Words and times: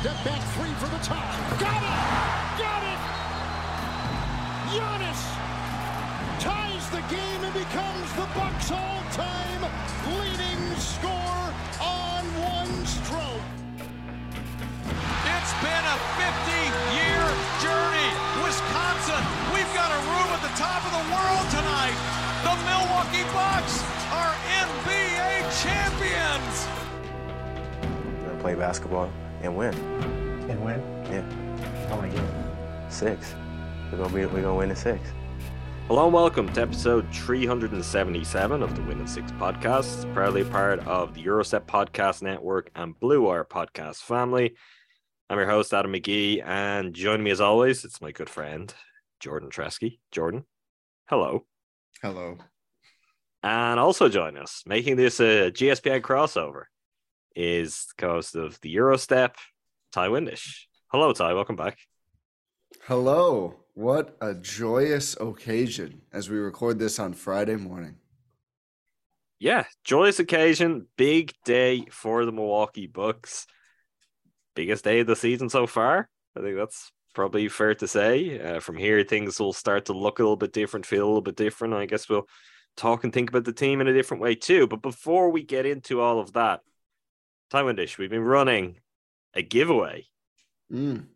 Step 0.00 0.16
back 0.24 0.40
three 0.56 0.72
for 0.80 0.88
the 0.88 0.96
tie. 1.04 1.36
Got 1.60 1.76
it! 1.76 2.00
Got 2.56 2.82
it! 2.88 3.00
Giannis 4.72 5.20
ties 6.40 6.88
the 6.88 7.04
game 7.12 7.44
and 7.44 7.52
becomes 7.52 8.08
the 8.16 8.24
Bucks 8.32 8.72
all-time 8.72 9.60
leading 10.08 10.62
scorer 10.80 11.52
on 11.84 12.24
one 12.40 12.72
stroke. 12.88 13.44
It's 15.36 15.52
been 15.60 15.84
a 15.84 15.96
50-year 16.16 17.24
journey. 17.60 18.10
Wisconsin, 18.40 19.20
we've 19.52 19.68
got 19.76 19.92
a 19.92 20.00
room 20.00 20.32
at 20.32 20.40
the 20.40 20.54
top 20.56 20.80
of 20.80 20.96
the 20.96 21.04
world 21.12 21.44
tonight. 21.52 21.98
The 22.48 22.56
Milwaukee 22.64 23.28
Bucks 23.36 23.84
are 24.16 24.32
NBA 24.64 25.44
champions. 25.60 26.64
Gonna 28.24 28.40
play 28.40 28.54
basketball 28.54 29.12
and 29.40 29.56
win. 29.56 29.74
And 30.50 30.64
win? 30.64 30.80
Yeah, 31.10 31.88
How 31.88 32.00
many 32.00 32.14
games? 32.14 32.94
six. 32.94 33.34
We're 33.90 33.98
gonna 33.98 34.14
be. 34.14 34.26
We're 34.26 34.42
gonna 34.42 34.54
win 34.54 34.70
in 34.70 34.76
six. 34.76 35.00
Hello 35.88 36.04
and 36.04 36.12
welcome 36.14 36.52
to 36.52 36.60
episode 36.62 37.12
377 37.12 38.62
of 38.62 38.76
the 38.76 38.82
Win 38.82 39.00
in 39.00 39.06
Six 39.08 39.32
podcast, 39.32 40.12
proudly 40.14 40.44
part 40.44 40.78
of 40.86 41.14
the 41.14 41.22
Gyro 41.24 41.42
Step 41.42 41.66
Podcast 41.66 42.22
Network 42.22 42.70
and 42.76 42.98
Blue 43.00 43.22
Wire 43.22 43.44
Podcast 43.44 43.96
family. 43.96 44.54
I'm 45.28 45.38
your 45.38 45.48
host, 45.48 45.74
Adam 45.74 45.92
McGee, 45.92 46.44
and 46.44 46.94
joining 46.94 47.24
me 47.24 47.30
as 47.32 47.40
always, 47.40 47.84
it's 47.84 48.00
my 48.00 48.12
good 48.12 48.30
friend, 48.30 48.72
Jordan 49.18 49.50
Treske. 49.50 49.98
Jordan, 50.12 50.44
hello. 51.08 51.44
Hello. 52.02 52.38
And 53.42 53.80
also 53.80 54.08
join 54.08 54.36
us, 54.36 54.62
making 54.66 54.96
this 54.96 55.18
a 55.18 55.50
GSPN 55.50 56.02
crossover, 56.02 56.64
is 57.34 57.86
the 57.88 58.02
co-host 58.02 58.36
of 58.36 58.60
the 58.60 58.74
Eurostep, 58.76 59.34
Ti 59.92 60.00
Windisch. 60.00 60.66
Hello, 60.88 61.12
Ti. 61.12 61.34
Welcome 61.34 61.56
back. 61.56 61.78
Hello. 62.82 63.64
What 63.74 64.16
a 64.20 64.34
joyous 64.34 65.16
occasion 65.20 66.02
as 66.12 66.28
we 66.28 66.36
record 66.36 66.78
this 66.78 66.98
on 66.98 67.14
Friday 67.14 67.56
morning. 67.56 67.96
Yeah, 69.38 69.64
joyous 69.84 70.18
occasion, 70.18 70.86
big 70.96 71.32
day 71.44 71.86
for 71.90 72.26
the 72.26 72.32
Milwaukee 72.32 72.86
Bucks. 72.86 73.46
Biggest 74.54 74.84
day 74.84 75.00
of 75.00 75.06
the 75.06 75.16
season 75.16 75.48
so 75.48 75.66
far. 75.66 76.10
I 76.36 76.40
think 76.40 76.56
that's 76.56 76.92
probably 77.14 77.48
fair 77.48 77.74
to 77.76 77.88
say. 77.88 78.38
Uh, 78.38 78.60
from 78.60 78.76
here, 78.76 79.02
things 79.02 79.40
will 79.40 79.52
start 79.52 79.86
to 79.86 79.92
look 79.92 80.18
a 80.18 80.22
little 80.22 80.36
bit 80.36 80.52
different, 80.52 80.84
feel 80.84 81.04
a 81.04 81.06
little 81.06 81.22
bit 81.22 81.36
different. 81.36 81.74
I 81.74 81.86
guess 81.86 82.08
we'll 82.08 82.26
talk 82.76 83.04
and 83.04 83.12
think 83.12 83.30
about 83.30 83.44
the 83.44 83.52
team 83.52 83.80
in 83.80 83.88
a 83.88 83.94
different 83.94 84.22
way 84.22 84.34
too. 84.34 84.66
But 84.66 84.82
before 84.82 85.30
we 85.30 85.42
get 85.42 85.64
into 85.64 86.00
all 86.00 86.20
of 86.20 86.34
that, 86.34 86.60
Ti 87.50 87.58
Windisch, 87.58 87.98
we've 87.98 88.10
been 88.10 88.22
running 88.22 88.78
a 89.34 89.42
giveaway 89.42 90.06
Mm. 90.72 91.06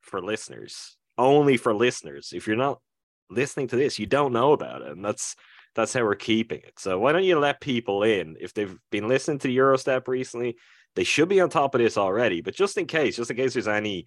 for 0.00 0.22
listeners, 0.22 0.96
only 1.18 1.58
for 1.58 1.74
listeners. 1.74 2.32
If 2.32 2.46
you're 2.46 2.56
not 2.56 2.80
listening 3.28 3.68
to 3.68 3.76
this, 3.76 3.98
you 3.98 4.06
don't 4.06 4.32
know 4.32 4.52
about 4.52 4.82
it, 4.82 4.88
and 4.88 5.04
that's 5.04 5.36
that's 5.74 5.92
how 5.92 6.02
we're 6.02 6.14
keeping 6.14 6.60
it. 6.60 6.78
So 6.78 6.98
why 6.98 7.12
don't 7.12 7.24
you 7.24 7.38
let 7.38 7.60
people 7.60 8.02
in 8.02 8.36
if 8.40 8.54
they've 8.54 8.76
been 8.90 9.06
listening 9.08 9.38
to 9.40 9.48
Gyro 9.48 9.76
Step 9.76 10.08
recently? 10.08 10.56
They 10.96 11.04
should 11.04 11.28
be 11.28 11.40
on 11.40 11.50
top 11.50 11.74
of 11.74 11.80
this 11.80 11.98
already, 11.98 12.40
but 12.40 12.54
just 12.54 12.78
in 12.78 12.86
case, 12.86 13.16
just 13.16 13.30
in 13.30 13.36
case 13.36 13.52
there's 13.52 13.68
any 13.68 14.06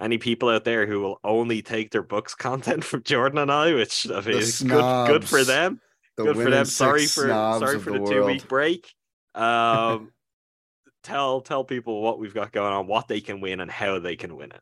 any 0.00 0.18
people 0.18 0.48
out 0.48 0.64
there 0.64 0.86
who 0.86 1.00
will 1.00 1.20
only 1.24 1.62
take 1.62 1.90
their 1.90 2.02
Bucks 2.02 2.34
content 2.46 2.84
from 2.84 3.02
Jordan 3.02 3.38
and 3.38 3.50
I, 3.50 3.72
which 3.74 4.08
I 4.10 4.20
mean, 4.20 4.36
is 4.36 4.62
good 4.62 5.06
good 5.06 5.24
for 5.24 5.42
them. 5.42 5.80
The 6.16 6.24
good 6.24 6.36
for 6.36 6.50
them. 6.50 6.66
Sorry 6.66 7.06
for 7.06 7.28
sorry 7.28 7.78
for 7.78 7.92
the, 7.92 7.98
the, 8.00 8.06
two 8.06 8.24
week 8.26 8.46
break. 8.48 8.92
Um, 9.34 10.12
tell 11.02 11.40
tell 11.40 11.64
people 11.64 12.02
what 12.02 12.18
we've 12.18 12.34
got 12.34 12.52
going 12.52 12.72
on, 12.72 12.86
what 12.86 13.08
they 13.08 13.20
can 13.20 13.40
win, 13.40 13.60
and 13.60 13.70
how 13.70 13.98
they 13.98 14.16
can 14.16 14.36
win 14.36 14.52
it. 14.52 14.60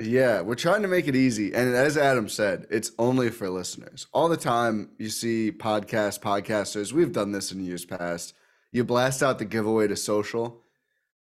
Yeah, 0.00 0.40
we're 0.40 0.56
trying 0.56 0.82
to 0.82 0.88
make 0.88 1.06
it 1.06 1.14
easy. 1.14 1.54
And 1.54 1.74
as 1.74 1.96
Adam 1.96 2.28
said, 2.28 2.66
it's 2.68 2.90
only 2.98 3.30
for 3.30 3.48
listeners. 3.48 4.08
All 4.12 4.28
the 4.28 4.36
time 4.36 4.90
you 4.98 5.08
see 5.08 5.52
podcasts, 5.52 6.18
podcasters, 6.18 6.92
we've 6.92 7.12
done 7.12 7.30
this 7.30 7.52
in 7.52 7.64
years 7.64 7.84
past. 7.84 8.34
You 8.72 8.84
blast 8.84 9.22
out 9.22 9.38
the 9.38 9.44
giveaway 9.44 9.86
to 9.86 9.96
social. 9.96 10.62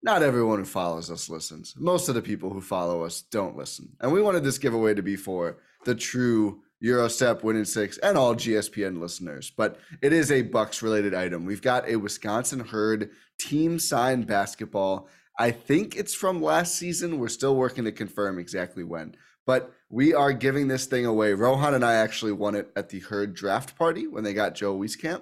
Not 0.04 0.22
everyone 0.22 0.60
who 0.60 0.66
follows 0.66 1.10
us 1.10 1.30
listens. 1.30 1.74
Most 1.78 2.10
of 2.10 2.16
the 2.16 2.22
people 2.22 2.52
who 2.52 2.62
follow 2.62 3.04
us 3.04 3.22
don't 3.24 3.58
listen. 3.58 3.90
And 4.00 4.14
we 4.14 4.22
wanted 4.22 4.44
this 4.44 4.60
giveaway 4.60 4.94
to 4.94 5.02
be 5.02 5.16
for 5.16 5.58
the 5.84 5.96
true 5.96 6.62
Gyro 6.82 7.08
Step 7.08 7.44
winning 7.44 7.66
six 7.66 7.98
and 7.98 8.18
all 8.18 8.36
GSPN 8.36 9.00
listeners. 9.00 9.52
But 9.56 9.80
it 10.02 10.14
is 10.14 10.32
a 10.32 10.44
Bucks 10.44 10.82
related 10.82 11.14
item. 11.14 11.44
We've 11.44 11.62
got 11.62 11.90
a 11.90 11.98
Wisconsin 11.98 12.60
Herd 12.60 13.10
team 13.40 13.80
signed 13.80 14.28
basketball. 14.28 15.08
I 15.40 15.52
think 15.52 15.96
it's 15.96 16.14
from 16.14 16.42
last 16.42 16.76
season. 16.76 17.18
We're 17.18 17.30
still 17.30 17.56
working 17.56 17.86
to 17.86 17.92
confirm 17.92 18.38
exactly 18.38 18.84
when. 18.84 19.16
But 19.46 19.74
we 19.90 20.14
are 20.14 20.34
giving 20.34 20.68
this 20.68 20.86
thing 20.86 21.06
away. 21.06 21.34
Rohan 21.34 21.74
and 21.74 21.84
I 21.84 21.96
actually 21.96 22.34
won 22.34 22.56
it 22.56 22.70
at 22.76 22.90
the 22.90 23.00
Herd 23.00 23.34
draft 23.34 23.76
party 23.76 24.06
when 24.06 24.24
they 24.24 24.34
got 24.34 24.54
Joe 24.54 24.78
Wieskamp. 24.78 25.22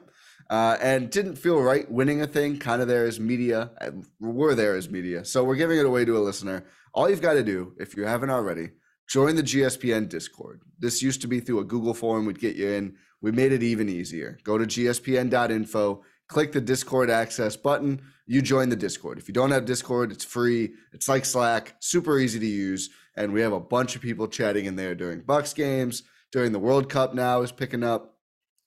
Uh, 0.50 0.78
and 0.81 1.10
didn't 1.10 1.36
feel 1.36 1.62
right 1.62 1.92
winning 1.92 2.22
a 2.22 2.28
thing, 2.28 2.58
kind 2.58 2.81
of 2.81 2.88
there 2.88 3.06
as 3.06 3.19
media. 3.19 3.69
We're 4.19 4.56
there 4.56 4.78
as 4.78 4.90
media. 4.90 5.25
So 5.25 5.44
we're 5.44 5.58
giving 5.58 5.78
it 5.78 5.86
away 5.86 6.06
to 6.06 6.18
a 6.18 6.19
listener. 6.19 6.64
All 6.94 7.10
you've 7.10 7.22
got 7.22 7.34
to 7.34 7.44
do, 7.44 7.74
if 7.78 7.98
you 7.98 8.06
haven't 8.06 8.30
already, 8.30 8.69
join 9.10 9.36
the 9.36 9.44
GSPN 9.44 10.08
Discord. 10.08 10.62
This 10.80 11.02
used 11.02 11.22
to 11.22 11.28
be 11.28 11.42
through 11.42 11.60
a 11.60 11.66
Google 11.66 11.94
form, 11.94 12.25
we'd 12.25 12.40
get 12.40 12.56
you 12.56 12.69
in. 12.69 12.96
We 13.22 13.31
made 13.31 13.52
it 13.52 13.64
even 13.64 13.90
easier. 13.90 14.38
Go 14.44 14.58
to 14.58 14.66
gspn.info, 14.66 16.04
click 16.28 16.52
the 16.52 16.62
Discord 16.62 17.10
access 17.10 17.56
button, 17.56 18.02
you 18.26 18.42
join 18.42 18.70
the 18.70 18.76
Discord. 18.76 19.18
If 19.18 19.28
you 19.28 19.34
don't 19.34 19.52
have 19.52 19.66
Discord, 19.66 20.12
it's 20.12 20.26
free. 20.26 20.74
It's 20.94 21.08
like 21.08 21.26
Slack, 21.26 21.76
super 21.80 22.20
easy 22.20 22.40
to 22.40 22.46
use. 22.46 22.90
And 23.16 23.34
we 23.34 23.42
have 23.42 23.54
a 23.54 23.60
bunch 23.60 23.96
of 23.96 24.02
people 24.02 24.28
chatting 24.28 24.66
in 24.66 24.76
there 24.76 24.96
during 24.96 25.22
Bucks 25.22 25.54
games, 25.54 26.04
during 26.32 26.52
the 26.52 26.60
World 26.60 26.90
Cup 26.90 27.16
now 27.16 27.42
is 27.42 27.52
picking 27.52 27.84
up. 27.84 28.16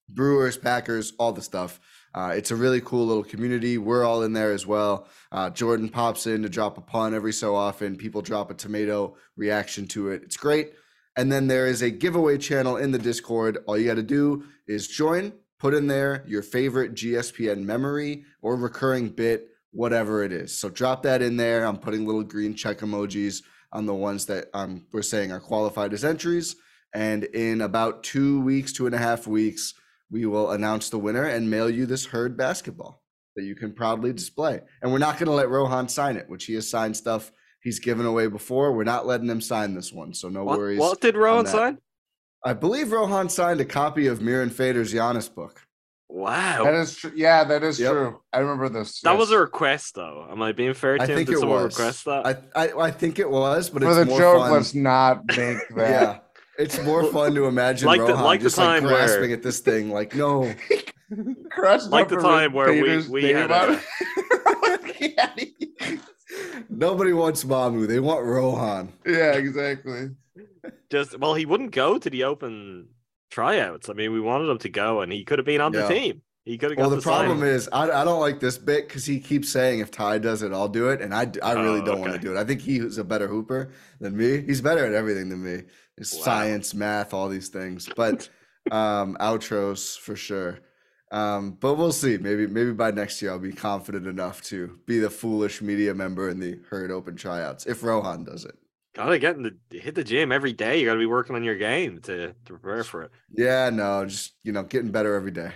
Brewers, 0.08 0.56
Packers, 0.56 1.12
all 1.18 1.32
the 1.32 1.42
stuff. 1.42 1.78
Uh, 2.12 2.32
it's 2.34 2.50
a 2.50 2.56
really 2.56 2.80
cool 2.80 3.06
little 3.06 3.22
community. 3.22 3.78
We're 3.78 4.04
all 4.04 4.24
in 4.24 4.32
there 4.32 4.52
as 4.52 4.66
well. 4.66 5.06
Uh, 5.30 5.50
Jordan 5.50 5.88
pops 5.88 6.26
in 6.26 6.42
to 6.42 6.48
drop 6.48 6.76
a 6.78 6.80
pun 6.80 7.14
every 7.14 7.32
so 7.32 7.54
often. 7.54 7.96
People 7.96 8.20
drop 8.20 8.50
a 8.50 8.54
tomato 8.54 9.16
reaction 9.36 9.86
to 9.88 10.10
it. 10.10 10.22
It's 10.24 10.36
great. 10.36 10.72
And 11.16 11.30
then 11.30 11.46
there 11.46 11.66
is 11.66 11.82
a 11.82 11.90
giveaway 11.90 12.38
channel 12.38 12.76
in 12.76 12.90
the 12.90 12.98
Discord. 12.98 13.58
All 13.66 13.78
you 13.78 13.86
got 13.86 13.94
to 13.94 14.02
do 14.02 14.44
is 14.66 14.88
join, 14.88 15.32
put 15.60 15.74
in 15.74 15.86
there 15.86 16.24
your 16.26 16.42
favorite 16.42 16.94
GSPN 16.94 17.62
memory 17.62 18.24
or 18.42 18.56
recurring 18.56 19.10
bit, 19.10 19.48
whatever 19.72 20.24
it 20.24 20.32
is. 20.32 20.56
So 20.58 20.68
drop 20.68 21.02
that 21.04 21.22
in 21.22 21.36
there. 21.36 21.64
I'm 21.64 21.76
putting 21.78 22.04
little 22.06 22.24
green 22.24 22.54
check 22.54 22.78
emojis 22.78 23.42
on 23.72 23.86
the 23.86 23.94
ones 23.94 24.26
that 24.26 24.46
um, 24.54 24.86
we're 24.90 25.02
saying 25.02 25.30
are 25.30 25.38
qualified 25.38 25.92
as 25.92 26.04
entries. 26.04 26.56
And 26.92 27.24
in 27.24 27.60
about 27.60 28.02
two 28.02 28.40
weeks, 28.40 28.72
two 28.72 28.86
and 28.86 28.94
a 28.94 28.98
half 28.98 29.28
weeks, 29.28 29.74
we 30.10 30.26
will 30.26 30.50
announce 30.50 30.88
the 30.90 30.98
winner 30.98 31.24
and 31.24 31.48
mail 31.48 31.70
you 31.70 31.86
this 31.86 32.06
herd 32.06 32.36
basketball 32.36 33.00
that 33.36 33.44
you 33.44 33.54
can 33.54 33.72
proudly 33.72 34.12
display. 34.12 34.60
And 34.82 34.90
we're 34.90 34.98
not 34.98 35.18
going 35.18 35.26
to 35.28 35.32
let 35.32 35.50
Rohan 35.50 35.88
sign 35.88 36.16
it, 36.16 36.28
which 36.28 36.46
he 36.46 36.54
has 36.54 36.68
signed 36.68 36.96
stuff 36.96 37.30
he's 37.62 37.78
given 37.78 38.06
away 38.06 38.26
before. 38.26 38.72
We're 38.72 38.82
not 38.82 39.06
letting 39.06 39.28
him 39.28 39.40
sign 39.40 39.74
this 39.74 39.92
one, 39.92 40.14
so 40.14 40.28
no 40.28 40.42
What, 40.42 40.58
worries. 40.58 40.80
what 40.80 41.00
did 41.00 41.14
that. 41.44 41.52
sign? 41.52 41.78
I 42.44 42.52
believe 42.54 42.92
Rohan 42.92 43.28
signed 43.28 43.60
a 43.60 43.64
copy 43.64 44.06
of 44.06 44.20
Mirin 44.20 44.50
Fader's 44.50 44.92
Giannis 44.92 45.32
book. 45.32 45.60
Wow. 46.08 46.64
That 46.64 46.74
is 46.74 46.96
true. 46.96 47.12
Yeah, 47.14 47.44
that 47.44 47.62
is 47.62 47.78
Yep. 47.78 47.92
true. 47.92 48.20
I 48.32 48.40
remember 48.40 48.68
this. 48.68 49.00
That 49.02 49.16
was 49.16 49.30
a 49.30 49.38
request, 49.38 49.94
though. 49.94 50.26
Am 50.30 50.42
I 50.42 50.52
being 50.52 50.74
fair 50.74 50.96
to 50.96 51.02
I 51.02 51.06
him? 51.06 51.16
think 51.16 51.28
Did 51.28 51.36
it 51.36 51.40
someone 51.40 51.62
was. 51.64 51.78
request 51.78 52.04
that? 52.06 52.26
I, 52.26 52.36
I 52.64 52.72
I 52.86 52.90
think 52.90 53.18
it 53.18 53.30
was, 53.30 53.70
but 53.70 53.82
for 53.82 53.88
it's 53.90 53.98
the 53.98 54.04
more 54.06 54.18
joke. 54.18 54.38
fun. 54.42 54.52
Let's 54.52 54.74
not 54.74 55.26
make 55.28 55.58
that. 55.76 55.90
yeah, 55.90 56.18
it's 56.58 56.82
more 56.82 57.04
fun 57.12 57.34
to 57.36 57.44
imagine 57.46 57.86
Like 57.86 58.00
the- 58.00 58.08
Rohan 58.08 58.24
like 58.24 58.40
the 58.40 58.44
just 58.46 58.58
like 58.58 58.66
time 58.66 58.84
where- 58.84 58.94
grasping 58.96 59.32
at 59.32 59.42
this 59.42 59.60
thing, 59.60 59.90
like 59.90 60.14
no. 60.16 60.52
Crushed 61.50 61.90
Like 61.90 62.08
the 62.08 62.16
time 62.16 62.52
where 62.54 62.72
we- 62.72 62.80
Peter's 62.82 63.08
we 63.08 63.22
name 63.22 63.36
had 63.36 63.52
on 63.52 63.74
a- 63.74 63.80
Nobody 66.68 67.12
wants 67.12 67.44
Mamu. 67.44 67.86
They 67.86 68.00
want 68.00 68.24
Rohan. 68.24 68.92
yeah, 69.06 69.32
exactly. 69.32 70.10
Just 70.90 71.18
well, 71.18 71.34
he 71.34 71.46
wouldn't 71.46 71.72
go 71.72 71.98
to 71.98 72.10
the 72.10 72.24
open 72.24 72.88
tryouts. 73.30 73.88
I 73.88 73.92
mean, 73.92 74.12
we 74.12 74.20
wanted 74.20 74.48
him 74.48 74.58
to 74.58 74.68
go, 74.68 75.00
and 75.00 75.12
he 75.12 75.24
could 75.24 75.38
have 75.38 75.46
been 75.46 75.60
on 75.60 75.72
Yeah. 75.72 75.86
the 75.86 75.94
team. 75.94 76.22
He 76.44 76.58
could 76.58 76.70
have 76.70 76.78
Well, 76.78 76.90
the 76.90 76.96
the 76.96 77.02
problem 77.02 77.42
is, 77.42 77.68
I, 77.70 78.00
I 78.00 78.04
don't 78.04 78.18
like 78.20 78.40
this 78.40 78.58
bit 78.58 78.88
because 78.88 79.04
he 79.04 79.20
keeps 79.20 79.50
saying 79.50 79.80
if 79.80 79.90
Ti 79.90 80.18
does 80.20 80.42
it, 80.42 80.52
I'll 80.52 80.68
do 80.68 80.88
it, 80.88 81.00
and 81.00 81.14
I, 81.14 81.30
I 81.42 81.52
really 81.52 81.80
Oh, 81.80 81.84
don't 81.84 82.00
want 82.00 82.12
to 82.14 82.18
do 82.18 82.34
it. 82.34 82.38
I 82.38 82.44
think 82.44 82.60
he's 82.62 82.98
a 82.98 83.04
better 83.04 83.28
hooper 83.28 83.72
than 84.00 84.16
me. 84.16 84.40
He's 84.42 84.60
better 84.60 84.84
at 84.84 84.94
everything 84.94 85.28
than 85.28 85.44
me. 85.44 85.56
Wow. 85.56 85.64
science, 86.02 86.72
math, 86.74 87.12
all 87.12 87.28
these 87.28 87.48
things. 87.50 87.88
But 87.94 88.28
um, 88.70 89.16
outros 89.20 89.98
for 89.98 90.16
sure. 90.16 90.60
Um, 91.12 91.52
but 91.60 91.74
we'll 91.74 91.92
see. 91.92 92.16
Maybe 92.16 92.46
maybe 92.46 92.72
by 92.72 92.90
next 92.90 93.20
year 93.20 93.32
I'll 93.32 93.38
be 93.38 93.52
confident 93.52 94.06
enough 94.06 94.40
to 94.44 94.78
be 94.86 94.98
the 94.98 95.10
foolish 95.10 95.60
media 95.60 95.92
member 95.92 96.30
in 96.30 96.40
the 96.40 96.58
herd 96.70 96.90
open 96.90 97.16
tryouts 97.16 97.66
if 97.66 97.82
Rohan 97.82 98.24
does 98.24 98.44
it. 98.46 98.56
Gotta 99.00 99.18
get 99.18 99.36
in 99.36 99.42
the 99.70 99.78
hit 99.78 99.94
the 99.94 100.04
gym 100.04 100.30
every 100.30 100.52
day. 100.52 100.78
You 100.78 100.84
gotta 100.84 100.98
be 100.98 101.06
working 101.06 101.34
on 101.34 101.42
your 101.42 101.56
game 101.56 102.00
to, 102.02 102.28
to 102.28 102.34
prepare 102.44 102.84
for 102.84 103.04
it. 103.04 103.10
Yeah, 103.34 103.70
no, 103.70 104.04
just 104.04 104.34
you 104.44 104.52
know, 104.52 104.62
getting 104.62 104.90
better 104.90 105.14
every 105.14 105.30
day. 105.30 105.52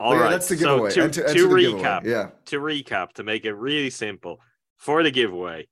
All 0.00 0.16
right, 0.16 0.30
that's 0.30 0.48
the 0.48 0.56
so 0.56 0.74
giveaway. 0.74 0.90
to, 0.90 1.02
Enter- 1.04 1.22
to 1.22 1.28
enter 1.28 1.42
the 1.48 1.60
giveaway. 1.60 1.80
recap, 1.82 2.04
Yeah. 2.04 2.30
to 2.46 2.58
recap, 2.58 3.12
to 3.12 3.22
make 3.22 3.44
it 3.44 3.52
really 3.54 3.88
simple, 3.90 4.40
for 4.78 5.04
the 5.04 5.12
giveaway, 5.12 5.68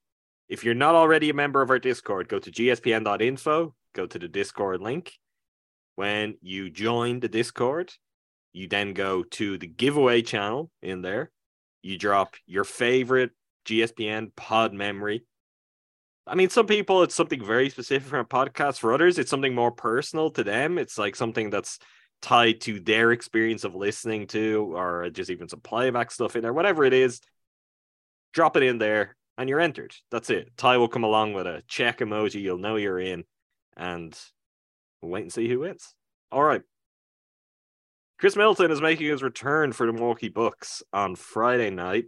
if 0.49 0.63
you're 0.63 0.75
not 0.77 0.95
already 0.95 1.31
a 1.31 1.35
member 1.35 1.61
of 1.63 1.71
our 1.71 1.81
Discord, 1.81 2.29
go 2.29 2.39
to 2.39 2.51
gspn.info, 2.53 3.75
go 3.93 4.07
to 4.07 4.19
the 4.19 4.29
Discord 4.29 4.81
link. 4.81 5.15
When 5.97 6.37
you 6.43 6.71
join 6.71 7.19
the 7.19 7.29
Discord, 7.29 7.93
you 8.53 8.69
then 8.69 8.95
go 8.95 9.25
to 9.33 9.59
the 9.59 9.67
giveaway 9.67 10.23
channel 10.23 10.71
in 10.81 11.03
there. 11.03 11.33
You 11.83 11.99
drop 11.99 12.37
your 12.47 12.63
favorite 12.63 13.33
GSPN 13.67 14.29
pod 14.37 14.73
memory. 14.73 15.25
I 16.27 16.35
mean, 16.35 16.49
some 16.49 16.67
people 16.67 17.03
it's 17.03 17.15
something 17.15 17.45
very 17.45 17.69
specific 17.69 18.09
from 18.09 18.21
a 18.21 18.25
podcast. 18.25 18.79
For 18.79 18.93
others, 18.93 19.19
it's 19.19 19.31
something 19.31 19.55
more 19.55 19.73
personal 19.73 20.31
to 20.31 20.45
them. 20.45 20.79
It's 20.79 20.99
like 20.99 21.17
something 21.17 21.51
that's 21.51 21.79
tied 22.23 22.63
to 22.63 22.81
their 22.81 23.13
experience 23.13 23.65
of 23.65 23.75
listening 23.75 24.27
to, 24.29 24.73
or 24.75 25.11
just 25.11 25.31
even 25.31 25.49
some 25.49 25.61
playback 25.61 26.11
stuff 26.11 26.37
in 26.37 26.43
there, 26.43 26.53
whatever 26.53 26.85
it 26.85 26.95
is. 26.95 27.21
Drop 28.33 28.57
it 28.57 28.63
in 28.63 28.79
there, 28.79 29.17
and 29.37 29.49
you're 29.49 29.61
entered. 29.61 29.95
That's 30.11 30.31
it. 30.31 30.57
Ti 30.57 30.79
will 30.79 30.89
come 30.89 31.05
along 31.05 31.35
with 31.35 31.47
a 31.47 31.63
check 31.69 31.99
emoji. 31.99 32.41
You'll 32.41 32.59
know 32.59 32.77
you're 32.77 32.99
in, 32.99 33.25
and 33.77 34.19
we'll 35.03 35.13
wait 35.13 35.23
and 35.23 35.33
see 35.33 35.49
who 35.49 35.61
wins. 35.61 35.95
All 36.33 36.43
right. 36.43 36.63
Khris 38.19 38.37
Middleton 38.37 38.71
is 38.71 38.81
making 38.81 39.09
his 39.09 39.23
return 39.23 39.73
for 39.73 39.87
the 39.87 39.93
Milwaukee 39.93 40.29
Bucks 40.31 40.83
on 40.93 41.17
Friday 41.17 41.71
night 41.71 42.07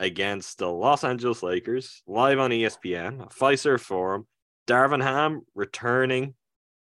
against 0.00 0.58
the 0.58 0.68
Los 0.68 1.04
Angeles 1.04 1.42
Lakers, 1.42 2.02
live 2.06 2.38
on 2.38 2.50
ESPN, 2.50 3.32
Fiserv 3.32 3.80
Forum. 3.80 4.26
Darvin 4.66 5.02
Ham 5.02 5.42
returning 5.54 6.34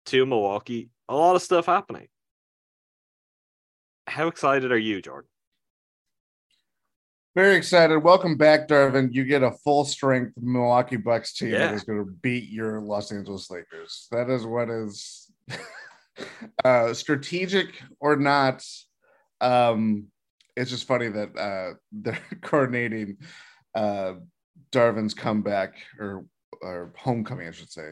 to 0.08 0.26
Milwaukee. 0.26 0.90
A 1.08 1.16
lot 1.16 1.36
of 1.36 1.42
stuff 1.44 1.68
happening. 1.68 2.08
How 4.08 4.28
excited 4.28 4.72
are 4.72 4.78
you, 4.78 5.02
Jordan? 5.02 5.30
Very 7.36 7.56
excited. 7.58 8.00
Welcome 8.00 8.38
back, 8.38 8.68
Darvin. 8.68 9.14
You 9.14 9.26
get 9.26 9.44
a 9.44 9.52
full 9.64 9.84
strength 9.86 10.34
Milwaukee 10.42 10.96
Bucks 10.96 11.34
team 11.34 11.52
that 11.52 11.60
Yeah. 11.60 11.74
is 11.74 11.84
going 11.84 12.00
to 12.04 12.10
beat 12.22 12.50
your 12.50 12.80
Los 12.82 13.12
Angeles 13.12 13.52
Lakers. 13.52 14.08
That 14.12 14.30
is 14.30 14.46
what 14.46 14.70
is 14.70 15.30
uh, 16.64 16.94
strategic 16.94 17.82
or 18.00 18.16
not. 18.16 18.64
Um, 19.42 20.08
it's 20.56 20.72
just 20.72 20.88
funny 20.88 21.10
that 21.10 21.38
uh, 21.38 21.74
they're 21.92 22.20
coordinating 22.42 23.18
uh, 23.76 24.14
comeback 24.72 25.76
or, 26.00 26.26
or 26.62 26.94
homecoming, 26.98 27.48
I 27.48 27.52
should 27.52 27.72
say, 27.72 27.92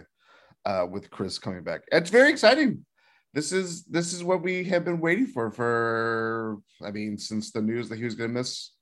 uh, 0.65 0.85
with 0.89 1.09
Khris 1.09 1.39
coming 1.39 1.63
back. 1.63 1.81
It's 1.91 2.09
very 2.09 2.29
exciting. 2.29 2.85
This 3.33 3.51
is 3.51 3.83
this 3.85 4.13
is 4.13 4.23
what 4.23 4.43
we 4.43 4.63
have 4.65 4.85
been 4.85 4.99
waiting 4.99 5.25
for 5.25 5.49
for 5.49 6.59
I 6.85 6.91
mean 6.91 7.17
since 7.17 7.51
the 7.51 7.63
news 7.63 7.89
that 7.89 7.97
he 7.97 8.03
was 8.03 8.13
going 8.13 8.29
to 8.29 8.33
miss 8.33 8.73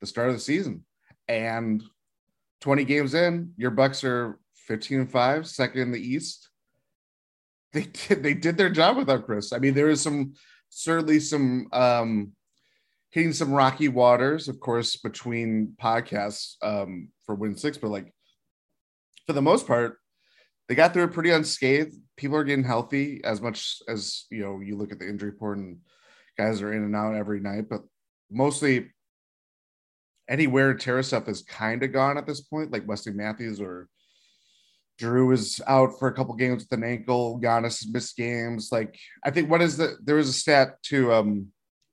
the 0.00 0.06
start 0.06 0.28
of 0.28 0.34
the 0.34 0.40
season. 0.40 0.84
And 1.28 1.82
20 2.62 2.84
games 2.84 3.14
in, 3.14 3.52
your 3.56 3.70
Bucks 3.70 4.02
are 4.04 4.38
15 4.66 5.00
and 5.00 5.10
5, 5.10 5.46
second 5.46 5.80
in 5.82 5.92
the 5.92 6.00
East. 6.00 6.48
They 7.72 7.82
did 7.82 8.22
they 8.22 8.34
did 8.34 8.56
their 8.56 8.70
job 8.70 8.96
without 8.96 9.26
Khris. 9.26 9.52
I 9.52 9.58
mean, 9.58 9.74
there 9.74 9.90
is 9.90 10.00
some 10.00 10.32
certainly 10.70 11.20
some 11.20 11.68
um 11.72 12.32
hitting 13.10 13.32
some 13.32 13.52
rocky 13.52 13.88
waters, 13.88 14.48
of 14.48 14.60
course, 14.60 14.96
between 14.96 15.74
podcasts 15.80 16.54
um 16.62 17.08
for 17.24 17.34
Win 17.34 17.56
Six, 17.56 17.78
but 17.78 17.90
like 17.90 18.12
for 19.26 19.32
the 19.32 19.42
most 19.42 19.66
part, 19.66 19.98
they 20.68 20.74
got 20.74 20.92
through 20.92 21.04
it 21.04 21.12
pretty 21.12 21.30
unscathed. 21.30 21.94
People 22.16 22.36
are 22.36 22.44
getting 22.44 22.64
healthy 22.64 23.20
as 23.24 23.40
much 23.40 23.76
as 23.88 24.26
you 24.30 24.42
know, 24.42 24.60
you 24.60 24.76
look 24.76 24.92
at 24.92 24.98
the 24.98 25.08
injury 25.08 25.30
report 25.30 25.58
and 25.58 25.78
guys 26.38 26.62
are 26.62 26.72
in 26.72 26.82
and 26.82 26.96
out 26.96 27.14
every 27.14 27.40
night, 27.40 27.68
but 27.68 27.82
mostly 28.30 28.90
any 30.28 30.46
wear 30.46 30.70
and 30.70 30.80
tear 30.80 31.02
stuff 31.02 31.28
is 31.28 31.42
kind 31.42 31.82
of 31.82 31.92
gone 31.92 32.16
at 32.16 32.26
this 32.26 32.40
point, 32.40 32.70
like 32.70 32.86
Wesley 32.86 33.12
Matthews 33.12 33.60
or 33.60 33.88
Jrue 35.00 35.32
is 35.32 35.60
out 35.66 35.98
for 35.98 36.08
a 36.08 36.14
couple 36.14 36.34
games 36.34 36.62
with 36.62 36.78
an 36.78 36.84
ankle. 36.84 37.40
Giannis 37.42 37.84
missed 37.90 38.16
games. 38.16 38.68
Like 38.70 38.98
I 39.24 39.30
think 39.30 39.50
what 39.50 39.62
is 39.62 39.76
the 39.76 39.96
there 40.04 40.16
was 40.16 40.28
a 40.28 40.32
stat 40.32 40.76
to 40.84 41.12
um 41.12 41.48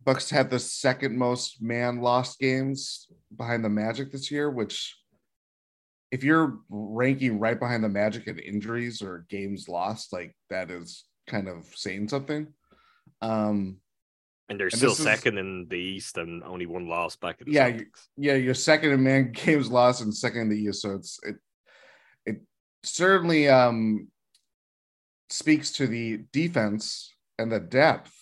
Bucks 0.08 0.30
had 0.30 0.50
the 0.50 0.58
second 0.58 1.18
most 1.18 1.62
man 1.62 2.00
lost 2.00 2.40
games 2.40 3.08
behind 3.36 3.62
the 3.66 3.68
Magic 3.70 4.10
this 4.10 4.32
year, 4.32 4.50
which 4.50 4.98
if 6.12 6.24
you're 6.24 6.60
ranking 6.70 7.40
right 7.40 7.60
behind 7.60 7.84
the 7.84 7.90
Magic 7.90 8.26
in 8.28 8.40
injuries 8.40 9.02
or 9.02 9.26
games 9.28 9.68
lost, 9.68 10.14
like 10.14 10.34
that 10.50 10.72
is 10.72 11.04
kind 11.28 11.50
of 11.50 11.66
saying 11.76 12.08
something. 12.08 12.48
Um 13.22 13.82
And 14.48 14.58
they're 14.58 14.68
And 14.68 14.78
still 14.78 14.92
this 14.92 15.00
is- 15.00 15.04
second 15.06 15.38
in 15.40 15.68
the 15.70 15.76
East 15.78 16.18
and 16.18 16.42
only 16.42 16.68
one 16.68 16.88
loss 16.88 17.18
back 17.18 17.42
at 17.42 17.48
the 17.48 17.52
Yeah, 17.52 17.78
yeah, 18.16 18.36
you're 18.36 18.54
second 18.54 18.92
in 18.92 19.04
man 19.04 19.32
games 19.46 19.70
lost 19.70 20.02
and 20.02 20.16
second 20.16 20.44
in 20.44 20.50
the 20.52 20.58
East. 20.58 20.84
So 20.84 20.96
it's 20.96 21.20
it 21.24 21.36
it 22.26 22.38
certainly 22.84 23.50
um 23.50 24.08
speaks 25.30 25.74
to 25.74 25.86
the 25.86 26.24
defense 26.32 27.14
and 27.38 27.52
the 27.52 27.60
depth 27.60 28.14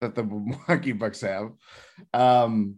that 0.00 0.14
the 0.14 0.22
Milwaukee 0.24 0.92
Bucks 0.92 1.20
have. 1.20 1.50
Um 2.12 2.76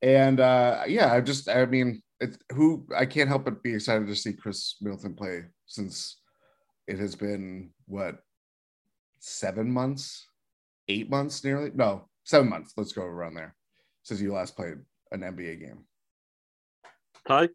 and 0.00 0.40
uh 0.40 0.82
yeah, 0.86 1.12
I 1.12 1.20
just 1.20 1.48
I 1.48 1.66
mean 1.66 2.02
it's 2.20 2.38
who 2.52 2.86
I 2.96 3.06
can't 3.06 3.28
help 3.28 3.44
but 3.44 3.62
be 3.62 3.74
excited 3.74 4.06
to 4.06 4.16
see 4.16 4.32
Khris 4.32 4.76
Middleton 4.80 5.14
play 5.14 5.44
since 5.66 6.20
it 6.86 6.98
has 6.98 7.14
been 7.14 7.70
what 7.86 8.18
seven 9.18 9.70
months, 9.70 10.26
eight 10.88 11.10
months 11.10 11.44
nearly? 11.44 11.70
No, 11.74 12.08
seven 12.24 12.48
months. 12.48 12.74
Let's 12.76 12.92
go 12.92 13.02
around 13.02 13.34
there 13.34 13.54
since 14.02 14.20
you 14.20 14.32
last 14.32 14.56
played 14.56 14.78
an 15.10 15.20
NBA 15.20 15.60
game. 15.60 15.84
Hi. 17.26 17.48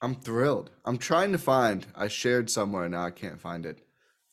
I'm 0.00 0.16
thrilled. 0.16 0.70
I'm 0.84 0.98
trying 0.98 1.32
to 1.32 1.38
find. 1.38 1.86
I 1.94 2.08
shared 2.08 2.50
somewhere 2.50 2.88
now. 2.88 3.04
I 3.04 3.10
can't 3.10 3.40
find 3.40 3.64
it. 3.64 3.78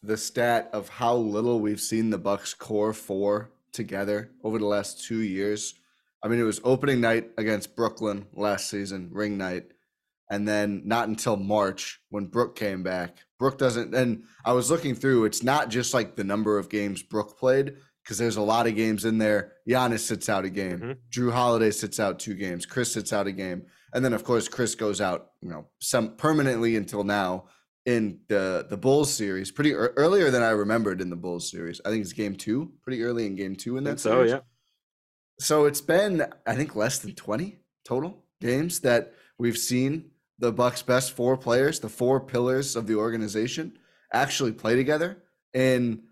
The 0.04 0.18
stat 0.18 0.70
of 0.74 0.90
how 0.90 1.16
little 1.16 1.60
we've 1.60 1.82
seen 1.82 2.10
the 2.10 2.18
Bucks 2.18 2.54
core 2.54 2.94
four 2.94 3.52
together 3.72 4.32
over 4.44 4.58
the 4.58 4.66
last 4.66 5.04
two 5.06 5.22
years. 5.22 5.76
I 6.24 6.28
mean, 6.28 6.40
it 6.40 6.44
was 6.44 6.62
opening 6.64 7.02
night 7.02 7.30
against 7.38 7.76
Brooklyn 7.76 8.26
last 8.34 8.70
season, 8.70 9.10
ring 9.12 9.38
night. 9.38 9.66
And 10.30 10.48
then 10.48 10.84
not 10.86 11.08
until 11.08 11.36
March 11.36 12.00
when 12.10 12.26
Brook 12.28 12.56
came 12.56 12.84
back. 12.84 13.18
Brook 13.38 13.58
doesn't, 13.58 13.94
and 13.94 14.24
I 14.46 14.54
was 14.54 14.72
looking 14.72 14.96
through, 14.96 15.26
it's 15.26 15.44
not 15.44 15.70
just 15.70 15.94
like 15.94 16.16
the 16.16 16.24
number 16.24 16.58
of 16.58 16.70
games 16.70 17.04
Brook 17.04 17.38
played, 17.38 17.76
because 18.04 18.18
there's 18.18 18.38
a 18.38 18.42
lot 18.42 18.66
of 18.66 18.76
games 18.76 19.04
in 19.04 19.18
there. 19.18 19.54
Giannis 19.68 20.00
sits 20.00 20.30
out 20.30 20.46
a 20.46 20.50
game. 20.50 20.80
Mhm. 20.80 20.98
Jrue 21.12 21.32
Holiday 21.32 21.70
sits 21.70 22.00
out 22.00 22.20
two 22.20 22.34
games. 22.34 22.66
Khris 22.66 22.94
sits 22.94 23.14
out 23.14 23.28
a 23.28 23.32
game. 23.32 23.64
And 23.94 24.04
then, 24.06 24.14
of 24.14 24.24
course, 24.24 24.48
Khris 24.48 24.74
goes 24.74 25.02
out, 25.02 25.32
you 25.42 25.50
know, 25.50 25.68
some 25.80 26.16
permanently 26.16 26.76
until 26.76 27.04
now 27.04 27.46
in 27.86 28.20
the 28.28 28.66
the 28.70 28.78
Bulls 28.78 29.14
series, 29.14 29.52
pretty 29.52 29.72
ear 29.72 29.94
earlier 29.98 30.30
than 30.30 30.44
I 30.44 30.50
remembered 30.50 31.02
in 31.02 31.10
the 31.10 31.16
Bulls 31.16 31.50
series. 31.50 31.82
I 31.86 31.90
think 31.90 32.02
it's 32.02 32.14
game 32.14 32.36
two, 32.36 32.72
pretty 32.84 33.04
early 33.04 33.26
in 33.26 33.36
game 33.36 33.56
two 33.56 33.78
in 33.78 33.84
that 33.86 34.00
so, 34.00 34.12
series. 34.12 34.32
yeah. 34.32 34.40
So 35.40 35.66
it's 35.66 35.82
been, 35.82 36.26
I 36.46 36.56
think, 36.56 36.76
less 36.76 37.00
than 37.00 37.16
20 37.16 37.58
total 37.84 38.24
games 38.40 38.82
that 38.82 39.14
we've 39.40 39.58
seen 39.58 40.12
the 40.38 40.52
Bucks' 40.52 40.84
best 40.84 41.14
four 41.14 41.36
players, 41.36 41.80
the 41.80 41.90
four 41.90 42.20
pillars 42.20 42.76
of 42.76 42.86
the 42.86 42.96
organization, 42.96 43.78
actually 44.14 44.52
play 44.52 44.76
together. 44.76 45.24
And, 45.54 46.04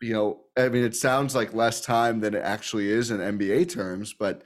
you 0.00 0.12
know, 0.14 0.40
I 0.56 0.68
mean, 0.68 0.84
it 0.84 0.96
sounds 0.96 1.34
like 1.34 1.52
less 1.52 1.82
time 1.82 2.20
than 2.20 2.34
it 2.34 2.42
actually 2.42 2.88
is 2.88 3.10
in 3.10 3.18
NBA 3.18 3.70
terms, 3.70 4.14
but 4.14 4.44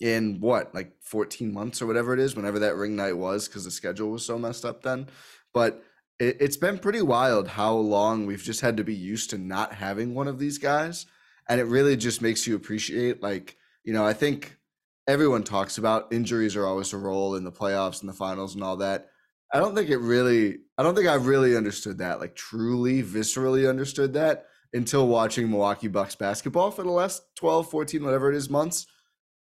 in 0.00 0.40
what, 0.40 0.74
like 0.74 0.92
14 1.02 1.52
months 1.52 1.80
or 1.80 1.86
whatever 1.86 2.12
it 2.14 2.20
is, 2.20 2.36
whenever 2.36 2.58
that 2.58 2.76
ring 2.76 2.96
night 2.96 3.16
was, 3.16 3.48
because 3.48 3.64
the 3.64 3.70
schedule 3.70 4.10
was 4.10 4.24
so 4.24 4.38
messed 4.38 4.64
up 4.64 4.82
then. 4.82 5.06
But 5.52 5.82
it, 6.18 6.36
it's 6.40 6.56
been 6.56 6.78
pretty 6.78 7.02
wild 7.02 7.48
how 7.48 7.74
long 7.74 8.26
we've 8.26 8.42
just 8.42 8.60
had 8.60 8.76
to 8.76 8.84
be 8.84 8.94
used 8.94 9.30
to 9.30 9.38
not 9.38 9.74
having 9.74 10.14
one 10.14 10.28
of 10.28 10.38
these 10.38 10.58
guys 10.58 11.06
and 11.48 11.60
it 11.60 11.64
really 11.64 11.96
just 11.96 12.22
makes 12.22 12.46
you 12.46 12.54
appreciate 12.54 13.22
like 13.22 13.56
you 13.82 13.92
know 13.92 14.06
i 14.06 14.12
think 14.12 14.56
everyone 15.10 15.42
talks 15.42 15.78
about 15.78 16.12
injuries 16.12 16.54
are 16.54 16.66
always 16.66 16.92
a 16.92 16.96
role 16.96 17.34
in 17.34 17.42
the 17.42 17.50
playoffs 17.50 18.00
and 18.00 18.08
the 18.08 18.14
finals 18.14 18.54
and 18.54 18.62
all 18.62 18.76
that. 18.76 19.08
I 19.52 19.58
don't 19.58 19.74
think 19.74 19.90
it 19.90 19.98
really 19.98 20.58
i 20.78 20.84
don't 20.84 20.94
think 20.94 21.08
i 21.08 21.14
really 21.14 21.56
understood 21.56 21.98
that 21.98 22.20
like 22.20 22.36
truly 22.36 23.02
viscerally 23.02 23.68
understood 23.68 24.12
that 24.12 24.46
until 24.72 25.08
watching 25.08 25.50
milwaukee 25.50 25.88
bucks 25.88 26.14
basketball 26.14 26.70
for 26.70 26.84
the 26.84 26.90
last 26.90 27.22
12 27.36 27.68
14 27.68 28.04
whatever 28.04 28.30
it 28.30 28.36
is 28.36 28.48
months. 28.48 28.86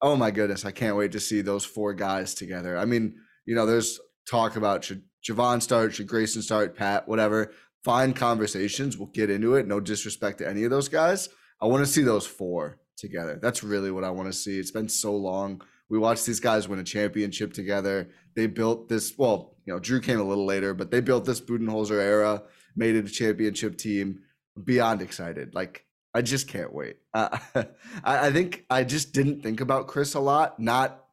Oh 0.01 0.15
my 0.15 0.31
goodness 0.31 0.63
i 0.63 0.71
can't 0.71 0.95
wait 0.95 1.11
to 1.11 1.19
see 1.19 1.41
those 1.41 1.65
four 1.65 1.93
guys 1.93 2.33
together. 2.33 2.77
I 2.77 2.85
mean 2.85 3.15
you 3.45 3.55
know 3.55 3.65
there's 3.65 3.99
talk 4.25 4.55
about 4.55 4.85
should 4.85 5.03
jevon 5.23 5.61
start 5.61 5.93
should 5.93 6.07
grayson 6.07 6.41
start 6.41 6.75
pat 6.75 7.07
whatever 7.07 7.51
fine 7.83 8.13
conversations 8.13 8.97
we'll 8.97 9.07
get 9.07 9.29
into 9.29 9.55
it 9.55 9.67
no 9.67 9.79
disrespect 9.79 10.37
to 10.37 10.47
any 10.47 10.63
of 10.63 10.71
those 10.71 10.89
guys 10.89 11.29
I 11.61 11.65
want 11.65 11.85
to 11.85 11.91
see 11.91 12.03
those 12.03 12.25
four 12.25 12.79
together. 12.95 13.39
That's 13.41 13.63
really 13.63 13.91
what 13.91 14.03
I 14.03 14.11
want 14.11 14.27
to 14.27 14.37
see. 14.37 14.59
It's 14.59 14.71
been 14.71 14.89
so 14.89 15.15
long. 15.15 15.61
We 15.89 15.97
watched 15.97 16.25
these 16.25 16.39
guys 16.39 16.67
win 16.67 16.79
a 16.79 16.83
championship 16.83 17.53
together. 17.53 18.09
They 18.35 18.47
built 18.47 18.87
this. 18.87 19.17
Well, 19.17 19.55
you 19.65 19.73
know, 19.73 19.79
Jrue 19.79 20.03
came 20.03 20.19
a 20.19 20.23
little 20.23 20.45
later, 20.45 20.73
but 20.73 20.91
they 20.91 21.01
built 21.01 21.25
this 21.25 21.41
Budenholzer 21.41 21.99
era, 21.99 22.43
made 22.75 22.95
it 22.95 23.05
a 23.05 23.11
championship 23.11 23.77
team. 23.77 24.21
Beyond 24.63 25.01
excited. 25.01 25.55
Like 25.55 25.85
I 26.13 26.21
just 26.21 26.47
can't 26.47 26.73
wait. 26.73 26.97
Uh, 27.13 27.37
I, 28.03 28.27
I 28.27 28.31
think 28.31 28.65
I 28.69 28.83
just 28.83 29.13
didn't 29.13 29.41
think 29.41 29.61
about 29.61 29.87
Khris 29.87 30.15
a 30.15 30.19
lot, 30.19 30.59
not 30.59 31.05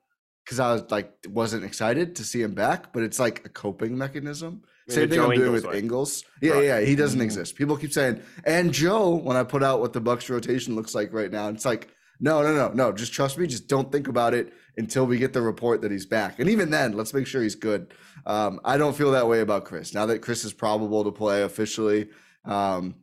because 0.47 0.61
I 0.61 0.73
was 0.73 0.85
like 0.91 1.12
wasn't 1.29 1.65
excited 1.65 2.15
to 2.17 2.25
see 2.25 2.41
him 2.41 2.55
back, 2.55 2.93
but 2.93 3.03
it's 3.03 3.19
like 3.19 3.45
a 3.45 3.49
coping 3.49 3.99
mechanism. 3.99 4.62
Maybe 4.87 4.95
Same 5.00 5.09
thing 5.11 5.17
Joe 5.19 5.25
I'm 5.25 5.29
doing 5.31 5.41
Ingles, 5.41 5.53
with 5.55 5.65
like- 5.65 5.83
Ingles. 5.83 6.25
Yeah, 6.41 6.53
Right. 6.53 6.65
yeah, 6.65 6.81
he 6.81 6.95
doesn't 6.95 7.19
Mhm. 7.19 7.25
exist. 7.25 7.57
People 7.57 7.76
keep 7.76 7.93
saying, 7.93 8.21
and 8.45 8.73
Joe, 8.73 9.17
when 9.17 9.37
I 9.37 9.43
put 9.43 9.65
out 9.65 9.81
what 9.81 9.93
the 9.93 10.00
Bucks 10.00 10.31
rotation 10.31 10.76
looks 10.76 10.95
like 10.95 11.12
right 11.12 11.33
now, 11.33 11.49
it's 11.49 11.65
like, 11.65 11.88
no, 12.21 12.41
no, 12.43 12.55
no, 12.55 12.69
no. 12.73 12.93
Just 12.93 13.12
trust 13.12 13.37
me. 13.37 13.49
Just 13.49 13.67
don't 13.67 13.91
think 13.91 14.07
about 14.07 14.33
it 14.33 14.53
until 14.79 15.05
we 15.05 15.19
get 15.19 15.33
the 15.33 15.43
report 15.43 15.83
that 15.83 15.91
he's 15.91 16.07
back. 16.07 16.38
And 16.38 16.49
even 16.49 16.71
then, 16.71 16.93
let's 16.97 17.12
make 17.12 17.26
sure 17.26 17.43
he's 17.43 17.57
good. 17.57 17.93
Um, 18.25 18.61
I 18.65 18.79
don't 18.79 18.97
feel 18.97 19.11
that 19.11 19.26
way 19.29 19.41
about 19.41 19.65
Khris. 19.65 19.93
Now 19.93 20.07
that 20.07 20.21
Khris 20.23 20.45
is 20.45 20.53
probable 20.53 21.03
to 21.05 21.11
play 21.12 21.43
officially, 21.43 22.09
um, 22.45 22.95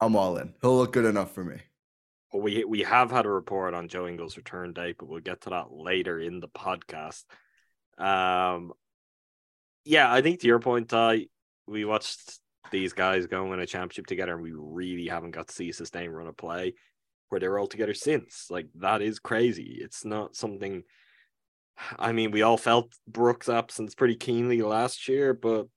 I'm 0.00 0.14
all 0.14 0.36
in. 0.36 0.52
He'll 0.60 0.76
look 0.76 0.92
good 0.92 1.06
enough 1.06 1.34
for 1.34 1.42
me. 1.42 1.56
Well, 2.32 2.42
we 2.42 2.64
we 2.64 2.82
have 2.82 3.10
had 3.10 3.24
a 3.24 3.30
report 3.30 3.74
on 3.74 3.88
Joe 3.88 4.06
Ingles' 4.06 4.36
return 4.36 4.72
date, 4.72 4.96
but 4.98 5.08
we'll 5.08 5.20
get 5.20 5.42
to 5.42 5.50
that 5.50 5.72
later 5.72 6.18
in 6.20 6.40
the 6.40 6.48
podcast. 6.48 7.24
Um, 7.96 8.72
yeah, 9.84 10.12
I 10.12 10.20
think 10.20 10.40
to 10.40 10.46
your 10.46 10.60
point, 10.60 10.90
Ti, 10.90 11.30
we 11.66 11.84
watched 11.84 12.38
these 12.70 12.92
guys 12.92 13.26
go 13.26 13.46
win 13.46 13.60
a 13.60 13.66
championship 13.66 14.06
together, 14.06 14.34
and 14.34 14.42
we 14.42 14.52
really 14.52 15.06
haven't 15.08 15.30
got 15.30 15.48
to 15.48 15.54
see 15.54 15.70
a 15.70 15.72
sustained 15.72 16.14
run 16.14 16.26
of 16.26 16.36
play 16.36 16.74
where 17.30 17.40
they're 17.40 17.58
all 17.58 17.66
together 17.66 17.94
since. 17.94 18.48
Like 18.50 18.68
that 18.76 19.00
is 19.00 19.18
crazy. 19.18 19.78
It's 19.80 20.04
not 20.04 20.36
something. 20.36 20.82
I 21.98 22.12
mean, 22.12 22.30
we 22.30 22.42
all 22.42 22.58
felt 22.58 22.92
Brook's 23.06 23.48
absence 23.48 23.94
pretty 23.94 24.16
keenly 24.16 24.62
last 24.62 25.08
year, 25.08 25.32
but 25.32 25.68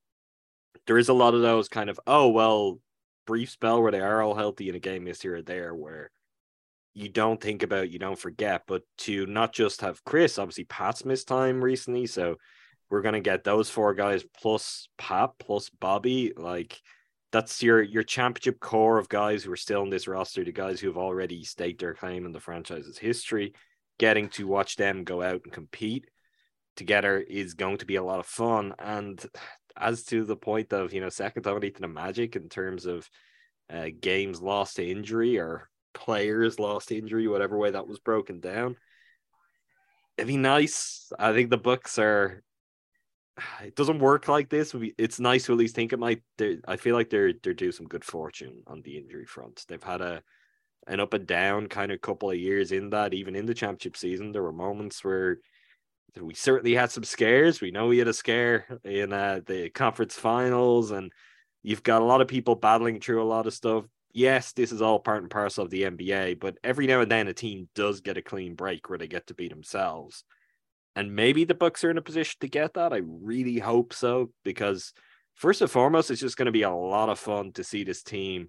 there 0.86 0.98
is 0.98 1.08
a 1.08 1.14
lot 1.14 1.34
of 1.34 1.42
those 1.42 1.68
kind 1.68 1.88
of 1.88 1.98
oh 2.06 2.28
well, 2.28 2.78
brief 3.26 3.50
spell 3.50 3.80
where 3.82 3.92
they 3.92 4.00
are 4.00 4.20
all 4.20 4.34
healthy 4.34 4.68
in 4.68 4.74
a 4.74 4.80
game 4.80 5.04
this 5.04 5.22
here 5.22 5.36
or 5.36 5.42
there 5.42 5.74
where 5.74 6.10
you 6.94 7.08
don't 7.08 7.40
think 7.40 7.62
about, 7.62 7.90
you 7.90 7.98
don't 7.98 8.18
forget, 8.18 8.62
but 8.66 8.82
to 8.98 9.26
not 9.26 9.52
just 9.52 9.80
have 9.80 10.04
Khris, 10.04 10.38
obviously 10.38 10.64
Pat's 10.64 11.04
missed 11.04 11.28
time 11.28 11.62
recently, 11.62 12.06
so 12.06 12.36
we're 12.90 13.02
gonna 13.02 13.20
get 13.20 13.44
those 13.44 13.70
four 13.70 13.94
guys 13.94 14.24
plus 14.38 14.88
Pat 14.98 15.30
plus 15.38 15.70
Bobby, 15.70 16.32
like 16.36 16.80
that's 17.32 17.62
your 17.62 17.82
your 17.82 18.02
championship 18.02 18.60
core 18.60 18.98
of 18.98 19.08
guys 19.08 19.42
who 19.42 19.50
are 19.50 19.56
still 19.56 19.82
in 19.82 19.90
this 19.90 20.06
roster, 20.06 20.44
the 20.44 20.52
guys 20.52 20.80
who 20.80 20.88
have 20.88 20.98
already 20.98 21.42
staked 21.44 21.80
their 21.80 21.94
claim 21.94 22.26
in 22.26 22.32
the 22.32 22.40
franchise's 22.40 22.98
history. 22.98 23.54
Getting 23.98 24.28
to 24.30 24.46
watch 24.46 24.76
them 24.76 25.04
go 25.04 25.22
out 25.22 25.40
and 25.44 25.52
compete 25.52 26.06
together 26.76 27.18
is 27.18 27.54
going 27.54 27.78
to 27.78 27.86
be 27.86 27.96
a 27.96 28.02
lot 28.02 28.20
of 28.20 28.26
fun. 28.26 28.74
And 28.78 29.24
as 29.76 30.04
to 30.04 30.24
the 30.24 30.36
point 30.36 30.72
of 30.72 30.92
you 30.92 31.00
know 31.00 31.08
second 31.08 31.46
only 31.46 31.70
to 31.70 31.80
the 31.80 31.88
Magic 31.88 32.36
in 32.36 32.48
terms 32.48 32.84
of 32.84 33.08
uh, 33.72 33.88
games 33.98 34.42
lost 34.42 34.76
to 34.76 34.86
injury 34.86 35.38
or 35.38 35.70
players 35.94 36.58
lost 36.58 36.92
injury, 36.92 37.28
whatever 37.28 37.56
way 37.58 37.70
that 37.70 37.86
was 37.86 37.98
broken 37.98 38.40
down. 38.40 38.76
It'd 40.16 40.28
be 40.28 40.36
nice. 40.36 41.12
I 41.18 41.32
think 41.32 41.50
the 41.50 41.58
Bucks 41.58 41.98
are. 41.98 42.42
It 43.64 43.74
doesn't 43.76 43.98
work 43.98 44.28
like 44.28 44.50
this. 44.50 44.74
It's 44.98 45.18
nice 45.18 45.46
to 45.46 45.52
at 45.52 45.58
least 45.58 45.74
think 45.74 45.92
it 45.94 45.98
might. 45.98 46.22
I 46.68 46.76
feel 46.76 46.94
like 46.94 47.08
they're 47.08 47.32
they're 47.42 47.54
due 47.54 47.72
some 47.72 47.86
good 47.86 48.04
fortune 48.04 48.62
on 48.66 48.82
the 48.82 48.98
injury 48.98 49.24
front. 49.24 49.64
They've 49.68 49.82
had 49.82 50.02
a 50.02 50.22
an 50.86 51.00
up 51.00 51.14
and 51.14 51.26
down 51.26 51.68
kind 51.68 51.92
of 51.92 52.00
couple 52.00 52.30
of 52.30 52.36
years 52.36 52.72
in 52.72 52.90
that. 52.90 53.14
Even 53.14 53.34
in 53.34 53.46
the 53.46 53.54
championship 53.54 53.96
season, 53.96 54.32
there 54.32 54.42
were 54.42 54.52
moments 54.52 55.02
where 55.02 55.38
we 56.20 56.34
certainly 56.34 56.74
had 56.74 56.90
some 56.90 57.04
scares. 57.04 57.60
We 57.60 57.70
know 57.70 57.86
we 57.86 57.98
had 57.98 58.08
a 58.08 58.12
scare 58.12 58.66
in 58.84 59.12
uh, 59.12 59.40
the 59.46 59.70
conference 59.70 60.14
finals, 60.14 60.90
and 60.90 61.10
you've 61.62 61.82
got 61.82 62.02
a 62.02 62.04
lot 62.04 62.20
of 62.20 62.28
people 62.28 62.54
battling 62.54 63.00
through 63.00 63.22
a 63.22 63.24
lot 63.24 63.46
of 63.46 63.54
stuff. 63.54 63.84
Yes, 64.12 64.52
this 64.52 64.72
is 64.72 64.82
all 64.82 64.98
part 64.98 65.22
and 65.22 65.30
parcel 65.30 65.64
of 65.64 65.70
the 65.70 65.84
NBA, 65.84 66.38
but 66.38 66.58
every 66.62 66.86
now 66.86 67.00
and 67.00 67.10
then 67.10 67.28
a 67.28 67.32
team 67.32 67.68
does 67.74 68.02
get 68.02 68.18
a 68.18 68.22
clean 68.22 68.54
break 68.54 68.88
where 68.88 68.98
they 68.98 69.06
get 69.06 69.26
to 69.28 69.34
be 69.34 69.48
themselves. 69.48 70.24
And 70.94 71.16
maybe 71.16 71.44
the 71.44 71.54
Bucks 71.54 71.82
are 71.84 71.90
in 71.90 71.96
a 71.96 72.02
position 72.02 72.36
to 72.40 72.48
get 72.48 72.74
that. 72.74 72.92
I 72.92 73.00
really 73.04 73.58
hope 73.58 73.94
so, 73.94 74.30
because 74.44 74.92
first 75.34 75.62
and 75.62 75.70
foremost, 75.70 76.10
it's 76.10 76.20
just 76.20 76.36
going 76.36 76.46
to 76.46 76.52
be 76.52 76.62
a 76.62 76.70
lot 76.70 77.08
of 77.08 77.18
fun 77.18 77.52
to 77.52 77.64
see 77.64 77.84
this 77.84 78.02
team 78.02 78.48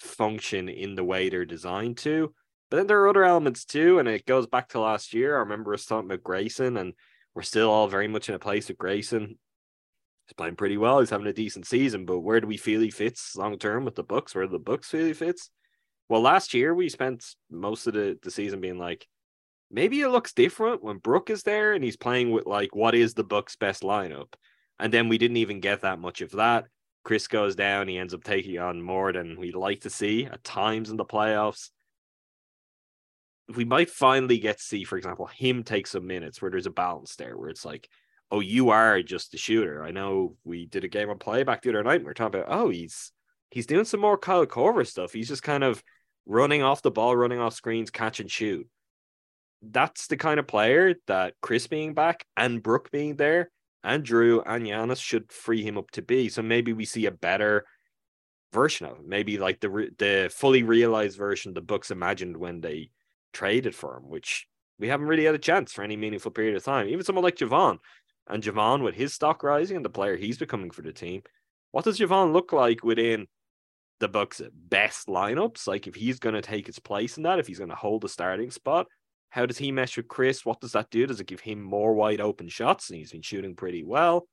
function 0.00 0.68
in 0.68 0.96
the 0.96 1.04
way 1.04 1.28
they're 1.28 1.44
designed 1.44 1.98
to. 1.98 2.34
But 2.70 2.78
then 2.78 2.86
there 2.88 3.00
are 3.02 3.08
other 3.08 3.24
elements 3.24 3.64
too, 3.64 4.00
and 4.00 4.08
it 4.08 4.26
goes 4.26 4.48
back 4.48 4.70
to 4.70 4.80
last 4.80 5.14
year. 5.14 5.36
I 5.36 5.40
remember 5.40 5.72
us 5.72 5.86
talking 5.86 6.10
about 6.10 6.24
Grayson, 6.24 6.76
and 6.76 6.94
we're 7.34 7.42
still 7.42 7.70
all 7.70 7.86
very 7.86 8.08
much 8.08 8.28
in 8.28 8.34
a 8.34 8.40
place 8.40 8.68
with 8.68 8.78
Grayson. 8.78 9.38
He's 10.30 10.36
playing 10.36 10.54
pretty 10.54 10.76
well. 10.76 11.00
He's 11.00 11.10
having 11.10 11.26
a 11.26 11.32
decent 11.32 11.66
season, 11.66 12.04
but 12.04 12.20
where 12.20 12.40
do 12.40 12.46
we 12.46 12.56
feel 12.56 12.80
he 12.80 12.90
fits 12.90 13.34
long 13.34 13.58
term 13.58 13.84
with 13.84 13.96
the 13.96 14.04
Bucks? 14.04 14.32
Where 14.32 14.46
the 14.46 14.60
Bucks 14.60 14.88
feel 14.88 15.04
he 15.04 15.12
fits? 15.12 15.50
Well, 16.08 16.20
last 16.20 16.54
year 16.54 16.72
we 16.72 16.88
spent 16.88 17.34
most 17.50 17.88
of 17.88 17.94
the, 17.94 18.16
the 18.22 18.30
season 18.30 18.60
being 18.60 18.78
like, 18.78 19.08
maybe 19.72 20.00
it 20.02 20.08
looks 20.08 20.32
different 20.32 20.84
when 20.84 20.98
Brook 20.98 21.30
is 21.30 21.42
there 21.42 21.72
and 21.72 21.82
he's 21.82 21.96
playing 21.96 22.30
with 22.30 22.46
like 22.46 22.76
what 22.76 22.94
is 22.94 23.14
the 23.14 23.24
Bucks' 23.24 23.56
best 23.56 23.82
lineup. 23.82 24.34
And 24.78 24.92
then 24.92 25.08
we 25.08 25.18
didn't 25.18 25.38
even 25.38 25.58
get 25.58 25.80
that 25.80 25.98
much 25.98 26.20
of 26.20 26.30
that. 26.32 26.66
Khris 27.02 27.26
goes 27.26 27.56
down, 27.56 27.88
he 27.88 27.98
ends 27.98 28.14
up 28.14 28.22
taking 28.22 28.56
on 28.60 28.80
more 28.80 29.12
than 29.12 29.36
we'd 29.36 29.56
like 29.56 29.80
to 29.80 29.90
see 29.90 30.26
at 30.26 30.44
times 30.44 30.90
in 30.90 30.96
the 30.96 31.04
playoffs. 31.04 31.70
We 33.56 33.64
might 33.64 33.90
finally 33.90 34.38
get 34.38 34.58
to 34.58 34.62
see, 34.62 34.84
for 34.84 34.96
example, 34.96 35.26
him 35.26 35.64
take 35.64 35.88
some 35.88 36.06
minutes 36.06 36.40
where 36.40 36.52
there's 36.52 36.66
a 36.66 36.70
balance 36.70 37.16
there, 37.16 37.36
where 37.36 37.48
it's 37.48 37.64
like, 37.64 37.88
oh, 38.30 38.40
you 38.40 38.70
are 38.70 39.02
just 39.02 39.32
the 39.32 39.38
shooter. 39.38 39.82
I 39.82 39.90
know 39.90 40.36
we 40.44 40.66
did 40.66 40.84
a 40.84 40.88
game 40.88 41.10
of 41.10 41.18
play 41.18 41.42
back 41.42 41.62
the 41.62 41.70
other 41.70 41.82
night. 41.82 41.96
And 41.96 42.04
we 42.04 42.10
are 42.10 42.14
talking 42.14 42.40
about, 42.40 42.52
oh, 42.52 42.68
he's 42.70 43.12
he's 43.50 43.66
doing 43.66 43.84
some 43.84 44.00
more 44.00 44.16
Kyle 44.16 44.46
Korver 44.46 44.86
stuff. 44.86 45.12
He's 45.12 45.28
just 45.28 45.42
kind 45.42 45.64
of 45.64 45.82
running 46.26 46.62
off 46.62 46.82
the 46.82 46.90
ball, 46.90 47.16
running 47.16 47.40
off 47.40 47.54
screens, 47.54 47.90
catch 47.90 48.20
and 48.20 48.30
shoot. 48.30 48.66
That's 49.62 50.06
the 50.06 50.16
kind 50.16 50.40
of 50.40 50.46
player 50.46 50.94
that 51.06 51.34
Khris 51.42 51.66
being 51.66 51.92
back 51.92 52.24
and 52.36 52.62
Brook 52.62 52.90
being 52.90 53.16
there 53.16 53.50
and 53.82 54.04
Jrue 54.04 54.42
and 54.46 54.64
Giannis 54.64 55.02
should 55.02 55.32
free 55.32 55.62
him 55.62 55.76
up 55.76 55.90
to 55.92 56.02
be. 56.02 56.28
So 56.28 56.42
maybe 56.42 56.72
we 56.72 56.84
see 56.84 57.06
a 57.06 57.10
better 57.10 57.66
version 58.52 58.86
of 58.86 58.96
him. 58.98 59.08
Maybe 59.08 59.38
like 59.38 59.60
the 59.60 59.90
the 59.98 60.30
fully 60.34 60.62
realized 60.62 61.18
version 61.18 61.52
the 61.52 61.60
Bucks 61.60 61.90
imagined 61.90 62.36
when 62.36 62.60
they 62.60 62.90
traded 63.32 63.74
for 63.74 63.96
him, 63.96 64.08
which 64.08 64.46
we 64.78 64.88
haven't 64.88 65.08
really 65.08 65.24
had 65.24 65.34
a 65.34 65.38
chance 65.38 65.72
for 65.72 65.82
any 65.82 65.96
meaningful 65.96 66.30
period 66.30 66.56
of 66.56 66.64
time. 66.64 66.88
Even 66.88 67.04
someone 67.04 67.24
like 67.24 67.36
Jevon 67.36 67.78
and 68.30 68.42
Jevon 68.42 68.82
with 68.82 68.94
his 68.94 69.12
stock 69.12 69.42
rising 69.42 69.76
and 69.76 69.84
the 69.84 69.90
player 69.90 70.16
he's 70.16 70.38
becoming 70.38 70.70
for 70.70 70.82
the 70.82 70.92
team. 70.92 71.22
What 71.72 71.84
does 71.84 71.98
Jevon 71.98 72.32
look 72.32 72.52
like 72.52 72.82
within 72.82 73.26
the 73.98 74.08
Bucks' 74.08 74.42
best 74.52 75.08
lineups? 75.08 75.66
Like 75.66 75.86
if 75.86 75.94
he's 75.94 76.18
going 76.18 76.34
to 76.34 76.42
take 76.42 76.66
his 76.66 76.78
place 76.78 77.16
in 77.16 77.24
that, 77.24 77.38
if 77.38 77.46
he's 77.46 77.58
going 77.58 77.70
to 77.70 77.76
hold 77.76 78.02
the 78.02 78.08
starting 78.08 78.50
spot, 78.50 78.86
how 79.30 79.46
does 79.46 79.58
he 79.58 79.70
mesh 79.70 79.96
with 79.96 80.08
Khris? 80.08 80.44
What 80.44 80.60
does 80.60 80.72
that 80.72 80.90
do? 80.90 81.06
Does 81.06 81.20
it 81.20 81.26
give 81.26 81.40
him 81.40 81.62
more 81.62 81.94
wide 81.94 82.20
open 82.20 82.48
shots? 82.48 82.90
And 82.90 82.98
he's 82.98 83.12
been 83.12 83.22
shooting 83.22 83.54
pretty 83.54 83.84
well. 83.84 84.26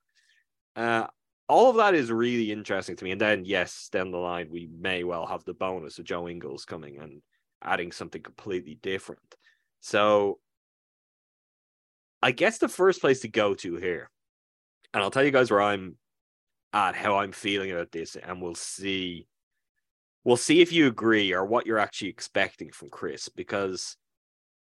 Uh, 0.76 1.08
all 1.48 1.70
of 1.70 1.78
that 1.78 1.94
is 1.94 2.12
really 2.12 2.52
interesting 2.52 2.96
to 2.96 3.04
me. 3.04 3.12
And 3.12 3.22
then, 3.22 3.46
yes, 3.46 3.90
down 3.92 4.12
the 4.12 4.18
line, 4.18 4.50
we 4.52 4.68
may 4.80 5.04
well 5.04 5.26
have 5.26 5.44
the 5.44 5.54
bonus 5.54 6.00
of 6.00 6.06
Joe 6.06 6.28
Ingles 6.28 6.66
coming 6.66 6.98
and 7.00 7.22
adding 7.64 7.92
something 7.92 8.22
completely 8.22 8.78
different. 8.82 9.36
So, 9.80 10.40
I 12.22 12.32
guess 12.32 12.58
the 12.58 12.68
first 12.68 13.02
place 13.02 13.22
to 13.22 13.28
go 13.28 13.54
to 13.56 13.76
here, 13.76 14.10
and 14.94 15.04
I'll 15.04 15.12
tell 15.12 15.24
you 15.24 15.32
guys 15.32 15.52
where 15.52 15.62
I'm 15.62 15.98
at, 16.74 16.96
how 16.96 17.18
I'm 17.18 17.32
feeling 17.32 17.72
about 17.72 17.92
this, 17.92 18.16
and 18.16 18.42
we'll 18.42 18.56
see. 18.56 19.28
We'll 20.24 20.38
see 20.38 20.60
if 20.60 20.74
you 20.74 20.88
agree 20.88 21.32
or 21.34 21.46
what 21.46 21.66
you're 21.66 21.80
actually 21.80 22.10
expecting 22.10 22.72
from 22.72 22.90
Khris, 22.90 23.30
because 23.30 23.96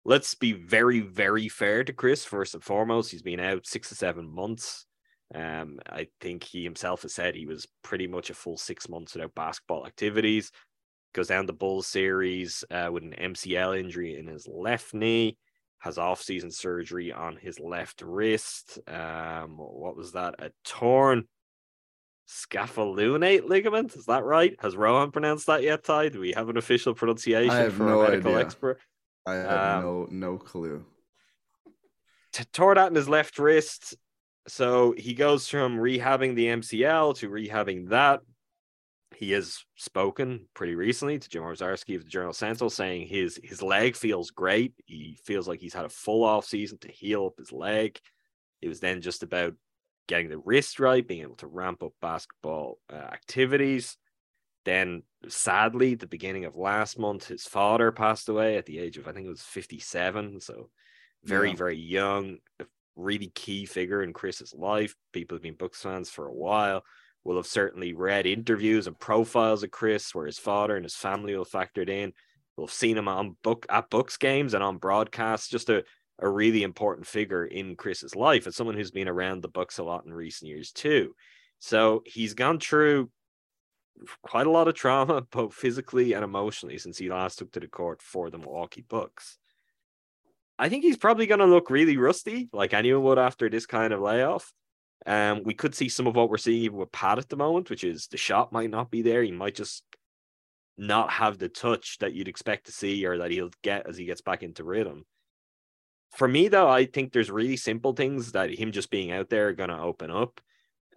let's 0.04 0.34
be 0.34 0.52
very, 0.52 1.00
very 1.00 1.48
fair 1.48 1.84
to 1.84 1.92
Khris. 1.92 2.24
First 2.24 2.54
and 2.54 2.64
foremost, 2.64 3.10
he's 3.10 3.22
been 3.22 3.40
out 3.40 3.66
six 3.66 3.90
to 3.90 3.94
seven 3.94 4.32
months. 4.32 4.86
Um, 5.34 5.78
I 5.88 6.08
think 6.20 6.44
he 6.44 6.64
himself 6.64 7.02
has 7.02 7.14
said 7.14 7.34
he 7.34 7.46
was 7.46 7.68
pretty 7.82 8.06
much 8.06 8.30
a 8.30 8.34
full 8.34 8.56
six 8.56 8.88
months 8.88 9.14
without 9.14 9.34
basketball 9.34 9.86
activities. 9.86 10.50
Goes 11.12 11.28
down 11.28 11.46
the 11.46 11.52
Bulls 11.52 11.86
series 11.86 12.64
uh, 12.70 12.88
with 12.92 13.02
an 13.02 13.14
MCL 13.20 13.78
injury 13.78 14.16
in 14.16 14.26
his 14.26 14.48
left 14.48 14.94
knee. 14.94 15.36
Has 15.80 15.98
off-season 15.98 16.50
surgery 16.50 17.10
on 17.12 17.36
his 17.36 17.58
left 17.58 18.02
wrist. 18.02 18.78
Um, 18.86 19.56
what 19.56 19.96
was 19.96 20.12
that? 20.12 20.34
A 20.38 20.50
torn 20.64 21.26
scapholunate 22.28 23.48
ligament. 23.48 23.94
Is 23.96 24.06
that 24.06 24.24
right? 24.24 24.54
Has 24.60 24.76
Rohan 24.76 25.10
pronounced 25.10 25.46
that 25.46 25.62
yet, 25.62 25.84
Ti? 25.84 26.10
Do 26.10 26.20
we 26.20 26.32
have 26.32 26.48
an 26.48 26.56
official 26.56 26.94
pronunciation 26.94 27.70
for 27.70 27.84
no 27.84 28.02
a 28.02 28.10
medical 28.10 28.32
idea. 28.32 28.44
expert? 28.44 28.78
I 29.26 29.34
have 29.34 29.76
Um, 29.76 29.82
no 29.82 30.06
no 30.10 30.38
clue. 30.38 30.84
t- 32.32 32.44
tore 32.52 32.74
that 32.74 32.88
in 32.88 32.94
his 32.94 33.08
left 33.08 33.38
wrist. 33.38 33.96
So 34.48 34.94
he 34.96 35.14
goes 35.14 35.48
from 35.48 35.76
rehabbing 35.78 36.34
the 36.34 36.46
MCL 36.46 37.16
to 37.18 37.28
rehabbing 37.28 37.88
that. 37.90 38.20
He 39.20 39.32
has 39.32 39.62
spoken 39.76 40.48
pretty 40.54 40.74
recently 40.74 41.18
to 41.18 41.28
Jim 41.28 41.42
Owczarski 41.42 41.94
of 41.94 42.04
the 42.04 42.08
Journal 42.08 42.32
Sentinel, 42.32 42.70
saying 42.70 43.06
his 43.06 43.38
his 43.44 43.60
leg 43.62 43.94
feels 43.94 44.30
great. 44.30 44.72
He 44.86 45.18
feels 45.26 45.46
like 45.46 45.60
he's 45.60 45.74
had 45.74 45.84
a 45.84 45.90
full 45.90 46.24
off 46.24 46.46
season 46.46 46.78
to 46.78 46.88
heal 46.88 47.26
up 47.26 47.34
his 47.36 47.52
leg. 47.52 47.98
It 48.62 48.68
was 48.68 48.80
then 48.80 49.02
just 49.02 49.22
about 49.22 49.52
getting 50.08 50.30
the 50.30 50.38
wrist 50.38 50.80
right, 50.80 51.06
being 51.06 51.20
able 51.20 51.36
to 51.36 51.46
ramp 51.48 51.82
up 51.82 51.92
basketball 52.00 52.78
uh, 52.90 52.96
activities. 52.96 53.98
Then, 54.64 55.02
sadly, 55.28 55.96
the 55.96 56.06
beginning 56.06 56.46
of 56.46 56.56
last 56.56 56.98
month, 56.98 57.28
his 57.28 57.44
father 57.44 57.92
passed 57.92 58.30
away 58.30 58.56
at 58.56 58.64
the 58.64 58.78
age 58.78 58.96
of 58.96 59.06
I 59.06 59.12
think 59.12 59.26
it 59.26 59.30
was 59.30 59.42
fifty 59.42 59.80
seven. 59.80 60.40
So 60.40 60.70
very 61.24 61.50
Yeah. 61.50 61.56
very 61.56 61.76
young, 61.76 62.38
a 62.58 62.64
really 62.96 63.30
key 63.34 63.66
figure 63.66 64.02
in 64.02 64.14
Khris's 64.14 64.54
life. 64.54 64.94
People 65.12 65.34
have 65.34 65.42
been 65.42 65.56
Bucks 65.56 65.82
fans 65.82 66.08
for 66.08 66.26
a 66.26 66.32
while. 66.34 66.84
Will 67.24 67.36
have 67.36 67.46
certainly 67.46 67.92
read 67.92 68.26
interviews 68.26 68.86
and 68.86 68.98
profiles 68.98 69.62
of 69.62 69.70
Khris, 69.70 70.14
where 70.14 70.26
his 70.26 70.38
father 70.38 70.76
and 70.76 70.84
his 70.84 70.96
family 70.96 71.36
will 71.36 71.44
factored 71.44 71.88
in. 71.88 72.12
We'll 72.56 72.66
have 72.66 72.74
seen 72.74 72.96
him 72.96 73.08
on 73.08 73.36
book 73.42 73.66
at 73.68 73.90
Bucks 73.90 74.16
games 74.16 74.54
and 74.54 74.64
on 74.64 74.78
broadcasts. 74.78 75.48
Just 75.48 75.68
a 75.68 75.84
a 76.20 76.28
really 76.28 76.62
important 76.62 77.06
figure 77.06 77.44
in 77.44 77.76
Khris's 77.76 78.14
life 78.14 78.44
and 78.44 78.54
someone 78.54 78.76
who's 78.76 78.90
been 78.90 79.08
around 79.08 79.42
the 79.42 79.48
Bucks 79.48 79.78
a 79.78 79.82
lot 79.82 80.04
in 80.04 80.12
recent 80.12 80.48
years 80.48 80.70
too. 80.70 81.14
So 81.58 82.02
he's 82.06 82.34
gone 82.34 82.60
through 82.60 83.10
quite 84.22 84.46
a 84.46 84.50
lot 84.50 84.68
of 84.68 84.74
trauma, 84.74 85.22
both 85.32 85.54
physically 85.54 86.12
and 86.12 86.22
emotionally, 86.22 86.78
since 86.78 86.98
he 86.98 87.08
last 87.08 87.38
took 87.38 87.52
to 87.52 87.60
the 87.60 87.68
court 87.68 88.02
for 88.02 88.30
the 88.30 88.38
Milwaukee 88.38 88.84
Bucks. 88.86 89.38
I 90.58 90.68
think 90.68 90.84
he's 90.84 90.98
probably 90.98 91.26
going 91.26 91.40
to 91.40 91.46
look 91.46 91.70
really 91.70 91.96
rusty, 91.96 92.50
like 92.52 92.74
anyone 92.74 93.02
would 93.02 93.18
after 93.18 93.48
this 93.48 93.64
kind 93.64 93.94
of 93.94 94.00
layoff. 94.00 94.52
Um, 95.06 95.42
we 95.44 95.54
could 95.54 95.74
see 95.74 95.88
some 95.88 96.06
of 96.06 96.14
what 96.14 96.28
we're 96.28 96.36
seeing 96.36 96.62
even 96.62 96.78
with 96.78 96.92
Pat 96.92 97.18
at 97.18 97.28
the 97.28 97.36
moment, 97.36 97.70
which 97.70 97.84
is 97.84 98.06
the 98.08 98.16
shot 98.16 98.52
might 98.52 98.70
not 98.70 98.90
be 98.90 99.02
there. 99.02 99.22
He 99.22 99.32
might 99.32 99.54
just 99.54 99.82
not 100.76 101.10
have 101.10 101.38
the 101.38 101.48
touch 101.48 101.98
that 101.98 102.12
you'd 102.12 102.28
expect 102.28 102.66
to 102.66 102.72
see 102.72 103.04
or 103.06 103.18
that 103.18 103.30
he'll 103.30 103.50
get 103.62 103.86
as 103.88 103.96
he 103.96 104.04
gets 104.04 104.20
back 104.20 104.42
into 104.42 104.64
rhythm. 104.64 105.04
For 106.12 106.26
me, 106.26 106.48
though, 106.48 106.68
I 106.68 106.86
think 106.86 107.12
there's 107.12 107.30
really 107.30 107.56
simple 107.56 107.92
things 107.92 108.32
that 108.32 108.50
him 108.50 108.72
just 108.72 108.90
being 108.90 109.12
out 109.12 109.30
there 109.30 109.48
are 109.48 109.52
going 109.52 109.70
to 109.70 109.78
open 109.78 110.10
up. 110.10 110.40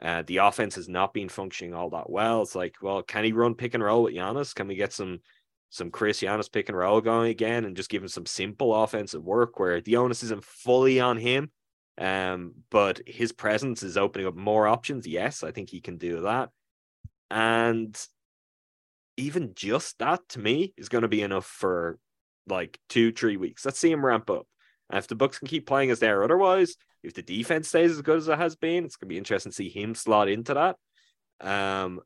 Uh, 0.01 0.23
the 0.25 0.37
offense 0.37 0.75
has 0.75 0.89
not 0.89 1.13
been 1.13 1.29
functioning 1.29 1.73
all 1.73 1.91
that 1.91 2.09
well. 2.09 2.41
It's 2.41 2.55
like, 2.55 2.75
well, 2.81 3.03
can 3.03 3.23
he 3.23 3.31
run 3.31 3.55
pick 3.55 3.73
and 3.73 3.83
roll 3.83 4.03
with 4.03 4.15
Giannis? 4.15 4.55
Can 4.55 4.67
we 4.67 4.75
get 4.75 4.91
some 4.91 5.19
some 5.69 5.89
Khris 5.89 6.21
Giannis 6.21 6.51
pick 6.51 6.69
and 6.69 6.77
roll 6.77 7.01
going 7.01 7.31
again 7.31 7.65
and 7.65 7.75
just 7.75 7.89
give 7.89 8.03
him 8.03 8.07
some 8.07 8.27
simple 8.27 8.75
offensive 8.75 9.23
work 9.23 9.59
where 9.59 9.81
the 9.81 9.95
onus 9.95 10.21
isn't 10.21 10.43
fully 10.43 10.99
on 10.99 11.17
him, 11.17 11.49
um, 11.97 12.53
but 12.69 13.01
his 13.05 13.31
presence 13.31 13.83
is 13.83 13.97
opening 13.97 14.27
up 14.27 14.35
more 14.35 14.67
options. 14.67 15.07
Yes, 15.07 15.43
I 15.43 15.51
think 15.51 15.69
he 15.69 15.81
can 15.81 15.97
do 15.97 16.21
that, 16.21 16.49
and 17.29 17.97
even 19.17 19.53
just 19.55 19.99
that 19.99 20.27
to 20.29 20.39
me 20.39 20.73
is 20.77 20.89
going 20.89 21.03
to 21.03 21.07
be 21.07 21.21
enough 21.21 21.45
for 21.45 21.99
like 22.47 22.79
two, 22.89 23.11
three 23.11 23.37
weeks. 23.37 23.65
Let's 23.65 23.79
see 23.79 23.91
him 23.91 24.05
ramp 24.05 24.29
up. 24.29 24.47
And 24.89 24.97
if 24.97 25.07
the 25.07 25.15
Bucks 25.15 25.39
can 25.39 25.47
keep 25.47 25.65
playing 25.65 25.91
as 25.91 25.99
they 25.99 26.09
are 26.09 26.23
otherwise, 26.23 26.75
if 27.03 27.13
the 27.13 27.21
defense 27.21 27.69
stays 27.69 27.91
as 27.91 28.01
good 28.01 28.17
as 28.17 28.27
it 28.27 28.37
has 28.37 28.55
been, 28.55 28.85
it's 28.85 28.95
going 28.95 29.07
to 29.07 29.13
be 29.13 29.17
interesting 29.17 29.51
to 29.51 29.55
see 29.55 29.69
him 29.69 29.95
slot 29.95 30.29
into 30.29 30.53
that. 30.53 30.77
Um, 31.47 32.01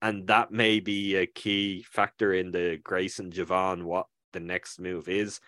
and 0.00 0.26
that 0.26 0.50
may 0.50 0.80
be 0.80 1.16
a 1.16 1.26
key 1.26 1.84
factor 1.88 2.32
in 2.32 2.50
the 2.50 2.78
Grayson 2.82 3.30
Jevon 3.30 3.84
what 3.84 4.06
the 4.32 4.40
next 4.40 4.80
move 4.80 5.08
is. 5.08 5.40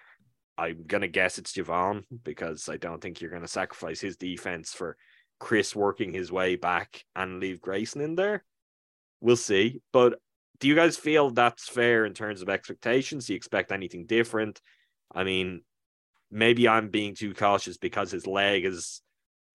I'm 0.57 0.85
gonna 0.87 1.09
guess 1.09 1.39
it's 1.39 1.53
Jevon 1.53 2.05
because 2.23 2.69
I 2.69 2.77
don't 2.77 3.01
think 3.01 3.21
you're 3.21 3.31
gonna 3.31 3.49
sacrifice 3.49 4.01
his 4.01 4.17
defense 4.17 4.73
for 4.73 4.97
Khris 5.41 5.75
working 5.75 6.13
his 6.13 6.31
way 6.31 6.57
back 6.57 7.05
and 7.17 7.41
leave 7.41 7.61
Grayson 7.61 8.01
in 8.01 8.15
there. 8.15 8.45
We'll 9.21 9.37
see. 9.37 9.81
But 9.93 10.19
do 10.61 10.69
you 10.69 10.75
guys 10.75 10.97
feel 10.97 11.31
that's 11.31 11.69
fair 11.69 12.05
in 12.05 12.15
terms 12.15 12.43
of 12.43 12.49
expectations? 12.49 13.27
Do 13.27 13.33
you 13.33 13.37
expect 13.37 13.73
anything 13.73 14.07
different? 14.07 14.61
I 15.13 15.25
mean, 15.25 15.63
maybe 16.31 16.69
I'm 16.69 16.89
being 16.89 17.15
too 17.15 17.35
cautious 17.35 17.77
because 17.77 18.11
his 18.11 18.27
leg 18.27 18.65
is 18.65 19.03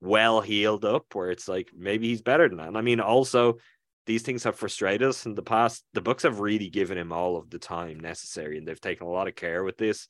well 0.01 0.41
healed 0.41 0.85
up, 0.85 1.05
where 1.13 1.31
it's 1.31 1.47
like 1.47 1.71
maybe 1.75 2.09
he's 2.09 2.21
better 2.21 2.47
than 2.47 2.57
that. 2.57 2.67
And 2.67 2.77
I 2.77 2.81
mean, 2.81 2.99
also 2.99 3.57
these 4.05 4.23
things 4.23 4.43
have 4.43 4.55
frustrated 4.55 5.07
us 5.07 5.25
in 5.25 5.35
the 5.35 5.43
past. 5.43 5.83
The 5.93 6.01
Bucks 6.01 6.23
have 6.23 6.39
really 6.39 6.69
given 6.69 6.97
him 6.97 7.11
all 7.11 7.37
of 7.37 7.49
the 7.49 7.59
time 7.59 7.99
necessary, 7.99 8.57
and 8.57 8.67
they've 8.67 8.79
taken 8.79 9.05
a 9.05 9.09
lot 9.09 9.27
of 9.27 9.35
care 9.35 9.63
with 9.63 9.77
this. 9.77 10.07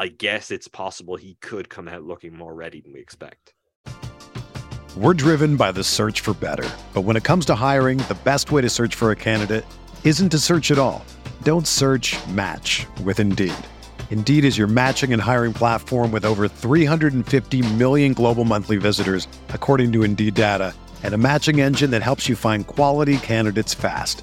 I 0.00 0.06
guess 0.06 0.52
it's 0.52 0.68
possible 0.68 1.16
he 1.16 1.34
could 1.40 1.68
come 1.68 1.88
out 1.88 2.04
looking 2.04 2.32
more 2.32 2.54
ready 2.54 2.80
than 2.80 2.92
we 2.92 3.00
expect. 3.00 3.54
We're 4.96 5.14
driven 5.14 5.56
by 5.56 5.72
the 5.72 5.82
search 5.82 6.20
for 6.20 6.34
better. 6.34 6.68
But 6.94 7.02
when 7.02 7.16
it 7.16 7.24
comes 7.24 7.46
to 7.46 7.56
hiring, 7.56 7.98
the 7.98 8.16
best 8.22 8.52
way 8.52 8.62
to 8.62 8.70
search 8.70 8.94
for 8.94 9.10
a 9.10 9.16
candidate 9.16 9.64
isn't 10.04 10.28
to 10.30 10.38
search 10.38 10.70
at 10.70 10.78
all. 10.78 11.04
Don't 11.42 11.66
search 11.66 12.16
match 12.28 12.86
with 13.02 13.18
Indeed. 13.18 13.54
Indeed 14.10 14.44
is 14.44 14.56
your 14.56 14.68
matching 14.68 15.12
and 15.12 15.20
hiring 15.20 15.52
platform 15.52 16.12
with 16.12 16.24
over 16.24 16.46
350 16.48 17.74
million 17.74 18.12
global 18.12 18.44
monthly 18.44 18.76
visitors, 18.76 19.26
according 19.50 19.92
to 19.92 20.04
Indeed 20.04 20.34
data, 20.34 20.74
and 21.02 21.12
a 21.12 21.18
matching 21.18 21.60
engine 21.60 21.90
that 21.90 22.02
helps 22.02 22.28
you 22.28 22.36
find 22.36 22.66
quality 22.66 23.18
candidates 23.18 23.74
fast. 23.74 24.22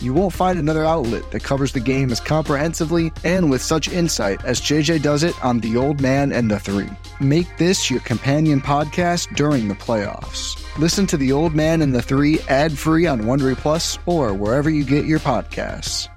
You 0.00 0.14
won't 0.14 0.32
find 0.32 0.58
another 0.58 0.84
outlet 0.86 1.30
that 1.30 1.44
covers 1.44 1.72
the 1.72 1.80
game 1.80 2.10
as 2.10 2.20
comprehensively 2.20 3.12
and 3.22 3.50
with 3.50 3.60
such 3.60 3.88
insight 3.88 4.42
as 4.46 4.58
JJ 4.58 5.02
does 5.02 5.22
it 5.22 5.34
on 5.44 5.60
The 5.60 5.76
Old 5.76 6.00
Man 6.00 6.32
and 6.32 6.50
the 6.50 6.58
Three. 6.58 6.88
Make 7.20 7.58
this 7.58 7.90
your 7.90 8.00
companion 8.00 8.62
podcast 8.62 9.36
during 9.36 9.68
the 9.68 9.74
playoffs. 9.74 10.56
Listen 10.78 11.06
to 11.06 11.18
The 11.18 11.32
Old 11.32 11.54
Man 11.54 11.82
and 11.82 11.94
the 11.94 12.00
Three 12.00 12.40
ad 12.48 12.78
free 12.78 13.06
on 13.06 13.22
Wondery 13.22 13.56
Plus 13.56 13.98
or 14.06 14.32
wherever 14.32 14.70
you 14.70 14.84
get 14.84 15.04
your 15.04 15.18
podcasts. 15.18 16.08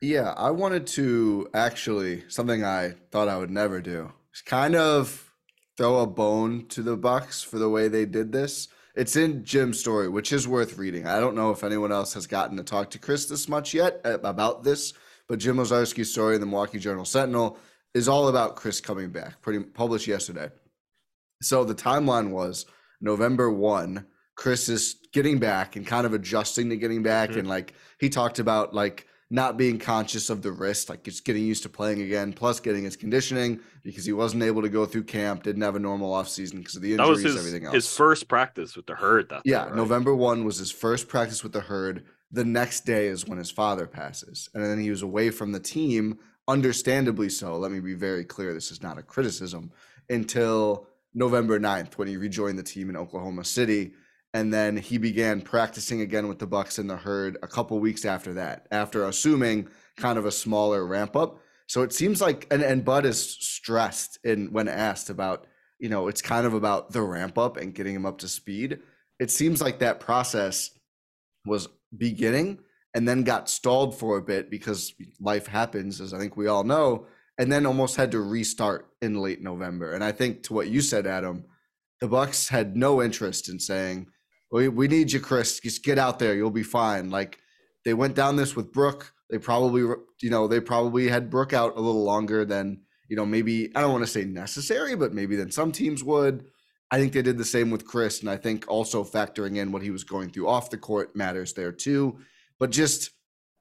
Yeah, 0.00 0.34
I 0.36 0.52
wanted 0.52 0.86
to 0.88 1.48
actually 1.52 2.22
something 2.28 2.64
I 2.64 2.94
thought 3.10 3.26
I 3.26 3.38
would 3.38 3.50
never 3.50 3.80
do. 3.80 4.12
Is 4.32 4.42
kind 4.42 4.76
of 4.76 5.32
throw 5.76 5.98
a 5.98 6.06
bone 6.06 6.66
to 6.68 6.82
the 6.82 6.96
Bucks 6.96 7.42
for 7.42 7.58
the 7.58 7.68
way 7.68 7.88
they 7.88 8.04
did 8.04 8.30
this. 8.30 8.68
It's 8.98 9.14
in 9.14 9.44
Jim's 9.44 9.78
story, 9.78 10.08
which 10.08 10.32
is 10.32 10.48
worth 10.48 10.76
reading. 10.76 11.06
I 11.06 11.20
don't 11.20 11.36
know 11.36 11.52
if 11.52 11.62
anyone 11.62 11.92
else 11.92 12.14
has 12.14 12.26
gotten 12.26 12.56
to 12.56 12.64
talk 12.64 12.90
to 12.90 12.98
Khris 12.98 13.26
this 13.26 13.48
much 13.48 13.72
yet 13.72 14.00
uh, 14.04 14.18
about 14.24 14.64
this, 14.64 14.92
but 15.28 15.38
Jim 15.38 15.58
Owczarski's 15.58 16.10
story 16.10 16.34
in 16.34 16.40
the 16.40 16.48
Milwaukee 16.48 16.80
Journal 16.80 17.04
Sentinel 17.04 17.56
is 17.94 18.08
all 18.08 18.26
about 18.26 18.56
Khris 18.56 18.80
coming 18.80 19.10
back, 19.10 19.40
pretty 19.40 19.60
published 19.62 20.08
yesterday. 20.08 20.50
So 21.42 21.62
the 21.62 21.76
timeline 21.76 22.30
was 22.30 22.66
November 23.00 23.52
1, 23.52 24.04
Khris 24.34 24.68
is 24.68 24.96
getting 25.12 25.38
back 25.38 25.76
and 25.76 25.86
kind 25.86 26.04
of 26.04 26.12
adjusting 26.12 26.68
to 26.70 26.76
getting 26.76 27.04
back 27.04 27.30
Mhm. 27.30 27.38
and 27.38 27.48
like 27.48 27.74
he 28.00 28.08
talked 28.08 28.40
about 28.40 28.74
like 28.74 29.06
not 29.30 29.58
being 29.58 29.78
conscious 29.78 30.30
of 30.30 30.40
the 30.40 30.50
wrist, 30.50 30.88
like 30.88 31.02
just 31.02 31.24
getting 31.24 31.44
used 31.44 31.62
to 31.62 31.68
playing 31.68 32.00
again, 32.00 32.32
plus 32.32 32.60
getting 32.60 32.84
his 32.84 32.96
conditioning 32.96 33.60
because 33.82 34.06
he 34.06 34.12
wasn't 34.12 34.42
able 34.42 34.62
to 34.62 34.70
go 34.70 34.86
through 34.86 35.04
camp, 35.04 35.42
didn't 35.42 35.60
have 35.60 35.76
a 35.76 35.78
normal 35.78 36.12
offseason 36.12 36.56
because 36.56 36.76
of 36.76 36.82
the 36.82 36.94
injuries, 36.94 37.22
his, 37.22 37.36
everything 37.36 37.64
else. 37.66 37.74
his 37.74 37.94
first 37.94 38.26
practice 38.26 38.74
with 38.74 38.86
the 38.86 38.94
herd. 38.94 39.28
That 39.28 39.42
Yeah, 39.44 39.64
day, 39.64 39.66
right? 39.66 39.76
November 39.76 40.14
1 40.14 40.44
was 40.44 40.56
his 40.56 40.70
first 40.70 41.08
practice 41.08 41.42
with 41.42 41.52
the 41.52 41.60
herd. 41.60 42.04
The 42.30 42.44
next 42.44 42.86
day 42.86 43.08
is 43.08 43.26
when 43.26 43.38
his 43.38 43.50
father 43.50 43.86
passes. 43.86 44.48
And 44.54 44.64
then 44.64 44.80
he 44.80 44.90
was 44.90 45.02
away 45.02 45.30
from 45.30 45.52
the 45.52 45.60
team, 45.60 46.18
understandably 46.46 47.28
so. 47.28 47.58
Let 47.58 47.70
me 47.70 47.80
be 47.80 47.94
very 47.94 48.24
clear 48.24 48.54
this 48.54 48.70
is 48.70 48.82
not 48.82 48.96
a 48.98 49.02
criticism 49.02 49.70
until 50.08 50.86
November 51.12 51.60
9th 51.60 51.94
when 51.94 52.08
he 52.08 52.16
rejoined 52.16 52.58
the 52.58 52.62
team 52.62 52.88
in 52.88 52.96
Oklahoma 52.96 53.44
City. 53.44 53.92
And 54.34 54.52
then 54.52 54.76
he 54.76 54.98
began 54.98 55.40
practicing 55.40 56.02
again 56.02 56.28
with 56.28 56.38
the 56.38 56.46
Bucks 56.46 56.78
in 56.78 56.86
the 56.86 56.96
herd 56.96 57.38
a 57.42 57.48
couple 57.48 57.78
weeks 57.80 58.04
after 58.04 58.34
that, 58.34 58.66
after 58.70 59.04
assuming 59.04 59.68
kind 59.96 60.18
of 60.18 60.26
a 60.26 60.30
smaller 60.30 60.86
ramp 60.86 61.16
up. 61.16 61.40
So 61.66 61.82
it 61.82 61.92
seems 61.92 62.20
like 62.20 62.46
and, 62.50 62.62
and 62.62 62.84
Bud 62.84 63.06
is 63.06 63.20
stressed 63.20 64.18
in 64.24 64.52
when 64.52 64.68
asked 64.68 65.10
about, 65.10 65.46
you 65.78 65.88
know, 65.88 66.08
it's 66.08 66.22
kind 66.22 66.46
of 66.46 66.54
about 66.54 66.92
the 66.92 67.02
ramp 67.02 67.38
up 67.38 67.56
and 67.56 67.74
getting 67.74 67.94
him 67.94 68.06
up 68.06 68.18
to 68.18 68.28
speed 68.28 68.80
it 69.18 69.30
seems 69.30 69.60
like 69.60 69.78
that 69.78 70.00
process 70.00 70.70
was 71.44 71.68
beginning 71.96 72.58
and 72.94 73.08
then 73.08 73.22
got 73.22 73.48
stalled 73.48 73.98
for 73.98 74.16
a 74.16 74.22
bit 74.22 74.50
because 74.50 74.92
life 75.20 75.46
happens 75.46 76.00
as 76.00 76.12
i 76.12 76.18
think 76.18 76.36
we 76.36 76.46
all 76.46 76.64
know 76.64 77.06
and 77.38 77.50
then 77.50 77.66
almost 77.66 77.96
had 77.96 78.10
to 78.10 78.20
restart 78.20 78.88
in 79.00 79.20
late 79.20 79.42
november 79.42 79.92
and 79.92 80.04
i 80.04 80.12
think 80.12 80.42
to 80.42 80.52
what 80.52 80.68
you 80.68 80.80
said 80.80 81.06
adam 81.06 81.44
the 82.00 82.08
bucks 82.08 82.48
had 82.48 82.76
no 82.76 83.02
interest 83.02 83.48
in 83.48 83.58
saying 83.58 84.06
we, 84.50 84.68
we 84.68 84.88
need 84.88 85.12
you 85.12 85.20
khris 85.20 85.60
just 85.60 85.84
get 85.84 85.98
out 85.98 86.18
there 86.18 86.34
you'll 86.34 86.50
be 86.50 86.62
fine 86.62 87.10
like 87.10 87.38
they 87.84 87.94
went 87.94 88.14
down 88.14 88.36
this 88.36 88.56
with 88.56 88.72
brook 88.72 89.12
they 89.30 89.38
probably 89.38 89.82
you 90.22 90.30
know 90.30 90.48
they 90.48 90.60
probably 90.60 91.08
had 91.08 91.30
brook 91.30 91.52
out 91.52 91.76
a 91.76 91.80
little 91.80 92.04
longer 92.04 92.44
than 92.44 92.80
you 93.08 93.16
know 93.16 93.26
maybe 93.26 93.70
i 93.74 93.80
don't 93.80 93.92
want 93.92 94.04
to 94.04 94.10
say 94.10 94.24
necessary 94.24 94.94
but 94.94 95.12
maybe 95.12 95.36
than 95.36 95.50
some 95.50 95.72
teams 95.72 96.02
would 96.02 96.44
I 96.90 96.98
think 96.98 97.12
they 97.12 97.22
did 97.22 97.36
the 97.36 97.44
same 97.44 97.70
with 97.70 97.86
Khris, 97.86 98.20
and 98.20 98.30
I 98.30 98.36
think 98.36 98.64
also 98.66 99.04
factoring 99.04 99.58
in 99.58 99.72
what 99.72 99.82
he 99.82 99.90
was 99.90 100.04
going 100.04 100.30
through 100.30 100.48
off 100.48 100.70
the 100.70 100.78
court 100.78 101.14
matters 101.14 101.52
there 101.52 101.72
too. 101.72 102.18
But 102.58 102.70
just 102.70 103.10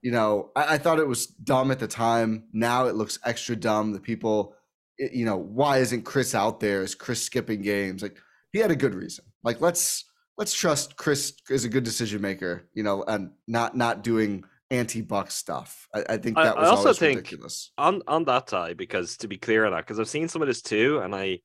you 0.02 0.12
know, 0.12 0.52
I, 0.56 0.76
I 0.76 0.78
thought 0.78 1.00
it 1.00 1.08
was 1.08 1.28
dumb 1.28 1.72
at 1.72 1.80
the 1.80 1.88
time. 1.88 2.46
Now 2.54 2.86
it 2.86 2.96
looks 2.96 3.20
extra 3.26 3.56
dumb. 3.56 3.92
The 3.92 4.00
people, 4.00 4.54
you 4.98 5.26
know, 5.26 5.38
why 5.38 5.80
isn't 5.80 6.06
Khris 6.06 6.36
out 6.36 6.60
there? 6.60 6.84
Is 6.84 6.96
Khris 6.96 7.22
skipping 7.22 7.62
games? 7.62 8.02
Like 8.02 8.18
he 8.54 8.60
had 8.60 8.72
a 8.72 8.76
good 8.76 8.96
reason. 8.96 9.26
Like 9.44 9.60
let's 9.60 10.06
let's 10.38 10.54
trust 10.54 10.96
Khris 10.98 11.34
is 11.50 11.66
a 11.66 11.70
good 11.70 11.84
decision 11.84 12.22
maker. 12.22 12.70
You 12.74 12.84
know, 12.84 13.04
and 13.04 13.32
not 13.48 13.76
not 13.76 14.04
doing 14.04 14.44
anti-buck 14.70 15.32
stuff. 15.32 15.88
I, 15.94 16.04
I 16.10 16.18
think 16.18 16.38
I- 16.38 16.44
that 16.46 16.58
I 16.58 16.62
was 16.62 16.70
also 16.70 16.94
think- 16.94 17.18
ridiculous. 17.20 17.72
on 17.78 18.02
on 18.08 18.26
that 18.26 18.50
side 18.50 18.78
because 18.78 19.18
to 19.18 19.28
be 19.28 19.38
clear 19.38 19.66
on 19.66 19.72
that 19.72 19.86
because 19.86 20.00
i've 20.00 20.10
seen 20.10 20.28
some 20.28 20.42
of 20.42 20.48
this 20.50 20.62
too 20.62 21.00
and 21.00 21.16
i 21.16 21.40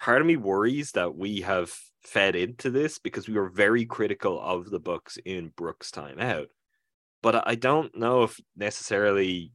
part 0.00 0.20
of 0.20 0.26
me 0.26 0.36
worries 0.36 0.90
that 0.92 1.14
we 1.14 1.42
have 1.42 1.72
fed 2.02 2.34
into 2.34 2.68
this 2.70 2.98
because 2.98 3.28
we 3.28 3.34
were 3.34 3.48
very 3.48 3.84
critical 3.86 4.40
of 4.40 4.68
the 4.70 4.80
Bucks 4.80 5.18
in 5.24 5.52
brook's 5.56 5.92
time 5.92 6.18
out 6.18 6.48
but 7.22 7.36
I- 7.36 7.42
i 7.46 7.54
don't 7.54 7.96
know 7.96 8.24
if 8.24 8.40
necessarily 8.56 9.52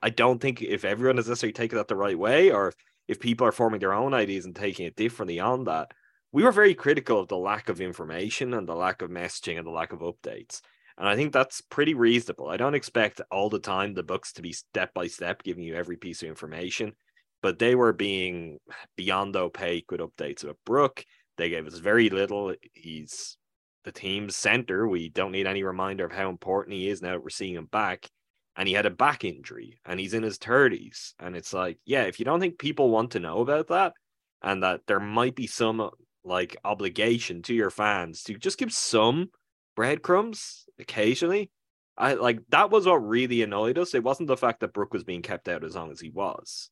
i 0.00 0.08
don't 0.10 0.40
think 0.40 0.62
if 0.62 0.84
everyone 0.84 1.18
is 1.18 1.26
necessarily 1.28 1.52
taking 1.52 1.78
that 1.78 1.88
the 1.88 1.96
right 1.96 2.16
way 2.18 2.52
or 2.52 2.72
if 3.08 3.18
people 3.18 3.44
are 3.44 3.50
forming 3.52 3.80
their 3.80 3.92
own 3.92 4.14
ideas 4.14 4.44
and 4.44 4.54
taking 4.54 4.86
it 4.86 4.94
differently 4.94 5.40
on 5.40 5.64
that 5.64 5.90
we 6.32 6.42
were 6.42 6.52
very 6.52 6.74
critical 6.74 7.20
of 7.20 7.28
the 7.28 7.36
lack 7.36 7.68
of 7.68 7.80
information 7.80 8.54
and 8.54 8.68
the 8.68 8.74
lack 8.74 9.02
of 9.02 9.10
messaging 9.10 9.58
and 9.58 9.66
the 9.66 9.70
lack 9.70 9.92
of 9.92 10.00
updates 10.00 10.60
and 10.98 11.08
I 11.08 11.16
think 11.16 11.32
that's 11.32 11.60
pretty 11.60 11.94
reasonable. 11.94 12.48
I 12.48 12.56
don't 12.56 12.74
expect 12.74 13.20
all 13.30 13.48
the 13.48 13.58
time 13.58 13.94
the 13.94 14.02
Bucks 14.02 14.32
to 14.34 14.42
be 14.42 14.52
step 14.52 14.92
by 14.94 15.06
step 15.06 15.42
giving 15.42 15.64
you 15.64 15.74
every 15.74 15.96
piece 15.96 16.22
of 16.22 16.28
information, 16.28 16.92
but 17.40 17.58
they 17.58 17.74
were 17.74 17.92
being 17.92 18.58
beyond 18.96 19.34
opaque 19.36 19.90
with 19.90 20.00
updates 20.00 20.44
about 20.44 20.58
Brook. 20.64 21.04
They 21.38 21.48
gave 21.48 21.66
us 21.66 21.78
very 21.78 22.10
little. 22.10 22.54
He's 22.72 23.36
the 23.84 23.92
team's 23.92 24.36
center. 24.36 24.86
We 24.86 25.08
don't 25.08 25.32
need 25.32 25.46
any 25.46 25.62
reminder 25.62 26.04
of 26.04 26.12
how 26.12 26.28
important 26.28 26.76
he 26.76 26.88
is 26.88 27.00
now 27.00 27.12
that 27.12 27.22
we're 27.24 27.30
seeing 27.30 27.54
him 27.54 27.66
back. 27.66 28.08
And 28.54 28.68
he 28.68 28.74
had 28.74 28.84
a 28.84 28.90
back 28.90 29.24
injury 29.24 29.80
and 29.86 29.98
he's 29.98 30.12
in 30.12 30.22
his 30.22 30.38
30s. 30.38 31.14
And 31.18 31.34
it's 31.34 31.54
like, 31.54 31.78
yeah, 31.86 32.02
if 32.02 32.18
you 32.18 32.26
don't 32.26 32.38
think 32.38 32.58
people 32.58 32.90
want 32.90 33.12
to 33.12 33.20
know 33.20 33.40
about 33.40 33.68
that 33.68 33.94
and 34.42 34.62
that 34.62 34.82
there 34.86 35.00
might 35.00 35.34
be 35.34 35.46
some 35.46 35.90
like 36.24 36.56
obligation 36.64 37.42
to 37.42 37.54
your 37.54 37.70
fans 37.70 38.22
to 38.24 38.34
just 38.34 38.58
give 38.58 38.72
some 38.72 39.30
breadcrumbs 39.76 40.66
occasionally. 40.78 41.50
I 41.96 42.14
like 42.14 42.40
that 42.48 42.70
was 42.70 42.86
what 42.86 43.06
really 43.06 43.42
annoyed 43.42 43.78
us. 43.78 43.94
It 43.94 44.02
wasn't 44.02 44.28
the 44.28 44.36
fact 44.36 44.60
that 44.60 44.72
Brook 44.72 44.92
was 44.92 45.04
being 45.04 45.22
kept 45.22 45.48
out 45.48 45.64
as 45.64 45.74
long 45.74 45.90
as 45.90 46.00
he 46.00 46.08
was, 46.08 46.70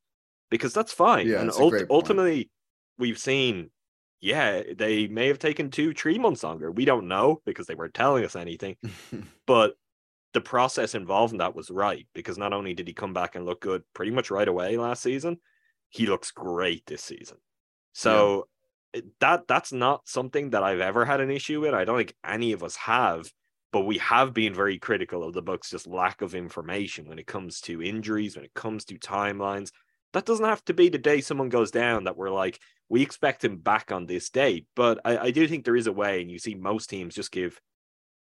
because 0.50 0.72
that's 0.72 0.92
fine. 0.92 1.28
Yeah, 1.28 1.40
and 1.40 1.50
ult- 1.50 1.84
ultimately, 1.90 2.50
we've 2.98 3.18
seen, 3.18 3.70
yeah, 4.20 4.62
they 4.74 5.08
may 5.08 5.28
have 5.28 5.38
taken 5.38 5.70
two, 5.70 5.92
three 5.92 6.18
months 6.18 6.42
longer. 6.42 6.70
We 6.70 6.86
don't 6.86 7.08
know 7.08 7.42
because 7.44 7.66
they 7.66 7.74
weren't 7.74 7.94
telling 7.94 8.24
us 8.24 8.34
anything. 8.34 8.76
but 9.46 9.74
the 10.32 10.40
process 10.40 10.94
involved 10.94 11.32
in 11.32 11.38
that 11.38 11.54
was 11.54 11.70
right 11.70 12.06
because 12.14 12.38
not 12.38 12.52
only 12.52 12.72
did 12.72 12.86
he 12.86 12.94
come 12.94 13.12
back 13.12 13.34
and 13.34 13.44
look 13.44 13.60
good 13.60 13.82
pretty 13.94 14.12
much 14.12 14.30
right 14.30 14.48
away 14.48 14.76
last 14.76 15.02
season, 15.02 15.38
he 15.90 16.06
looks 16.06 16.30
great 16.30 16.86
this 16.86 17.02
season. 17.02 17.36
So 17.92 18.46
that 19.20 19.46
that's 19.46 19.72
not 19.72 20.08
something 20.08 20.50
that 20.50 20.62
I've 20.62 20.80
ever 20.80 21.04
had 21.04 21.20
an 21.20 21.30
issue 21.30 21.60
with. 21.60 21.74
I 21.74 21.84
don't 21.84 21.96
think 21.96 22.14
any 22.24 22.52
of 22.52 22.62
us 22.62 22.76
have, 22.76 23.30
but 23.72 23.82
we 23.82 23.98
have 23.98 24.34
been 24.34 24.54
very 24.54 24.78
critical 24.78 25.22
of 25.22 25.32
the 25.32 25.42
Bucks' 25.42 25.70
just 25.70 25.86
lack 25.86 26.22
of 26.22 26.34
information 26.34 27.08
when 27.08 27.18
it 27.18 27.26
comes 27.26 27.60
to 27.62 27.82
injuries, 27.82 28.36
when 28.36 28.44
it 28.44 28.54
comes 28.54 28.84
to 28.86 28.98
timelines. 28.98 29.70
That 30.12 30.26
doesn't 30.26 30.44
have 30.44 30.64
to 30.64 30.74
be 30.74 30.88
the 30.88 30.98
day 30.98 31.20
someone 31.20 31.50
goes 31.50 31.70
down 31.70 32.04
that 32.04 32.16
we're 32.16 32.30
like, 32.30 32.58
we 32.88 33.02
expect 33.02 33.44
him 33.44 33.58
back 33.58 33.92
on 33.92 34.06
this 34.06 34.28
date. 34.30 34.66
But 34.74 35.00
I, 35.04 35.18
I 35.18 35.30
do 35.30 35.46
think 35.46 35.64
there 35.64 35.76
is 35.76 35.86
a 35.86 35.92
way, 35.92 36.20
and 36.20 36.30
you 36.30 36.38
see 36.38 36.54
most 36.54 36.90
teams 36.90 37.14
just 37.14 37.30
give 37.30 37.60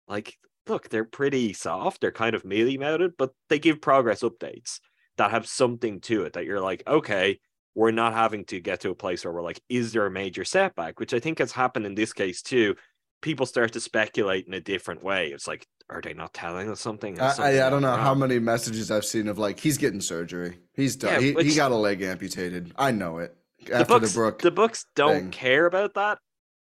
like 0.08 0.38
look, 0.70 0.90
they're 0.90 1.04
pretty 1.04 1.52
soft, 1.54 2.00
they're 2.00 2.12
kind 2.12 2.36
of 2.36 2.46
mealy 2.46 2.78
mouthed, 2.78 3.18
but 3.18 3.32
they 3.50 3.60
give 3.60 3.82
progress 3.82 4.22
updates 4.22 4.80
that 5.18 5.32
have 5.32 5.48
something 5.48 6.00
to 6.02 6.24
it 6.24 6.34
that 6.34 6.46
you're 6.46 6.62
like, 6.62 6.84
okay, 6.88 7.40
we're 7.80 7.92
not 7.92 8.12
having 8.12 8.44
to 8.44 8.60
get 8.60 8.82
to 8.82 8.90
a 8.90 8.96
place 8.96 9.24
where 9.24 9.34
we're 9.34 9.42
like, 9.42 9.62
is 9.70 9.94
there 9.94 10.06
a 10.06 10.12
major 10.12 10.44
setback? 10.44 11.00
Which 11.00 11.14
I 11.14 11.20
think 11.22 11.40
has 11.40 11.54
happened 11.54 11.86
in 11.86 11.96
this 11.96 12.12
case 12.12 12.42
too. 12.42 12.76
People 13.22 13.46
start 13.46 13.72
to 13.72 13.80
speculate 13.80 14.48
in 14.48 14.54
a 14.54 14.60
different 14.60 15.02
way. 15.02 15.28
It's 15.28 15.48
like, 15.48 15.66
are 15.90 16.02
they 16.02 16.14
not 16.14 16.34
telling 16.34 16.70
us 16.70 16.82
something? 16.82 17.18
I, 17.18 17.32
something 17.32 17.58
I, 17.58 17.68
I 17.68 17.70
don't 17.70 17.82
know 17.82 17.88
wrong? 17.88 18.00
how 18.00 18.14
many 18.14 18.38
messages 18.38 18.92
I've 18.92 19.06
seen 19.06 19.30
of 19.30 19.38
like 19.38 19.62
he's 19.62 19.78
getting 19.78 20.02
surgery. 20.02 20.58
He's 20.74 20.98
done. 20.98 21.14
Yeah, 21.14 21.20
he, 21.22 21.32
which- 21.32 21.48
he 21.48 21.56
got 21.56 21.72
a 21.72 21.76
leg 21.76 22.02
amputated. 22.02 22.74
I 22.78 22.92
know 22.92 23.20
it. 23.20 23.34
the 23.66 23.86
Bucks, 23.86 24.12
the 24.12 24.20
Brook, 24.20 24.42
the 24.42 24.52
Bucks 24.52 24.86
don't 24.98 25.14
thing. 25.14 25.32
care 25.32 25.66
about 25.66 25.94
that. 25.94 26.18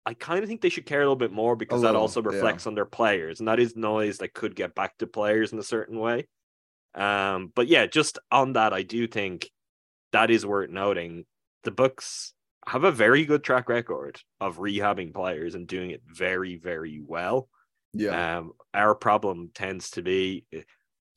I 0.05 0.15
kind 0.15 0.43
of 0.43 0.49
think 0.49 0.59
they 0.59 0.69
should 0.69 0.85
care 0.85 0.99
a 0.99 1.03
little 1.03 1.15
bit 1.15 1.31
more 1.31 1.55
because 1.55 1.81
that 1.81 1.87
little, 1.87 2.01
also 2.01 2.21
yeah. 2.21 2.27
reflects 2.27 2.67
on 2.67 2.75
their 2.75 2.85
players, 2.85 3.39
and 3.39 3.47
that 3.47 3.61
is 3.61 3.77
noise 3.77 4.17
that 4.17 4.33
could 4.33 4.53
get 4.53 4.75
back 4.75 4.97
to 4.97 5.07
players 5.07 5.53
in 5.53 5.59
a 5.59 5.63
certain 5.63 5.97
way. 5.97 6.27
Um, 6.93 7.53
but 7.55 7.67
yeah, 7.67 7.85
just 7.85 8.19
on 8.31 8.53
that, 8.53 8.73
I 8.73 8.83
do 8.83 9.07
think 9.07 9.49
that 10.11 10.31
is 10.31 10.45
worth 10.45 10.69
noting. 10.69 11.25
The 11.63 11.71
Bucks 11.71 12.33
have 12.67 12.83
a 12.83 12.91
very 12.91 13.25
good 13.25 13.43
track 13.43 13.69
record 13.69 14.19
of 14.39 14.57
rehabbing 14.57 15.13
players 15.13 15.55
and 15.55 15.67
doing 15.67 15.91
it 15.91 16.01
very, 16.05 16.57
very 16.57 17.01
well. 17.05 17.47
yeah, 17.93 18.37
Um, 18.37 18.53
our 18.73 18.95
problem 18.95 19.51
tends 19.53 19.91
to 19.91 20.01
be, 20.01 20.45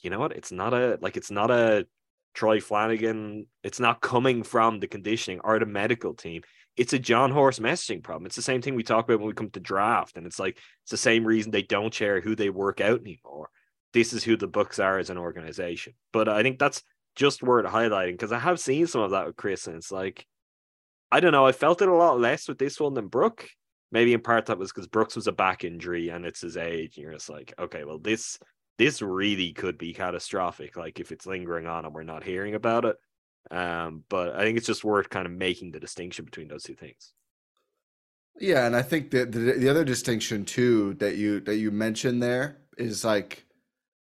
you 0.01 0.11
know 0.11 0.19
what? 0.19 0.33
It's 0.33 0.53
not 0.53 0.75
a 0.75 0.99
like 1.01 1.17
it's 1.17 1.31
not 1.31 1.51
a 1.51 1.87
Troy 2.35 2.61
Flanagan. 2.61 3.47
It's 3.63 3.81
not 3.81 4.01
coming 4.01 4.43
from 4.43 4.79
the 4.79 4.87
conditioning 4.87 5.41
or 5.43 5.59
the 5.59 5.67
medical 5.67 6.15
team. 6.15 6.43
It's 6.77 6.93
a 6.93 6.99
Jon 6.99 7.33
Horst 7.33 7.61
messaging 7.61 8.05
problem. 8.05 8.27
It's 8.27 8.37
the 8.37 8.43
same 8.43 8.63
thing 8.63 8.77
we 8.77 8.85
talk 8.85 9.05
about 9.05 9.19
when 9.19 9.27
we 9.27 9.35
come 9.35 9.51
to 9.51 9.61
draft, 9.61 10.17
and 10.17 10.27
it's 10.27 10.39
like 10.39 10.57
it's 10.83 10.91
the 10.93 10.97
same 10.97 11.25
reason 11.25 11.51
they 11.51 11.63
don't 11.63 11.93
share 11.93 12.21
who 12.21 12.37
they 12.37 12.51
work 12.51 12.81
out 12.81 13.01
anymore. 13.01 13.51
This 13.93 14.13
is 14.13 14.23
who 14.23 14.37
the 14.37 14.47
Bucks 14.47 14.79
are 14.79 14.99
as 14.99 15.11
an 15.11 15.19
organization. 15.19 15.95
But 16.13 16.29
I 16.29 16.43
think 16.43 16.59
that's 16.59 16.83
just 17.19 17.43
worth 17.43 17.67
highlighting 17.67 18.13
because 18.13 18.33
I 18.33 18.39
have 18.39 18.61
seen 18.61 18.87
some 18.87 19.03
of 19.03 19.11
that 19.11 19.27
with 19.27 19.37
Khris, 19.37 19.67
and 19.67 19.77
it's 19.77 19.93
like 19.93 20.25
I 21.11 21.21
don't 21.21 21.33
know. 21.33 21.47
I 21.47 21.53
felt 21.53 21.83
it 21.83 21.89
a 21.89 21.95
lot 21.95 22.21
less 22.21 22.49
with 22.49 22.59
this 22.59 22.79
one 22.81 22.95
than 22.95 23.09
Brook. 23.09 23.49
Maybe 23.91 24.13
in 24.13 24.21
part 24.21 24.47
that 24.47 24.59
was 24.59 24.71
because 24.71 24.87
Brook's 24.87 25.17
was 25.17 25.27
a 25.27 25.33
back 25.33 25.65
injury 25.65 26.11
and 26.11 26.25
it's 26.25 26.43
his 26.43 26.57
age, 26.57 26.97
and 26.97 27.03
you're 27.03 27.13
just 27.13 27.29
like, 27.29 27.53
okay, 27.59 27.85
well, 27.85 27.99
this 27.99 28.39
this 28.79 29.03
really 29.03 29.53
could 29.53 29.77
be 29.77 29.93
catastrophic. 29.93 30.77
Like 30.77 31.01
if 31.01 31.11
it's 31.11 31.27
lingering 31.27 31.67
on 31.67 31.85
and 31.85 31.95
we're 31.95 32.05
not 32.05 32.23
hearing 32.23 32.55
about 32.55 32.85
it. 32.85 32.97
Um, 33.51 34.05
but 34.09 34.37
I 34.37 34.43
think 34.43 34.59
it's 34.59 34.67
just 34.67 34.85
worth 34.85 35.11
kind 35.11 35.27
of 35.27 35.33
making 35.33 35.73
the 35.73 35.81
distinction 35.81 36.25
between 36.25 36.49
those 36.49 36.63
two 36.63 36.75
things. 36.75 37.13
yeah, 38.39 38.67
and 38.67 38.77
I 38.77 38.83
think 38.83 39.11
that 39.13 39.33
the, 39.33 39.55
the 39.55 39.69
other 39.69 39.85
distinction 39.85 40.45
too 40.45 40.95
that 40.95 41.17
you 41.17 41.41
that 41.41 41.57
you 41.57 41.71
mentioned 41.73 42.23
there 42.23 42.59
is 42.77 43.05
like 43.05 43.47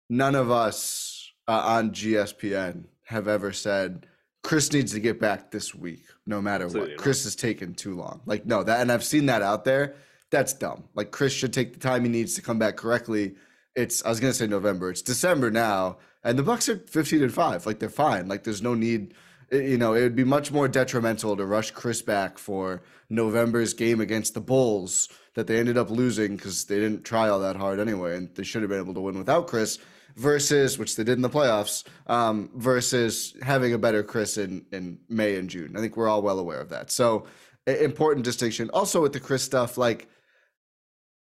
none 0.10 0.36
of 0.36 0.52
us 0.52 1.32
uh, 1.48 1.62
on 1.66 1.92
GSPN 1.92 2.86
have 3.06 3.28
ever 3.28 3.52
said 3.52 4.08
Khris 4.44 4.72
needs 4.72 4.92
to 4.94 5.00
get 5.00 5.20
back 5.20 5.50
this 5.50 5.74
week, 5.74 6.04
no 6.28 6.42
matter 6.42 6.66
Absolutely 6.66 6.94
what. 6.94 6.98
not. 6.98 7.04
Khris 7.04 7.24
has 7.24 7.36
taken 7.36 7.74
too 7.74 7.96
long. 7.96 8.22
Like 8.26 8.46
no, 8.46 8.64
that 8.64 8.82
and 8.82 8.92
I've 8.92 9.04
seen 9.04 9.26
that 9.26 9.42
out 9.42 9.66
there. 9.66 9.96
That's 10.30 10.54
dumb. 10.54 10.84
Like 10.94 11.12
Khris 11.12 11.34
should 11.34 11.54
take 11.54 11.74
the 11.74 11.80
time 11.80 12.04
he 12.04 12.10
needs 12.10 12.36
to 12.36 12.42
come 12.42 12.60
back 12.60 12.76
correctly. 12.78 13.36
It's 13.76 14.06
I 14.06 14.10
was 14.10 14.20
gonna 14.20 14.34
say 14.34 14.48
November. 14.48 14.90
It's 14.92 15.02
December 15.02 15.50
now, 15.50 15.98
and 16.24 16.38
the 16.38 16.44
Bucks 16.44 16.70
are 16.70 16.78
15 16.78 17.24
and 17.24 17.34
five. 17.34 17.66
Like 17.66 17.80
they're 17.80 17.90
fine. 17.90 18.28
Like 18.28 18.44
there's 18.44 18.62
no 18.62 18.76
need. 18.76 19.14
Eh, 19.52 19.62
you 19.62 19.78
know, 19.78 19.94
it 19.94 20.02
would 20.02 20.16
be 20.16 20.24
much 20.24 20.52
more 20.52 20.68
detrimental 20.68 21.36
to 21.38 21.46
rush 21.46 21.72
Khris 21.72 22.02
back 22.02 22.38
for 22.38 22.84
November's 23.10 23.74
game 23.74 24.02
against 24.02 24.34
the 24.34 24.42
Bulls 24.42 25.10
that 25.36 25.48
they 25.48 25.60
ended 25.60 25.78
up 25.78 25.90
losing 25.90 26.36
because 26.36 26.66
they 26.66 26.80
didn't 26.80 27.04
try 27.04 27.30
all 27.30 27.40
that 27.40 27.56
hard 27.56 27.80
anyway, 27.80 28.16
and 28.16 28.34
they 28.36 28.44
should 28.44 28.62
have 28.62 28.70
been 28.70 28.80
able 28.80 28.94
to 28.94 29.02
win 29.02 29.18
without 29.18 29.48
Khris. 29.48 29.80
Versus, 30.16 30.78
which 30.78 30.96
they 30.96 31.04
did 31.04 31.18
in 31.18 31.22
the 31.22 31.30
playoffs, 31.30 31.84
um, 32.08 32.50
versus 32.56 33.36
having 33.42 33.74
a 33.74 33.78
better 33.78 34.02
Khris 34.02 34.38
in 34.38 34.66
in 34.72 34.98
May 35.10 35.36
and 35.36 35.50
June. 35.50 35.76
I 35.76 35.82
think 35.82 35.98
we're 35.98 36.08
all 36.08 36.22
well 36.22 36.40
aware 36.40 36.62
of 36.62 36.70
that. 36.70 36.90
So, 36.90 37.26
important 37.68 38.24
distinction. 38.24 38.70
Also 38.74 39.02
with 39.02 39.12
the 39.12 39.20
Khris 39.20 39.44
stuff, 39.44 39.78
like 39.78 40.08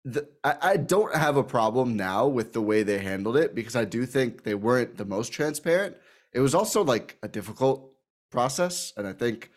the, 0.05 0.29
I, 0.43 0.57
I 0.63 0.77
don't 0.77 1.15
have 1.15 1.37
a 1.37 1.45
problem 1.45 1.97
now 1.97 2.27
with 2.27 2.53
the 2.53 2.61
way 2.61 2.83
they 2.83 2.99
handled 2.99 3.37
it 3.37 3.55
because 3.55 3.77
I 3.77 3.85
do 3.85 4.05
think 4.05 4.43
they 4.43 4.55
weren't 4.55 4.97
the 4.97 5.05
most 5.05 5.33
transparent. 5.33 5.97
It 6.33 6.41
was 6.41 6.55
also 6.55 6.83
like 6.83 7.19
a 7.23 7.29
difficult 7.29 7.93
process, 8.31 8.93
and 8.97 9.07
I 9.07 9.13
think 9.13 9.51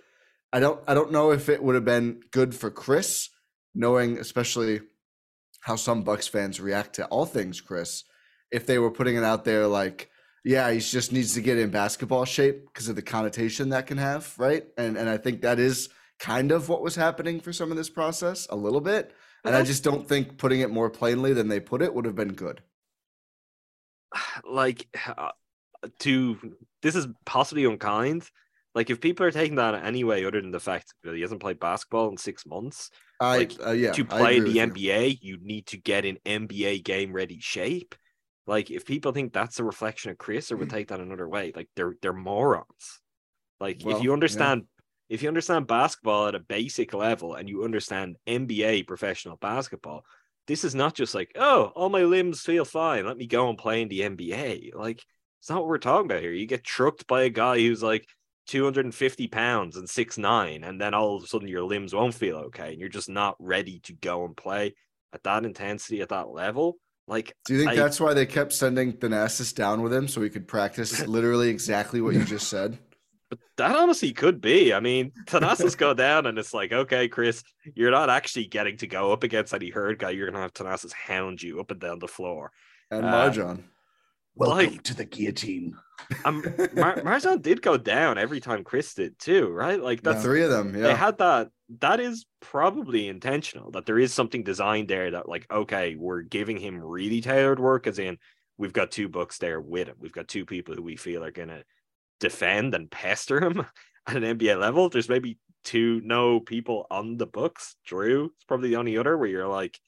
I 0.54 0.60
don't 0.60 0.82
I 0.88 0.94
don't 0.94 1.12
know 1.12 1.32
if 1.32 1.50
it 1.50 1.64
would 1.64 1.76
have 1.76 1.86
been 1.86 2.22
good 2.32 2.54
for 2.54 2.70
Khris, 2.70 3.30
knowing 3.74 4.20
especially 4.20 4.82
how 5.62 5.76
some 5.76 6.04
Bucks 6.04 6.28
fans 6.28 6.60
react 6.60 6.94
to 6.96 7.06
all 7.08 7.26
things 7.26 7.62
Khris, 7.62 8.04
if 8.52 8.66
they 8.66 8.80
were 8.80 8.92
putting 8.92 9.16
it 9.16 9.24
out 9.24 9.46
there 9.46 9.68
like, 9.68 10.10
yeah, 10.44 10.70
he 10.72 10.80
just 10.80 11.12
needs 11.12 11.34
to 11.34 11.42
get 11.42 11.58
in 11.58 11.72
basketball 11.72 12.26
shape 12.26 12.66
because 12.68 12.88
of 12.88 12.96
the 12.96 13.02
connotation 13.02 13.70
that 13.70 13.88
can 13.88 13.98
have, 13.98 14.34
right? 14.38 14.66
And 14.78 14.98
and 14.98 15.10
I 15.10 15.18
think 15.18 15.42
that 15.42 15.60
is 15.60 15.90
kind 16.20 16.52
of 16.52 16.70
what 16.70 16.82
was 16.82 16.96
happening 16.96 17.40
for 17.40 17.52
some 17.52 17.72
of 17.72 17.78
this 17.78 17.90
process 17.90 18.48
a 18.50 18.56
little 18.56 18.82
bit. 18.82 19.14
And 19.44 19.56
I 19.56 19.64
just 19.64 19.84
don't 19.84 20.08
think 20.08 20.38
putting 20.38 20.62
it 20.62 20.72
more 20.72 20.90
plainly 20.90 21.34
than 21.34 21.48
they 21.48 21.60
put 21.60 21.84
it 21.84 21.94
would 21.94 22.06
have 22.06 22.16
been 22.16 22.34
good. 22.34 22.62
like 24.50 24.88
uh, 25.18 25.32
to 26.00 26.56
this 26.82 26.96
is 26.96 27.08
possibly 27.26 27.66
unkind. 27.66 28.30
Like 28.74 28.90
if 28.90 29.00
people 29.00 29.26
are 29.26 29.32
taking 29.32 29.56
that 29.56 29.86
anyway, 29.86 30.26
other 30.26 30.42
than 30.42 30.52
the 30.52 30.60
fact 30.60 30.94
that 31.04 31.16
he 31.16 31.22
hasn't 31.22 31.42
played 31.42 31.60
basketball 31.60 32.10
in 32.10 32.18
six 32.18 32.46
months, 32.46 32.90
I 33.20 33.38
Like, 33.38 33.54
uh, 33.66 33.72
yeah, 33.72 33.92
to 33.94 34.04
play 34.04 34.38
agree 34.38 34.54
the 34.54 34.60
you. 34.60 34.68
NBA, 34.68 35.20
you 35.22 35.38
need 35.42 35.68
to 35.68 35.78
get 35.78 36.06
in 36.06 36.18
NBA 36.26 36.84
game 36.84 37.14
ready 37.14 37.40
shape. 37.40 37.96
Like 38.48 38.70
if 38.72 38.86
people 38.86 39.12
think 39.12 39.34
that's 39.34 39.60
a 39.60 39.64
reflection 39.64 40.12
of 40.12 40.18
Khris 40.18 40.52
or 40.52 40.58
would 40.58 40.70
take 40.72 40.90
that 40.90 41.00
another 41.00 41.28
way, 41.28 41.52
like 41.56 41.70
they're 41.76 41.96
they're 42.02 42.14
morons. 42.14 43.02
Like 43.60 43.82
Well, 43.84 43.98
if 43.98 44.04
you 44.04 44.10
yeah. 44.10 44.14
understand 44.14 44.64
if 45.10 45.22
you 45.22 45.28
understand 45.28 45.68
basketball 45.68 46.28
at 46.28 46.36
a 46.36 46.40
basic 46.40 46.94
level 46.94 47.36
and 47.36 47.48
you 47.48 47.64
understand 47.64 48.18
NBA 48.28 48.88
professional 48.88 49.38
basketball, 49.38 50.04
this 50.48 50.64
is 50.64 50.74
not 50.74 50.96
just 50.96 51.14
like, 51.14 51.32
oh, 51.36 51.72
all 51.76 51.90
my 51.90 52.04
limbs 52.04 52.42
feel 52.42 52.66
fine. 52.66 53.06
Let 53.06 53.18
me 53.18 53.28
go 53.28 53.50
and 53.50 53.58
play 53.58 53.82
in 53.82 53.88
the 53.88 54.02
NBA. 54.02 54.74
Like 54.76 55.04
it's 55.40 55.50
not 55.50 55.60
what 55.60 55.68
we're 55.68 55.78
talking 55.78 56.10
about 56.10 56.22
here. 56.22 56.32
You 56.32 56.48
get 56.48 56.64
trucked 56.64 57.08
by 57.08 57.24
a 57.24 57.30
guy 57.30 57.60
who's 57.60 57.84
like 57.84 58.08
250 58.48 59.28
pounds 59.28 59.78
and 59.78 59.90
six 59.90 60.18
nine, 60.18 60.64
and 60.64 60.80
then 60.80 60.94
all 60.94 61.16
of 61.16 61.24
a 61.24 61.28
sudden 61.28 61.48
your 61.48 61.64
limbs 61.64 61.94
won't 61.94 62.14
feel 62.14 62.38
okay, 62.38 62.72
and 62.72 62.80
you're 62.80 62.90
just 62.90 63.10
not 63.10 63.36
ready 63.40 63.80
to 63.82 63.94
go 63.94 64.26
and 64.26 64.38
play 64.38 64.76
at 65.14 65.24
that 65.24 65.46
intensity 65.46 66.02
at 66.02 66.10
that 66.10 66.30
level. 66.30 66.78
Like, 67.08 67.36
Do 67.46 67.54
you 67.54 67.60
think 67.60 67.72
I- 67.72 67.76
that's 67.76 68.00
why 68.00 68.14
they 68.14 68.26
kept 68.26 68.52
sending 68.54 68.94
Thanasis 68.94 69.54
down 69.54 69.82
with 69.82 69.94
him 69.94 70.08
so 70.08 70.22
he 70.22 70.30
could 70.30 70.48
practice 70.48 71.00
literally 71.08 71.50
exactly 71.50 72.02
what 72.02 72.16
you 72.16 72.24
just 72.24 72.48
said? 72.50 72.80
But 73.30 73.40
that 73.58 73.76
honestly 73.76 74.12
could 74.14 74.40
be. 74.42 74.74
I 74.74 74.80
mean, 74.80 75.12
Thanasis 75.26 75.76
go 75.78 75.94
down, 75.96 76.26
and 76.28 76.38
it's 76.38 76.54
like, 76.54 76.72
okay, 76.72 77.08
Khris, 77.08 77.44
you're 77.74 77.92
not 77.92 78.10
actually 78.10 78.46
getting 78.48 78.78
to 78.78 78.88
go 78.88 79.12
up 79.12 79.24
against 79.24 79.54
any 79.54 79.70
herd 79.72 79.98
guy. 80.00 80.12
You're 80.12 80.30
gonna 80.30 80.42
have 80.44 80.54
Thanasis 80.54 80.94
hound 80.94 81.42
you 81.42 81.60
up 81.60 81.72
and 81.72 81.80
down 81.80 82.00
the 82.00 82.08
floor. 82.08 82.52
And 82.92 83.06
Uh, 83.06 83.12
MarJon. 83.12 83.64
Welcome 84.36 84.58
Like- 84.74 84.84
to 84.84 84.94
the 84.96 85.06
guillotine. 85.06 85.76
Um, 86.26 86.44
Mar- 86.76 86.98
MarJon 87.04 87.42
did 87.42 87.62
go 87.62 87.78
down 87.78 88.18
every 88.18 88.40
time 88.40 88.64
Khris 88.64 88.94
did 88.94 89.18
too, 89.18 89.48
right? 89.50 89.82
Like 89.82 90.04
The 90.04 90.12
that's 90.12 90.24
three 90.24 90.44
of 90.44 90.50
them, 90.50 90.74
they 90.74 90.94
had 90.94 91.18
that. 91.20 91.50
That 91.80 92.00
is 92.00 92.26
probably 92.42 93.08
intentional. 93.08 93.72
That 93.72 93.86
there 93.86 93.98
is 93.98 94.14
something 94.14 94.44
designed 94.44 94.88
there 94.88 95.12
that, 95.12 95.28
like, 95.28 95.48
okay, 95.52 95.96
we're 95.96 96.22
giving 96.22 96.58
him 96.58 96.80
really 96.80 97.22
tailored 97.22 97.60
work, 97.60 97.88
as 97.88 97.98
in 97.98 98.18
we've 98.58 98.74
got 98.74 98.92
two 98.92 99.08
Bucks 99.10 99.38
there 99.40 99.60
with 99.60 99.88
him. 99.88 99.96
We've 100.00 100.12
got 100.12 100.28
two 100.28 100.46
people 100.46 100.76
who 100.76 100.84
we 100.84 100.96
feel 100.96 101.24
are 101.24 101.32
gonna 101.32 101.64
defend 102.20 102.76
and 102.76 102.92
pester 102.92 103.42
him 103.44 103.66
at 104.08 104.18
an 104.18 104.38
NBA 104.38 104.60
level. 104.60 104.90
There's 104.90 105.10
maybe 105.10 105.40
two 105.64 106.02
no 106.04 106.40
people 106.42 106.86
on 106.92 107.18
the 107.18 107.26
Bucks. 107.26 107.78
Jrue 107.90 108.26
is 108.26 108.44
probably 108.48 108.70
the 108.70 108.76
only 108.76 108.98
other 108.98 109.18
where 109.18 109.30
you're 109.30 109.48
like, 109.48 109.80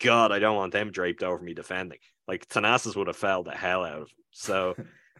God, 0.00 0.32
I 0.32 0.38
don't 0.38 0.56
want 0.56 0.72
them 0.72 0.90
draped 0.92 1.22
over 1.22 1.42
me 1.42 1.52
defending. 1.54 1.98
Like 2.30 2.46
Thanasis 2.48 2.94
would 2.96 3.08
have 3.08 3.16
fell 3.16 3.42
the 3.42 3.50
hell 3.64 3.84
out 3.84 4.02
of 4.02 4.08
him. 4.08 4.16
So 4.30 4.76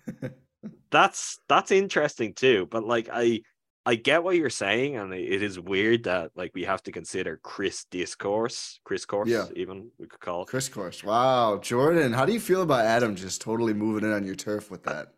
that's 0.90 1.38
that's 1.49 1.70
interesting 1.70 2.35
too. 2.35 2.68
But 2.70 2.85
like 2.85 3.09
I 3.12 3.40
I 3.87 3.94
get 3.94 4.23
what 4.23 4.37
you're 4.37 4.51
saying, 4.51 4.96
and 4.96 5.12
it 5.12 5.33
it 5.37 5.42
is 5.42 5.59
weird 5.59 6.05
that 6.05 6.31
like 6.37 6.53
we 6.55 6.64
have 6.64 6.83
to 6.85 6.92
consider 6.92 7.40
Khris 7.42 7.85
discourse, 7.90 8.79
Khris 8.85 9.05
course, 9.07 9.29
Yeah. 9.29 9.46
even 9.57 9.90
we 9.99 10.07
could 10.07 10.20
call 10.20 10.42
it. 10.42 10.49
Khris 10.49 10.68
Course. 10.68 11.03
Wow. 11.03 11.59
Jordan, 11.62 12.12
how 12.12 12.25
do 12.27 12.33
you 12.33 12.40
feel 12.40 12.62
about 12.62 12.85
Adam 12.85 13.16
just 13.16 13.40
totally 13.40 13.75
moving 13.75 14.05
in 14.09 14.14
on 14.14 14.25
your 14.25 14.37
turf 14.37 14.70
with 14.70 14.85
that? 14.85 15.09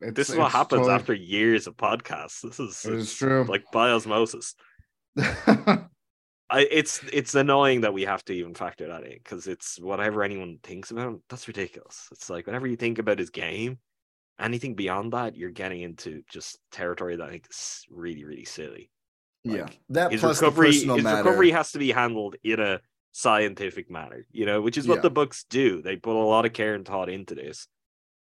It's, 0.00 0.14
This 0.14 0.28
is 0.30 0.36
what 0.36 0.52
happens 0.52 0.80
totally- 0.82 0.94
after 0.94 1.14
years 1.14 1.66
of 1.66 1.76
podcasts. 1.76 2.42
This 2.42 2.60
is 2.60 2.84
it's 2.86 3.14
true. 3.14 3.44
like 3.48 3.64
by 3.72 3.90
osmosis. 3.90 4.54
I 6.48 6.60
it's 6.70 7.02
it's 7.12 7.34
annoying 7.34 7.80
that 7.80 7.92
we 7.92 8.02
have 8.02 8.24
to 8.26 8.32
even 8.32 8.54
factor 8.54 8.86
that 8.88 9.04
in 9.04 9.14
because 9.18 9.46
it's 9.48 9.80
whatever 9.80 10.22
anyone 10.22 10.58
thinks 10.62 10.90
about 10.90 11.08
him, 11.08 11.22
that's 11.28 11.48
ridiculous. 11.48 12.08
It's 12.12 12.30
like 12.30 12.46
whenever 12.46 12.66
you 12.66 12.76
think 12.76 12.98
about 12.98 13.18
his 13.18 13.30
game, 13.30 13.78
anything 14.38 14.74
beyond 14.74 15.12
that, 15.12 15.36
you're 15.36 15.50
getting 15.50 15.80
into 15.80 16.22
just 16.30 16.58
territory 16.70 17.16
that 17.16 17.24
I 17.26 17.30
think 17.30 17.46
is 17.50 17.84
really, 17.90 18.24
really 18.24 18.44
silly. 18.44 18.90
yeah. 19.44 19.68
That 19.88 20.12
His 20.12 20.20
plus 20.20 20.40
recovery, 20.40 20.70
the 20.72 20.94
his 20.94 21.04
matter. 21.04 21.24
recovery 21.24 21.50
has 21.50 21.72
to 21.72 21.78
be 21.78 21.90
handled 21.90 22.36
in 22.44 22.60
a 22.60 22.80
scientific 23.12 23.90
manner, 23.90 24.26
you 24.30 24.46
know, 24.46 24.60
which 24.60 24.78
is 24.78 24.86
what 24.86 24.96
Yeah. 24.96 25.02
the 25.02 25.10
Bucks 25.10 25.44
do. 25.44 25.82
They 25.82 25.96
put 25.96 26.16
a 26.16 26.18
lot 26.24 26.46
of 26.46 26.52
care 26.52 26.74
and 26.74 26.86
thought 26.86 27.08
into 27.08 27.34
this. 27.34 27.66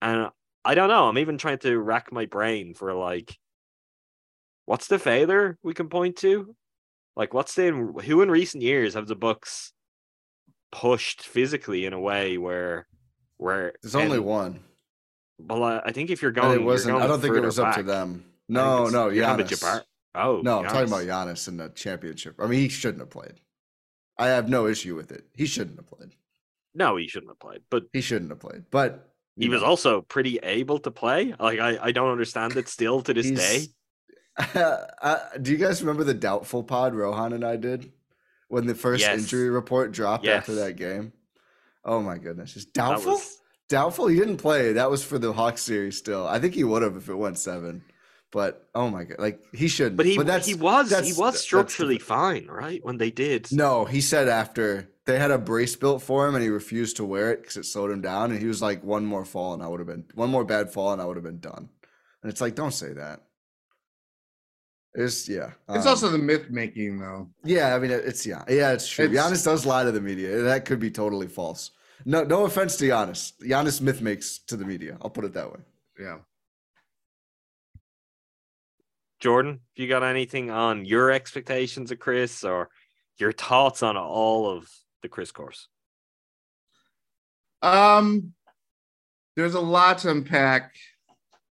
And 0.03 0.31
I 0.64 0.74
don't 0.74 0.88
know, 0.88 1.09
I'm 1.09 1.18
even 1.18 1.38
trying 1.38 1.59
to 1.59 1.79
rack 1.79 2.12
my 2.12 2.27
brain 2.27 2.74
for 2.74 2.92
like 2.94 3.37
what's 4.66 4.88
the 4.88 4.98
failure 4.98 5.59
we 5.62 5.74
can 5.74 5.88
point 5.88 6.16
to? 6.18 6.55
Like, 7.16 7.33
what's 7.35 7.55
the 7.55 7.70
who 8.05 8.22
in 8.22 8.31
recent 8.31 8.62
years 8.62 8.94
have 8.94 9.07
the 9.07 9.14
Bucks 9.16 9.72
pushed 10.72 11.22
physically 11.22 11.87
in 11.87 11.92
a 11.92 12.00
way 12.00 12.38
where 12.38 12.87
where 13.37 13.74
There's 13.83 13.94
only 13.94 14.18
one. 14.18 14.61
Well, 15.38 15.64
I 15.64 15.92
think 15.92 16.11
if 16.11 16.22
you're 16.22 16.31
And 16.31 16.37
going, 16.42 16.61
it 16.61 16.64
wasn't. 16.64 16.92
going 16.92 17.05
I 17.05 17.07
don't 17.07 17.20
think 17.20 17.37
it 17.37 17.40
was 17.40 17.59
up 17.59 17.74
to 17.77 17.83
them. 17.83 18.24
No, 18.48 18.88
no, 18.88 19.09
you're 19.09 19.24
talking 19.24 19.40
about 19.44 19.50
Giannis. 19.53 19.62
Jabbar- 19.62 19.83
Oh 20.16 20.40
No, 20.42 20.59
I'm 20.61 20.64
talking 20.66 20.87
about 20.88 21.03
Giannis 21.05 21.48
in 21.48 21.57
the 21.57 21.70
championship. 21.70 22.37
I 22.38 22.46
mean, 22.46 22.61
he 22.61 22.68
shouldn't 22.68 23.00
have 23.00 23.11
played. 23.11 23.40
I 24.16 24.29
have 24.29 24.48
no 24.48 24.68
issue 24.68 24.94
with 24.94 25.11
it. 25.11 25.24
He 25.35 25.44
shouldn't 25.46 25.77
have 25.77 25.88
played. 25.88 26.14
No, 26.72 26.94
he 26.96 27.09
shouldn't 27.09 27.31
have 27.33 27.40
played, 27.40 27.62
but 27.70 27.85
He 27.92 28.00
shouldn't 28.00 28.31
have 28.31 28.38
played. 28.38 28.64
But 28.70 29.11
he 29.37 29.46
you 29.46 29.50
was 29.50 29.62
also 29.64 30.03
pretty 30.03 30.38
able 30.38 30.79
to 30.81 30.90
play. 30.92 31.35
Like 31.38 31.59
I, 31.59 31.79
I 31.83 31.92
don't 31.92 32.11
understand 32.11 32.57
it 32.57 32.68
still 32.68 33.03
to 33.03 33.12
this 33.14 33.31
day. 33.31 33.66
Uh, 34.54 35.18
do 35.40 35.52
you 35.52 35.56
guys 35.58 35.82
remember 35.82 36.02
the 36.04 36.14
doubtful 36.14 36.62
pod 36.64 36.94
Rohan 36.94 37.32
and 37.32 37.44
I 37.44 37.56
did 37.56 37.92
when 38.48 38.66
the 38.66 38.74
first 38.74 39.02
Yes. 39.02 39.20
injury 39.20 39.50
report 39.50 39.92
dropped 39.92 40.26
after 40.26 40.54
that 40.56 40.76
game? 40.76 41.12
Oh 41.84 42.00
my 42.00 42.18
goodness, 42.18 42.54
just 42.54 42.72
doubtful. 42.72 43.12
was 43.12 43.38
Doubtful. 43.68 44.08
He 44.08 44.18
didn't 44.18 44.36
play. 44.38 44.74
That 44.74 44.90
was 44.90 45.02
for 45.02 45.18
the 45.18 45.32
Hawks 45.32 45.62
series. 45.62 45.96
Still, 45.96 46.26
I 46.26 46.38
think 46.38 46.54
he 46.54 46.64
would 46.64 46.82
have 46.82 46.96
if 46.96 47.08
it 47.08 47.14
went 47.14 47.38
seven. 47.38 47.82
But 48.30 48.68
oh 48.74 48.90
my 48.90 49.04
god, 49.04 49.18
like 49.18 49.40
he 49.54 49.68
shouldn't. 49.68 49.96
But 49.96 50.06
he 50.06 50.16
but 50.16 50.26
that's, 50.26 50.46
he 50.46 50.54
was 50.54 50.90
he 51.06 51.12
was 51.12 51.40
structurally 51.40 51.98
fine, 51.98 52.46
right? 52.46 52.84
When 52.84 52.98
they 52.98 53.10
did. 53.10 53.50
No, 53.52 53.84
he 53.84 54.00
said 54.00 54.28
after 54.28 54.90
they 55.06 55.18
had 55.18 55.30
a 55.30 55.38
brace 55.38 55.76
built 55.76 56.02
for 56.02 56.26
him 56.26 56.34
and 56.34 56.42
he 56.42 56.50
refused 56.50 56.96
to 56.96 57.04
wear 57.04 57.30
it 57.32 57.42
because 57.42 57.56
it 57.56 57.64
slowed 57.64 57.90
him 57.90 58.00
down. 58.00 58.32
And 58.32 58.40
he 58.40 58.46
was 58.46 58.60
like, 58.60 58.82
one 58.82 59.04
more 59.06 59.24
fall 59.24 59.54
and 59.54 59.62
I 59.62 59.68
would 59.68 59.80
have 59.80 59.86
been 59.86 60.04
one 60.14 60.30
more 60.30 60.44
bad 60.44 60.72
fall 60.72 60.92
and 60.92 61.00
I 61.00 61.04
would 61.04 61.16
have 61.16 61.24
been 61.24 61.40
done. 61.40 61.68
And 62.22 62.30
it's 62.32 62.40
like, 62.40 62.54
don't 62.54 62.72
say 62.72 62.92
that. 62.94 63.20
It's 64.94 65.28
yeah. 65.28 65.50
It's 65.68 65.87
um, 65.87 65.90
also 65.90 66.09
the 66.09 66.18
myth 66.18 66.50
making 66.50 67.00
though. 67.00 67.28
yeah. 67.42 67.74
I 67.74 67.78
mean, 67.78 67.90
it's 67.90 68.24
yeah, 68.24 68.44
yeah. 68.48 68.72
It's 68.72 68.88
true. 68.88 69.07
It's- 69.07 69.18
Giannis 69.18 69.44
does 69.44 69.66
lie 69.66 69.85
to 69.85 69.92
the 69.92 70.00
media. 70.00 70.42
That 70.42 70.64
could 70.64 70.78
be 70.78 70.90
totally 70.90 71.26
false. 71.26 71.72
No, 72.04 72.22
no 72.22 72.44
offense 72.44 72.76
to 72.76 72.85
Giannis. 72.85 73.33
Giannis 73.42 73.80
myth 73.80 74.00
makes 74.02 74.38
to 74.46 74.57
the 74.57 74.64
media. 74.64 74.96
I'll 75.02 75.11
put 75.11 75.24
it 75.24 75.33
that 75.35 75.50
way. 75.50 75.61
Yeah. 75.98 76.18
Jordan, 79.20 79.61
if 79.74 79.83
you 79.83 79.88
got 79.88 80.02
anything 80.02 80.50
on 80.50 80.85
your 80.85 81.11
expectations 81.11 81.90
of 81.90 81.98
Khris 81.98 82.44
or 82.44 82.68
your 83.18 83.33
thoughts 83.33 83.83
on 83.83 83.96
all 83.96 84.50
of 84.50 84.68
the 85.02 85.09
Khris 85.09 85.33
course? 85.33 85.68
Um, 87.62 88.35
there's 89.35 89.54
a 89.54 89.61
lot 89.61 89.98
to 89.98 90.11
unpack 90.11 90.74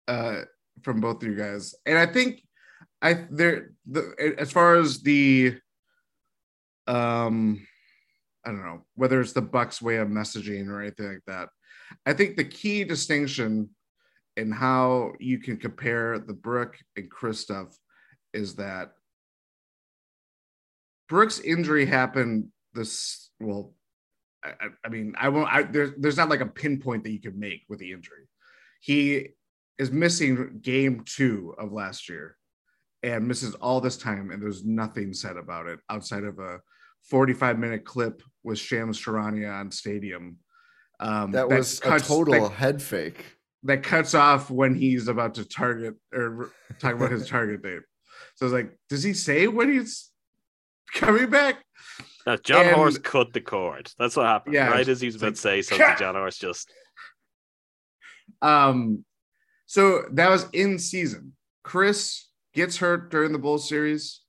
uh, 0.07 0.42
from 0.83 1.01
both 1.01 1.22
of 1.22 1.29
you 1.29 1.37
guys, 1.37 1.74
and 1.85 1.98
I 1.98 2.07
think 2.07 2.42
I 3.00 3.26
there 3.30 3.72
the 3.87 4.34
as 4.38 4.50
far 4.50 4.76
as 4.76 5.00
the 5.02 5.56
um, 6.87 7.66
I 8.44 8.50
don't 8.50 8.64
know 8.64 8.84
whether 8.94 9.20
it's 9.20 9.32
the 9.32 9.42
Bucks 9.42 9.80
way 9.80 9.96
of 9.96 10.08
messaging 10.08 10.68
or 10.68 10.80
anything 10.80 11.06
like 11.08 11.24
that. 11.26 11.48
I 12.06 12.12
think 12.12 12.37
the 12.37 12.44
key 12.44 12.84
distinction 12.84 13.70
in 14.37 14.50
how 14.52 15.12
you 15.18 15.38
can 15.38 15.56
compare 15.56 16.18
the 16.18 16.32
Brook 16.32 16.76
and 16.96 17.11
Khris 17.11 17.40
stuff 17.40 17.76
is 18.32 18.56
that 18.56 18.92
Brook's 21.08 21.40
injury 21.40 21.87
happened 21.87 22.48
this 22.74 23.30
well 23.40 23.74
I, 24.44 24.52
I- 24.84 24.88
mean, 24.88 25.14
I 25.18 25.28
won't. 25.30 25.52
I, 25.52 25.62
there's 25.62 25.92
there's 25.98 26.16
not 26.16 26.28
like 26.28 26.40
a 26.40 26.46
pinpoint 26.46 27.04
that 27.04 27.11
you 27.11 27.20
could 27.20 27.37
make 27.37 27.62
with 27.68 27.80
the 27.80 27.92
injury. 27.92 28.28
He 28.80 29.30
is 29.78 29.90
missing 29.90 30.61
game 30.62 31.02
two 31.04 31.54
of 31.58 31.72
last 31.72 32.08
year, 32.08 32.37
and 33.02 33.26
misses 33.28 33.54
all 33.56 33.80
this 33.80 33.96
time, 33.96 34.30
and 34.30 34.42
there's 34.42 34.64
nothing 34.64 35.12
said 35.12 35.37
about 35.37 35.66
it 35.66 35.78
outside 35.88 36.24
of 36.24 36.38
a 36.38 36.61
45 37.04 37.58
minute 37.58 37.84
clip 37.84 38.22
with 38.42 38.58
Shams 38.58 39.00
Charania 39.00 39.52
on 39.61 39.70
Stadium. 39.70 40.37
Um, 41.00 41.30
That 41.32 41.48
was 41.48 41.80
a 41.84 41.98
total 42.00 42.48
That, 42.48 42.52
head 42.52 42.82
fake. 42.82 43.24
that 43.62 43.82
cuts 43.82 44.14
off 44.14 44.50
when 44.50 44.74
he's 44.74 45.06
about 45.08 45.34
to 45.34 45.44
target 45.44 45.94
or 46.12 46.50
talk 46.80 46.94
about 46.94 47.12
his 47.12 47.28
target 47.28 47.62
date. 47.62 47.82
So 48.34 48.46
it's 48.46 48.52
like, 48.52 48.76
does 48.88 49.02
he 49.04 49.14
say 49.14 49.46
when 49.46 49.72
he's 49.72 50.11
coming 50.92 51.30
back? 51.30 51.64
Now, 52.26 52.37
Jon 52.37 52.66
And- 52.66 52.76
Horst 52.76 53.02
cut 53.04 53.32
the 53.32 53.40
cord. 53.40 53.90
That's 53.98 54.16
what 54.16 54.26
happened. 54.26 54.54
Yeah, 54.54 54.68
right 54.70 54.87
as 54.87 55.00
he's 55.00 55.14
about 55.16 55.26
like, 55.28 55.34
to 55.37 55.40
say 55.40 55.62
something, 55.62 55.87
Jon 55.98 56.14
Horst 56.16 56.40
just 56.40 56.70
Um, 58.42 59.04
so 59.66 60.04
that 60.12 60.30
was 60.30 60.46
in 60.52 60.78
season. 60.78 61.32
Khris 61.64 62.27
gets 62.59 62.77
hurt 62.77 63.11
during 63.11 63.33
the 63.33 63.38
Bull 63.38 63.59
series. 63.59 64.21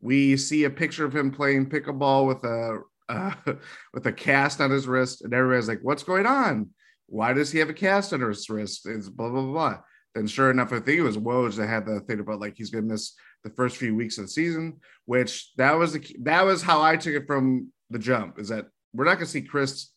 We 0.00 0.36
see 0.36 0.64
a 0.64 0.70
picture 0.70 1.04
of 1.04 1.14
him 1.14 1.30
playing 1.30 1.68
pickleball 1.68 2.26
with 2.26 2.42
a 2.44 2.80
uh, 3.08 3.34
with 3.92 4.06
a 4.06 4.12
cast 4.12 4.60
on 4.60 4.70
his 4.70 4.86
wrist, 4.86 5.22
and 5.22 5.32
everybody's 5.34 5.68
like, 5.68 5.80
"What's 5.82 6.02
going 6.02 6.26
on? 6.26 6.70
Why 7.06 7.34
does 7.34 7.52
he 7.52 7.58
have 7.58 7.68
a 7.68 7.74
cast 7.74 8.12
on 8.12 8.20
his 8.20 8.48
wrist?" 8.48 8.86
It's 8.86 9.08
blah 9.08 9.28
blah 9.30 9.42
blah. 9.42 9.78
Then, 10.14 10.26
sure 10.26 10.50
enough, 10.50 10.72
I 10.72 10.80
think 10.80 10.98
it 10.98 11.02
was 11.02 11.18
Woj 11.18 11.56
that 11.56 11.68
had 11.68 11.86
the 11.86 12.00
thing 12.00 12.20
about 12.20 12.40
like 12.40 12.54
he's 12.56 12.70
going 12.70 12.84
to 12.84 12.92
miss 12.92 13.14
the 13.42 13.50
first 13.50 13.76
few 13.76 13.94
weeks 13.94 14.16
of 14.16 14.24
the 14.24 14.28
season, 14.28 14.80
which 15.04 15.52
that 15.56 15.72
was 15.72 15.92
the 15.92 16.16
that 16.22 16.44
was 16.44 16.62
how 16.62 16.80
I 16.80 16.96
took 16.96 17.14
it 17.14 17.26
from 17.26 17.70
the 17.90 17.98
jump. 17.98 18.38
Is 18.38 18.48
that 18.48 18.66
we're 18.94 19.04
not 19.04 19.16
going 19.16 19.26
to 19.26 19.32
see 19.32 19.42
Khris 19.42 19.90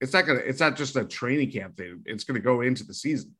it's 0.00 0.12
not 0.12 0.26
gonna 0.26 0.40
it's 0.40 0.60
not 0.60 0.76
just 0.76 0.96
a 0.96 1.04
training 1.04 1.50
camp 1.50 1.76
thing 1.76 2.02
it's 2.04 2.24
gonna 2.24 2.38
go 2.38 2.60
into 2.60 2.84
the 2.84 2.94
season 2.94 3.34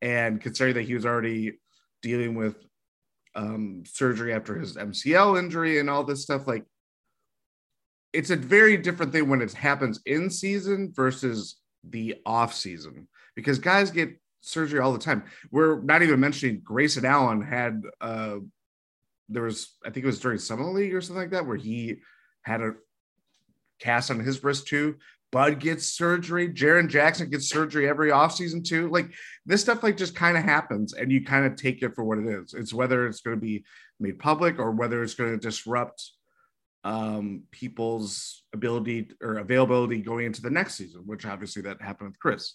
and 0.00 0.40
considering 0.40 0.74
that 0.74 0.84
he 0.84 0.94
was 0.94 1.04
already 1.04 1.58
dealing 2.02 2.34
with 2.34 2.56
um 3.34 3.82
surgery 3.86 4.32
after 4.32 4.58
his 4.58 4.76
mcl 4.76 5.38
injury 5.38 5.78
and 5.78 5.88
all 5.88 6.02
this 6.02 6.22
stuff 6.22 6.46
like 6.46 6.64
it's 8.12 8.30
a 8.30 8.36
very 8.36 8.76
different 8.76 9.12
thing 9.12 9.28
when 9.28 9.40
it 9.40 9.52
happens 9.52 10.00
in 10.06 10.28
season 10.28 10.92
versus 10.92 11.56
the 11.84 12.16
off 12.26 12.52
season 12.52 13.06
because 13.36 13.58
guys 13.58 13.90
get 13.90 14.18
surgery 14.40 14.80
all 14.80 14.92
the 14.92 14.98
time. 14.98 15.22
We're 15.50 15.80
not 15.82 16.02
even 16.02 16.20
mentioning 16.20 16.60
grayson 16.64 17.04
allen 17.04 17.42
had 17.42 17.82
uh 18.00 18.36
there 19.28 19.44
was 19.44 19.76
i 19.84 19.90
think 19.90 20.04
it 20.04 20.08
was 20.08 20.20
during 20.20 20.38
summer 20.38 20.64
league 20.64 20.94
or 20.94 21.00
something 21.00 21.22
like 21.22 21.30
that 21.30 21.46
where 21.46 21.56
he 21.56 21.96
had 22.42 22.60
a 22.60 22.72
cast 23.78 24.10
on 24.10 24.20
his 24.20 24.42
wrist 24.42 24.66
too 24.66 24.96
Bud 25.32 25.60
gets 25.60 25.86
surgery. 25.86 26.48
Jaren 26.48 26.88
Jackson 26.88 27.30
gets 27.30 27.48
surgery 27.48 27.88
every 27.88 28.10
offseason 28.10 28.64
too. 28.64 28.88
Like 28.88 29.12
this 29.46 29.60
stuff, 29.60 29.82
like 29.82 29.96
just 29.96 30.16
kind 30.16 30.36
of 30.36 30.42
happens, 30.42 30.92
and 30.92 31.12
you 31.12 31.24
kind 31.24 31.46
of 31.46 31.56
take 31.56 31.82
it 31.82 31.94
for 31.94 32.04
what 32.04 32.18
it 32.18 32.26
is. 32.26 32.54
It's 32.54 32.74
whether 32.74 33.06
it's 33.06 33.20
going 33.20 33.36
to 33.36 33.40
be 33.40 33.64
made 34.00 34.18
public 34.18 34.58
or 34.58 34.72
whether 34.72 35.02
it's 35.02 35.14
going 35.14 35.30
to 35.30 35.36
disrupt 35.36 36.10
um, 36.82 37.42
people's 37.50 38.42
ability 38.52 39.10
or 39.20 39.38
availability 39.38 40.00
going 40.00 40.26
into 40.26 40.42
the 40.42 40.50
next 40.50 40.74
season, 40.74 41.02
which 41.06 41.26
obviously 41.26 41.62
that 41.62 41.80
happened 41.80 42.10
with 42.10 42.18
Khris. 42.18 42.54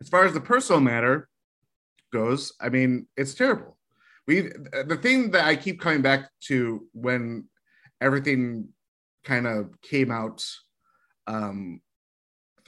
As 0.00 0.08
far 0.08 0.24
as 0.24 0.32
the 0.32 0.40
personal 0.40 0.80
matter 0.80 1.28
goes, 2.12 2.52
I 2.60 2.68
mean, 2.68 3.06
it's 3.16 3.34
terrible. 3.34 3.76
We 4.26 4.42
the 4.86 4.98
thing 5.00 5.30
that 5.32 5.46
I 5.46 5.56
keep 5.56 5.80
coming 5.80 6.02
back 6.02 6.30
to 6.44 6.86
when 6.92 7.48
everything 8.00 8.68
kind 9.24 9.46
of 9.46 9.80
came 9.82 10.10
out 10.10 10.44
um, 11.26 11.80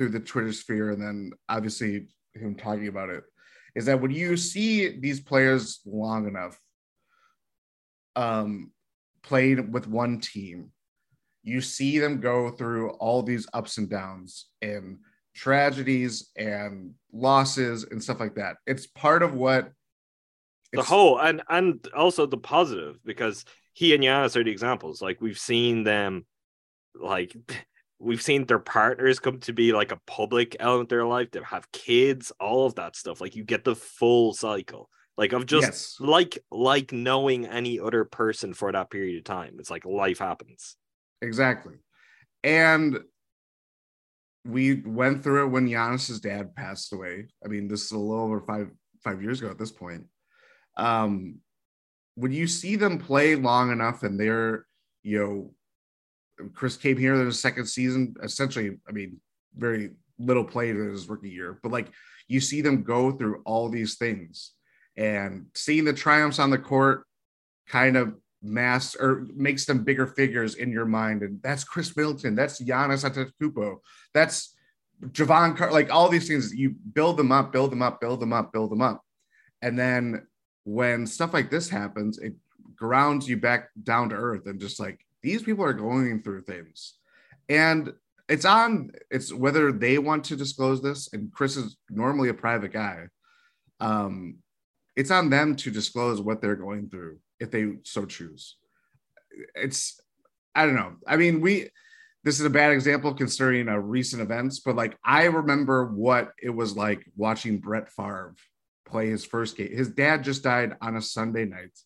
through 0.01 0.09
the 0.09 0.19
Twitter 0.19 0.51
sphere, 0.51 0.93
and 0.93 1.03
then 1.03 1.31
obviously 1.51 2.07
him 2.33 2.55
talking 2.55 2.89
about 2.89 3.11
it, 3.11 3.23
is 3.75 3.85
that 3.85 4.01
when 4.01 4.11
you 4.11 4.35
see 4.35 4.99
these 4.99 5.21
players 5.21 5.81
long 5.85 6.27
enough 6.27 6.59
um, 8.17 8.71
playing 9.23 9.73
with 9.73 9.87
one 9.87 10.19
team, 10.19 10.71
you 11.43 11.61
see 11.61 11.99
them 11.99 12.19
go 12.19 12.49
through 12.49 12.93
all 12.93 13.23
these 13.23 13.47
ups 13.53 13.77
and 13.77 13.91
downs 13.91 14.47
and 14.63 15.01
tragedies 15.35 16.31
and 16.35 16.95
losses 17.13 17.85
and 17.85 18.03
stuff 18.03 18.21
like 18.21 18.37
that. 18.37 18.57
It's 18.67 18.87
part 18.87 19.23
of 19.23 19.35
what 19.35 19.71
the 20.73 20.83
whole 20.83 21.21
and 21.21 21.43
and 21.51 21.87
also 21.95 22.25
the 22.25 22.39
positive 22.39 22.99
because 23.05 23.45
he 23.75 23.95
and 23.95 24.03
Giannis 24.03 24.35
are 24.35 24.45
the 24.45 24.51
examples. 24.51 25.03
Like 25.03 25.21
we've 25.21 25.39
seen 25.39 25.85
them, 25.85 26.25
like 26.95 27.37
we've 28.01 28.23
seen 28.23 28.47
their 28.47 28.59
partners 28.59 29.21
come 29.21 29.39
to 29.41 29.53
be 29.53 29.73
like 29.73 29.93
a 29.93 30.01
public 30.07 30.57
element 30.59 30.87
of 30.87 30.89
their 30.89 31.07
life. 31.07 31.31
They 31.31 31.41
have 31.45 31.71
kids, 31.71 32.33
all 32.41 32.67
of 32.67 32.75
that 32.77 32.97
stuff. 32.97 33.21
Like 33.21 33.37
you 33.37 33.45
get 33.45 33.63
the 33.63 33.77
full 33.77 34.33
cycle. 34.33 34.89
Like 35.19 35.33
of 35.35 35.45
just 35.45 35.67
Yes. 35.67 35.97
like 36.01 36.39
like 36.51 36.93
knowing 36.93 37.45
any 37.47 37.79
other 37.79 38.05
person 38.07 38.55
for 38.55 38.73
that 38.73 38.91
period 38.91 39.19
of 39.19 39.25
time. 39.25 39.57
It's 39.59 39.71
like 39.71 39.85
life 39.85 40.19
happens. 40.19 40.77
Exactly. 41.21 41.75
And 42.43 43.01
we 44.47 44.81
went 44.81 45.23
through 45.23 45.45
it 45.45 45.51
when 45.51 45.69
Giannis's 45.69 46.21
dad 46.21 46.55
passed 46.57 46.95
away. 46.95 47.29
I 47.45 47.49
mean, 47.49 47.69
this 47.69 47.85
is 47.85 47.93
a 47.93 47.99
little 47.99 48.25
over 48.25 48.41
five 48.41 48.71
five 49.05 49.23
years 49.23 49.41
ago 49.41 49.51
at 49.51 49.59
this 49.59 49.73
point. 49.73 50.05
Um, 50.79 51.41
when 52.15 52.33
you 52.33 52.47
see 52.47 52.77
them 52.77 52.99
play 52.99 53.35
long 53.35 53.71
enough 53.71 54.03
and 54.03 54.19
they're, 54.19 54.65
you 55.03 55.19
know, 55.19 55.55
Khris 56.55 56.77
came 56.77 56.97
here 56.97 57.15
in 57.15 57.27
his 57.27 57.41
second 57.41 57.67
season, 57.67 58.15
essentially, 58.23 58.79
I 58.89 58.93
mean, 58.93 59.21
very 59.57 59.91
little 60.19 60.45
played 60.45 60.77
in 60.77 60.91
his 60.91 61.09
rookie 61.09 61.31
year, 61.31 61.59
but 61.63 61.73
like 61.73 61.91
you 62.29 62.41
see 62.41 62.61
them 62.61 62.83
go 62.83 63.13
through 63.13 63.43
all 63.45 63.69
these 63.69 63.97
things 63.97 64.53
and 64.97 65.47
seeing 65.55 65.85
the 65.85 65.93
triumphs 65.93 66.39
on 66.39 66.51
the 66.51 66.59
court 66.59 67.05
kind 67.69 67.97
of 67.97 68.15
mass 68.43 68.95
or 68.95 69.27
makes 69.35 69.65
them 69.65 69.85
bigger 69.85 70.07
figures 70.07 70.55
in 70.55 70.71
your 70.71 70.87
mind. 70.87 71.23
And 71.23 71.43
that's 71.43 71.65
Khris 71.65 71.97
Middleton, 71.97 72.35
that's 72.35 72.63
Giannis 72.63 73.09
Antetokounmpo, 73.09 73.79
that's 74.15 74.55
Jevon 75.07 75.57
Car- 75.57 75.73
like 75.73 75.91
all 75.91 76.09
these 76.09 76.29
things. 76.29 76.55
You 76.55 76.75
build 76.93 77.17
them 77.17 77.33
up, 77.33 77.53
build 77.53 77.73
them 77.73 77.83
up, 77.83 78.01
build 78.01 78.21
them 78.21 78.33
up, 78.33 78.53
build 78.53 78.71
them 78.71 78.83
up, 78.83 79.03
and 79.63 79.79
then 79.79 80.27
when 80.65 81.07
stuff 81.07 81.33
like 81.33 81.51
this 81.51 81.69
happens, 81.69 82.19
it 82.19 82.35
grounds 82.77 83.29
you 83.29 83.37
back 83.37 83.69
down 83.83 84.09
to 84.11 84.15
earth 84.15 84.47
and 84.47 84.61
just 84.61 84.81
like 84.81 85.05
these 85.23 85.43
people 85.43 85.65
are 85.65 85.73
going 85.73 86.23
through 86.23 86.43
things, 86.43 86.95
and 87.49 87.93
it's 88.29 88.45
on 88.45 88.91
it's 89.11 89.33
whether 89.33 89.73
they 89.73 89.99
want 89.99 90.25
to 90.25 90.37
disclose 90.37 90.81
this 90.81 91.13
and 91.13 91.33
khris 91.33 91.57
is 91.57 91.77
normally 91.91 92.29
a 92.29 92.35
private 92.35 92.73
guy 92.73 93.09
um 93.81 94.37
it's 94.97 95.11
on 95.11 95.31
them 95.31 95.57
to 95.57 95.71
disclose 95.71 96.21
what 96.21 96.41
they're 96.41 96.57
going 96.57 96.89
through 96.89 97.19
if 97.39 97.51
they 97.51 97.73
so 97.85 98.05
choose. 98.05 98.57
It's 99.55 100.01
i 100.55 100.67
don't 100.67 100.75
know. 100.75 100.97
I 101.07 101.17
mean 101.17 101.41
we 101.41 101.71
this 102.23 102.39
is 102.39 102.45
a 102.45 102.51
bad 102.51 102.73
example 102.73 103.15
considering 103.15 103.69
uh, 103.69 103.77
recent 103.77 104.21
events 104.21 104.61
but 104.61 104.77
like 104.77 104.99
i 105.05 105.25
remember 105.25 105.87
what 105.87 106.33
it 106.43 106.51
was 106.51 106.77
like 106.77 107.03
watching 107.17 107.59
brett 107.59 107.89
Favre 107.89 108.35
play 108.87 109.09
his 109.09 109.25
first 109.25 109.57
game. 109.57 109.75
His 109.75 109.89
dad 109.89 110.23
just 110.25 110.43
died 110.43 110.77
on 110.83 110.97
a 110.97 111.03
sunday 111.03 111.47
night 111.47 111.79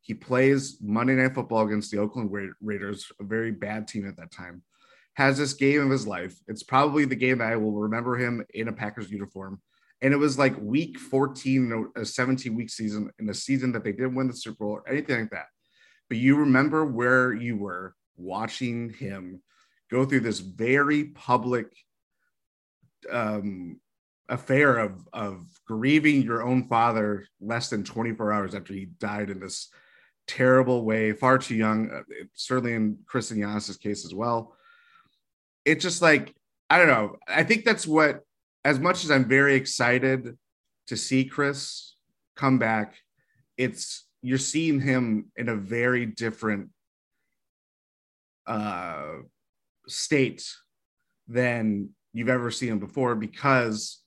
he 0.00 0.14
plays 0.14 0.78
monday 0.80 1.14
night 1.14 1.34
football 1.34 1.66
against 1.66 1.90
the 1.90 1.98
oakland 1.98 2.32
Ra- 2.32 2.52
raiders 2.62 3.10
a 3.20 3.24
very 3.24 3.50
bad 3.50 3.88
team 3.88 4.08
at 4.08 4.16
that 4.16 4.32
time 4.32 4.62
has 5.18 5.36
this 5.36 5.52
game 5.52 5.82
of 5.82 5.90
his 5.90 6.06
life. 6.06 6.38
It's 6.46 6.62
probably 6.62 7.04
the 7.04 7.16
game 7.16 7.38
that 7.38 7.52
I 7.52 7.56
will 7.56 7.72
remember 7.72 8.16
him 8.16 8.46
in 8.54 8.68
a 8.68 8.72
Packers 8.72 9.10
uniform. 9.10 9.60
And 10.00 10.14
it 10.14 10.16
was 10.16 10.38
like 10.38 10.56
week 10.60 10.96
14, 10.96 11.90
a 11.96 12.04
17 12.04 12.54
week 12.54 12.70
season, 12.70 13.10
in 13.18 13.28
a 13.28 13.34
season 13.34 13.72
that 13.72 13.82
they 13.82 13.90
didn't 13.90 14.14
win 14.14 14.28
the 14.28 14.32
Super 14.32 14.58
Bowl 14.64 14.74
or 14.74 14.88
anything 14.88 15.22
like 15.22 15.30
that. 15.30 15.46
But 16.08 16.18
you 16.18 16.36
remember 16.36 16.84
where 16.84 17.32
you 17.32 17.56
were 17.56 17.96
watching 18.16 18.90
him 18.90 19.42
go 19.90 20.04
through 20.04 20.20
this 20.20 20.38
very 20.38 21.06
public 21.06 21.66
um, 23.10 23.80
affair 24.28 24.78
of, 24.78 25.04
of 25.12 25.48
grieving 25.66 26.22
your 26.22 26.44
own 26.44 26.68
father 26.68 27.26
less 27.40 27.70
than 27.70 27.82
24 27.82 28.32
hours 28.32 28.54
after 28.54 28.72
he 28.72 28.84
died 28.84 29.30
in 29.30 29.40
this 29.40 29.68
terrible 30.28 30.84
way, 30.84 31.12
far 31.12 31.38
too 31.38 31.56
young, 31.56 31.90
uh, 31.90 32.02
certainly 32.34 32.74
in 32.74 32.98
Khris 33.06 33.32
and 33.32 33.42
Giannis's 33.42 33.76
case 33.76 34.04
as 34.04 34.14
well 34.14 34.54
it's 35.68 35.82
just 35.82 36.00
like 36.00 36.34
I 36.70 36.78
don't 36.78 36.88
know. 36.88 37.16
I 37.26 37.44
think 37.44 37.64
that's 37.64 37.86
what, 37.86 38.20
as 38.64 38.78
much 38.78 39.04
as 39.04 39.10
I'm 39.10 39.26
very 39.26 39.54
excited 39.54 40.36
to 40.88 40.96
see 40.96 41.24
Khris 41.24 41.94
come 42.36 42.58
back, 42.58 42.96
it's 43.56 44.06
you're 44.20 44.38
seeing 44.38 44.80
him 44.80 45.30
in 45.36 45.48
a 45.48 45.56
very 45.56 46.04
different 46.04 46.70
uh, 48.46 49.16
state 49.86 50.46
than 51.26 51.90
you've 52.12 52.28
ever 52.28 52.50
seen 52.50 52.70
him 52.70 52.78
before 52.80 53.14
because 53.14 54.02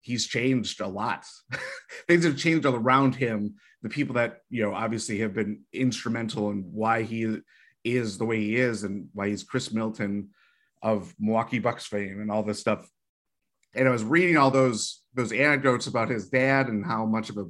he's 0.00 0.26
changed 0.26 0.80
a 0.80 0.86
lot. 0.86 1.24
Things 2.08 2.24
have 2.24 2.36
changed 2.36 2.66
all 2.66 2.74
around 2.74 3.14
him. 3.14 3.54
The 3.86 3.94
people 3.94 4.16
that 4.16 4.40
you 4.50 4.64
know 4.64 4.74
obviously 4.74 5.20
have 5.20 5.32
been 5.32 5.60
instrumental 5.72 6.50
in 6.50 6.62
why 6.72 7.02
he 7.02 7.38
is 7.84 8.18
the 8.18 8.24
way 8.24 8.40
he 8.40 8.56
is 8.56 8.82
and 8.82 9.08
why 9.14 9.28
he's 9.28 9.44
Khris 9.44 9.72
Middleton 9.72 10.30
of 10.82 11.14
Milwaukee 11.20 11.60
Bucks 11.60 11.86
fame 11.86 12.20
and 12.20 12.28
all 12.28 12.42
this 12.42 12.58
stuff. 12.58 12.84
And 13.76 13.86
I 13.86 13.92
was 13.92 14.02
reading 14.02 14.38
all 14.38 14.50
those 14.50 15.04
those 15.14 15.30
anecdotes 15.30 15.86
about 15.86 16.08
his 16.08 16.28
dad 16.28 16.66
and 16.66 16.84
how 16.84 17.06
much 17.06 17.30
of 17.30 17.38
a 17.38 17.46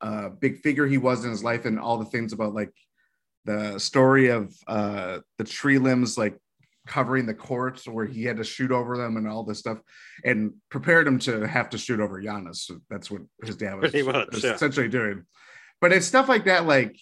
uh, 0.00 0.28
big 0.30 0.62
figure 0.62 0.86
he 0.86 0.96
was 0.96 1.26
in 1.26 1.30
his 1.30 1.44
life, 1.44 1.66
and 1.66 1.78
all 1.78 1.98
the 1.98 2.06
things 2.06 2.32
about 2.32 2.54
like 2.54 2.72
the 3.44 3.78
story 3.78 4.28
of 4.28 4.56
uh, 4.66 5.18
the 5.36 5.44
tree 5.44 5.76
limbs 5.76 6.16
like 6.16 6.38
covering 6.86 7.26
the 7.26 7.34
courts 7.34 7.86
where 7.86 8.06
he 8.06 8.24
had 8.24 8.38
to 8.38 8.44
shoot 8.44 8.70
over 8.70 8.96
them 8.96 9.18
and 9.18 9.28
all 9.28 9.44
this 9.44 9.58
stuff, 9.58 9.78
and 10.24 10.54
prepared 10.70 11.06
him 11.06 11.18
to 11.18 11.46
have 11.46 11.68
to 11.68 11.76
shoot 11.76 12.00
over 12.00 12.22
Giannis. 12.22 12.64
So 12.64 12.78
that's 12.88 13.10
what 13.10 13.20
his 13.44 13.56
dad 13.56 13.78
was, 13.78 13.92
much, 13.92 14.28
was 14.32 14.42
yeah. 14.42 14.54
essentially 14.54 14.88
doing. 14.88 15.26
But 15.80 15.92
it's 15.92 16.06
stuff 16.06 16.28
like 16.28 16.44
that, 16.46 16.66
like 16.66 16.96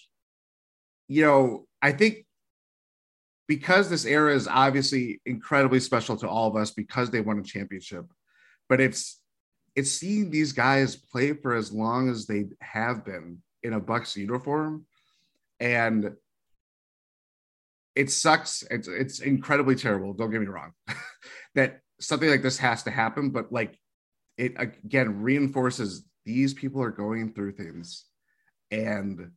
you 1.07 1.23
know, 1.23 1.67
I 1.81 1.91
think 1.91 2.25
because 3.47 3.89
this 3.89 4.05
era 4.05 4.33
is 4.33 4.47
obviously 4.47 5.21
incredibly 5.25 5.79
special 5.79 6.17
to 6.17 6.27
all 6.27 6.47
of 6.49 6.55
us 6.55 6.71
because 6.71 7.11
they 7.11 7.21
won 7.21 7.37
a 7.37 7.43
championship 7.43 8.05
but 8.69 8.81
it's 8.81 9.19
it's 9.75 9.91
seeing 9.91 10.29
these 10.31 10.53
guys 10.53 10.95
play 10.95 11.33
for 11.33 11.53
as 11.53 11.71
long 11.71 12.09
as 12.09 12.25
they 12.25 12.45
have 12.61 13.03
been 13.05 13.41
in 13.63 13.73
a 13.73 13.79
bucks 13.79 14.15
uniform 14.15 14.85
and 15.59 16.11
it 17.95 18.11
sucks. 18.11 18.63
It's 18.69 18.87
it's 18.87 19.19
incredibly 19.19 19.75
terrible 19.75 20.13
don't 20.13 20.31
get 20.31 20.41
me 20.41 20.47
wrong 20.47 20.71
that 21.55 21.79
something 21.99 22.29
like 22.29 22.43
this 22.43 22.57
has 22.57 22.83
to 22.83 22.91
happen 22.91 23.29
but 23.29 23.51
like 23.51 23.77
it 24.37 24.53
again 24.57 25.21
reinforces 25.21 26.05
these 26.25 26.53
people 26.53 26.81
are 26.81 26.91
going 26.91 27.33
through 27.33 27.53
things 27.53 28.05
and 28.71 29.31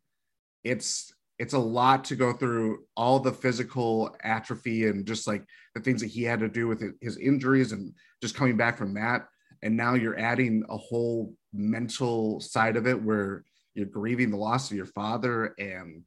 it's 0.64 1.12
it's 1.38 1.54
a 1.54 1.58
lot 1.58 2.04
to 2.04 2.16
go 2.16 2.32
through 2.32 2.80
all 2.96 3.20
the 3.20 3.32
physical 3.32 4.14
atrophy 4.24 4.86
and 4.86 5.06
just 5.06 5.26
like 5.26 5.44
the 5.74 5.80
things 5.80 6.00
that 6.00 6.08
he 6.08 6.24
had 6.24 6.40
to 6.40 6.48
do 6.48 6.66
with 6.66 6.82
his 7.00 7.16
injuries 7.16 7.72
and 7.72 7.92
just 8.20 8.34
coming 8.34 8.56
back 8.56 8.76
from 8.76 8.94
that. 8.94 9.28
And 9.62 9.76
now 9.76 9.94
you're 9.94 10.18
adding 10.18 10.64
a 10.68 10.76
whole 10.76 11.34
mental 11.52 12.40
side 12.40 12.76
of 12.76 12.86
it 12.86 13.00
where 13.00 13.44
you're 13.74 13.86
grieving 13.86 14.30
the 14.30 14.36
loss 14.36 14.70
of 14.70 14.76
your 14.76 14.86
father 14.86 15.54
and 15.58 16.02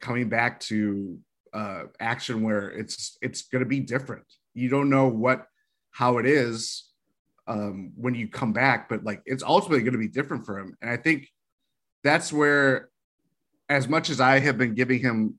coming 0.00 0.28
back 0.28 0.60
to 0.60 1.18
uh, 1.54 1.84
action 1.98 2.42
where 2.42 2.68
it's 2.70 3.16
it's 3.22 3.42
going 3.42 3.64
to 3.64 3.68
be 3.68 3.80
different. 3.80 4.24
You 4.52 4.68
don't 4.68 4.90
know 4.90 5.08
what 5.08 5.46
how 5.92 6.18
it 6.18 6.26
is 6.26 6.90
um, 7.46 7.92
when 7.96 8.14
you 8.14 8.28
come 8.28 8.52
back 8.52 8.90
but 8.90 9.02
like 9.02 9.22
it's 9.24 9.42
ultimately 9.42 9.82
going 9.82 9.92
to 9.92 9.98
be 9.98 10.08
different 10.08 10.44
for 10.44 10.58
him. 10.58 10.76
And 10.82 10.90
i 10.90 10.96
think 10.96 11.26
that's 12.02 12.32
where 12.32 12.88
as 13.68 13.88
much 13.88 14.10
as 14.10 14.20
I 14.20 14.38
have 14.38 14.58
been 14.58 14.74
giving 14.74 15.00
him, 15.00 15.34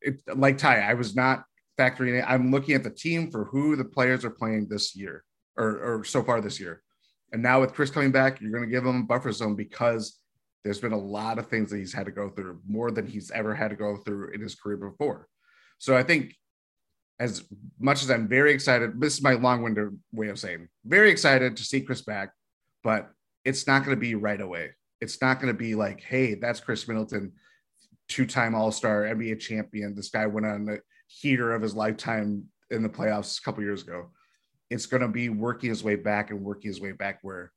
it, 0.00 0.20
like 0.34 0.58
Ti, 0.58 0.68
I 0.68 0.94
was 0.94 1.16
not 1.16 1.44
factoring 1.78 2.18
in. 2.18 2.24
I'm 2.26 2.50
looking 2.50 2.74
at 2.74 2.84
the 2.84 2.90
team 2.90 3.30
for 3.30 3.44
who 3.44 3.76
the 3.76 3.84
players 3.84 4.24
are 4.24 4.30
playing 4.30 4.68
this 4.68 4.94
year 4.96 5.24
or, 5.56 5.98
or 5.98 6.04
so 6.04 6.22
far 6.22 6.40
this 6.40 6.60
year. 6.60 6.82
And 7.32 7.42
now 7.42 7.60
with 7.60 7.74
Khris 7.74 7.90
coming 7.90 8.12
back, 8.12 8.40
you're 8.40 8.52
going 8.52 8.64
to 8.64 8.70
give 8.70 8.86
him 8.86 9.00
a 9.00 9.04
buffer 9.04 9.32
zone 9.32 9.56
because 9.56 10.18
there's 10.62 10.80
been 10.80 10.92
a 10.92 10.98
lot 10.98 11.38
of 11.38 11.48
things 11.48 11.70
that 11.70 11.78
he's 11.78 11.92
had 11.92 12.06
to 12.06 12.12
go 12.12 12.30
through 12.30 12.60
more 12.66 12.90
than 12.90 13.06
he's 13.06 13.30
ever 13.30 13.54
had 13.54 13.70
to 13.70 13.76
go 13.76 13.96
through 13.96 14.32
in 14.32 14.40
his 14.40 14.54
career 14.54 14.76
before. 14.76 15.28
So 15.78 15.96
I 15.96 16.02
think 16.02 16.34
as 17.18 17.44
much 17.78 18.02
as 18.02 18.10
I'm 18.10 18.28
very 18.28 18.52
excited, 18.52 19.00
this 19.00 19.14
is 19.14 19.22
my 19.22 19.32
long-winded 19.32 19.98
way 20.12 20.28
of 20.28 20.38
saying 20.38 20.68
very 20.84 21.10
excited 21.10 21.56
to 21.56 21.64
see 21.64 21.80
Khris 21.80 22.02
back, 22.02 22.30
but 22.82 23.10
it's 23.44 23.66
not 23.66 23.84
going 23.84 23.96
to 23.96 24.00
be 24.00 24.14
right 24.14 24.40
away 24.40 24.72
it's 25.00 25.20
not 25.20 25.40
going 25.40 25.52
to 25.52 25.58
be 25.58 25.74
like, 25.74 26.00
hey, 26.02 26.34
that's 26.34 26.60
Khris 26.60 26.88
Middleton, 26.88 27.32
two-time 28.08 28.54
All-Star, 28.54 29.02
NBA 29.02 29.40
champion. 29.40 29.94
This 29.94 30.10
guy 30.10 30.26
went 30.26 30.46
on 30.46 30.64
the 30.64 30.80
heater 31.06 31.54
of 31.54 31.62
his 31.62 31.74
lifetime 31.74 32.44
in 32.70 32.82
the 32.82 32.88
playoffs 32.88 33.38
a 33.38 33.42
couple 33.42 33.62
years 33.62 33.82
ago. 33.82 34.10
It's 34.70 34.86
going 34.86 35.02
to 35.02 35.08
be 35.08 35.28
working 35.28 35.68
his 35.68 35.84
way 35.84 35.96
back 35.96 36.30
and 36.30 36.40
working 36.40 36.70
his 36.70 36.80
way 36.80 36.92
back 36.92 37.18
where 37.22 37.52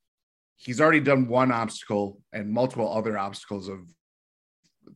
he's 0.57 0.81
already 0.81 0.99
done 0.99 1.27
one 1.27 1.51
obstacle 1.51 2.21
and 2.33 2.51
multiple 2.51 2.91
other 2.91 3.17
obstacles 3.17 3.67
of 3.67 3.79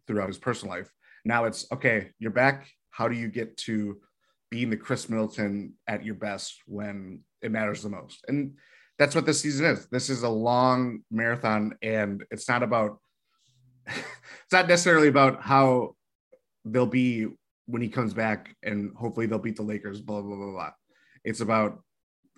throughout 0.05 0.27
his 0.27 0.37
personal 0.37 0.75
life. 0.75 0.91
Now 1.25 1.45
it's 1.45 1.65
okay, 1.71 2.11
you're 2.19 2.31
back. 2.31 2.69
How 2.91 3.07
do 3.07 3.15
you 3.15 3.29
get 3.29 3.57
to 3.57 3.99
being 4.51 4.69
the 4.69 4.77
Khris 4.77 5.09
Middleton 5.09 5.73
at 5.87 6.05
your 6.05 6.15
best 6.15 6.61
when 6.67 7.21
it 7.41 7.51
matters 7.51 7.81
the 7.81 7.89
most? 7.89 8.23
And 8.27 8.57
that's 8.97 9.15
what 9.15 9.25
this 9.25 9.41
season 9.41 9.65
is. 9.65 9.87
This 9.87 10.09
is 10.09 10.23
a 10.23 10.29
long 10.29 11.01
marathon, 11.09 11.73
and 11.81 12.23
it's 12.31 12.47
not 12.47 12.63
about 12.63 12.99
it's 13.87 14.51
not 14.51 14.67
necessarily 14.67 15.07
about 15.07 15.41
how 15.41 15.95
they'll 16.65 16.85
be 16.85 17.27
when 17.65 17.81
he 17.81 17.89
comes 17.89 18.13
back, 18.13 18.55
and 18.63 18.95
hopefully 18.95 19.25
they'll 19.25 19.39
beat 19.39 19.55
the 19.55 19.63
Lakers. 19.63 20.01
Blah 20.01 20.21
blah 20.21 20.35
blah 20.35 20.51
blah. 20.51 20.71
It's 21.23 21.41
about 21.41 21.81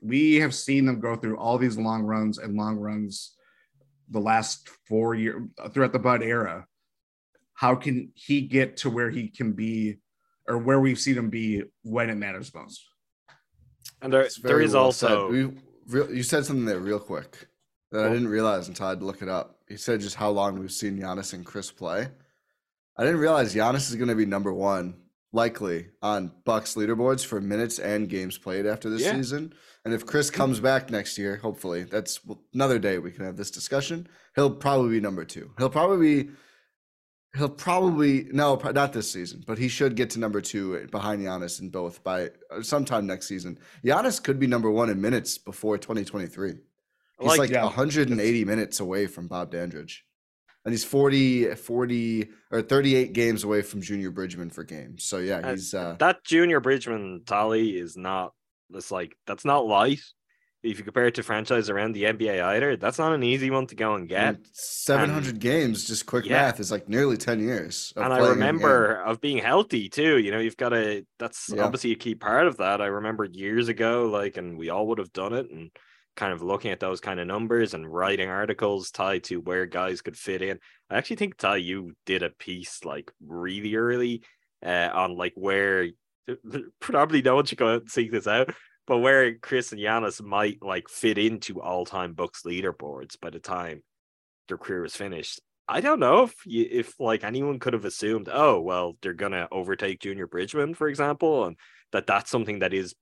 we 0.01 0.35
have 0.35 0.53
seen 0.53 0.85
them 0.85 0.99
go 0.99 1.15
through 1.15 1.37
all 1.37 1.57
these 1.57 1.77
long 1.77 2.03
runs 2.03 2.37
and 2.37 2.55
long 2.55 2.77
runs 2.77 3.35
the 4.09 4.19
last 4.19 4.69
four 4.87 5.15
years 5.15 5.41
throughout 5.71 5.93
the 5.93 5.99
Bud 5.99 6.21
era. 6.21 6.65
How 7.53 7.75
can 7.75 8.11
he 8.15 8.41
get 8.41 8.77
to 8.77 8.89
where 8.89 9.09
he 9.09 9.29
can 9.29 9.53
be, 9.53 9.97
or 10.47 10.57
where 10.57 10.79
we've 10.79 10.99
seen 10.99 11.17
him 11.17 11.29
be 11.29 11.63
when 11.83 12.09
it 12.09 12.15
matters 12.15 12.53
most? 12.53 12.85
And 14.01 14.11
there, 14.11 14.27
there 14.43 14.61
is 14.61 14.73
well 14.73 14.85
also 14.85 15.31
said. 15.31 15.31
We, 15.31 15.61
real, 15.87 16.11
you 16.13 16.23
said 16.23 16.45
something 16.45 16.65
there 16.65 16.79
real 16.79 16.99
quick 16.99 17.47
that 17.91 18.05
I 18.05 18.09
didn't 18.09 18.27
realize 18.27 18.67
until 18.67 18.87
I 18.87 18.89
had 18.89 18.99
to 18.99 19.05
look 19.05 19.21
it 19.21 19.29
up. 19.29 19.59
You 19.69 19.77
said 19.77 20.01
just 20.01 20.15
how 20.15 20.29
long 20.29 20.59
we've 20.59 20.71
seen 20.71 20.99
Giannis 20.99 21.33
and 21.33 21.45
Khris 21.45 21.71
play. 21.71 22.07
I 22.97 23.03
didn't 23.03 23.19
realize 23.19 23.53
Giannis 23.53 23.89
is 23.89 23.95
going 23.95 24.07
to 24.09 24.15
be 24.15 24.25
number 24.25 24.53
one, 24.53 24.95
likely 25.33 25.87
on 26.01 26.31
Bucks 26.45 26.75
leaderboards 26.75 27.25
for 27.25 27.41
minutes 27.41 27.79
and 27.79 28.09
games 28.09 28.37
played 28.37 28.65
after 28.65 28.89
this 28.89 29.01
Yeah. 29.01 29.15
season. 29.15 29.53
And 29.83 29.93
if 29.93 30.05
Khris 30.05 30.31
comes 30.31 30.59
back 30.59 30.89
next 30.89 31.17
year, 31.17 31.37
hopefully, 31.37 31.83
that's 31.83 32.19
another 32.53 32.79
day 32.79 32.97
we 32.97 33.11
can 33.11 33.25
have 33.25 33.37
this 33.37 33.51
discussion. 33.51 34.07
He'll 34.35 34.49
probably 34.49 34.89
be 34.91 34.99
number 35.01 35.25
two. 35.25 35.51
He'll 35.57 35.69
probably 35.69 36.23
be 36.23 36.31
He'll 37.35 37.49
probably 37.49 38.27
no, 38.31 38.55
not 38.73 38.93
this 38.93 39.11
season, 39.11 39.43
but 39.45 39.57
he 39.57 39.67
should 39.67 39.95
get 39.95 40.09
to 40.11 40.19
number 40.19 40.39
two 40.41 40.87
behind 40.87 41.21
Giannis 41.21 41.59
in 41.59 41.69
both 41.69 42.03
by 42.03 42.29
uh, 42.49 42.61
sometime 42.61 43.05
next 43.05 43.27
season. 43.27 43.59
Giannis 43.83 44.23
could 44.23 44.39
be 44.39 44.47
number 44.47 44.71
one 44.71 44.89
in 44.89 45.01
minutes 45.01 45.37
before 45.37 45.77
2023. 45.77 46.49
He's 47.19 47.27
Like- 47.27 47.39
like, 47.39 47.49
yeah. 47.49 47.63
180 47.63 48.45
minutes 48.45 48.79
away 48.79 49.07
from 49.07 49.27
Bob 49.27 49.51
Dandridge. 49.51 50.05
And 50.63 50.73
he's 50.73 50.83
40, 50.83 51.53
40 51.55 52.29
or 52.51 52.61
38 52.63 53.13
games 53.13 53.43
away 53.43 53.61
from 53.61 53.81
Junior 53.81 54.09
Bridgeman 54.11 54.49
for 54.49 54.63
games. 54.63 55.03
So 55.03 55.19
yeah, 55.19 55.37
Uh, 55.37 55.51
he's 55.51 55.73
uh 55.73 55.95
that 55.99 56.23
junior 56.23 56.59
Bridgeman 56.59 57.21
tally 57.25 57.77
is 57.77 57.95
not 57.95 58.33
it's 58.73 58.89
like 58.91 59.15
that's 59.27 59.45
not 59.45 59.67
light. 59.67 60.01
If 60.65 60.79
you 60.79 60.83
compare 60.83 61.05
it 61.05 61.15
to 61.15 61.23
franchise 61.23 61.69
around 61.69 61.93
the 61.93 62.03
NBA 62.03 62.41
either, 62.43 62.75
that's 62.75 62.97
not 62.97 63.13
an 63.13 63.23
easy 63.23 63.51
one 63.51 63.67
to 63.67 63.75
go 63.75 63.93
and 63.95 64.09
get. 64.09 64.37
700 64.53 65.39
games, 65.39 65.85
just 65.85 66.05
quick 66.05 66.25
Yeah. 66.25 66.41
math 66.43 66.59
is 66.59 66.71
like 66.71 66.89
nearly 66.89 67.17
10 67.17 67.39
years. 67.39 67.93
and 67.95 68.11
I 68.11 68.27
remember 68.29 68.95
of 69.03 69.21
being 69.21 69.37
healthy 69.37 69.89
too. 69.89 70.17
You 70.17 70.31
know, 70.31 70.39
you've 70.39 70.57
got 70.57 70.69
to. 70.69 71.05
That's 71.19 71.51
Yeah. 71.53 71.63
obviously 71.63 71.91
a 71.91 71.95
key 71.95 72.15
part 72.15 72.47
of 72.47 72.57
that. 72.57 72.81
I 72.81 72.87
remember 72.87 73.25
years 73.25 73.67
ago, 73.69 74.07
like, 74.07 74.37
and 74.37 74.57
we 74.57 74.69
all 74.69 74.87
would 74.87 74.97
have 74.97 75.13
done 75.13 75.33
it, 75.33 75.49
and 75.51 75.69
kind 76.15 76.31
of 76.33 76.41
looking 76.41 76.71
at 76.71 76.79
those 76.79 77.01
kind 77.01 77.19
of 77.19 77.27
numbers 77.27 77.73
and 77.73 77.91
writing 77.91 78.29
articles 78.29 78.89
tied 78.89 79.23
to 79.25 79.41
where 79.41 79.65
guys 79.65 80.01
could 80.01 80.17
fit 80.17 80.41
in. 80.41 80.57
I 80.89 80.97
actually 80.97 81.17
think 81.17 81.37
Ti, 81.37 81.57
you 81.57 81.93
did 82.05 82.23
a 82.23 82.29
piece 82.29 82.85
like 82.85 83.11
really 83.25 83.75
early 83.75 84.23
uh, 84.65 84.89
on 84.93 85.17
like 85.17 85.33
where 85.35 85.89
probably 86.79 87.21
no 87.21 87.35
one 87.35 87.45
should 87.45 87.57
go 87.57 87.67
out 87.67 87.81
and 87.81 87.91
seek 87.91 88.11
this 88.11 88.27
out, 88.27 88.49
but 88.87 88.99
where 88.99 89.35
Khris 89.35 89.71
and 89.71 89.81
Giannis 89.81 90.21
might 90.21 90.61
like 90.61 90.89
fit 90.89 91.17
into 91.17 91.61
all-time 91.61 92.13
Bucks 92.13 92.43
leaderboards 92.43 93.19
by 93.19 93.29
the 93.29 93.39
time 93.39 93.83
their 94.47 94.57
career 94.57 94.81
was 94.81 94.95
finished. 94.95 95.41
I 95.67 95.81
don't 95.81 95.99
know 95.99 96.23
if 96.23 96.33
you, 96.45 96.67
if 96.69 96.99
like 96.99 97.23
anyone 97.23 97.59
could 97.59 97.73
have 97.73 97.85
assumed, 97.85 98.29
oh 98.31 98.61
well, 98.61 98.97
they're 99.01 99.13
gonna 99.13 99.47
overtake 99.51 100.01
Junior 100.01 100.27
Bridgeman, 100.27 100.75
for 100.75 100.87
example, 100.87 101.45
and 101.45 101.57
that 101.91 102.05
that's 102.05 102.29
something 102.29 102.59
that 102.59 102.73
is 102.73 102.93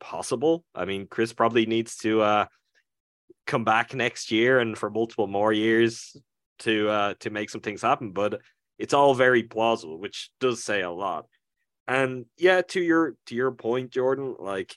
possible. 0.00 0.64
I 0.74 0.84
mean, 0.84 1.06
Khris 1.06 1.32
probably 1.32 1.66
needs 1.66 1.96
to 1.98 2.20
uh 2.20 2.46
come 3.46 3.64
back 3.64 3.94
next 3.94 4.30
year 4.30 4.60
and 4.60 4.76
for 4.76 4.90
multiple 4.90 5.26
more 5.26 5.52
years 5.52 6.14
to 6.60 6.88
uh 6.90 7.14
to 7.20 7.30
make 7.30 7.48
some 7.48 7.62
things 7.62 7.82
happen, 7.82 8.12
but 8.12 8.40
it's 8.78 8.94
all 8.94 9.14
very 9.14 9.42
plausible, 9.42 9.98
which 9.98 10.30
does 10.40 10.62
say 10.62 10.82
a 10.82 10.90
lot. 10.90 11.26
And 11.88 12.26
yeah, 12.36 12.62
to 12.62 12.80
your 12.80 13.14
to 13.26 13.34
your 13.34 13.52
point, 13.52 13.90
Jordan, 13.90 14.36
like 14.38 14.76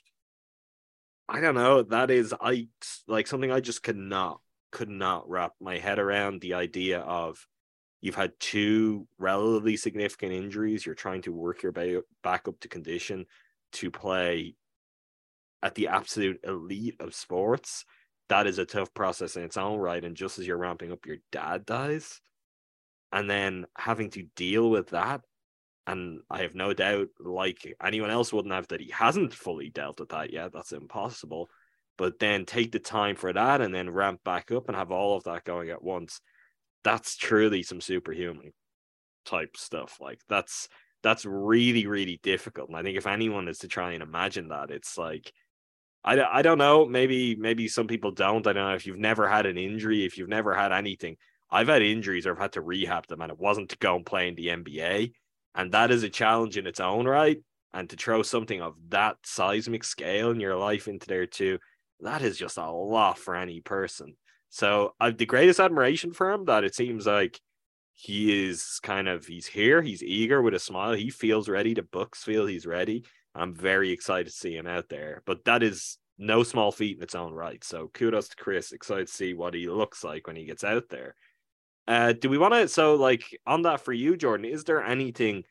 I 1.28 1.40
don't 1.40 1.54
know, 1.54 1.82
that 1.82 2.10
is 2.10 2.34
I 2.38 2.68
like 3.08 3.26
something 3.26 3.50
I 3.50 3.60
just 3.60 3.82
could 3.82 3.96
not 3.96 4.40
could 4.70 4.90
not 4.90 5.28
wrap 5.28 5.52
my 5.60 5.78
head 5.78 5.98
around 5.98 6.40
the 6.40 6.54
idea 6.54 6.98
of 6.98 7.46
you've 8.00 8.16
had 8.16 8.32
two 8.38 9.06
relatively 9.18 9.76
significant 9.76 10.32
injuries. 10.32 10.84
You're 10.84 10.94
trying 10.94 11.22
to 11.22 11.32
work 11.32 11.62
your 11.62 11.72
ba- 11.72 12.02
back 12.22 12.48
up 12.48 12.60
to 12.60 12.68
condition 12.68 13.24
to 13.72 13.90
play 13.90 14.56
at 15.62 15.74
the 15.74 15.88
absolute 15.88 16.40
elite 16.44 16.96
of 17.00 17.14
sports. 17.14 17.86
That 18.28 18.46
is 18.46 18.58
a 18.58 18.66
tough 18.66 18.92
process 18.92 19.36
in 19.36 19.44
its 19.44 19.56
own 19.56 19.78
right. 19.78 20.04
And 20.04 20.16
just 20.16 20.38
as 20.38 20.46
you're 20.46 20.58
ramping 20.58 20.92
up, 20.92 21.06
your 21.06 21.18
dad 21.32 21.64
dies. 21.64 22.20
And 23.12 23.30
then 23.30 23.64
having 23.78 24.10
to 24.10 24.26
deal 24.36 24.68
with 24.68 24.88
that. 24.90 25.22
And 25.86 26.20
I 26.30 26.42
have 26.42 26.54
no 26.54 26.72
doubt, 26.72 27.08
like 27.20 27.74
anyone 27.82 28.10
else 28.10 28.32
wouldn't 28.32 28.54
have, 28.54 28.68
that 28.68 28.80
he 28.80 28.90
hasn't 28.90 29.34
fully 29.34 29.68
dealt 29.70 30.00
with 30.00 30.10
that 30.10 30.32
yet. 30.32 30.52
That's 30.52 30.72
impossible. 30.72 31.48
But 31.96 32.18
then 32.18 32.44
take 32.44 32.72
the 32.72 32.78
time 32.78 33.16
for 33.16 33.32
that 33.32 33.60
and 33.60 33.74
then 33.74 33.90
ramp 33.90 34.20
back 34.24 34.50
up 34.50 34.68
and 34.68 34.76
have 34.76 34.90
all 34.90 35.16
of 35.16 35.24
that 35.24 35.44
going 35.44 35.70
at 35.70 35.82
once. 35.82 36.20
That's 36.82 37.16
truly 37.16 37.62
some 37.62 37.80
superhuman 37.80 38.52
type 39.26 39.56
stuff. 39.56 39.98
Like 40.00 40.20
that's 40.28 40.68
that's 41.02 41.24
really 41.24 41.86
really 41.86 42.18
difficult. 42.22 42.68
And 42.68 42.78
i 42.78 42.82
think 42.82 42.96
if 42.96 43.06
anyone 43.06 43.46
is 43.48 43.58
to 43.58 43.68
try 43.68 43.92
and 43.92 44.02
imagine 44.02 44.48
that 44.48 44.70
it's 44.70 44.98
like 44.98 45.32
I, 46.02 46.20
I 46.22 46.42
don't 46.42 46.58
know. 46.58 46.84
Maybe 46.86 47.36
maybe 47.36 47.68
some 47.68 47.86
people 47.86 48.10
don't. 48.10 48.46
I 48.46 48.52
don't 48.52 48.68
know 48.68 48.74
if 48.74 48.86
you've 48.86 48.98
never 48.98 49.28
had 49.28 49.46
an 49.46 49.56
injury 49.56 50.04
if 50.04 50.18
you've 50.18 50.28
never 50.28 50.54
had 50.54 50.72
anything. 50.72 51.16
I've 51.50 51.68
had 51.68 51.82
injuries 51.82 52.26
or 52.26 52.32
i've 52.32 52.38
had 52.38 52.52
to 52.52 52.60
rehab 52.60 53.06
them 53.06 53.20
and 53.20 53.30
it 53.30 53.38
wasn't 53.38 53.70
to 53.70 53.78
go 53.78 53.94
and 53.94 54.04
play 54.04 54.26
in 54.28 54.34
the 54.34 54.48
nba 54.48 55.12
and 55.54 55.72
that 55.72 55.90
is 55.90 56.02
a 56.02 56.08
challenge 56.08 56.56
in 56.56 56.66
its 56.66 56.80
own 56.80 57.06
right 57.06 57.38
and 57.72 57.90
to 57.90 57.96
throw 57.96 58.22
something 58.22 58.60
of 58.60 58.74
that 58.88 59.16
seismic 59.24 59.84
scale 59.84 60.30
in 60.30 60.40
your 60.40 60.56
life 60.56 60.88
into 60.88 61.06
there 61.06 61.26
too 61.26 61.58
that 62.00 62.22
is 62.22 62.38
just 62.38 62.58
a 62.58 62.70
lot 62.70 63.18
for 63.18 63.34
any 63.34 63.60
person. 63.60 64.14
So 64.50 64.94
I've 65.00 65.16
the 65.16 65.26
greatest 65.26 65.60
admiration 65.60 66.12
for 66.12 66.30
him 66.30 66.44
that 66.44 66.64
it 66.64 66.74
seems 66.74 67.06
like 67.06 67.40
he 67.92 68.46
is 68.46 68.78
kind 68.82 69.08
of 69.08 69.26
he's 69.26 69.46
here, 69.46 69.82
he's 69.82 70.02
eager 70.02 70.42
with 70.42 70.54
a 70.54 70.58
smile, 70.58 70.92
he 70.92 71.10
feels 71.10 71.48
ready. 71.48 71.74
The 71.74 71.82
Bucks 71.82 72.22
feel 72.22 72.46
he's 72.46 72.66
ready. 72.66 73.04
I'm 73.34 73.54
very 73.54 73.90
excited 73.90 74.26
to 74.26 74.32
see 74.32 74.56
him 74.56 74.66
out 74.66 74.88
there. 74.88 75.22
But 75.26 75.44
that 75.44 75.62
is 75.62 75.98
no 76.18 76.44
small 76.44 76.70
feat 76.70 76.96
in 76.96 77.02
its 77.02 77.16
own 77.16 77.32
right. 77.32 77.62
So 77.64 77.90
kudos 77.92 78.28
to 78.28 78.36
Khris. 78.36 78.72
Excited 78.72 79.08
to 79.08 79.12
see 79.12 79.34
what 79.34 79.54
he 79.54 79.68
looks 79.68 80.04
like 80.04 80.26
when 80.26 80.36
he 80.36 80.44
gets 80.44 80.62
out 80.62 80.84
there. 80.88 81.16
Uh, 81.86 82.12
do 82.12 82.28
we 82.28 82.38
want 82.38 82.54
to? 82.54 82.68
So, 82.68 82.94
like 82.94 83.24
on 83.46 83.62
that 83.62 83.80
for 83.80 83.92
you, 83.92 84.16
Jordan, 84.16 84.46
is 84.46 84.64
there 84.64 84.82
anything 84.82 85.44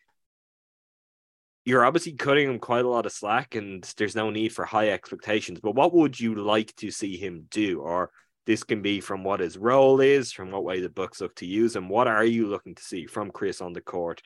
you're 1.66 1.86
obviously 1.86 2.12
cutting 2.14 2.50
him 2.50 2.60
quite 2.60 2.84
a 2.84 2.90
lot 2.90 3.06
of 3.06 3.12
slack 3.12 3.56
and 3.56 3.84
there's 3.98 4.16
no 4.16 4.30
need 4.30 4.54
for 4.54 4.66
high 4.66 4.90
expectations 4.90 5.60
but 5.62 5.76
what 5.76 5.94
would 5.94 6.20
you 6.20 6.36
like 6.36 6.76
to 6.76 6.92
see 6.92 7.18
him 7.18 7.46
do 7.50 7.80
or 7.80 8.12
this 8.46 8.64
can 8.64 8.82
be 8.82 9.00
from 9.00 9.24
what 9.24 9.40
his 9.40 9.58
role 9.58 10.02
is 10.02 10.32
from 10.32 10.52
what 10.52 10.64
way 10.64 10.82
the 10.82 10.90
Bucks 10.90 11.22
look 11.22 11.36
to 11.36 11.46
use 11.46 11.76
and 11.76 11.90
what 11.90 12.08
are 12.08 12.26
you 12.26 12.48
looking 12.48 12.76
to 12.76 12.84
see 12.84 13.06
from 13.06 13.32
khris 13.32 13.62
on 13.62 13.74
the 13.74 13.82
court 13.82 14.22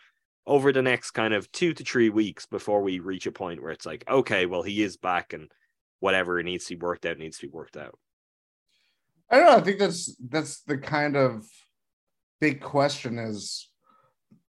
over 0.46 0.72
the 0.72 0.82
next 0.82 1.12
kind 1.12 1.34
of 1.34 1.52
two 1.52 1.74
to 1.74 1.84
three 1.84 2.10
weeks 2.10 2.46
before 2.46 2.82
we 2.82 3.00
reach 3.00 3.28
a 3.28 3.32
point 3.32 3.62
where 3.62 3.72
it's 3.72 3.86
like 3.86 4.04
okay 4.10 4.46
well 4.46 4.64
he 4.64 4.82
is 4.82 4.98
back 4.98 5.34
and 5.34 5.52
whatever 6.00 6.42
needs 6.42 6.66
to 6.66 6.76
be 6.76 6.84
worked 6.84 7.06
out 7.06 7.18
needs 7.18 7.38
to 7.38 7.48
be 7.48 7.54
worked 7.54 7.78
out 7.78 7.98
I 9.30 9.38
don't 9.38 9.46
know. 9.46 9.58
I 9.58 9.62
think 9.62 9.80
that's 9.80 10.16
that's 10.30 10.62
the 10.62 10.78
kind 10.78 11.18
of 11.18 11.46
big 12.40 12.62
question 12.62 13.18
is 13.20 13.70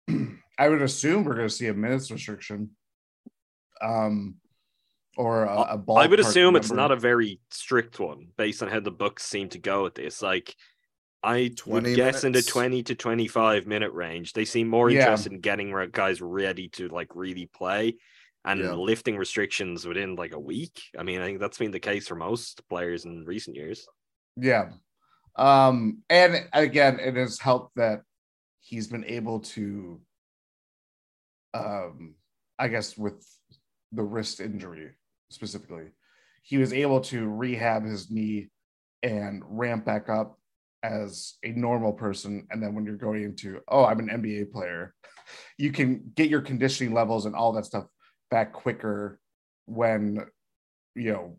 I 0.59 0.68
would 0.68 0.83
assume 0.83 1.24
we're 1.24 1.35
going 1.35 1.49
to 1.49 1.55
see 1.55 1.68
a 1.68 1.74
minutes 1.74 2.11
restriction. 2.11 2.70
Um 3.80 4.37
or 5.18 5.45
a, 5.45 5.61
a 5.72 5.76
ball. 5.76 5.99
i 5.99 6.07
would 6.07 6.20
assume 6.20 6.57
it's 6.57 6.70
not 6.72 6.91
a 6.91 6.97
very 6.97 7.39
strict 7.51 8.01
one 8.01 8.28
based 8.39 8.62
on 8.62 8.68
how 8.70 8.80
the 8.80 8.91
Bucks 8.91 9.26
seem 9.26 9.51
to 9.51 9.59
go 9.59 9.85
at 9.85 9.95
this 9.95 10.22
like 10.22 10.55
I 11.22 11.43
would 11.43 11.57
20 11.59 11.95
guess 11.95 12.24
in 12.24 12.33
the 12.33 12.41
20 12.43 12.83
to 12.85 12.95
25 12.97 13.66
minute 13.66 13.93
range. 13.93 14.33
They 14.33 14.45
seem 14.45 14.68
more 14.68 14.91
Yeah. 14.91 15.01
interested 15.01 15.33
in 15.33 15.41
getting 15.41 15.72
guys 15.93 16.20
ready 16.22 16.68
to 16.70 16.89
like 16.89 17.14
really 17.14 17.47
play 17.47 17.97
and 18.45 18.59
Yeah. 18.61 18.72
lifting 18.74 19.16
restrictions 19.16 19.87
within 19.87 20.16
like 20.16 20.33
a 20.33 20.41
week. 20.41 20.80
I 20.99 21.03
mean, 21.05 21.20
I 21.20 21.26
think 21.26 21.39
that's 21.41 21.59
been 21.59 21.70
the 21.70 21.78
case 21.78 22.09
for 22.09 22.16
most 22.16 22.66
players 22.68 23.05
in 23.05 23.24
recent 23.24 23.55
years. 23.55 23.87
Yeah. 24.37 24.70
Um, 25.37 26.03
and 26.11 26.47
again, 26.53 26.99
it 27.01 27.16
has 27.16 27.39
helped 27.39 27.76
that 27.76 28.03
he's 28.61 28.87
been 28.87 29.05
able 29.05 29.41
to 29.41 30.01
um 31.55 32.14
I 32.59 32.68
guess 32.68 32.97
with 32.97 33.26
the 33.93 34.03
wrist 34.03 34.41
injury 34.41 34.93
specifically, 35.30 35.89
he 36.43 36.59
was 36.59 36.72
able 36.72 37.01
to 37.01 37.28
rehab 37.28 37.85
his 37.85 38.11
knee 38.11 38.51
and 39.03 39.43
ramp 39.47 39.85
back 39.85 40.09
up 40.09 40.39
as 40.83 41.35
a 41.45 41.51
normal 41.53 41.93
person. 41.93 42.47
And 42.51 42.62
then 42.62 42.74
when 42.74 42.85
you're 42.85 42.97
going 42.97 43.22
into, 43.22 43.61
oh, 43.68 43.85
I'm 43.85 43.99
an 44.01 44.09
NBA 44.09 44.53
player, 44.53 44.95
you 45.59 45.72
can 45.72 46.12
get 46.14 46.30
your 46.30 46.41
conditioning 46.41 46.95
levels 46.95 47.26
and 47.26 47.35
all 47.35 47.53
that 47.53 47.66
stuff 47.66 47.87
back 48.30 48.53
quicker 48.53 49.18
when 49.66 50.24
you 50.95 51.12
know 51.12 51.37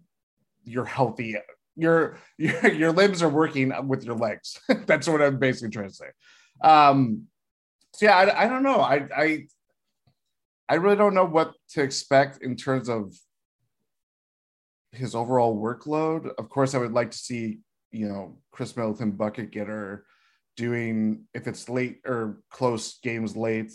you're 0.63 0.85
healthy 0.85 1.35
your 1.75 2.17
your, 2.37 2.71
your 2.71 2.91
limbs 2.91 3.21
are 3.21 3.29
working 3.29 3.71
with 3.87 4.03
your 4.03 4.15
legs. 4.15 4.59
That's 4.85 5.07
what 5.07 5.21
i'm 5.21 5.39
basically 5.39 5.69
trying 5.69 5.89
to 5.89 5.95
say. 5.95 6.09
Um 6.63 7.27
so 7.93 8.05
yeah 8.05 8.17
i, 8.17 8.45
I 8.45 8.47
don't 8.47 8.63
know. 8.63 8.79
I, 8.79 9.07
I 9.15 9.47
i 10.69 10.75
really 10.75 10.95
don't 10.95 11.13
know 11.13 11.25
what 11.25 11.53
to 11.71 11.81
expect 11.81 12.41
in 12.41 12.55
terms 12.55 12.89
of 12.89 13.15
his 14.91 15.15
overall 15.15 15.59
workload. 15.59 16.29
Of 16.37 16.49
course 16.49 16.75
i 16.75 16.77
would 16.77 16.93
like 16.93 17.11
to 17.11 17.17
see 17.17 17.59
you 17.91 18.09
know 18.09 18.37
khris 18.51 18.75
middleton 18.75 19.11
bucket 19.11 19.51
getter 19.51 20.05
doing 20.57 21.23
if 21.33 21.47
it's 21.47 21.69
late 21.69 22.01
or 22.05 22.41
close 22.49 22.99
games 22.99 23.35
late 23.35 23.71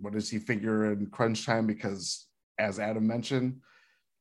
what 0.00 0.12
does 0.12 0.30
he 0.30 0.38
figure 0.38 0.92
in 0.92 1.06
crunch 1.06 1.44
time? 1.44 1.66
Because 1.66 2.26
as 2.58 2.78
adam 2.78 3.06
mentioned 3.06 3.60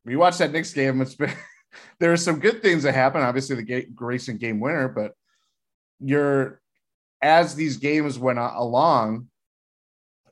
we 0.05 0.15
watched 0.15 0.39
that 0.39 0.51
Knicks 0.51 0.74
game 0.74 1.01
it's 1.01 1.15
been 1.15 1.34
there 1.99 2.11
are 2.11 2.18
some 2.18 2.39
good 2.39 2.61
things 2.61 2.84
that 2.84 2.93
happen. 2.93 3.22
Obviously, 3.22 3.55
the 3.55 3.63
ga- 3.63 3.89
Grayson 3.93 4.38
game 4.38 4.59
winner, 4.59 4.88
but 4.88 5.13
you're 5.99 6.61
as 7.22 7.55
these 7.55 7.78
games 7.78 8.20
went 8.20 8.39
along, 8.39 9.28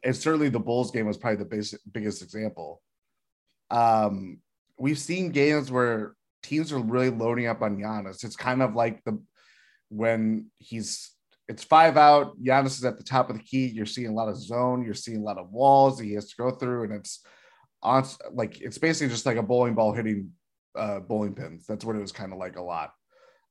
and 0.04 0.16
certainly 0.16 0.50
the 0.50 0.60
Bulls 0.60 0.92
game 0.92 1.08
was 1.08 1.18
probably 1.18 1.38
the 1.38 1.46
basic, 1.46 1.80
biggest 1.92 2.22
example. 2.22 2.82
Um, 3.72 4.40
we've 4.78 5.00
seen 5.00 5.32
games 5.32 5.72
where 5.72 6.16
teams 6.44 6.72
are 6.72 6.80
really 6.80 7.10
loading 7.10 7.48
up 7.48 7.62
on 7.62 7.78
Giannis. 7.78 8.24
It's 8.24 8.36
kind 8.36 8.62
of 8.62 8.76
like 8.76 9.04
the 9.04 9.20
when 9.90 10.52
he's 10.60 11.12
it's 11.48 11.64
five 11.64 11.98
out. 11.98 12.42
Giannis 12.42 12.78
is 12.78 12.86
at 12.86 12.98
the 12.98 13.04
top 13.04 13.30
of 13.30 13.38
the 13.38 13.44
key. 13.44 13.68
You're 13.68 13.86
seeing 13.86 14.10
a 14.10 14.14
lot 14.14 14.30
of 14.30 14.38
zone. 14.38 14.84
You're 14.84 14.94
seeing 14.94 15.18
a 15.18 15.24
lot 15.24 15.38
of 15.38 15.52
walls 15.52 16.00
he 16.00 16.14
has 16.14 16.30
to 16.30 16.36
go 16.38 16.52
through, 16.52 16.86
and 16.86 16.94
it's 16.94 17.24
on 17.82 18.06
like 18.32 18.62
it's 18.62 18.78
basically 18.78 19.12
just 19.12 19.26
like 19.26 19.38
a 19.38 19.44
bowling 19.44 19.76
ball 19.76 19.94
hitting 19.94 20.32
uh, 20.76 21.00
bowling 21.00 21.34
pins. 21.34 21.66
That's 21.66 21.86
what 21.86 21.96
it 21.96 22.02
was 22.02 22.12
kind 22.12 22.32
of 22.32 22.40
like 22.40 22.58
a 22.58 22.62
lot. 22.62 22.92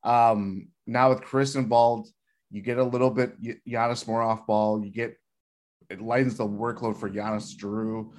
Um, 0.03 0.69
now 0.85 1.09
with 1.09 1.21
Khris 1.21 1.55
involved, 1.55 2.09
you 2.51 2.61
get 2.61 2.77
a 2.77 2.83
little 2.83 3.09
bit 3.09 3.41
Giannis 3.67 4.07
more 4.07 4.21
off 4.21 4.45
ball. 4.45 4.83
You 4.83 4.91
get 4.91 5.17
it 5.89 6.01
lightens 6.01 6.37
the 6.37 6.47
workload 6.47 6.97
for 6.97 7.09
Giannis, 7.09 7.55
Jrue, 7.55 8.11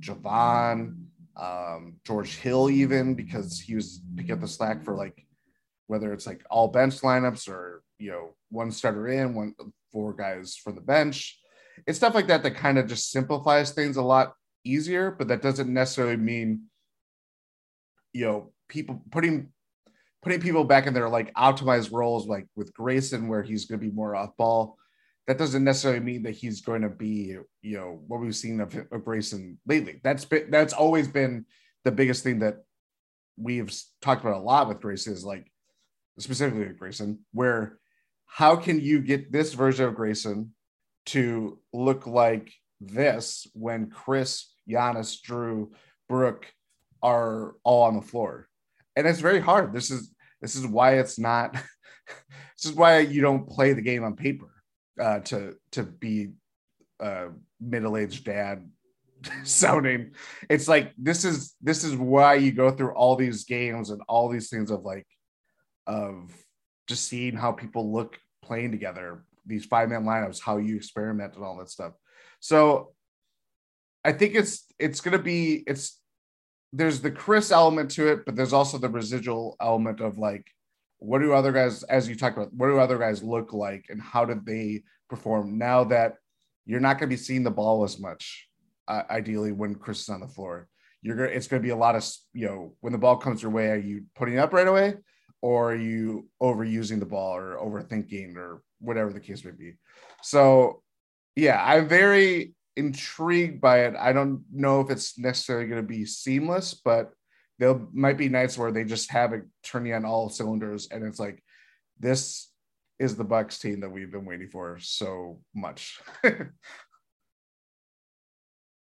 Jevon, 0.00 1.06
um, 1.36 1.96
George 2.04 2.36
Hill, 2.36 2.70
even 2.70 3.14
because 3.14 3.60
he 3.60 3.74
was 3.74 4.00
picking 4.16 4.32
up 4.32 4.40
the 4.40 4.48
slack 4.48 4.84
for 4.84 4.94
like 4.94 5.26
whether 5.86 6.12
it's 6.12 6.26
like 6.26 6.44
all 6.50 6.68
bench 6.68 7.00
lineups 7.00 7.48
or 7.48 7.82
you 7.98 8.10
know 8.10 8.34
one 8.50 8.70
starter 8.70 9.08
in, 9.08 9.34
one 9.34 9.54
four 9.92 10.12
guys 10.14 10.56
from 10.56 10.74
the 10.74 10.80
bench. 10.80 11.38
It's 11.86 11.98
stuff 11.98 12.14
like 12.14 12.28
that 12.28 12.42
that 12.42 12.54
kind 12.54 12.78
of 12.78 12.86
just 12.86 13.10
simplifies 13.10 13.72
things 13.72 13.96
a 13.96 14.02
lot 14.02 14.34
easier, 14.64 15.10
but 15.10 15.28
that 15.28 15.42
doesn't 15.42 15.72
necessarily 15.72 16.16
mean 16.16 16.64
you 18.12 18.24
know 18.24 18.52
people 18.68 19.02
putting 19.10 19.48
putting 20.22 20.40
people 20.40 20.64
back 20.64 20.86
in 20.86 20.94
their 20.94 21.08
like 21.08 21.32
optimized 21.34 21.92
roles 21.92 22.26
like 22.26 22.46
with 22.56 22.72
Grayson 22.72 23.28
where 23.28 23.42
he's 23.42 23.66
going 23.66 23.78
to 23.78 23.86
be 23.86 23.92
more 23.92 24.16
off 24.16 24.36
ball. 24.36 24.78
That 25.26 25.38
doesn't 25.38 25.64
necessarily 25.64 26.00
mean 26.00 26.22
that 26.24 26.34
he's 26.34 26.60
going 26.60 26.82
to 26.82 26.88
be, 26.88 27.36
you 27.62 27.76
know, 27.78 28.02
what 28.06 28.20
we've 28.20 28.36
seen 28.36 28.60
of, 28.60 28.74
of 28.74 29.04
Grayson 29.04 29.58
lately. 29.66 30.00
That's 30.02 30.24
been 30.24 30.50
that's 30.50 30.72
always 30.72 31.08
been 31.08 31.46
the 31.84 31.92
biggest 31.92 32.24
thing 32.24 32.40
that 32.40 32.64
we've 33.36 33.72
talked 34.00 34.22
about 34.22 34.36
a 34.36 34.44
lot 34.44 34.68
with 34.68 34.80
Grayson 34.80 35.12
is 35.12 35.24
like 35.24 35.50
specifically 36.18 36.66
with 36.66 36.78
Grayson, 36.78 37.20
where 37.32 37.78
how 38.26 38.56
can 38.56 38.80
you 38.80 39.00
get 39.00 39.32
this 39.32 39.54
version 39.54 39.86
of 39.86 39.94
Grayson 39.94 40.54
to 41.06 41.58
look 41.72 42.06
like 42.06 42.52
this 42.80 43.46
when 43.54 43.90
Khris, 43.90 44.52
Giannis, 44.68 45.20
Jrue, 45.22 45.70
Brook 46.08 46.46
are 47.02 47.54
all 47.62 47.84
on 47.84 47.96
the 47.96 48.02
floor? 48.02 48.48
And 48.96 49.06
it's 49.06 49.20
very 49.20 49.40
hard. 49.40 49.72
This 49.72 49.90
is 49.90 50.12
this 50.40 50.56
is 50.56 50.66
why 50.66 50.98
it's 50.98 51.18
not. 51.18 51.52
this 52.56 52.64
is 52.64 52.72
why 52.72 52.98
you 52.98 53.20
don't 53.20 53.48
play 53.48 53.72
the 53.72 53.82
game 53.82 54.04
on 54.04 54.16
paper 54.16 54.50
uh, 55.00 55.20
to 55.20 55.54
to 55.72 55.82
be 55.82 56.32
a 57.00 57.28
middle 57.60 57.96
aged 57.96 58.24
dad 58.24 58.68
sounding. 59.44 60.12
It's 60.48 60.68
like 60.68 60.92
this 60.98 61.24
is 61.24 61.54
this 61.60 61.84
is 61.84 61.96
why 61.96 62.34
you 62.34 62.52
go 62.52 62.70
through 62.70 62.94
all 62.94 63.16
these 63.16 63.44
games 63.44 63.90
and 63.90 64.02
all 64.08 64.28
these 64.28 64.48
things 64.48 64.70
of 64.70 64.84
like 64.84 65.06
of 65.86 66.32
just 66.86 67.08
seeing 67.08 67.34
how 67.34 67.52
people 67.52 67.92
look 67.92 68.18
playing 68.42 68.70
together, 68.70 69.24
these 69.46 69.64
five 69.64 69.88
man 69.88 70.04
lineups, 70.04 70.40
how 70.40 70.58
you 70.58 70.76
experiment 70.76 71.34
and 71.34 71.44
all 71.44 71.58
that 71.58 71.70
stuff. 71.70 71.92
So 72.40 72.92
I 74.04 74.12
think 74.12 74.34
it's 74.34 74.66
it's 74.78 75.00
gonna 75.00 75.18
be 75.18 75.64
it's 75.66 76.00
there's 76.76 77.00
the 77.00 77.10
Khris 77.10 77.52
element 77.52 77.90
to 77.92 78.08
it, 78.08 78.24
but 78.24 78.36
there's 78.36 78.52
also 78.52 78.78
the 78.78 78.88
residual 78.88 79.56
element 79.60 80.00
of 80.00 80.18
like 80.18 80.46
what 80.98 81.20
do 81.20 81.32
other 81.32 81.52
guys, 81.52 81.82
as 81.84 82.08
you 82.08 82.16
talked 82.16 82.36
about, 82.36 82.52
what 82.54 82.68
do 82.68 82.78
other 82.78 82.98
guys 82.98 83.22
look 83.22 83.52
like 83.52 83.86
and 83.90 84.00
how 84.00 84.24
did 84.24 84.46
they 84.46 84.82
perform 85.08 85.58
now 85.58 85.84
that 85.84 86.14
you're 86.64 86.80
not 86.80 86.98
going 86.98 87.10
to 87.10 87.14
be 87.14 87.20
seeing 87.20 87.42
the 87.42 87.50
ball 87.50 87.84
as 87.84 87.98
much, 87.98 88.48
uh, 88.88 89.02
ideally, 89.10 89.52
when 89.52 89.74
Khris 89.74 90.00
is 90.00 90.08
on 90.08 90.20
the 90.20 90.28
floor. 90.28 90.66
You're 91.02 91.16
gonna, 91.16 91.28
it's 91.28 91.46
going 91.46 91.60
to 91.60 91.66
be 91.66 91.72
a 91.72 91.76
lot 91.76 91.94
of, 91.94 92.08
you 92.32 92.46
know, 92.46 92.74
when 92.80 92.92
the 92.92 92.98
ball 92.98 93.18
comes 93.18 93.42
your 93.42 93.50
way, 93.50 93.68
are 93.68 93.76
you 93.76 94.04
putting 94.16 94.34
it 94.34 94.38
up 94.38 94.52
right 94.52 94.66
away? 94.66 94.94
or 95.44 95.72
are 95.72 95.76
you 95.76 96.26
overusing 96.42 96.98
the 96.98 97.04
ball 97.04 97.36
or 97.36 97.58
overthinking 97.58 98.34
or 98.34 98.62
whatever 98.80 99.12
the 99.12 99.20
case 99.20 99.44
may 99.44 99.50
be. 99.50 99.74
So, 100.22 100.82
yeah, 101.36 101.62
I'm 101.62 101.86
very 101.86 102.54
intrigued 102.76 103.60
by 103.60 103.84
it. 103.84 103.94
I 103.98 104.12
don't 104.12 104.44
know 104.52 104.80
if 104.80 104.90
it's 104.90 105.18
necessarily 105.18 105.66
going 105.66 105.82
to 105.82 105.86
be 105.86 106.04
seamless, 106.04 106.74
but 106.74 107.12
there 107.58 107.78
might 107.92 108.18
be 108.18 108.28
nights 108.28 108.58
where 108.58 108.72
they 108.72 108.84
just 108.84 109.10
have 109.10 109.32
it 109.32 109.44
turning 109.62 109.94
on 109.94 110.04
all 110.04 110.28
cylinders 110.28 110.88
and 110.90 111.04
it's 111.04 111.20
like 111.20 111.42
this 112.00 112.50
is 112.98 113.16
the 113.16 113.24
Bucks 113.24 113.58
team 113.58 113.80
that 113.80 113.90
we've 113.90 114.10
been 114.10 114.24
waiting 114.24 114.48
for 114.48 114.78
so 114.80 115.40
much. 115.54 116.00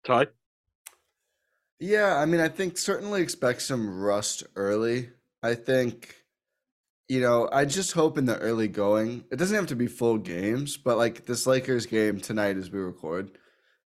Ti? 0.05 0.25
Yeah, 1.79 2.17
I 2.17 2.27
mean, 2.27 2.41
I 2.41 2.49
think 2.49 2.79
certainly 2.79 3.23
expect 3.23 3.63
some 3.63 4.01
rust 4.01 4.45
early. 4.55 5.11
I 5.43 5.55
think 5.55 6.15
you 7.09 7.21
know, 7.21 7.49
I 7.53 7.67
just 7.67 7.93
hope 7.93 8.17
in 8.17 8.25
the 8.25 8.39
early 8.39 8.69
going, 8.69 9.25
it 9.31 9.37
doesn't 9.37 9.55
have 9.55 9.67
to 9.67 9.77
be 9.77 9.87
full 9.87 10.17
games, 10.17 10.79
but 10.79 10.97
like 10.97 11.27
this 11.27 11.47
Lakers 11.47 11.85
game 11.85 12.21
tonight 12.21 12.57
as 12.57 12.71
we 12.71 12.79
record, 12.79 13.37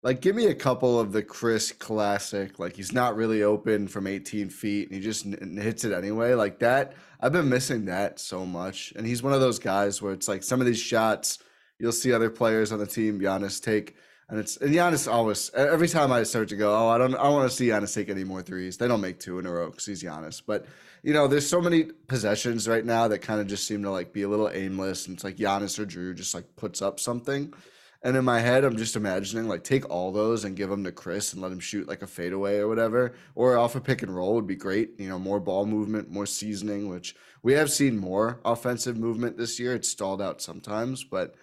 like 0.02 0.20
give 0.20 0.36
me 0.36 0.46
a 0.46 0.54
couple 0.54 1.00
of 1.00 1.12
the 1.12 1.22
Khris 1.22 1.72
classic, 1.72 2.58
like 2.58 2.76
he's 2.76 2.92
not 2.92 3.16
really 3.16 3.42
open 3.42 3.88
from 3.88 4.06
18 4.06 4.50
feet 4.50 4.88
and 4.88 4.96
he 4.96 5.02
just 5.02 5.26
n- 5.26 5.58
hits 5.60 5.84
it 5.84 5.92
anyway. 5.92 6.34
Like 6.34 6.60
that, 6.60 6.94
I've 7.20 7.32
been 7.32 7.48
missing 7.48 7.86
that 7.86 8.20
so 8.20 8.46
much. 8.46 8.92
And 8.96 9.06
he's 9.06 9.22
one 9.22 9.32
of 9.32 9.40
those 9.40 9.58
guys 9.58 10.00
where 10.00 10.12
it's 10.12 10.28
like 10.28 10.42
some 10.42 10.60
of 10.60 10.66
these 10.66 10.78
shots 10.78 11.38
you'll 11.78 11.92
see 11.92 12.12
other 12.12 12.30
players 12.30 12.72
on 12.72 12.78
the 12.78 12.86
team, 12.86 13.20
Giannis 13.20 13.62
take. 13.62 13.96
And 14.28 14.40
it's 14.40 14.56
and 14.56 14.74
Giannis 14.74 15.10
always 15.10 15.50
every 15.54 15.88
time 15.88 16.10
I 16.10 16.24
start 16.24 16.48
to 16.48 16.56
go, 16.56 16.74
oh, 16.74 16.88
I 16.88 16.98
don't 16.98 17.14
I 17.14 17.28
want 17.28 17.48
to 17.48 17.56
see 17.56 17.68
Giannis 17.68 17.94
take 17.94 18.08
any 18.08 18.24
more 18.24 18.42
threes. 18.42 18.76
They 18.76 18.88
don't 18.88 19.00
make 19.00 19.20
two 19.20 19.38
in 19.38 19.46
a 19.46 19.52
row 19.52 19.70
because 19.70 19.86
he's 19.86 20.02
Giannis. 20.02 20.42
But 20.44 20.66
you 21.02 21.12
know, 21.12 21.28
there's 21.28 21.48
so 21.48 21.60
many 21.60 21.84
possessions 22.08 22.66
right 22.66 22.84
now 22.84 23.06
that 23.08 23.20
kind 23.20 23.40
of 23.40 23.46
just 23.46 23.68
seem 23.68 23.84
to 23.84 23.90
like 23.90 24.12
be 24.12 24.22
a 24.22 24.28
little 24.28 24.50
aimless, 24.50 25.06
and 25.06 25.14
it's 25.14 25.22
like 25.22 25.36
Giannis 25.36 25.78
or 25.78 25.86
Jrue 25.86 26.16
just 26.16 26.34
like 26.34 26.56
puts 26.56 26.82
up 26.82 26.98
something. 26.98 27.54
And 28.02 28.16
in 28.16 28.24
my 28.24 28.40
head, 28.40 28.64
I'm 28.64 28.76
just 28.76 28.96
imagining 28.96 29.48
like 29.48 29.64
take 29.64 29.88
all 29.90 30.12
those 30.12 30.44
and 30.44 30.56
give 30.56 30.70
them 30.70 30.84
to 30.84 30.92
Khris 30.92 31.32
and 31.32 31.42
let 31.42 31.52
him 31.52 31.60
shoot 31.60 31.88
like 31.88 32.02
a 32.02 32.06
fadeaway 32.06 32.58
or 32.58 32.68
whatever, 32.68 33.14
or 33.34 33.58
off 33.58 33.74
a 33.74 33.80
pick 33.80 34.02
and 34.02 34.14
roll 34.14 34.34
would 34.34 34.46
be 34.46 34.56
great. 34.56 34.98
You 34.98 35.08
know, 35.08 35.18
more 35.18 35.40
ball 35.40 35.66
movement, 35.66 36.10
more 36.10 36.26
seasoning, 36.26 36.88
which 36.88 37.16
we 37.42 37.54
have 37.54 37.70
seen 37.70 37.98
more 37.98 38.40
offensive 38.44 38.96
movement 38.96 39.36
this 39.36 39.58
year. 39.58 39.74
It's 39.74 39.88
stalled 39.88 40.22
out 40.22 40.40
sometimes, 40.40 41.04
but 41.04 41.34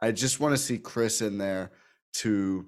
I 0.00 0.12
just 0.12 0.40
want 0.40 0.54
to 0.54 0.62
see 0.62 0.78
Khris 0.78 1.22
in 1.22 1.38
there 1.38 1.72
to 2.14 2.66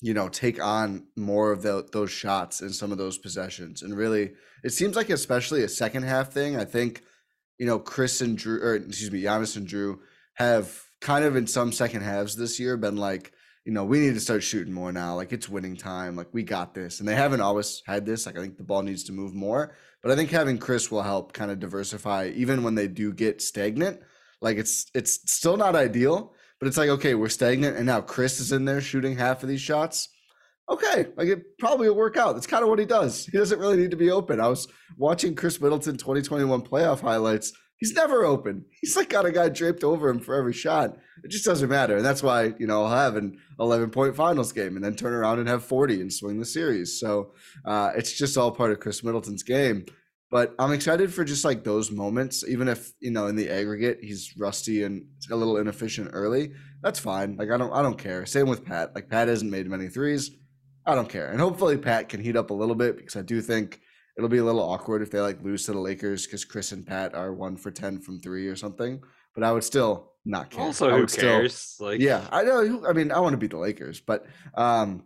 you 0.00 0.14
know, 0.14 0.28
take 0.28 0.62
on 0.62 1.04
more 1.16 1.52
of 1.52 1.62
the, 1.62 1.86
those 1.92 2.10
shots 2.10 2.60
in 2.60 2.70
some 2.70 2.92
of 2.92 2.98
those 2.98 3.18
possessions. 3.18 3.82
And 3.82 3.96
really, 3.96 4.32
it 4.62 4.70
seems 4.70 4.96
like 4.96 5.10
especially 5.10 5.62
a 5.62 5.68
second 5.68 6.02
half 6.02 6.32
thing. 6.32 6.56
I 6.56 6.64
think, 6.64 7.02
you 7.58 7.66
know, 7.66 7.78
Khris 7.78 8.20
and 8.20 8.38
Jrue, 8.38 8.62
or 8.62 8.74
excuse 8.74 9.10
me, 9.10 9.22
Giannis 9.22 9.56
and 9.56 9.66
Jrue 9.66 9.98
have 10.34 10.82
kind 11.00 11.24
of 11.24 11.36
in 11.36 11.46
some 11.46 11.72
second 11.72 12.02
halves 12.02 12.36
this 12.36 12.58
year 12.58 12.76
been 12.76 12.96
like, 12.96 13.32
you 13.64 13.72
know, 13.72 13.84
we 13.84 13.98
need 13.98 14.14
to 14.14 14.20
start 14.20 14.42
shooting 14.42 14.72
more 14.72 14.92
now. 14.92 15.16
Like 15.16 15.32
it's 15.32 15.48
winning 15.48 15.76
time. 15.76 16.16
Like 16.16 16.28
we 16.32 16.42
got 16.42 16.74
this. 16.74 17.00
And 17.00 17.08
they 17.08 17.16
haven't 17.16 17.40
always 17.40 17.82
had 17.86 18.06
this. 18.06 18.26
Like 18.26 18.38
I 18.38 18.40
think 18.40 18.56
the 18.56 18.64
ball 18.64 18.82
needs 18.82 19.04
to 19.04 19.12
move 19.12 19.34
more. 19.34 19.74
But 20.02 20.12
I 20.12 20.16
think 20.16 20.30
having 20.30 20.58
Khris 20.58 20.90
will 20.90 21.02
help 21.02 21.32
kind 21.32 21.50
of 21.50 21.58
diversify 21.58 22.30
even 22.34 22.62
when 22.62 22.76
they 22.76 22.86
do 22.86 23.12
get 23.12 23.42
stagnant. 23.42 24.00
Like 24.40 24.58
it's 24.58 24.86
it's 24.94 25.32
still 25.32 25.56
not 25.56 25.74
ideal, 25.74 26.34
but 26.60 26.68
it's 26.68 26.76
like, 26.76 26.90
okay, 26.90 27.14
we're 27.14 27.28
stagnant, 27.28 27.76
and 27.76 27.86
now 27.86 28.00
Khris 28.00 28.40
is 28.40 28.52
in 28.52 28.64
there 28.64 28.80
shooting 28.80 29.16
half 29.16 29.42
of 29.42 29.48
these 29.48 29.60
shots. 29.60 30.08
Okay, 30.70 31.06
like 31.16 31.28
it 31.28 31.58
probably 31.58 31.88
will 31.88 31.96
work 31.96 32.16
out. 32.16 32.34
That's 32.34 32.46
kind 32.46 32.62
of 32.62 32.68
what 32.68 32.78
he 32.78 32.84
does. 32.84 33.26
He 33.26 33.38
doesn't 33.38 33.58
really 33.58 33.76
need 33.76 33.92
to 33.92 33.96
be 33.96 34.10
open. 34.10 34.40
I 34.40 34.48
was 34.48 34.66
watching 34.96 35.34
Khris 35.34 35.60
Middleton 35.60 35.96
2021 35.96 36.62
playoff 36.62 37.00
highlights. 37.00 37.52
He's 37.78 37.92
never 37.92 38.24
open. 38.24 38.64
He's 38.80 38.96
like 38.96 39.10
got 39.10 39.26
a 39.26 39.32
guy 39.32 39.48
draped 39.48 39.84
over 39.84 40.08
him 40.08 40.18
for 40.18 40.34
every 40.34 40.52
shot. 40.52 40.96
It 41.22 41.30
just 41.30 41.44
doesn't 41.44 41.68
matter. 41.68 41.96
And 41.96 42.04
that's 42.04 42.22
why, 42.22 42.54
you 42.58 42.66
know, 42.66 42.84
I'll 42.84 42.96
have 42.96 43.16
an 43.16 43.38
11 43.60 43.90
point 43.90 44.16
finals 44.16 44.52
game 44.52 44.76
and 44.76 44.84
then 44.84 44.96
turn 44.96 45.12
around 45.12 45.40
and 45.40 45.48
have 45.48 45.64
40 45.64 46.00
and 46.00 46.12
swing 46.12 46.38
the 46.38 46.46
series. 46.46 46.98
So 46.98 47.34
uh, 47.64 47.92
it's 47.94 48.16
just 48.16 48.38
all 48.38 48.50
part 48.50 48.70
of 48.70 48.80
Khris 48.80 49.04
Middleton's 49.04 49.42
game. 49.42 49.84
But 50.30 50.54
I'm 50.58 50.72
excited 50.72 51.12
for 51.14 51.24
just 51.24 51.44
like 51.44 51.62
those 51.62 51.90
moments, 51.90 52.44
even 52.48 52.66
if 52.66 52.92
you 52.98 53.12
know 53.12 53.28
in 53.28 53.36
the 53.36 53.48
aggregate 53.48 53.98
he's 54.02 54.34
rusty 54.36 54.82
and 54.82 55.06
a 55.30 55.36
little 55.36 55.56
inefficient 55.56 56.10
early. 56.12 56.52
That's 56.82 56.98
fine. 56.98 57.36
Like 57.36 57.50
I 57.50 57.56
don't 57.56 57.72
I 57.72 57.82
don't 57.82 57.98
care. 57.98 58.26
Same 58.26 58.48
with 58.48 58.64
Pat. 58.64 58.94
Like 58.94 59.08
Pat 59.08 59.28
hasn't 59.28 59.50
made 59.50 59.68
many 59.68 59.88
threes. 59.88 60.32
I 60.84 60.94
don't 60.94 61.08
care. 61.08 61.30
And 61.30 61.40
hopefully 61.40 61.76
Pat 61.76 62.08
can 62.08 62.20
heat 62.20 62.36
up 62.36 62.50
a 62.50 62.54
little 62.54 62.74
bit 62.74 62.96
because 62.96 63.16
I 63.16 63.22
do 63.22 63.40
think 63.40 63.80
it'll 64.16 64.30
be 64.30 64.38
a 64.38 64.44
little 64.44 64.62
awkward 64.62 65.02
if 65.02 65.10
they 65.10 65.20
like 65.20 65.42
lose 65.42 65.66
to 65.66 65.72
the 65.72 65.78
Lakers 65.78 66.26
because 66.26 66.44
Khris 66.44 66.72
and 66.72 66.86
Pat 66.86 67.14
are 67.14 67.32
one 67.32 67.56
for 67.56 67.70
ten 67.70 68.00
from 68.00 68.20
three 68.20 68.46
or 68.48 68.56
something. 68.56 69.02
But 69.34 69.44
I 69.44 69.52
would 69.52 69.64
still 69.64 70.12
not 70.24 70.50
care. 70.50 70.64
Also, 70.64 70.90
who 70.90 71.06
cares? 71.06 71.54
Still, 71.54 71.88
like, 71.88 72.00
yeah, 72.00 72.26
I 72.30 72.42
know. 72.42 72.84
I 72.88 72.92
mean, 72.92 73.12
I 73.12 73.20
want 73.20 73.34
to 73.34 73.38
beat 73.38 73.50
the 73.50 73.58
Lakers, 73.58 74.00
but 74.00 74.26
um, 74.54 75.04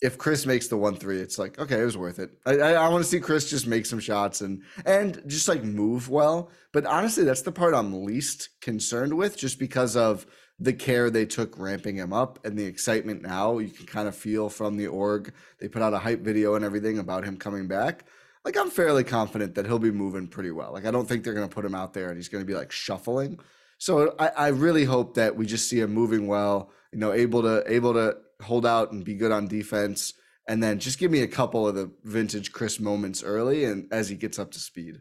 if 0.00 0.18
Khris 0.18 0.46
makes 0.46 0.68
the 0.68 0.76
one 0.76 0.96
three, 0.96 1.18
it's 1.18 1.38
like 1.38 1.58
okay, 1.58 1.80
it 1.80 1.84
was 1.84 1.96
worth 1.96 2.18
it. 2.18 2.30
I, 2.46 2.58
I, 2.58 2.72
I 2.72 2.88
want 2.88 3.04
to 3.04 3.10
see 3.10 3.20
Khris 3.20 3.50
just 3.50 3.66
make 3.66 3.86
some 3.86 4.00
shots 4.00 4.40
and 4.40 4.62
and 4.86 5.22
just 5.26 5.48
like 5.48 5.64
move 5.64 6.08
well. 6.08 6.50
But 6.72 6.86
honestly, 6.86 7.24
that's 7.24 7.42
the 7.42 7.52
part 7.52 7.74
I'm 7.74 8.04
least 8.04 8.50
concerned 8.60 9.14
with, 9.14 9.36
just 9.36 9.58
because 9.58 9.96
of 9.96 10.26
the 10.62 10.72
care 10.72 11.10
they 11.10 11.26
took 11.26 11.58
ramping 11.58 11.96
him 11.96 12.12
up 12.12 12.38
and 12.44 12.56
the 12.56 12.64
excitement. 12.64 13.22
Now 13.22 13.58
you 13.58 13.68
can 13.68 13.86
kind 13.86 14.06
of 14.06 14.14
feel 14.14 14.48
from 14.48 14.76
the 14.76 14.86
org. 14.86 15.32
They 15.58 15.66
put 15.66 15.82
out 15.82 15.92
a 15.92 15.98
hype 15.98 16.20
video 16.20 16.54
and 16.54 16.64
everything 16.64 16.98
about 16.98 17.24
him 17.24 17.36
coming 17.36 17.66
back. 17.66 18.04
Like 18.44 18.56
I'm 18.56 18.70
fairly 18.70 19.02
confident 19.02 19.56
that 19.56 19.66
he'll 19.66 19.80
be 19.80 19.90
moving 19.90 20.28
pretty 20.28 20.52
well. 20.52 20.72
Like 20.72 20.86
I 20.86 20.92
don't 20.92 21.08
think 21.08 21.24
they're 21.24 21.34
gonna 21.34 21.48
put 21.48 21.64
him 21.64 21.74
out 21.74 21.94
there 21.94 22.08
and 22.08 22.16
he's 22.16 22.28
gonna 22.28 22.44
be 22.44 22.54
like 22.54 22.70
shuffling. 22.70 23.40
So 23.78 24.14
I, 24.20 24.28
I 24.28 24.48
really 24.48 24.84
hope 24.84 25.14
that 25.14 25.34
we 25.34 25.46
just 25.46 25.68
see 25.68 25.80
him 25.80 25.92
moving 25.92 26.28
well, 26.28 26.70
you 26.92 27.00
know, 27.00 27.12
able 27.12 27.42
to 27.42 27.64
able 27.66 27.94
to 27.94 28.16
hold 28.40 28.64
out 28.64 28.92
and 28.92 29.04
be 29.04 29.14
good 29.14 29.32
on 29.32 29.48
defense. 29.48 30.14
And 30.48 30.62
then 30.62 30.78
just 30.78 30.98
give 30.98 31.10
me 31.10 31.22
a 31.22 31.28
couple 31.28 31.66
of 31.66 31.74
the 31.74 31.90
vintage 32.04 32.52
Khris 32.52 32.78
moments 32.78 33.24
early 33.24 33.64
and 33.64 33.92
as 33.92 34.08
he 34.08 34.14
gets 34.14 34.38
up 34.38 34.52
to 34.52 34.60
speed. 34.60 35.00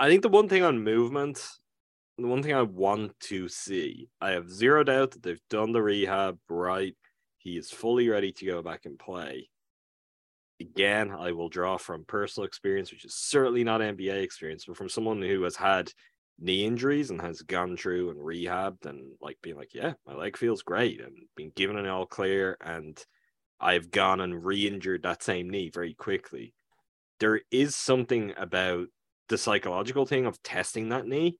I 0.00 0.08
think 0.08 0.22
the 0.22 0.28
one 0.28 0.48
thing 0.48 0.62
on 0.62 0.82
movement, 0.82 1.46
the 2.18 2.28
one 2.28 2.42
thing 2.42 2.54
I 2.54 2.62
want 2.62 3.18
to 3.20 3.48
see, 3.48 4.08
I 4.20 4.30
have 4.30 4.50
zero 4.50 4.82
doubt 4.84 5.12
that 5.12 5.22
they've 5.22 5.40
done 5.50 5.72
the 5.72 5.82
rehab 5.82 6.38
right. 6.48 6.96
He 7.38 7.56
is 7.56 7.70
fully 7.70 8.08
ready 8.08 8.32
to 8.32 8.46
go 8.46 8.62
back 8.62 8.86
and 8.86 8.98
play. 8.98 9.48
Again, 10.60 11.12
I 11.12 11.32
will 11.32 11.48
draw 11.48 11.76
from 11.76 12.04
personal 12.04 12.46
experience, 12.46 12.90
which 12.90 13.04
is 13.04 13.14
certainly 13.14 13.62
not 13.62 13.80
NBA 13.80 14.22
experience, 14.22 14.64
but 14.66 14.76
from 14.76 14.88
someone 14.88 15.22
who 15.22 15.42
has 15.42 15.54
had 15.54 15.92
knee 16.40 16.64
injuries 16.64 17.10
and 17.10 17.20
has 17.20 17.42
gone 17.42 17.76
through 17.76 18.10
and 18.10 18.18
rehabbed 18.18 18.86
and 18.86 19.12
like 19.20 19.38
being 19.42 19.56
like, 19.56 19.74
yeah, 19.74 19.92
my 20.06 20.14
leg 20.14 20.36
feels 20.36 20.62
great 20.62 21.00
and 21.00 21.12
been 21.36 21.52
given 21.54 21.76
an 21.76 21.86
all 21.86 22.06
clear 22.06 22.56
and 22.60 23.04
I've 23.60 23.90
gone 23.90 24.20
and 24.20 24.44
re-injured 24.44 25.02
that 25.02 25.22
same 25.22 25.50
knee 25.50 25.70
very 25.72 25.94
quickly. 25.94 26.54
There 27.20 27.40
is 27.50 27.74
something 27.74 28.32
about 28.36 28.86
the 29.28 29.38
psychological 29.38 30.06
thing 30.06 30.26
of 30.26 30.42
testing 30.42 30.90
that 30.90 31.06
knee. 31.06 31.38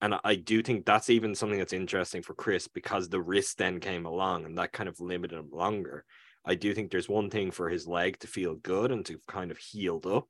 And 0.00 0.14
I 0.22 0.36
do 0.36 0.62
think 0.62 0.84
that's 0.86 1.10
even 1.10 1.34
something 1.34 1.58
that's 1.58 1.72
interesting 1.72 2.22
for 2.22 2.34
Khris 2.34 2.68
because 2.68 3.08
the 3.08 3.20
wrist 3.20 3.58
then 3.58 3.80
came 3.80 4.06
along 4.06 4.44
and 4.44 4.56
that 4.58 4.72
kind 4.72 4.88
of 4.88 5.00
limited 5.00 5.38
him 5.38 5.50
longer. 5.52 6.04
I 6.44 6.54
do 6.54 6.72
think 6.72 6.90
there's 6.90 7.08
one 7.08 7.30
thing 7.30 7.50
for 7.50 7.68
his 7.68 7.86
leg 7.86 8.18
to 8.20 8.26
feel 8.26 8.54
good 8.54 8.92
and 8.92 9.04
to 9.06 9.20
kind 9.26 9.50
of 9.50 9.58
healed 9.58 10.06
up. 10.06 10.28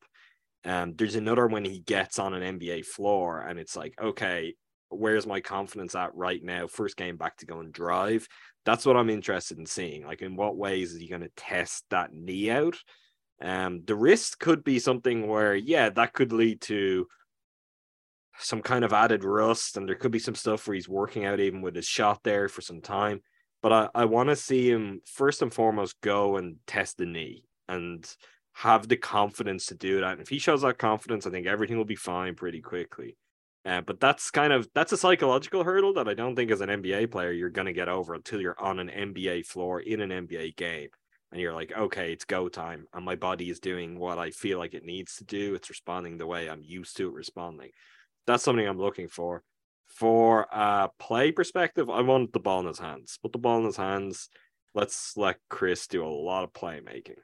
Um, 0.64 0.94
there's 0.96 1.14
another 1.14 1.46
when 1.46 1.64
he 1.64 1.80
gets 1.80 2.18
on 2.18 2.34
an 2.34 2.58
NBA 2.58 2.86
floor 2.86 3.40
and 3.40 3.58
it's 3.58 3.76
like, 3.76 3.94
okay, 4.00 4.54
where's 4.88 5.26
my 5.26 5.40
confidence 5.40 5.94
at 5.94 6.14
right 6.14 6.42
now? 6.42 6.66
First 6.66 6.96
game 6.96 7.16
back 7.16 7.36
to 7.38 7.46
go 7.46 7.60
and 7.60 7.72
drive. 7.72 8.26
That's 8.64 8.86
what 8.86 8.96
I'm 8.96 9.10
interested 9.10 9.58
in 9.58 9.66
seeing. 9.66 10.04
Like, 10.04 10.22
in 10.22 10.34
what 10.34 10.56
ways 10.56 10.92
is 10.92 11.00
he 11.00 11.08
going 11.08 11.22
to 11.22 11.30
test 11.36 11.84
that 11.90 12.12
knee 12.12 12.50
out? 12.50 12.76
Um, 13.40 13.82
the 13.86 13.94
wrist 13.94 14.38
could 14.38 14.64
be 14.64 14.78
something 14.78 15.26
where, 15.28 15.54
yeah, 15.54 15.90
that 15.90 16.12
could 16.12 16.32
lead 16.32 16.60
to 16.62 17.06
some 18.38 18.62
kind 18.62 18.84
of 18.84 18.92
added 18.92 19.24
rust, 19.24 19.76
and 19.76 19.88
there 19.88 19.96
could 19.96 20.12
be 20.12 20.18
some 20.18 20.34
stuff 20.34 20.66
where 20.66 20.74
he's 20.74 20.88
working 20.88 21.24
out 21.24 21.40
even 21.40 21.62
with 21.62 21.74
his 21.74 21.86
shot 21.86 22.20
there 22.22 22.48
for 22.48 22.60
some 22.60 22.80
time. 22.80 23.20
But 23.62 23.72
I, 23.72 23.88
I 23.94 24.04
want 24.04 24.28
to 24.28 24.36
see 24.36 24.70
him 24.70 25.00
first 25.04 25.42
and 25.42 25.52
foremost 25.52 26.00
go 26.00 26.36
and 26.36 26.56
test 26.66 26.98
the 26.98 27.06
knee 27.06 27.44
and 27.68 28.08
have 28.54 28.88
the 28.88 28.96
confidence 28.96 29.66
to 29.66 29.74
do 29.74 30.00
that. 30.00 30.12
And 30.12 30.20
if 30.20 30.28
he 30.28 30.38
shows 30.38 30.62
that 30.62 30.78
confidence, 30.78 31.26
I 31.26 31.30
think 31.30 31.46
everything 31.46 31.76
will 31.76 31.84
be 31.84 31.96
fine 31.96 32.34
pretty 32.34 32.60
quickly. 32.60 33.16
Uh, 33.64 33.80
but 33.80 34.00
that's 34.00 34.30
kind 34.30 34.52
of 34.52 34.68
that's 34.74 34.92
a 34.92 34.96
psychological 34.96 35.64
hurdle 35.64 35.92
that 35.94 36.08
I 36.08 36.14
don't 36.14 36.34
think 36.34 36.50
as 36.50 36.60
an 36.60 36.70
NBA 36.70 37.10
player 37.10 37.32
you're 37.32 37.50
going 37.50 37.66
to 37.66 37.72
get 37.72 37.88
over 37.88 38.14
until 38.14 38.40
you're 38.40 38.58
on 38.58 38.78
an 38.78 38.88
NBA 38.88 39.46
floor 39.46 39.80
in 39.80 40.00
an 40.00 40.10
NBA 40.10 40.56
game 40.56 40.88
and 41.30 41.40
you're 41.40 41.52
like, 41.52 41.72
okay, 41.76 42.12
it's 42.12 42.24
go 42.24 42.48
time, 42.48 42.86
and 42.94 43.04
my 43.04 43.14
body 43.14 43.50
is 43.50 43.60
doing 43.60 43.98
what 43.98 44.18
I 44.18 44.30
feel 44.30 44.58
like 44.58 44.72
it 44.72 44.84
needs 44.84 45.16
to 45.16 45.24
do. 45.24 45.54
It's 45.54 45.68
responding 45.68 46.16
the 46.16 46.26
way 46.26 46.48
I'm 46.48 46.62
used 46.62 46.96
to 46.96 47.08
it 47.08 47.14
responding. 47.14 47.70
That's 48.28 48.44
something 48.44 48.68
I'm 48.68 48.78
looking 48.78 49.08
for. 49.08 49.42
For 49.86 50.46
a 50.52 50.90
play 50.98 51.32
perspective, 51.32 51.88
I 51.88 52.02
want 52.02 52.34
the 52.34 52.38
ball 52.38 52.60
in 52.60 52.66
his 52.66 52.78
hands. 52.78 53.18
Put 53.22 53.32
the 53.32 53.38
ball 53.38 53.58
in 53.58 53.64
his 53.64 53.78
hands. 53.78 54.28
Let's 54.74 55.16
let 55.16 55.38
Khris 55.48 55.86
do 55.88 56.04
a 56.04 56.06
lot 56.06 56.44
of 56.44 56.52
playmaking. 56.52 57.16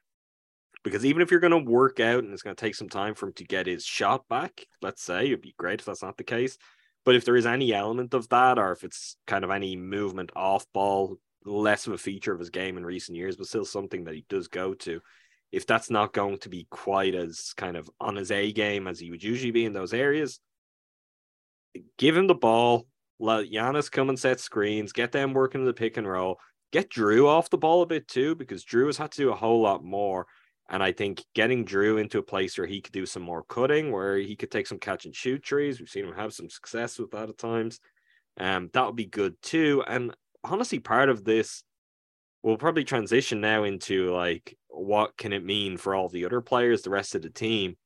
Because 0.83 1.05
even 1.05 1.21
if 1.21 1.31
you're 1.31 1.41
going 1.41 1.51
to 1.51 1.71
work 1.71 2.01
out 2.01 2.25
and 2.25 2.33
it's 2.33 2.43
going 2.43 2.57
to 2.57 2.61
take 2.61 2.75
some 2.75 2.89
time 2.89 3.15
for 3.15 3.27
him 3.27 3.35
to 3.35 3.45
get 3.45 3.67
his 3.67 3.85
shot 3.85 4.27
back, 4.29 4.67
let's 4.81 5.03
say, 5.03 5.27
it'd 5.27 5.43
be 5.43 5.55
great 5.59 5.81
if 5.81 5.87
that's 5.87 6.03
not 6.03 6.17
the 6.17 6.25
case. 6.25 6.57
But 7.05 7.17
if 7.17 7.27
there 7.27 7.37
is 7.37 7.47
any 7.47 7.75
element 7.75 8.15
of 8.15 8.27
that, 8.31 8.59
or 8.59 8.73
if 8.73 8.83
it's 8.83 9.17
kind 9.27 9.45
of 9.45 9.51
any 9.51 9.77
movement 9.77 10.33
off 10.35 10.65
ball, 10.73 11.19
less 11.45 11.87
of 11.87 11.93
a 11.93 11.99
feature 11.99 12.33
of 12.33 12.41
his 12.41 12.49
game 12.49 12.79
in 12.79 12.87
recent 12.87 13.17
years, 13.17 13.37
but 13.37 13.47
still 13.47 13.67
something 13.67 14.05
that 14.05 14.15
he 14.15 14.25
does 14.31 14.49
go 14.49 14.73
to. 14.73 15.03
If 15.53 15.67
that's 15.67 15.91
not 15.91 16.15
going 16.15 16.39
to 16.39 16.49
be 16.49 16.67
quite 16.71 17.15
as 17.15 17.53
kind 17.59 17.77
of 17.77 17.91
on 18.01 18.17
his 18.17 18.31
A 18.31 18.53
game 18.53 18.89
as 18.89 18.99
he 18.99 19.11
would 19.11 19.23
usually 19.23 19.53
be 19.53 19.67
in 19.67 19.75
those 19.75 19.93
areas, 19.93 20.41
give 21.99 22.17
him 22.17 22.27
the 22.27 22.35
ball, 22.35 22.87
let 23.19 23.51
Giannis 23.51 23.91
come 23.91 24.09
and 24.09 24.19
set 24.19 24.41
screens, 24.41 24.93
get 24.93 25.13
them 25.13 25.33
working 25.33 25.65
the 25.65 25.73
pick 25.73 25.97
and 25.97 26.09
roll, 26.09 26.39
get 26.73 26.91
Jrue 26.91 27.27
off 27.27 27.51
the 27.51 27.59
ball 27.59 27.83
a 27.83 27.87
bit 27.87 28.09
too, 28.09 28.35
because 28.35 28.65
Jrue 28.65 28.87
has 28.87 28.97
had 28.97 29.13
to 29.13 29.23
do 29.23 29.33
a 29.33 29.37
whole 29.37 29.63
lot 29.63 29.85
more. 29.85 30.27
And 30.69 30.83
I 30.83 30.93
think 30.93 31.23
getting 31.35 31.67
Jrue 31.67 32.01
into 32.01 32.19
a 32.19 32.23
place 32.23 32.57
where 32.57 32.67
he 32.67 32.81
could 32.81 32.93
do 32.93 33.07
some 33.07 33.23
more 33.23 33.45
cutting, 33.45 33.93
where 33.93 34.17
he 34.17 34.35
could 34.35 34.51
take 34.51 34.67
some 34.67 34.79
catch 34.79 35.05
and 35.05 35.15
shoot 35.15 35.43
trees, 35.43 35.79
we've 35.79 35.89
seen 35.89 36.07
him 36.07 36.15
have 36.15 36.33
some 36.33 36.49
success 36.49 36.99
with 36.99 37.11
that 37.11 37.29
at 37.29 37.39
times. 37.39 37.81
Um, 38.39 38.71
that 38.73 38.87
would 38.87 38.97
be 38.97 39.07
good 39.07 39.41
too. 39.43 39.85
And 39.87 40.15
honestly 40.43 40.79
part 40.79 41.09
of 41.09 41.25
this 41.25 41.65
will 42.43 42.59
probably 42.59 42.85
transition 42.85 43.41
now 43.41 43.65
into 43.65 44.13
like 44.13 44.57
what 44.69 45.17
can 45.17 45.33
it 45.33 45.45
mean 45.45 45.77
for 45.77 45.95
all 45.95 46.09
the 46.09 46.27
other 46.27 46.41
players, 46.41 46.83
the 46.83 46.91
rest 46.91 47.15
of 47.15 47.23
the 47.23 47.31
team. 47.31 47.77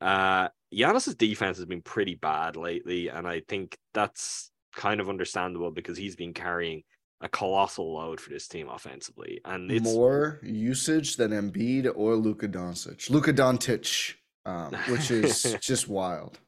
Uh 0.00 0.48
Giannis's 0.72 1.14
defense 1.14 1.58
has 1.58 1.66
been 1.66 1.82
pretty 1.82 2.14
bad 2.14 2.56
lately, 2.56 3.08
and 3.08 3.26
I 3.26 3.42
think 3.48 3.76
that's 3.94 4.50
kind 4.74 5.00
of 5.00 5.08
understandable 5.08 5.70
because 5.70 5.98
he's 5.98 6.16
been 6.16 6.32
carrying 6.32 6.82
a 7.20 7.28
colossal 7.28 7.94
load 7.94 8.20
for 8.20 8.30
this 8.30 8.48
team 8.48 8.68
offensively, 8.68 9.40
and 9.44 9.70
it's 9.70 9.84
more 9.84 10.40
usage 10.42 11.16
than 11.16 11.30
Embiid 11.30 11.92
or 11.94 12.16
Luka 12.16 12.48
Doncic. 12.48 13.10
Luka 13.10 13.32
Doncic, 13.32 14.14
um, 14.44 14.74
which 14.88 15.10
is 15.10 15.56
just 15.60 15.88
wild. 15.88 16.40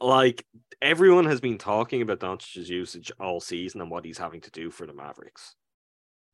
Like 0.00 0.44
everyone 0.80 1.26
has 1.26 1.40
been 1.40 1.58
talking 1.58 2.02
about 2.02 2.20
Doncic's 2.20 2.68
usage 2.68 3.12
all 3.20 3.40
season 3.40 3.80
and 3.80 3.90
what 3.90 4.04
he's 4.04 4.18
having 4.18 4.40
to 4.42 4.50
do 4.50 4.70
for 4.70 4.86
the 4.86 4.92
Mavericks. 4.92 5.54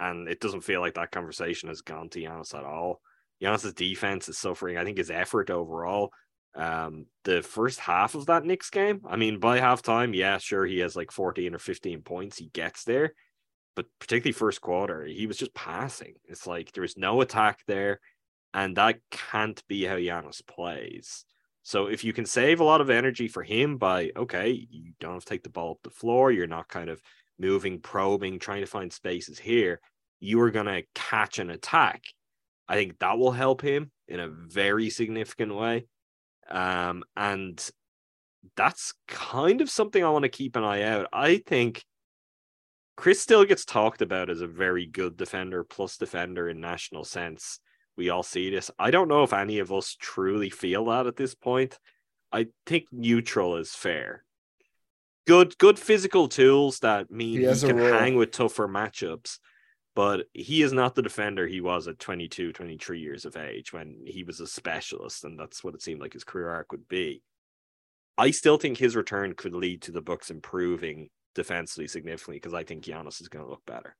And 0.00 0.28
it 0.28 0.40
doesn't 0.40 0.62
feel 0.62 0.80
like 0.80 0.94
that 0.94 1.10
conversation 1.10 1.68
has 1.68 1.82
gone 1.82 2.08
to 2.10 2.20
Giannis 2.20 2.54
at 2.54 2.64
all. 2.64 3.00
Giannis's 3.42 3.74
defense 3.74 4.28
is 4.28 4.38
suffering. 4.38 4.78
I 4.78 4.84
think 4.84 4.96
his 4.96 5.10
effort 5.10 5.50
overall. 5.50 6.10
Um, 6.58 7.06
the 7.22 7.40
first 7.40 7.78
half 7.78 8.16
of 8.16 8.26
that 8.26 8.44
Knicks 8.44 8.68
game, 8.68 9.02
I 9.08 9.16
mean, 9.16 9.38
by 9.38 9.60
halftime, 9.60 10.14
yeah, 10.14 10.38
sure, 10.38 10.66
he 10.66 10.80
has 10.80 10.96
like 10.96 11.12
14 11.12 11.54
or 11.54 11.58
15 11.58 12.02
points. 12.02 12.36
He 12.36 12.46
gets 12.46 12.82
there. 12.84 13.14
But 13.76 13.86
particularly 14.00 14.32
first 14.32 14.60
quarter, 14.60 15.04
he 15.04 15.28
was 15.28 15.36
just 15.36 15.54
passing. 15.54 16.14
It's 16.24 16.48
like 16.48 16.72
there 16.72 16.82
was 16.82 16.96
no 16.96 17.20
attack 17.20 17.60
there. 17.68 18.00
And 18.52 18.76
that 18.76 18.98
can't 19.12 19.62
be 19.68 19.84
how 19.84 19.94
Giannis 19.94 20.44
plays. 20.44 21.24
So 21.62 21.86
if 21.86 22.02
you 22.02 22.12
can 22.12 22.26
save 22.26 22.58
a 22.58 22.64
lot 22.64 22.80
of 22.80 22.90
energy 22.90 23.28
for 23.28 23.44
him 23.44 23.76
by 23.76 24.10
okay, 24.16 24.66
you 24.70 24.94
don't 24.98 25.14
have 25.14 25.24
to 25.24 25.28
take 25.28 25.44
the 25.44 25.50
ball 25.50 25.72
up 25.72 25.78
the 25.84 25.90
floor, 25.90 26.32
you're 26.32 26.46
not 26.46 26.66
kind 26.66 26.88
of 26.90 27.00
moving, 27.38 27.78
probing, 27.78 28.40
trying 28.40 28.62
to 28.62 28.66
find 28.66 28.92
spaces 28.92 29.38
here, 29.38 29.80
you 30.18 30.40
are 30.40 30.50
gonna 30.50 30.82
catch 30.94 31.38
an 31.38 31.50
attack. 31.50 32.02
I 32.68 32.74
think 32.74 32.98
that 32.98 33.18
will 33.18 33.32
help 33.32 33.60
him 33.60 33.92
in 34.08 34.18
a 34.18 34.28
very 34.28 34.90
significant 34.90 35.54
way. 35.54 35.86
Um, 36.50 37.04
and 37.16 37.62
that's 38.56 38.94
kind 39.06 39.60
of 39.60 39.70
something 39.70 40.02
I 40.02 40.10
want 40.10 40.24
to 40.24 40.28
keep 40.28 40.56
an 40.56 40.64
eye 40.64 40.82
out. 40.82 41.08
I 41.12 41.38
think 41.38 41.84
Khris 42.96 43.20
still 43.20 43.44
gets 43.44 43.64
talked 43.64 44.02
about 44.02 44.30
as 44.30 44.40
a 44.40 44.46
very 44.46 44.86
good 44.86 45.16
defender, 45.16 45.64
plus 45.64 45.96
defender 45.96 46.48
in 46.48 46.60
national 46.60 47.04
sense 47.04 47.60
we 47.98 48.08
all 48.08 48.22
see 48.22 48.48
this. 48.48 48.70
I 48.78 48.90
don't 48.92 49.08
know 49.08 49.24
if 49.24 49.32
any 49.34 49.58
of 49.58 49.72
us 49.72 49.96
truly 49.98 50.48
feel 50.48 50.86
that 50.86 51.06
at 51.06 51.16
this 51.16 51.34
point. 51.34 51.78
I 52.32 52.46
think 52.64 52.84
neutral 52.92 53.56
is 53.56 53.74
fair. 53.74 54.24
Good, 55.26 55.58
good 55.58 55.78
physical 55.78 56.28
tools 56.28 56.78
that 56.78 57.10
mean 57.10 57.40
he, 57.40 57.52
he 57.52 57.60
can 57.60 57.76
hang 57.76 58.14
with 58.14 58.30
tougher 58.30 58.68
matchups, 58.68 59.40
but 59.98 60.26
he 60.32 60.62
is 60.62 60.72
not 60.72 60.94
the 60.94 61.02
defender 61.02 61.44
he 61.48 61.60
was 61.60 61.88
at 61.88 61.98
22, 61.98 62.52
23 62.52 63.00
years 63.00 63.24
of 63.24 63.36
age 63.36 63.72
when 63.72 64.00
he 64.06 64.22
was 64.22 64.38
a 64.38 64.46
specialist, 64.46 65.24
and 65.24 65.36
that's 65.36 65.64
what 65.64 65.74
it 65.74 65.82
seemed 65.82 66.00
like 66.00 66.12
his 66.12 66.22
career 66.22 66.48
arc 66.50 66.70
would 66.70 66.86
be. 66.86 67.20
I 68.16 68.30
still 68.30 68.58
think 68.58 68.78
his 68.78 68.94
return 68.94 69.34
could 69.34 69.54
lead 69.54 69.82
to 69.82 69.90
the 69.90 70.00
Bucks 70.00 70.30
improving 70.30 71.10
defensively 71.34 71.88
significantly 71.88 72.36
because 72.36 72.54
I 72.54 72.62
think 72.62 72.84
Giannis 72.84 73.20
is 73.20 73.26
going 73.26 73.44
to 73.44 73.50
look 73.50 73.66
better. 73.66 73.96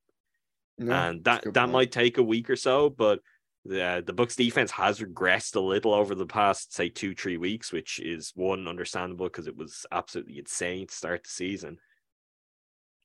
and 1.08 1.24
that 1.24 1.42
that 1.42 1.52
point. 1.52 1.72
might 1.72 1.90
take 1.90 2.18
a 2.18 2.22
week 2.22 2.48
or 2.48 2.54
so, 2.54 2.90
but 2.90 3.18
the 3.64 4.00
the 4.06 4.12
Bucks 4.12 4.36
defense 4.36 4.70
has 4.70 5.00
regressed 5.00 5.56
a 5.56 5.60
little 5.60 5.94
over 5.94 6.14
the 6.14 6.26
past 6.26 6.72
say 6.72 6.88
two 6.88 7.12
three 7.12 7.38
weeks, 7.38 7.72
which 7.72 7.98
is 7.98 8.30
one 8.36 8.68
understandable 8.68 9.26
because 9.26 9.48
it 9.48 9.56
was 9.56 9.84
absolutely 9.90 10.38
insane 10.38 10.86
to 10.86 10.94
start 10.94 11.24
the 11.24 11.30
season. 11.30 11.78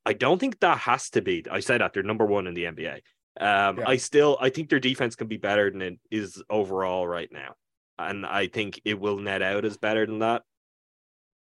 I 0.05 0.13
don't 0.13 0.39
think 0.39 0.59
that 0.59 0.79
has 0.79 1.09
to 1.11 1.21
be. 1.21 1.45
I 1.49 1.59
said 1.59 1.81
that 1.81 1.93
they're 1.93 2.03
number 2.03 2.25
one 2.25 2.47
in 2.47 2.53
the 2.53 2.65
NBA. 2.65 2.95
Um, 3.39 3.79
yeah. 3.79 3.83
I 3.87 3.97
still 3.97 4.37
I 4.39 4.49
think 4.49 4.69
their 4.69 4.79
defense 4.79 5.15
can 5.15 5.27
be 5.27 5.37
better 5.37 5.71
than 5.71 5.81
it 5.81 5.99
is 6.11 6.41
overall 6.49 7.07
right 7.07 7.29
now, 7.31 7.55
and 7.97 8.25
I 8.25 8.47
think 8.47 8.81
it 8.85 8.99
will 8.99 9.17
net 9.17 9.41
out 9.41 9.65
as 9.65 9.77
better 9.77 10.05
than 10.05 10.19
that. 10.19 10.43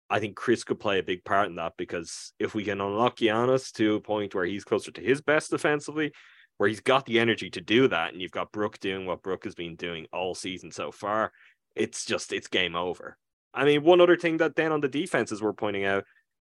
I 0.09 0.19
think 0.19 0.35
Chris 0.35 0.63
could 0.65 0.79
play 0.79 0.99
a 0.99 1.03
big 1.03 1.23
part 1.23 1.47
in 1.47 1.55
that 1.55 1.73
because 1.77 2.33
if 2.37 2.53
we 2.53 2.65
can 2.65 2.81
unlock 2.81 3.17
Giannis 3.17 3.71
to 3.73 3.95
a 3.95 4.01
point 4.01 4.35
where 4.35 4.45
he's 4.45 4.65
closer 4.65 4.91
to 4.91 5.01
his 5.01 5.21
best 5.21 5.51
defensively, 5.51 6.11
where 6.57 6.67
he's 6.67 6.81
got 6.81 7.05
the 7.05 7.17
energy 7.17 7.49
to 7.51 7.61
do 7.61 7.87
that, 7.87 8.11
and 8.11 8.21
you've 8.21 8.29
got 8.29 8.51
Brook 8.51 8.77
doing 8.79 9.05
what 9.05 9.23
Brook 9.23 9.45
has 9.45 9.55
been 9.55 9.77
doing 9.77 10.05
all 10.11 10.35
season 10.35 10.69
so 10.69 10.91
far, 10.91 11.31
it's 11.75 12.05
just 12.05 12.33
it's 12.33 12.47
game 12.47 12.75
over. 12.75 13.17
I 13.53 13.65
mean, 13.65 13.83
one 13.83 14.01
other 14.01 14.17
thing 14.17 14.37
that 14.37 14.55
then 14.55 14.71
on 14.71 14.81
the 14.81 14.87
defenses 14.87 15.41
we're 15.41 15.53
pointing 15.53 15.85
out, 15.85 16.03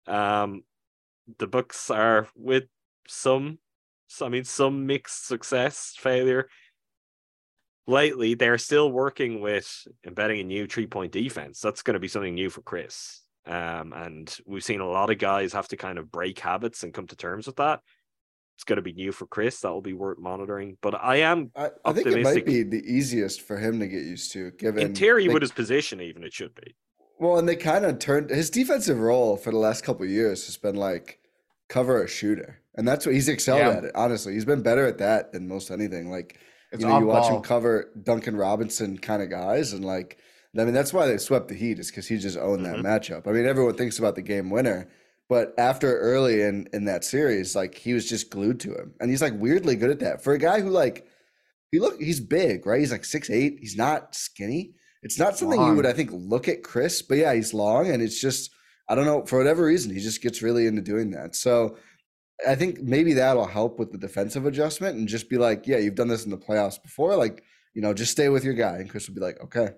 Um, 0.07 0.63
the 1.39 1.47
Bucks 1.47 1.89
are 1.89 2.27
with 2.35 2.65
some, 3.07 3.59
I 4.21 4.29
mean, 4.29 4.43
some 4.43 4.85
mixed 4.85 5.27
success, 5.27 5.93
failure. 5.97 6.49
Lately, 7.85 8.33
they're 8.33 8.57
still 8.57 8.91
working 8.91 9.41
with 9.41 9.69
embedding 10.05 10.39
a 10.39 10.43
new 10.43 10.67
three 10.67 10.87
point 10.87 11.11
defense. 11.11 11.59
That's 11.59 11.81
going 11.81 11.95
to 11.95 11.99
be 11.99 12.07
something 12.07 12.33
new 12.33 12.49
for 12.49 12.61
Khris. 12.61 13.21
Um, 13.45 13.91
and 13.93 14.33
we've 14.45 14.63
seen 14.63 14.79
a 14.79 14.87
lot 14.87 15.09
of 15.09 15.17
guys 15.17 15.51
have 15.51 15.67
to 15.69 15.77
kind 15.77 15.97
of 15.97 16.09
break 16.09 16.39
habits 16.39 16.83
and 16.83 16.93
come 16.93 17.07
to 17.07 17.15
terms 17.17 17.45
with 17.45 17.57
that. 17.57 17.81
It's 18.55 18.63
going 18.63 18.77
to 18.77 18.81
be 18.81 18.93
new 18.93 19.11
for 19.11 19.25
Khris. 19.25 19.59
That 19.61 19.71
will 19.71 19.81
be 19.81 19.93
worth 19.93 20.19
monitoring. 20.19 20.77
But 20.81 20.95
I 20.95 21.17
am 21.17 21.51
I, 21.55 21.71
I 21.83 21.91
think 21.91 22.07
it 22.07 22.23
might 22.23 22.45
be 22.45 22.63
the 22.63 22.83
easiest 22.85 23.41
for 23.41 23.57
him 23.57 23.79
to 23.79 23.87
get 23.87 24.03
used 24.03 24.31
to, 24.33 24.51
given 24.51 24.85
in 24.85 24.95
theory 24.95 25.27
they- 25.27 25.33
with 25.33 25.41
his 25.41 25.51
position, 25.51 25.99
even 25.99 26.23
it 26.23 26.31
should 26.33 26.55
be. 26.55 26.75
Well, 27.19 27.37
and 27.37 27.47
they 27.47 27.55
kind 27.55 27.85
of 27.85 27.99
turned 27.99 28.29
his 28.29 28.49
defensive 28.49 28.99
role 28.99 29.37
for 29.37 29.51
the 29.51 29.57
last 29.57 29.83
couple 29.83 30.03
of 30.05 30.09
years 30.11 30.45
has 30.47 30.57
been 30.57 30.75
like 30.75 31.19
cover 31.69 32.03
a 32.03 32.07
shooter, 32.07 32.59
and 32.75 32.87
that's 32.87 33.05
what 33.05 33.15
he's 33.15 33.29
excelled 33.29 33.59
Yeah. 33.59 33.69
at. 33.69 33.83
It 33.85 33.91
honestly, 33.95 34.33
he's 34.33 34.45
been 34.45 34.61
better 34.63 34.85
at 34.85 34.97
that 34.97 35.31
than 35.31 35.47
most 35.47 35.71
anything. 35.71 36.09
Like 36.09 36.37
It's 36.71 36.81
you 36.81 36.87
know, 36.87 36.99
you 36.99 37.05
watch 37.05 37.23
off-ball. 37.23 37.37
him 37.37 37.43
cover 37.43 37.91
Duncan 38.01 38.35
Robinson 38.35 38.97
kind 38.97 39.21
of 39.21 39.29
guys, 39.29 39.73
and 39.73 39.85
like 39.85 40.17
I 40.57 40.65
mean, 40.65 40.73
that's 40.75 40.93
why 40.93 41.07
they 41.07 41.17
swept 41.17 41.47
the 41.47 41.55
Heat 41.55 41.79
is 41.79 41.87
because 41.89 42.07
he 42.07 42.17
just 42.17 42.37
owned 42.37 42.63
Mhm. 42.65 42.83
that 42.83 43.01
matchup. 43.01 43.27
I 43.27 43.31
mean, 43.31 43.45
everyone 43.47 43.75
thinks 43.75 43.97
about 43.97 44.13
the 44.15 44.21
game 44.21 44.51
winner, 44.51 44.87
but 45.27 45.53
after 45.57 45.97
early 45.99 46.41
in 46.41 46.67
in 46.73 46.85
that 46.85 47.03
series, 47.03 47.55
like 47.55 47.75
he 47.75 47.93
was 47.93 48.07
just 48.07 48.29
glued 48.29 48.59
to 48.61 48.73
him, 48.75 48.93
and 48.99 49.09
he's 49.09 49.21
like 49.21 49.33
weirdly 49.39 49.75
good 49.75 49.89
at 49.91 49.99
that 49.99 50.23
for 50.23 50.33
a 50.33 50.37
guy 50.39 50.59
who 50.61 50.69
like 50.69 51.07
he 51.71 51.79
look 51.79 51.99
he's 52.01 52.19
big, 52.19 52.65
right? 52.67 52.79
He's 52.81 52.91
like 52.91 53.05
six 53.05 53.29
eight. 53.29 53.57
He's 53.61 53.75
not 53.77 54.13
skinny. 54.15 54.75
It's 55.03 55.19
not 55.19 55.37
something 55.37 55.61
you 55.61 55.75
would 55.75 55.85
I 55.85 55.93
think 55.93 56.09
look 56.13 56.47
at 56.47 56.63
Khris, 56.63 57.01
but 57.01 57.17
yeah, 57.17 57.33
he's 57.33 57.53
long, 57.53 57.89
and 57.89 58.01
it's 58.01 58.19
just 58.19 58.51
I 58.89 58.95
don't 58.95 59.05
know 59.05 59.25
for 59.25 59.37
whatever 59.37 59.65
reason 59.65 59.93
he 59.93 59.99
just 59.99 60.21
gets 60.21 60.41
really 60.41 60.65
into 60.67 60.81
doing 60.81 61.11
that. 61.11 61.35
So. 61.35 61.77
I 62.45 62.55
think 62.55 62.81
maybe 62.81 63.13
that'll 63.13 63.45
help 63.45 63.77
with 63.77 63.91
the 63.91 63.97
defensive 63.97 64.47
adjustment 64.47 64.97
and 64.97 65.07
just 65.07 65.29
be 65.29 65.37
like, 65.37 65.67
yeah, 65.67 65.77
you've 65.77 65.95
done 65.95 66.07
this 66.07 66.25
in 66.25 66.31
the 66.31 66.37
playoffs 66.37 66.81
before. 66.81 67.15
Like, 67.15 67.43
you 67.73 67.81
know, 67.81 67.93
just 67.93 68.11
stay 68.11 68.27
with 68.27 68.43
your 68.43 68.55
guy. 68.55 68.77
And 68.77 68.89
Khris 68.89 69.07
will 69.07 69.15
be 69.15 69.21
like, 69.21 69.39
okay. 69.41 69.69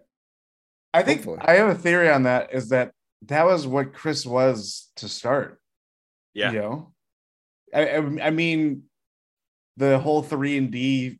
I 0.94 1.04
think 1.04 1.20
Hopefully. 1.20 1.40
I 1.42 1.56
have 1.56 1.68
a 1.68 1.76
theory 1.76 2.10
on 2.10 2.24
that 2.24 2.54
is 2.54 2.70
that 2.70 2.92
that 3.24 3.46
was 3.46 3.68
what 3.68 3.94
Khris 3.94 4.26
was 4.26 4.90
to 4.96 5.10
start. 5.10 5.60
Yeah. 6.34 6.54
You 6.54 6.60
know, 6.60 6.94
I, 7.74 7.88
I, 7.88 8.28
I 8.28 8.30
mean, 8.32 8.84
the 9.78 10.00
whole 10.00 10.24
three 10.24 10.58
and 10.58 10.72
D 10.72 11.20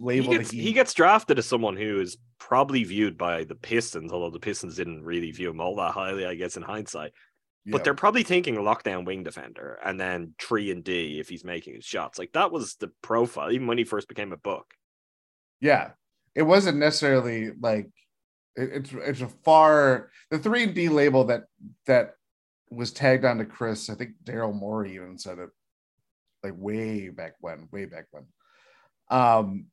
He 0.00 0.20
gets, 0.22 0.50
that 0.50 0.56
he 0.56 0.72
gets 0.72 0.94
drafted 0.94 1.38
as 1.38 1.46
someone 1.46 1.76
who 1.76 2.00
is 2.00 2.16
probably 2.38 2.84
viewed 2.84 3.18
by 3.18 3.44
the 3.44 3.54
Pistons, 3.56 4.12
although 4.12 4.30
the 4.30 4.38
Pistons 4.38 4.76
didn't 4.76 5.02
really 5.02 5.30
view 5.32 5.50
him 5.50 5.60
all 5.60 5.76
that 5.76 5.92
highly, 5.92 6.24
I 6.24 6.34
guess, 6.34 6.56
in 6.56 6.62
hindsight. 6.62 7.12
But 7.66 7.78
Yeah. 7.78 7.82
they're 7.84 7.94
probably 7.94 8.22
thinking 8.22 8.54
lockdown 8.54 9.04
wing 9.04 9.24
defender 9.24 9.78
and 9.84 9.98
then 10.00 10.34
three 10.40 10.70
and 10.70 10.82
D 10.84 11.18
if 11.20 11.28
he's 11.28 11.44
making 11.44 11.74
his 11.74 11.84
shots. 11.84 12.18
Like 12.18 12.32
that 12.32 12.52
was 12.52 12.76
the 12.76 12.90
profile, 13.02 13.50
even 13.50 13.66
when 13.66 13.76
he 13.78 13.84
first 13.84 14.08
became 14.08 14.32
a 14.32 14.36
Buck. 14.36 14.72
yeah, 15.60 15.90
it 16.34 16.42
wasn't 16.42 16.78
necessarily 16.78 17.50
like 17.60 17.90
it, 18.54 18.70
it's 18.72 18.92
it's 18.92 19.20
a 19.20 19.28
far 19.44 20.10
the 20.30 20.38
three 20.38 20.62
and 20.62 20.74
D 20.74 20.88
label 20.88 21.24
that 21.24 21.44
that 21.86 22.14
was 22.70 22.92
tagged 22.92 23.24
onto 23.24 23.44
Khris. 23.44 23.90
I 23.90 23.94
think 23.96 24.12
Daryl 24.24 24.54
Morey 24.54 24.94
even 24.94 25.18
said 25.18 25.38
it 25.38 25.50
like 26.44 26.54
way 26.56 27.08
back 27.08 27.34
when, 27.40 27.68
way 27.72 27.86
back 27.86 28.06
when. 28.12 28.26
Um, 29.10 29.66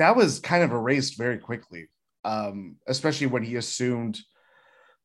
that 0.00 0.16
was 0.16 0.40
kind 0.40 0.62
of 0.64 0.72
erased 0.72 1.16
very 1.16 1.38
quickly, 1.38 1.88
um, 2.24 2.76
especially 2.88 3.28
when 3.28 3.42
he 3.42 3.56
assumed 3.56 4.18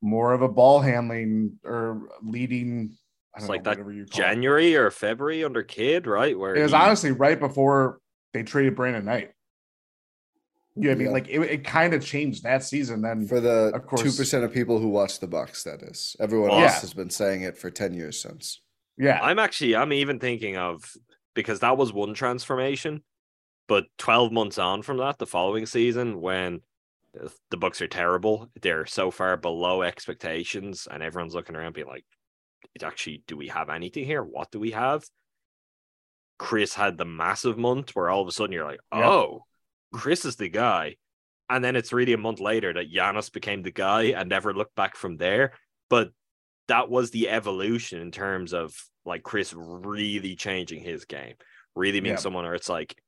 more 0.02 0.34
of 0.34 0.42
a 0.42 0.50
ball 0.50 0.80
handling 0.82 1.60
or 1.64 2.02
leading. 2.24 2.96
I 3.34 3.38
It's 3.40 3.48
don't 3.48 3.50
like 3.56 3.66
know, 3.66 3.72
that 3.72 3.78
whatever 3.78 3.92
you 3.94 4.06
call 4.06 4.22
it. 4.22 4.24
January 4.24 4.76
or 4.76 4.90
February 4.92 5.44
under 5.44 5.62
Kidd, 5.64 6.08
right? 6.08 6.38
Where 6.38 6.56
It 6.56 6.64
was 6.64 6.72
he- 6.72 6.78
honestly 6.78 7.12
right 7.12 7.40
before 7.40 8.00
they 8.34 8.44
traded 8.44 8.76
Brandon 8.76 9.06
Knight. 9.06 9.32
You 10.78 10.84
know 10.84 10.90
what 10.90 10.94
I 10.94 10.98
mean? 10.98 11.08
Yeah. 11.08 11.14
Like 11.14 11.28
it, 11.30 11.40
it 11.40 11.64
kind 11.64 11.94
of 11.94 12.04
changed 12.06 12.44
that 12.44 12.64
season. 12.64 13.02
Then 13.02 13.28
For 13.28 13.40
the 13.40 13.72
Of 13.74 13.86
course. 13.88 14.02
two 14.02 14.12
percent 14.12 14.44
of 14.44 14.52
people 14.54 14.78
who 14.80 14.90
watch 14.90 15.20
the 15.20 15.28
Bucks, 15.28 15.64
that 15.64 15.82
is. 15.84 16.16
Everyone 16.20 16.52
Oh, 16.52 16.56
else 16.60 16.74
yeah. 16.74 16.80
has 16.82 16.94
been 16.94 17.10
saying 17.10 17.44
it 17.44 17.58
for 17.58 17.70
ten 17.72 17.94
years 17.94 18.22
since. 18.22 18.62
yeah, 18.98 19.20
I'm 19.22 19.40
actually 19.40 19.76
I'm 19.76 19.94
even 19.94 20.20
thinking 20.20 20.58
of 20.58 20.84
because 21.34 21.60
that 21.62 21.78
was 21.78 21.92
one 21.94 22.14
transformation, 22.14 23.04
but 23.68 23.86
12 23.98 24.32
months 24.32 24.58
on 24.58 24.82
from 24.82 24.98
that, 24.98 25.18
the 25.18 25.26
following 25.26 25.66
season, 25.66 26.22
when 26.22 26.62
the 27.50 27.58
Bucks 27.58 27.82
are 27.82 27.88
terrible, 27.88 28.50
they're 28.62 28.86
so 28.86 29.10
far 29.12 29.38
below 29.38 29.82
expectations, 29.82 30.88
and 30.90 31.02
everyone's 31.02 31.34
looking 31.36 31.56
around 31.56 31.74
being 31.74 31.88
like, 31.88 32.06
"It 32.74 32.84
actually, 32.84 33.24
do 33.28 33.38
we 33.38 33.48
have 33.48 33.70
anything 33.70 34.06
here? 34.06 34.24
What 34.24 34.52
do 34.52 34.60
we 34.60 34.72
have?" 34.72 35.04
Khris 36.38 36.74
had 36.74 36.98
the 36.98 37.06
massive 37.06 37.58
month 37.58 37.96
where 37.96 38.10
all 38.10 38.22
of 38.22 38.28
a 38.28 38.32
sudden 38.32 38.52
you're 38.52 38.66
like, 38.66 38.82
Yeah. 38.94 39.10
"Oh, 39.10 39.46
Khris 39.94 40.26
is 40.26 40.36
the 40.36 40.50
guy," 40.50 40.98
and 41.50 41.64
then 41.64 41.76
it's 41.78 41.94
really 41.94 42.14
a 42.14 42.18
month 42.18 42.40
later 42.42 42.74
that 42.74 42.92
Giannis 42.92 43.32
became 43.32 43.62
the 43.62 43.72
guy 43.72 44.04
and 44.08 44.28
never 44.28 44.54
looked 44.54 44.76
back 44.76 44.96
from 44.98 45.16
there. 45.18 45.54
But 45.90 46.12
that 46.68 46.90
was 46.90 47.12
the 47.12 47.30
evolution 47.30 48.02
in 48.02 48.12
terms 48.12 48.54
of 48.54 48.76
like 49.06 49.24
Khris 49.24 49.54
really 49.56 50.36
changing 50.36 50.82
his 50.82 51.06
game, 51.06 51.36
really 51.76 52.00
being 52.02 52.16
Yeah. 52.16 52.20
someone 52.20 52.44
where 52.44 52.56
it's 52.56 52.68
like, 52.70 53.00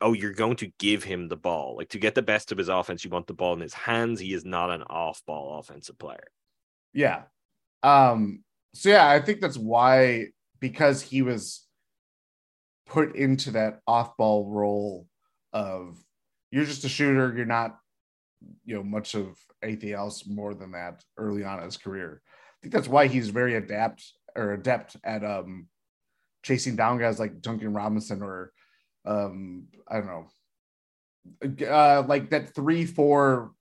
oh, 0.00 0.12
you're 0.12 0.32
going 0.32 0.56
to 0.56 0.72
give 0.78 1.02
him 1.04 1.28
the 1.28 1.36
ball. 1.36 1.76
Like 1.76 1.88
to 1.90 1.98
get 1.98 2.14
the 2.14 2.22
best 2.22 2.52
of 2.52 2.58
his 2.58 2.68
offense, 2.68 3.04
you 3.04 3.10
want 3.10 3.26
the 3.26 3.34
ball 3.34 3.54
in 3.54 3.60
his 3.60 3.74
hands. 3.74 4.20
He 4.20 4.32
is 4.32 4.44
not 4.44 4.70
an 4.70 4.82
off 4.84 5.22
ball 5.26 5.58
offensive 5.58 5.98
player. 5.98 6.28
yeah. 6.92 7.22
Um. 7.82 8.42
So 8.74 8.90
yeah, 8.90 9.08
I 9.08 9.20
think 9.20 9.40
that's 9.40 9.56
why 9.56 10.26
because 10.60 11.00
he 11.02 11.22
was 11.22 11.66
put 12.86 13.16
into 13.16 13.52
that 13.52 13.80
off-ball 13.86 14.46
role 14.50 15.06
of 15.52 15.98
you're 16.50 16.64
just 16.64 16.84
a 16.84 16.88
shooter. 16.88 17.32
You're 17.36 17.46
not, 17.46 17.78
you 18.64 18.74
know, 18.74 18.82
much 18.82 19.14
of 19.14 19.36
anything 19.62 19.92
else 19.92 20.26
more 20.26 20.54
than 20.54 20.72
that 20.72 21.04
early 21.16 21.44
on 21.44 21.58
in 21.58 21.64
his 21.64 21.76
career. 21.76 22.22
I 22.24 22.56
think 22.62 22.74
that's 22.74 22.88
why 22.88 23.06
he's 23.06 23.28
very 23.28 23.54
adept 23.54 24.12
or 24.34 24.52
adept 24.52 24.96
at 25.04 25.24
um 25.24 25.68
chasing 26.42 26.76
down 26.76 26.98
guys 26.98 27.18
like 27.18 27.40
Duncan 27.40 27.72
Robinson 27.72 28.22
or 28.22 28.52
um 29.08 29.66
I 29.88 30.00
don't 30.00 30.06
know, 30.06 31.66
uh, 31.66 32.02
like 32.06 32.30
that 32.30 32.54
three 32.54 32.84
four 32.84 33.52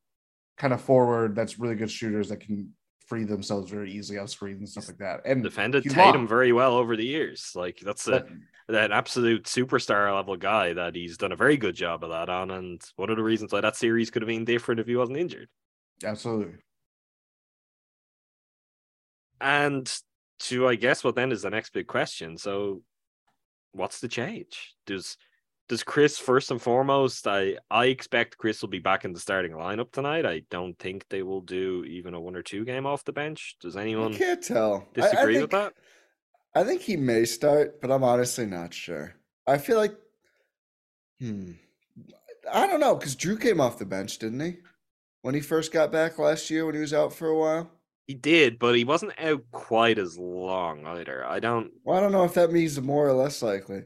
kind 0.58 0.74
of 0.74 0.82
forward 0.82 1.36
that's 1.36 1.60
really 1.60 1.76
good 1.76 1.92
shooters 1.92 2.30
that 2.30 2.42
can 2.42 2.74
free 3.06 3.24
themselves 3.24 3.72
very 3.72 3.92
easily 3.92 4.20
off 4.20 4.30
screens 4.30 4.60
and 4.60 4.70
stuff 4.70 4.88
like 4.88 4.98
that. 4.98 5.22
And 5.26 5.42
Defended 5.42 5.84
Tatum 5.86 6.22
long. 6.22 6.28
very 6.28 6.52
well 6.52 6.76
over 6.76 6.98
the 6.98 7.06
years. 7.06 7.52
Like 7.56 7.80
that's 7.80 8.08
a, 8.08 8.26
that 8.68 8.92
absolute 8.92 9.46
superstar 9.46 10.14
level 10.14 10.36
guy 10.36 10.74
that 10.74 10.96
he's 10.96 11.16
done 11.18 11.32
a 11.32 11.38
very 11.38 11.56
good 11.56 11.76
job 11.76 12.04
of 12.04 12.10
that 12.10 12.28
on. 12.28 12.52
And 12.52 12.82
one 12.98 13.10
of 13.10 13.16
the 13.16 13.24
reasons 13.24 13.54
why 13.54 13.62
that 13.62 13.78
series 13.78 14.10
could 14.10 14.24
have 14.24 14.28
been 14.28 14.44
different 14.44 14.82
if 14.82 14.88
he 14.88 14.98
wasn't 14.98 15.20
injured. 15.20 15.48
absolutely. 16.04 16.56
And 19.40 19.90
to 20.40 20.68
I 20.68 20.76
guess 20.76 21.04
what 21.04 21.16
then 21.16 21.32
is 21.32 21.44
the 21.44 21.50
next 21.50 21.72
big 21.72 21.88
question. 21.88 22.38
So 22.38 22.82
what's 23.72 24.02
the 24.02 24.08
change? 24.08 24.76
Does 24.86 25.16
does 25.68 25.84
Khris 25.84 26.18
first 26.18 26.52
and 26.52 26.62
foremost? 26.62 27.28
I 27.28 27.58
I 27.70 27.86
expect 27.88 28.38
Khris 28.38 28.62
will 28.62 28.70
be 28.70 28.80
back 28.80 29.06
in 29.06 29.14
the 29.14 29.20
starting 29.20 29.52
lineup 29.52 29.92
tonight. 29.92 30.26
I 30.26 30.44
don't 30.50 30.78
think 30.80 31.08
they 31.10 31.24
will 31.24 31.42
do 31.42 31.84
even 31.86 32.14
a 32.14 32.20
one 32.22 32.36
or 32.36 32.44
two 32.44 32.64
game 32.66 32.86
off 32.86 33.04
the 33.04 33.12
bench. 33.14 33.58
Does 33.60 33.76
I 33.76 33.82
anyone 33.82 34.14
can't 34.14 34.44
tell. 34.44 34.88
I- 34.98 35.02
I 35.02 35.10
disagree 35.10 35.42
with 35.42 35.52
that? 35.52 35.74
I 36.56 36.64
think 36.64 36.82
he 36.82 36.98
may 36.98 37.26
start, 37.26 37.82
but 37.82 37.92
I'm 37.92 38.04
honestly 38.04 38.46
not 38.48 38.74
sure. 38.74 39.14
I 39.46 39.60
feel 39.60 39.78
like, 39.78 39.96
hmm, 41.20 41.52
I 42.52 42.66
don't 42.68 42.80
know 42.80 42.96
because 42.96 43.16
Jrue 43.16 43.40
came 43.40 43.62
off 43.62 43.78
the 43.78 43.86
bench, 43.86 44.18
didn't 44.18 44.40
he? 44.40 44.58
When 45.22 45.36
he 45.36 45.42
first 45.42 45.72
got 45.72 45.92
back 45.92 46.18
last 46.18 46.50
year, 46.50 46.66
when 46.66 46.76
he 46.76 46.82
was 46.82 46.94
out 46.94 47.14
for 47.14 47.28
a 47.28 47.38
while. 47.38 47.72
He 48.08 48.14
did, 48.14 48.58
but 48.58 48.76
he 48.76 48.86
wasn't 48.86 49.20
out 49.20 49.44
quite 49.52 50.00
as 50.00 50.18
long 50.18 50.86
either. 50.86 51.26
I 51.26 51.40
don't 51.42 51.72
Well, 51.84 51.98
I 51.98 52.00
don't 52.00 52.14
know 52.14 52.24
if 52.24 52.34
that 52.36 52.52
means 52.54 52.80
more 52.80 53.06
or 53.08 53.14
less 53.14 53.42
likely. 53.42 53.84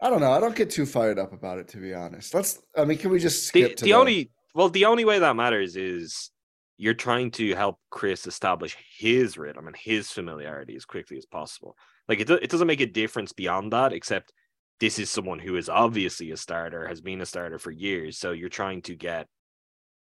I 0.00 0.10
don't 0.10 0.20
know. 0.20 0.32
I 0.32 0.40
don't 0.40 0.54
get 0.54 0.70
too 0.70 0.86
fired 0.86 1.18
up 1.18 1.32
about 1.32 1.58
it, 1.58 1.68
to 1.68 1.78
be 1.78 1.92
honest. 1.92 2.34
Let's. 2.34 2.60
I 2.76 2.84
mean, 2.84 2.98
can 2.98 3.10
we 3.10 3.18
just 3.18 3.52
the, 3.52 3.62
skip 3.62 3.76
to 3.78 3.84
the 3.84 3.94
only 3.94 4.30
well 4.54 4.68
the 4.68 4.84
only 4.84 5.04
way 5.04 5.18
that 5.18 5.36
matters 5.36 5.76
is 5.76 6.30
you're 6.76 6.94
trying 6.94 7.30
to 7.32 7.54
help 7.54 7.78
khris 7.90 8.26
establish 8.26 8.76
his 8.98 9.36
rhythm 9.36 9.66
and 9.66 9.76
his 9.76 10.10
familiarity 10.10 10.76
as 10.76 10.84
quickly 10.84 11.18
as 11.18 11.26
possible 11.26 11.76
like 12.08 12.20
it, 12.20 12.26
do, 12.26 12.34
it 12.34 12.50
doesn't 12.50 12.66
make 12.66 12.80
a 12.80 12.86
difference 12.86 13.32
beyond 13.32 13.72
that 13.72 13.92
except 13.92 14.32
this 14.80 14.98
is 14.98 15.10
someone 15.10 15.40
who 15.40 15.56
is 15.56 15.68
obviously 15.68 16.30
a 16.30 16.36
starter 16.36 16.86
has 16.86 17.00
been 17.00 17.20
a 17.20 17.26
starter 17.26 17.58
for 17.58 17.72
years 17.72 18.16
so 18.16 18.30
you're 18.30 18.48
trying 18.48 18.80
to 18.80 18.94
get 18.94 19.26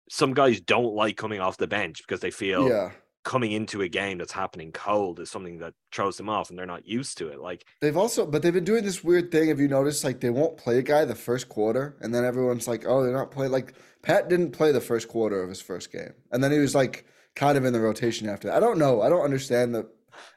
some 0.09 0.35
guys 0.35 0.61
don't 0.61 0.95
like 0.95 1.17
coming 1.17 1.41
off 1.41 1.57
the 1.57 1.67
bench 1.67 2.03
because 2.07 2.21
they 2.21 2.31
feel 2.31 2.69
Yeah, 2.69 2.91
coming 3.27 3.51
into 3.51 3.83
a 3.83 3.89
game 3.89 4.19
that's 4.19 4.33
happening 4.33 4.71
cold 4.71 5.19
is 5.19 5.29
something 5.29 5.59
that 5.59 5.75
throws 5.91 6.17
them 6.17 6.29
off 6.29 6.49
and 6.49 6.57
they're 6.57 6.65
not 6.65 6.87
used 6.87 7.19
to 7.19 7.27
it 7.27 7.41
like 7.41 7.67
they've 7.81 7.97
also, 7.97 8.25
but 8.25 8.41
they've 8.41 8.55
been 8.55 8.63
doing 8.63 8.85
this 8.85 9.03
weird 9.03 9.33
thing. 9.33 9.49
Have 9.49 9.59
you 9.59 9.67
noticed? 9.67 10.05
Like 10.05 10.21
they 10.21 10.31
won't 10.31 10.57
play 10.57 10.79
a 10.79 10.83
guy 10.83 11.05
the 11.05 11.17
first 11.17 11.49
quarter, 11.49 11.97
and 12.01 12.15
then 12.15 12.25
everyone's 12.25 12.69
like, 12.69 12.85
"Oh, 12.87 13.03
they're 13.03 13.13
not 13.13 13.33
playing." 13.33 13.51
Like 13.51 13.75
Pat 14.03 14.29
didn't 14.29 14.53
play 14.53 14.71
the 14.71 14.81
first 14.81 15.09
quarter 15.09 15.43
of 15.43 15.49
his 15.49 15.61
first 15.61 15.91
game, 15.91 16.15
and 16.31 16.43
then 16.43 16.53
he 16.53 16.61
was 16.61 16.77
like 16.77 17.05
kind 17.35 17.59
of 17.59 17.65
in 17.65 17.73
the 17.73 17.81
rotation 17.81 18.29
after 18.29 18.47
that. 18.47 18.57
I 18.57 18.61
don't 18.61 18.79
know. 18.79 19.03
I 19.03 19.09
don't 19.09 19.25
understand 19.25 19.75
the. 19.75 19.91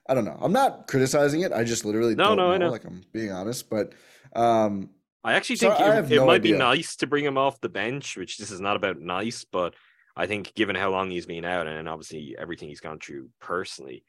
I 0.10 0.16
don't 0.16 0.26
know. 0.26 0.38
I'm 0.42 0.52
not 0.52 0.88
criticizing 0.88 1.42
it. 1.42 1.54
I 1.54 1.64
just 1.64 1.86
literally 1.86 2.16
No, 2.16 2.30
don't 2.30 2.38
no, 2.38 2.48
know, 2.48 2.54
I 2.54 2.58
know. 2.58 2.72
Like 2.72 2.86
I'm 2.86 3.04
being 3.14 3.32
honest, 3.32 3.70
but 3.70 3.94
um, 4.36 4.90
I 5.24 5.34
actually 5.34 5.58
think 5.58 5.74
I 5.74 6.00
it, 6.00 6.12
it 6.12 6.16
no 6.16 6.26
might 6.26 6.42
be 6.42 6.54
nice 6.54 6.96
to 6.98 7.08
bring 7.08 7.24
him 7.24 7.38
off 7.38 7.62
the 7.62 7.70
bench, 7.70 8.18
which 8.18 8.40
this 8.40 8.50
is 8.50 8.60
not 8.60 8.76
about 8.76 9.00
nice, 9.00 9.46
but 9.46 9.76
I 10.20 10.28
think 10.28 10.54
given 10.54 10.76
how 10.76 10.92
long 10.92 11.10
he's 11.10 11.26
been 11.26 11.46
out 11.46 11.66
and 11.66 11.88
obviously 11.88 12.36
everything 12.38 12.68
he's 12.68 12.82
gone 12.82 13.00
through 13.00 13.30
personally, 13.40 14.04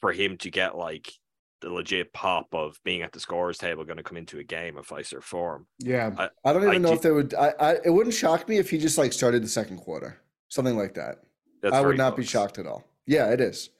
for 0.00 0.12
him 0.12 0.36
to 0.38 0.50
get 0.50 0.76
like 0.76 1.12
the 1.60 1.72
legit 1.72 2.12
pop 2.12 2.48
of 2.52 2.78
being 2.84 3.02
at 3.02 3.12
the 3.12 3.20
scorers 3.20 3.56
table 3.56 3.84
going 3.84 3.96
to 3.96 4.02
come 4.02 4.16
into 4.16 4.40
a 4.40 4.44
game 4.44 4.76
of 4.76 4.86
Fiserv 4.86 5.22
Forum. 5.22 5.66
Yeah. 5.78 6.28
I 6.44 6.52
don't 6.52 6.64
I 6.64 6.70
even 6.70 6.82
know 6.82 6.88
do- 6.88 6.94
if 6.96 7.02
they 7.02 7.12
would. 7.12 7.34
I, 7.34 7.54
I 7.58 7.72
it 7.84 7.90
wouldn't 7.90 8.14
shock 8.16 8.48
me 8.48 8.58
if 8.58 8.68
he 8.68 8.78
just 8.78 8.98
like 8.98 9.12
started 9.12 9.44
the 9.44 9.48
second 9.48 9.78
quarter, 9.78 10.18
something 10.48 10.76
like 10.76 10.94
that. 10.94 11.18
That's 11.62 11.74
I 11.74 11.80
would 11.80 11.86
very 11.86 11.96
not 11.96 12.16
be 12.16 12.24
shocked 12.24 12.58
at 12.58 12.66
all. 12.66 12.82
Yeah, 13.06 13.30
it 13.30 13.40
is. 13.40 13.70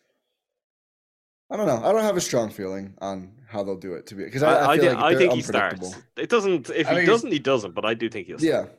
I 1.51 1.57
don't 1.57 1.66
know. 1.66 1.85
I 1.85 1.93
don't 1.93 2.03
have 2.03 2.16
a 2.16 2.20
strong 2.20 2.51
feeling 2.51 2.95
on 2.99 3.33
how 3.49 3.62
they'll 3.62 3.77
do 3.77 3.95
it 3.95 4.07
to 4.07 4.14
be 4.14 4.24
because 4.24 4.43
I, 4.43 4.55
I, 4.55 4.72
I, 4.72 4.79
feel 4.79 4.89
thi- 4.91 4.97
like 4.97 5.05
I 5.05 5.18
think 5.18 5.33
he 5.35 5.43
starts. 5.43 5.97
It 6.16 6.29
doesn't. 6.31 6.70
If 6.70 6.87
I 6.87 6.91
he 6.91 6.97
think 6.99 7.07
doesn't, 7.09 7.33
he 7.33 7.39
doesn't. 7.39 7.74
But 7.74 7.85
I 7.85 7.95
do 7.95 8.09
think 8.09 8.27
he'll. 8.29 8.41
Yeah, 8.41 8.62
Start. 8.62 8.79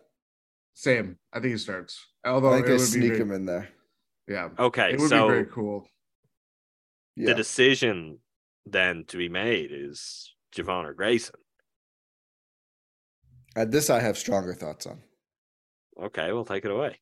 Same. 0.78 1.18
I 1.34 1.40
think 1.40 1.54
he 1.54 1.58
starts. 1.58 2.06
Although 2.24 2.52
I 2.52 2.58
think 2.58 2.66
it 2.66 2.70
they 2.70 2.74
would 2.74 2.82
be 2.82 2.86
sneak 2.86 3.08
very, 3.14 3.22
him 3.22 3.32
in 3.32 3.48
there. 3.48 3.70
Yeah. 4.28 4.50
Okay, 4.60 4.92
It 4.94 5.00
would 5.00 5.10
so 5.10 5.28
be 5.28 5.34
very 5.34 5.46
cool. 5.48 5.88
Yeah, 7.16 7.30
the 7.30 7.34
decision 7.34 8.20
then 8.64 9.04
to 9.08 9.18
be 9.18 9.28
made 9.28 9.72
is 9.72 10.36
Jevon 10.56 10.86
or 10.86 10.94
Grayson. 10.94 11.34
At 13.56 13.72
this 13.72 13.90
I 13.90 14.02
have 14.02 14.20
stronger 14.20 14.54
thoughts 14.54 14.86
on. 14.86 15.02
Okay, 16.00 16.32
we'll 16.32 16.46
take 16.46 16.64
it 16.64 16.70
away. 16.70 17.00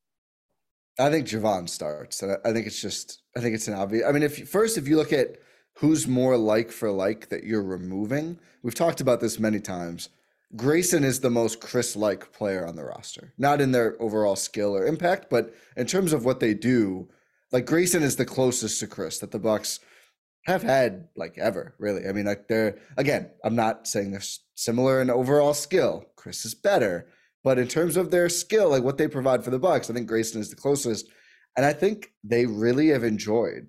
I 0.98 1.10
think 1.10 1.28
Jevon 1.28 1.68
starts. 1.68 2.24
I 2.24 2.38
I 2.46 2.54
think 2.54 2.68
it's 2.68 2.82
just. 2.82 3.24
I 3.36 3.42
think 3.42 3.56
it's 3.56 3.68
an 3.68 3.74
obvious. 3.74 4.06
I 4.08 4.14
mean, 4.14 4.24
if 4.24 4.48
first, 4.48 4.78
if 4.78 4.88
you 4.88 4.96
look 4.96 5.12
at 5.12 5.36
who's 5.80 6.08
more 6.08 6.38
like 6.38 6.72
for 6.72 6.92
like 6.92 7.28
that 7.28 7.44
you're 7.44 7.62
removing, 7.62 8.40
we've 8.64 8.74
talked 8.74 9.02
about 9.02 9.20
this 9.20 9.38
many 9.38 9.60
times. 9.60 10.08
Grayson 10.56 11.04
is 11.04 11.20
the 11.20 11.30
most 11.30 11.60
Khris-like 11.60 12.32
player 12.32 12.66
on 12.66 12.76
the 12.76 12.84
roster, 12.84 13.34
not 13.38 13.62
in 13.62 13.72
their 13.72 13.96
overall 14.02 14.36
skill 14.36 14.76
or 14.76 14.86
impact, 14.86 15.28
but 15.30 15.54
in 15.76 15.86
terms 15.86 16.14
of 16.14 16.26
what 16.26 16.40
they 16.40 16.54
do. 16.54 17.10
Like 17.52 17.66
Grayson 17.66 18.04
is 18.04 18.16
the 18.16 18.26
closest 18.26 18.80
to 18.80 18.88
Khris 18.88 19.20
that 19.20 19.32
the 19.32 19.40
Bucks 19.40 19.80
have 20.46 20.62
had 20.62 21.08
like 21.16 21.38
ever, 21.38 21.76
really. 21.80 22.08
I 22.08 22.12
mean, 22.12 22.26
like 22.26 22.48
they're 22.48 22.78
again, 22.98 23.32
I'm 23.44 23.56
not 23.56 23.88
saying 23.88 24.12
they're 24.12 24.22
similar 24.56 25.02
in 25.02 25.10
overall 25.10 25.54
skill. 25.54 26.06
Khris 26.16 26.46
is 26.46 26.54
better, 26.54 27.08
but 27.44 27.58
in 27.58 27.68
terms 27.68 27.98
of 27.98 28.12
their 28.12 28.30
skill, 28.30 28.70
like 28.70 28.84
what 28.84 28.98
they 28.98 29.08
provide 29.08 29.44
for 29.44 29.52
the 29.52 29.60
Bucks, 29.60 29.90
I 29.90 29.94
think 29.94 30.08
Grayson 30.08 30.42
is 30.42 30.50
the 30.50 30.56
closest. 30.56 31.08
And 31.58 31.66
I 31.66 31.74
think 31.74 32.12
they 32.24 32.46
really 32.46 32.90
have 32.90 33.04
enjoyed 33.04 33.68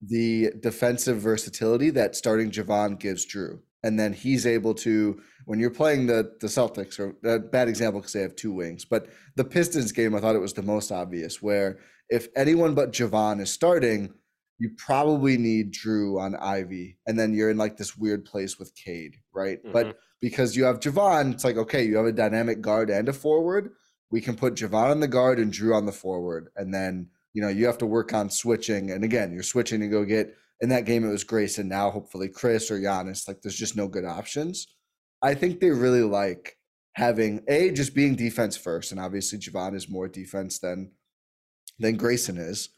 the 0.00 0.52
defensive 0.60 1.18
versatility 1.18 1.90
that 1.90 2.14
starting 2.14 2.50
Jevon 2.50 2.98
gives 2.98 3.26
Jrue. 3.26 3.58
And 3.82 3.98
then 3.98 4.12
he's 4.12 4.46
able 4.46 4.74
to, 4.74 5.20
when 5.44 5.60
you're 5.60 5.70
playing 5.70 6.06
the 6.06 6.34
the 6.40 6.48
Celtics, 6.48 6.98
or 6.98 7.14
a 7.28 7.38
bad 7.38 7.68
example 7.68 8.00
because 8.00 8.12
they 8.12 8.22
have 8.22 8.34
two 8.34 8.52
wings, 8.52 8.84
but 8.84 9.08
the 9.36 9.44
Pistons 9.44 9.92
game, 9.92 10.14
I 10.14 10.20
thought 10.20 10.34
it 10.34 10.40
was 10.40 10.54
the 10.54 10.62
most 10.62 10.90
obvious, 10.90 11.40
where 11.40 11.78
if 12.08 12.28
anyone 12.34 12.74
but 12.74 12.92
Jevon 12.92 13.40
is 13.40 13.50
starting, 13.50 14.12
you 14.58 14.70
probably 14.76 15.38
need 15.38 15.72
Jrue 15.72 16.20
on 16.20 16.34
Ivey, 16.34 16.98
and 17.06 17.18
then 17.18 17.32
you're 17.32 17.50
in 17.50 17.56
like 17.56 17.76
this 17.76 17.96
weird 17.96 18.24
place 18.24 18.58
with 18.58 18.74
Cade, 18.74 19.16
right? 19.32 19.60
But 19.72 19.86
mm-hmm. 19.86 19.98
because 20.20 20.56
you 20.56 20.64
have 20.64 20.80
Jevon, 20.80 21.32
it's 21.32 21.44
like 21.44 21.56
okay, 21.56 21.84
you 21.84 21.96
have 21.96 22.06
a 22.06 22.12
dynamic 22.12 22.60
guard 22.60 22.90
and 22.90 23.08
a 23.08 23.12
forward. 23.12 23.70
We 24.10 24.20
can 24.20 24.36
put 24.36 24.54
Jevon 24.54 24.90
on 24.90 25.00
the 25.00 25.08
guard 25.08 25.38
and 25.38 25.52
Jrue 25.52 25.76
on 25.76 25.86
the 25.86 25.92
forward, 25.92 26.48
and 26.56 26.74
then 26.74 27.08
you 27.32 27.42
know 27.42 27.48
you 27.48 27.66
have 27.66 27.78
to 27.78 27.86
work 27.86 28.12
on 28.12 28.30
switching. 28.30 28.90
And 28.90 29.04
again, 29.04 29.32
you're 29.32 29.42
switching 29.44 29.80
to 29.80 29.88
go 29.88 30.04
get 30.04 30.34
in 30.60 30.68
that 30.70 30.84
game. 30.84 31.04
It 31.04 31.10
was 31.10 31.24
Grayson. 31.24 31.68
Now 31.68 31.90
hopefully 31.90 32.28
Khris 32.28 32.70
or 32.70 32.78
Giannis. 32.78 33.28
Like 33.28 33.42
there's 33.42 33.56
just 33.56 33.76
no 33.76 33.88
good 33.88 34.04
options. 34.04 34.66
I 35.22 35.34
think 35.34 35.60
they 35.60 35.70
really 35.70 36.02
like 36.02 36.56
having 36.94 37.42
a 37.48 37.70
just 37.70 37.94
being 37.94 38.16
defense 38.16 38.56
first, 38.56 38.92
and 38.92 39.00
obviously 39.00 39.38
Jevon 39.38 39.74
is 39.74 39.88
more 39.88 40.08
defense 40.08 40.58
than 40.58 40.92
than 41.78 41.96
Grayson 41.96 42.36
is, 42.36 42.70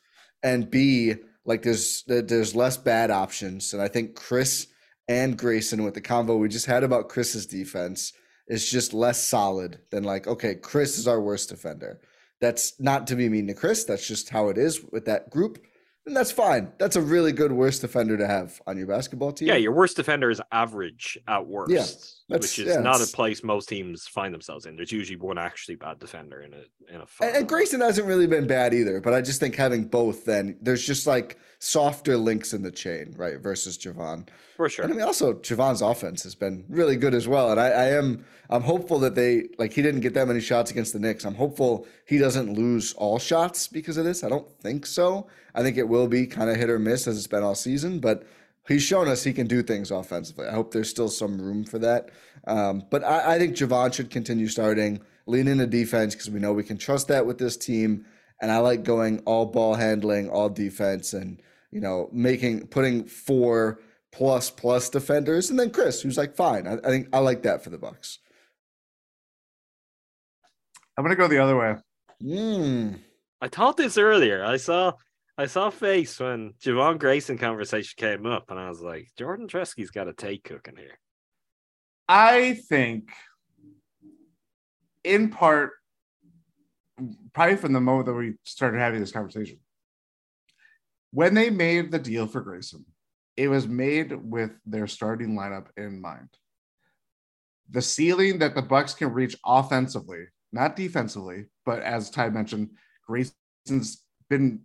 and 0.43 0.71
B 0.71 1.15
like 1.45 1.63
there's 1.63 2.05
there's 2.07 2.55
less 2.55 2.77
bad 2.77 3.11
options, 3.11 3.73
and 3.73 3.83
I 3.83 3.89
think 3.89 4.15
Khris 4.15 4.67
and 5.09 5.37
Grayson 5.37 5.83
with 5.83 5.95
the 5.95 6.01
convo 6.01 6.39
we 6.39 6.49
just 6.49 6.67
had 6.67 6.85
about 6.85 7.09
Khris's 7.09 7.47
defense 7.47 8.13
is 8.47 8.71
just 8.71 8.93
less 8.93 9.23
solid 9.23 9.81
than 9.91 10.05
like 10.05 10.27
okay, 10.27 10.55
Khris 10.55 10.99
is 10.99 11.09
our 11.09 11.21
worst 11.21 11.49
defender. 11.49 12.01
That's 12.41 12.81
not 12.81 13.07
to 13.09 13.17
be 13.17 13.29
mean 13.29 13.47
to 13.49 13.55
Khris. 13.55 13.85
That's 13.85 14.07
just 14.07 14.31
how 14.31 14.49
it 14.49 14.57
is 14.57 14.83
with 14.93 15.05
that 15.07 15.31
group, 15.31 15.59
and 16.11 16.17
that's 16.17 16.33
fine. 16.33 16.73
That's 16.77 16.97
a 16.97 17.01
really 17.01 17.31
good 17.31 17.53
worst 17.53 17.83
defender 17.83 18.17
to 18.17 18.27
have 18.27 18.61
on 18.67 18.77
your 18.77 18.89
basketball 18.89 19.31
team. 19.31 19.47
Yeah, 19.47 19.55
your 19.55 19.71
worst 19.71 19.97
defender 19.97 20.29
is 20.29 20.43
average 20.51 21.17
at 21.29 21.47
worst, 21.47 21.71
that's- 21.71 22.23
which 22.27 22.59
is 22.59 22.67
yeah, 22.75 22.81
not 22.81 23.01
a 23.01 23.07
place 23.07 23.45
most 23.45 23.69
teams 23.69 24.09
find 24.09 24.35
themselves 24.35 24.67
in. 24.67 24.75
There's 24.75 24.91
usually 24.91 25.19
one 25.21 25.39
actually 25.39 25.77
bad 25.77 26.01
defender 26.01 26.43
in 26.43 26.53
a 26.53 26.93
in 26.93 27.01
a. 27.01 27.07
And, 27.23 27.37
and 27.37 27.49
Grayson 27.49 27.81
hasn't 27.81 28.09
really 28.09 28.27
been 28.27 28.49
bad 28.49 28.75
either, 28.75 29.01
but 29.01 29.15
I 29.15 29.21
just 29.21 29.39
think 29.39 29.55
having 29.55 29.85
both, 29.85 30.25
then 30.25 30.59
there's 30.61 30.85
just 30.85 31.07
like 31.07 31.39
softer 31.63 32.17
links 32.17 32.55
in 32.55 32.63
the 32.63 32.71
chain, 32.71 33.15
right? 33.19 33.39
Versus 33.39 33.77
Jevon. 33.77 34.27
for 34.57 34.69
sure. 34.69 34.83
And 34.85 34.95
I 34.95 34.97
mean, 34.97 35.05
also 35.07 35.35
Jevon's 35.35 35.83
offense 35.83 36.23
has 36.23 36.35
been 36.35 36.65
really 36.71 36.97
good 36.97 37.15
as 37.15 37.29
well. 37.29 37.51
And 37.51 37.61
I, 37.61 37.69
I 37.69 37.85
am, 37.91 38.25
I'm 38.49 38.63
hopeful 38.63 38.99
that 39.01 39.15
they 39.15 39.49
like 39.59 39.75
he 39.75 39.83
didn't 39.83 40.01
get 40.01 40.15
that 40.15 40.27
many 40.27 40.41
shots 40.41 40.71
against 40.71 40.95
the 40.95 40.99
Knicks. 40.99 41.25
I'm 41.25 41.35
hopeful 41.35 41.87
he 42.07 42.17
doesn't 42.17 42.55
lose 42.55 42.95
all 42.95 43.19
shots 43.19 43.69
because 43.69 43.99
of 43.99 44.07
this. 44.07 44.25
I 44.25 44.31
don't 44.31 44.51
think 44.61 44.87
so. 44.87 45.29
I 45.55 45.63
think 45.63 45.77
it 45.77 45.87
will 45.87 46.09
be 46.09 46.27
kind 46.27 46.49
of 46.49 46.57
hit 46.57 46.71
or 46.71 46.79
miss 46.79 47.07
as 47.07 47.19
it's 47.19 47.27
been 47.27 47.43
all 47.43 47.55
season, 47.55 48.01
but 48.01 48.25
he's 48.67 48.83
shown 48.83 49.07
us 49.07 49.23
he 49.23 49.35
can 49.35 49.47
do 49.47 49.63
things 49.63 49.91
offensively. 49.91 50.47
I 50.47 50.53
hope 50.53 50.73
there's 50.73 50.89
still 50.89 51.09
some 51.09 51.39
room 51.39 51.65
for 51.65 51.79
that. 51.81 52.09
Um, 52.47 52.85
but 52.91 53.05
I, 53.05 53.35
I 53.35 53.39
think 53.39 53.55
Jevon 53.55 53.93
should 53.93 54.09
continue 54.09 54.49
starting, 54.49 55.01
lean 55.27 55.47
into 55.47 55.67
defense 55.67 56.15
because 56.15 56.31
we 56.31 56.41
know 56.41 56.55
we 56.55 56.65
can 56.65 56.79
trust 56.79 57.09
that 57.09 57.27
with 57.27 57.37
this 57.37 57.59
team. 57.59 58.07
And 58.41 58.51
I 58.51 58.59
like 58.59 58.83
going 58.83 59.19
all 59.27 59.45
ball 59.45 59.75
handling, 59.75 60.31
all 60.31 60.49
defense, 60.49 61.13
and 61.13 61.43
you 61.71 61.81
know, 61.81 62.09
making 62.13 62.67
putting 62.69 63.05
four 63.05 63.81
plus 64.13 64.51
plus 64.51 64.91
defenders, 64.91 65.51
and 65.51 65.59
then 65.59 65.71
Khris, 65.71 66.03
who's 66.03 66.19
like 66.19 66.35
fine. 66.35 66.67
I, 66.67 66.75
I 66.75 66.89
think 66.89 67.09
I 67.13 67.19
like 67.19 67.43
that 67.43 67.63
for 67.63 67.71
the 67.71 67.79
Bucks. 67.79 68.19
I'm 70.97 71.05
gonna 71.05 71.17
go 71.17 71.29
the 71.29 71.43
other 71.43 71.57
way. 71.57 71.77
Mm. 72.23 72.99
I 73.41 73.49
thought 73.49 73.77
this 73.77 73.97
earlier. 73.97 74.45
I 74.45 74.57
saw 74.57 74.93
I 75.39 75.47
saw 75.47 75.71
face 75.71 76.21
when 76.21 76.53
Jevon 76.63 76.99
Grayson 76.99 77.39
conversation 77.39 77.95
came 77.97 78.27
up, 78.27 78.51
and 78.51 78.59
I 78.59 78.69
was 78.69 78.83
like, 78.83 79.09
Jordan 79.17 79.49
Treske's 79.49 79.91
got 79.91 80.09
a 80.09 80.13
take 80.13 80.45
cooking 80.45 80.77
here. 80.77 80.99
I 82.09 82.61
think, 82.69 83.11
in 85.05 85.31
part, 85.31 85.71
probably 87.33 87.57
from 87.57 87.73
the 87.73 87.81
moment 87.81 88.07
that 88.07 88.15
we 88.15 88.35
started 88.45 88.81
having 88.81 89.01
this 89.01 89.13
conversation, 89.13 89.59
when 91.13 91.35
they 91.35 91.51
made 91.51 91.91
the 91.91 91.99
deal 91.99 92.27
for 92.27 92.41
Grayson, 92.41 92.85
it 93.37 93.49
was 93.49 93.67
made 93.67 94.13
with 94.13 94.51
their 94.67 94.87
starting 94.87 95.35
lineup 95.37 95.67
in 95.77 96.01
mind. 96.01 96.29
The 97.71 97.83
ceiling 97.83 98.39
that 98.41 98.55
the 98.55 98.63
Bucks 98.63 98.95
can 98.95 99.13
reach 99.13 99.37
offensively, 99.45 100.25
not 100.53 100.77
defensively, 100.77 101.47
but 101.65 101.83
as 101.83 102.11
Ti 102.11 102.31
mentioned, 102.31 102.71
Grayson's 103.07 104.05
been 104.29 104.63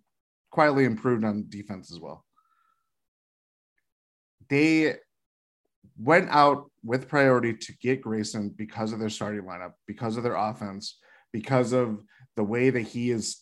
quietly 0.51 0.85
improved 0.85 1.23
on 1.23 1.45
defense 1.49 1.91
as 1.91 1.99
well. 1.99 2.25
They 4.49 4.95
went 5.97 6.29
out 6.29 6.71
with 6.83 7.07
priority 7.07 7.53
to 7.53 7.73
get 7.77 8.01
Grayson 8.01 8.49
because 8.49 8.93
of 8.93 8.99
their 8.99 9.09
starting 9.09 9.43
lineup, 9.43 9.73
because 9.87 10.17
of 10.17 10.23
their 10.23 10.35
offense, 10.35 10.99
because 11.31 11.73
of 11.73 12.03
the 12.35 12.43
way 12.43 12.69
that 12.69 12.81
he 12.81 13.11
is. 13.11 13.41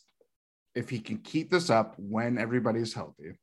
If 0.76 0.90
he 0.90 1.00
can 1.00 1.18
keep 1.18 1.52
this 1.52 1.70
up 1.70 1.96
when 1.98 2.38
everybody's 2.38 2.94
healthy, 2.94 3.34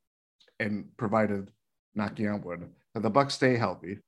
and 0.59 0.87
provided 0.97 1.51
knocking 1.95 2.29
on 2.29 2.43
wood 2.43 2.69
that 2.95 3.03
the 3.03 3.11
Bucks 3.11 3.35
stay 3.35 3.57
healthy, 3.57 3.99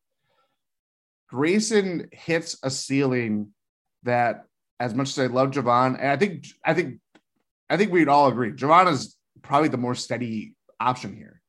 Grayson 1.28 2.08
hits 2.12 2.58
a 2.62 2.70
ceiling 2.70 3.52
that, 4.02 4.44
as 4.80 4.94
much 4.94 5.10
as 5.10 5.18
I 5.18 5.26
love 5.26 5.52
Jevon, 5.52 5.98
and 5.98 6.08
I 6.08 6.16
think 6.16 6.46
I 6.64 6.74
think 6.74 7.00
I 7.70 7.76
think 7.76 7.92
we'd 7.92 8.08
all 8.08 8.28
agree 8.28 8.52
Jevon 8.52 8.90
is 8.90 9.16
probably 9.42 9.68
the 9.68 9.76
more 9.76 9.94
steady 9.94 10.54
option 10.80 11.16
here. 11.16 11.40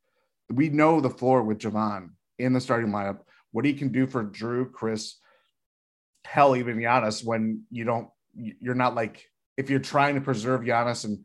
We 0.49 0.69
know 0.69 1.01
the 1.01 1.09
floor 1.09 1.43
with 1.43 1.59
Jevon 1.59 2.09
in 2.37 2.53
the 2.53 2.61
starting 2.61 2.91
lineup 2.91 3.19
what 3.53 3.65
he 3.65 3.73
can 3.73 3.89
do 3.89 4.05
for 4.05 4.25
Jrue, 4.25 4.69
Khris, 4.71 5.19
hell, 6.25 6.55
even 6.55 6.77
Giannis 6.77 7.23
when 7.23 7.61
you 7.69 7.85
don't, 7.85 8.09
you're 8.35 8.75
not 8.75 8.95
like, 8.95 9.23
if 9.57 9.69
you're 9.69 9.79
trying 9.79 10.15
to 10.15 10.21
preserve 10.21 10.61
Giannis 10.61 11.05
and, 11.05 11.19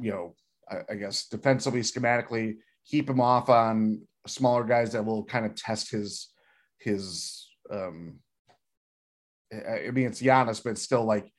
you 0.00 0.10
know, 0.10 0.34
I, 0.70 0.92
I 0.92 0.94
guess 0.96 1.26
defensively, 1.26 1.80
schematically, 1.80 2.56
keep 2.84 3.08
him 3.08 3.20
off 3.20 3.48
on 3.48 4.02
smaller 4.26 4.64
guys 4.64 4.92
that 4.92 5.04
will 5.04 5.24
kind 5.24 5.46
of 5.46 5.54
test 5.54 5.90
his, 5.90 6.28
his, 6.78 7.48
um, 7.70 8.18
I 9.52 9.90
mean, 9.90 10.06
it's 10.06 10.20
Giannis, 10.22 10.62
but 10.62 10.76
still 10.78 11.04
like 11.04 11.32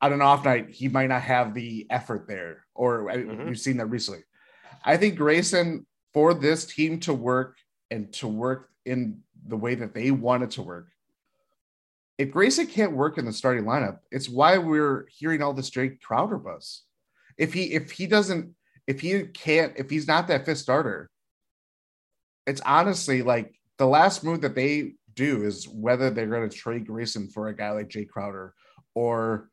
on 0.00 0.12
an 0.12 0.22
off 0.22 0.44
night, 0.44 0.70
he 0.70 0.88
might 0.88 1.08
not 1.08 1.22
have 1.22 1.54
the 1.54 1.86
effort 1.90 2.28
there, 2.28 2.64
or 2.74 3.04
Mhm. 3.04 3.46
we've 3.46 3.58
seen 3.58 3.78
that 3.78 3.86
recently. 3.86 4.24
I 4.84 4.96
think 4.96 5.16
Grayson, 5.16 5.86
for 6.12 6.34
this 6.34 6.64
team 6.64 7.00
to 7.00 7.14
work 7.14 7.56
and 7.90 8.12
to 8.14 8.28
work 8.28 8.70
in 8.84 9.22
the 9.46 9.56
way 9.56 9.74
that 9.74 9.94
they 9.94 10.10
want 10.10 10.42
it 10.42 10.52
to 10.52 10.62
work, 10.62 10.88
if 12.18 12.30
Grayson 12.30 12.66
can't 12.66 12.92
work 12.92 13.18
in 13.18 13.24
the 13.24 13.32
starting 13.32 13.64
lineup, 13.64 13.98
it's 14.10 14.28
why 14.28 14.58
we're 14.58 15.06
hearing 15.10 15.42
all 15.42 15.52
this 15.52 15.70
Jae 15.70 16.00
Crowder 16.00 16.38
buzz. 16.38 16.82
If 17.38 17.52
he 17.52 17.74
if 17.74 17.90
he 17.90 18.06
doesn't 18.06 18.54
if 18.86 19.00
he 19.00 19.24
can't 19.24 19.72
if 19.76 19.90
he's 19.90 20.06
not 20.06 20.28
that 20.28 20.46
fifth 20.46 20.58
starter, 20.58 21.10
it's 22.46 22.60
honestly 22.62 23.22
like 23.22 23.54
the 23.78 23.86
last 23.86 24.24
move 24.24 24.40
that 24.42 24.54
they 24.54 24.94
do 25.14 25.44
is 25.44 25.66
whether 25.68 26.10
they're 26.10 26.26
going 26.26 26.48
to 26.48 26.56
trade 26.56 26.86
Grayson 26.86 27.28
for 27.28 27.48
a 27.48 27.56
guy 27.56 27.70
like 27.70 27.88
Jae 27.88 28.08
Crowder 28.08 28.54
or 28.94 29.48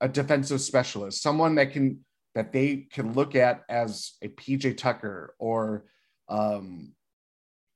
a 0.00 0.08
defensive 0.08 0.60
specialist, 0.60 1.22
someone 1.22 1.56
that 1.56 1.72
can 1.72 2.04
that 2.34 2.52
they 2.52 2.86
can 2.92 3.14
look 3.14 3.34
at 3.34 3.62
as 3.68 4.12
a 4.22 4.28
PJ 4.28 4.76
Tucker 4.76 5.34
or 5.38 5.84
um 6.28 6.92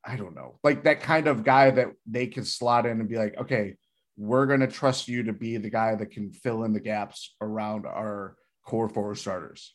I 0.04 0.16
don't 0.16 0.34
know, 0.34 0.58
like 0.64 0.84
that 0.84 1.00
kind 1.00 1.28
of 1.28 1.44
guy 1.44 1.70
that 1.70 1.88
they 2.06 2.26
can 2.26 2.44
slot 2.44 2.86
in 2.86 2.98
and 2.98 3.08
be 3.08 3.18
like, 3.18 3.36
okay, 3.38 3.76
we're 4.16 4.46
going 4.46 4.60
to 4.60 4.66
trust 4.66 5.06
you 5.06 5.22
to 5.24 5.32
be 5.32 5.56
the 5.56 5.70
guy 5.70 5.94
that 5.94 6.10
can 6.10 6.32
fill 6.32 6.64
in 6.64 6.72
the 6.72 6.80
gaps 6.80 7.34
around 7.40 7.86
our 7.86 8.36
core 8.64 8.88
forward 8.88 9.18
starters. 9.18 9.74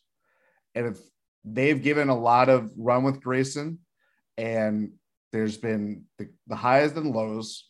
And 0.75 0.87
if 0.87 0.99
they've 1.43 1.81
given 1.81 2.09
a 2.09 2.17
lot 2.17 2.49
of 2.49 2.71
run 2.77 3.03
with 3.03 3.21
Grayson, 3.21 3.79
and 4.37 4.91
there's 5.31 5.57
been 5.57 6.03
the, 6.17 6.29
the 6.47 6.55
highs 6.55 6.91
and 6.93 7.13
lows, 7.13 7.65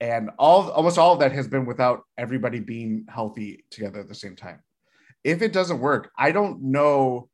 and 0.00 0.30
all 0.38 0.70
almost 0.70 0.98
all 0.98 1.14
of 1.14 1.20
that 1.20 1.32
has 1.32 1.48
been 1.48 1.64
without 1.64 2.02
everybody 2.18 2.60
being 2.60 3.06
healthy 3.08 3.64
together 3.70 4.00
at 4.00 4.08
the 4.08 4.14
same 4.14 4.36
time. 4.36 4.60
If 5.24 5.42
it 5.42 5.52
doesn't 5.52 5.80
work, 5.80 6.10
I 6.18 6.32
don't 6.32 6.62
know 6.62 7.28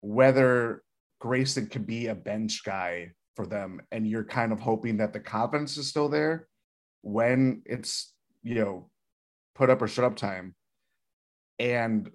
whether 0.00 0.82
Grayson 1.18 1.66
could 1.66 1.86
be 1.86 2.06
a 2.06 2.14
bench 2.14 2.62
guy 2.64 3.12
for 3.36 3.46
them, 3.46 3.80
and 3.90 4.06
you're 4.06 4.24
kind 4.24 4.52
of 4.52 4.60
hoping 4.60 4.98
that 4.98 5.12
the 5.12 5.20
confidence 5.20 5.76
is 5.76 5.88
still 5.88 6.08
there 6.08 6.46
when 7.02 7.62
it's 7.64 8.12
you 8.42 8.54
know 8.54 8.90
put 9.54 9.70
up 9.70 9.82
or 9.82 9.88
shut 9.88 10.04
up 10.04 10.16
time. 10.16 10.54
And 11.60 12.10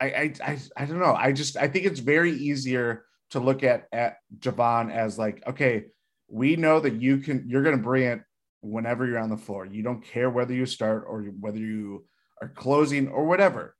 I 0.00 0.06
I 0.06 0.34
I, 0.42 0.58
I 0.76 0.84
don't 0.86 0.98
know. 0.98 1.14
I 1.14 1.32
just 1.32 1.56
I 1.56 1.68
think 1.68 1.84
it's 1.84 2.00
very 2.00 2.32
easier 2.32 3.04
to 3.30 3.38
look 3.38 3.62
at 3.62 3.86
at 3.92 4.16
Jevon 4.38 4.90
as 4.90 5.18
like, 5.18 5.42
okay, 5.46 5.84
we 6.28 6.56
know 6.56 6.80
that 6.80 6.94
you 6.94 7.18
can 7.18 7.44
you're 7.46 7.62
gonna 7.62 7.76
bring 7.76 8.04
it 8.04 8.22
whenever 8.62 9.06
you're 9.06 9.18
on 9.18 9.30
the 9.30 9.36
floor. 9.36 9.66
You 9.66 9.82
don't 9.82 10.02
care 10.02 10.30
whether 10.30 10.54
you 10.54 10.64
start 10.64 11.04
or 11.06 11.22
whether 11.38 11.58
you 11.58 12.06
are 12.40 12.48
closing 12.48 13.08
or 13.08 13.26
whatever. 13.26 13.76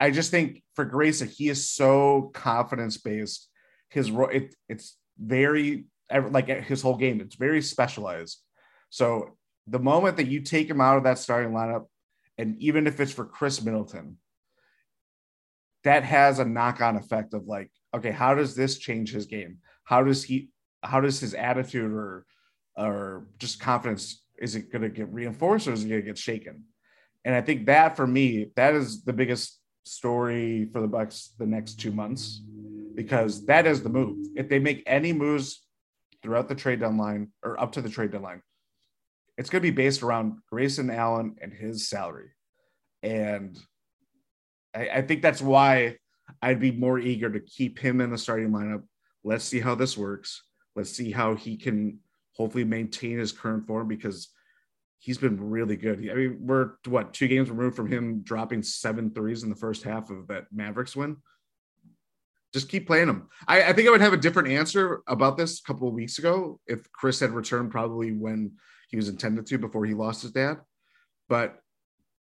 I 0.00 0.12
just 0.12 0.30
think 0.30 0.62
for 0.74 0.84
Grayson, 0.84 1.28
he 1.28 1.48
is 1.48 1.68
so 1.68 2.30
confidence 2.32 2.96
based. 2.96 3.48
His 3.90 4.10
ro- 4.10 4.26
it, 4.26 4.54
it's 4.68 4.96
very 5.18 5.86
like 6.10 6.48
his 6.48 6.80
whole 6.80 6.96
game. 6.96 7.20
It's 7.20 7.36
very 7.36 7.60
specialized. 7.60 8.40
So 8.90 9.36
the 9.66 9.78
moment 9.78 10.16
that 10.16 10.28
you 10.28 10.40
take 10.40 10.70
him 10.70 10.80
out 10.80 10.96
of 10.96 11.04
that 11.04 11.18
starting 11.18 11.52
lineup, 11.52 11.86
and 12.38 12.56
even 12.60 12.86
if 12.86 13.00
it's 13.00 13.12
for 13.12 13.24
Khris 13.24 13.62
Middleton, 13.62 14.16
that 15.84 16.04
has 16.04 16.38
a 16.38 16.44
knock 16.44 16.80
on 16.80 16.96
effect 16.96 17.34
of 17.34 17.46
like, 17.46 17.70
okay, 17.94 18.10
how 18.10 18.34
does 18.34 18.54
this 18.54 18.78
change 18.78 19.12
his 19.12 19.26
game? 19.26 19.58
How 19.84 20.02
does 20.02 20.24
he? 20.24 20.50
How 20.82 21.00
does 21.00 21.18
his 21.18 21.34
attitude 21.34 21.92
or 21.92 22.24
or 22.76 23.26
just 23.38 23.60
confidence 23.60 24.22
is 24.38 24.54
it 24.54 24.70
going 24.70 24.82
to 24.82 24.88
get 24.88 25.12
reinforced 25.12 25.66
or 25.66 25.72
is 25.72 25.84
it 25.84 25.88
going 25.88 26.00
to 26.00 26.06
get 26.06 26.16
shaken? 26.18 26.64
And 27.24 27.34
I 27.34 27.40
think 27.40 27.66
that 27.66 27.96
for 27.96 28.06
me, 28.06 28.52
that 28.54 28.74
is 28.74 29.02
the 29.02 29.12
biggest 29.12 29.58
story 29.84 30.68
for 30.72 30.80
the 30.80 30.86
Bucks 30.86 31.34
the 31.38 31.46
next 31.46 31.80
two 31.80 31.90
months 31.90 32.40
because 32.94 33.44
that 33.46 33.66
is 33.66 33.82
the 33.82 33.88
move. 33.88 34.28
If 34.36 34.48
they 34.48 34.60
make 34.60 34.82
any 34.86 35.12
moves 35.12 35.64
throughout 36.22 36.48
the 36.48 36.54
trade 36.54 36.80
deadline 36.80 37.32
or 37.42 37.60
up 37.60 37.72
to 37.72 37.82
the 37.82 37.88
trade 37.88 38.12
deadline, 38.12 38.42
it's 39.38 39.48
going 39.48 39.62
to 39.62 39.70
be 39.70 39.74
based 39.74 40.02
around 40.02 40.40
Grayson 40.50 40.90
Allen 40.90 41.36
and 41.40 41.52
his 41.52 41.88
salary. 41.88 42.30
And 43.04 43.56
I, 44.74 44.88
I 44.88 45.02
think 45.02 45.22
that's 45.22 45.40
why 45.40 45.96
I'd 46.42 46.60
be 46.60 46.72
more 46.72 46.98
eager 46.98 47.30
to 47.30 47.40
keep 47.40 47.78
him 47.78 48.00
in 48.00 48.10
the 48.10 48.18
starting 48.18 48.50
lineup. 48.50 48.82
Let's 49.22 49.44
see 49.44 49.60
how 49.60 49.76
this 49.76 49.96
works. 49.96 50.42
Let's 50.74 50.90
see 50.90 51.12
how 51.12 51.36
he 51.36 51.56
can 51.56 52.00
hopefully 52.32 52.64
maintain 52.64 53.18
his 53.18 53.32
current 53.32 53.66
form 53.66 53.86
because 53.86 54.28
he's 54.98 55.18
been 55.18 55.40
really 55.40 55.76
good. 55.76 55.98
I 56.10 56.14
mean, 56.14 56.38
we're 56.40 56.72
what 56.86 57.14
two 57.14 57.28
games 57.28 57.48
removed 57.48 57.76
from 57.76 57.90
him 57.90 58.22
dropping 58.22 58.64
seven 58.64 59.12
threes 59.12 59.44
in 59.44 59.50
the 59.50 59.56
first 59.56 59.84
half 59.84 60.10
of 60.10 60.26
that 60.28 60.46
Mavericks 60.52 60.96
win. 60.96 61.16
Just 62.52 62.68
keep 62.68 62.88
playing 62.88 63.08
him. 63.08 63.28
I, 63.46 63.62
I 63.62 63.72
think 63.72 63.86
I 63.86 63.92
would 63.92 64.00
have 64.00 64.14
a 64.14 64.16
different 64.16 64.48
answer 64.48 65.02
about 65.06 65.36
this 65.36 65.60
a 65.60 65.62
couple 65.62 65.86
of 65.86 65.94
weeks 65.94 66.18
ago 66.18 66.58
if 66.66 66.90
Khris 66.90 67.20
had 67.20 67.30
returned, 67.30 67.70
probably 67.70 68.10
when 68.10 68.52
he 68.88 68.96
was 68.96 69.08
intended 69.08 69.46
to 69.46 69.58
before 69.58 69.84
he 69.86 69.94
lost 69.94 70.22
his 70.22 70.32
dad. 70.32 70.58
But 71.28 71.58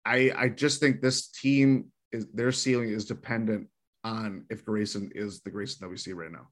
I 0.06 0.32
I 0.36 0.50
just 0.50 0.80
think 0.80 1.02
this 1.02 1.28
team 1.30 1.92
is 2.12 2.28
their 2.34 2.52
ceiling 2.52 2.90
is 2.90 3.06
dependent 3.06 3.68
on 4.04 4.46
if 4.50 4.64
Grayson 4.64 5.12
is 5.16 5.42
the 5.42 5.50
Grayson 5.52 5.80
that 5.82 5.90
we 5.90 5.98
see 5.98 6.14
right 6.14 6.32
now. 6.32 6.48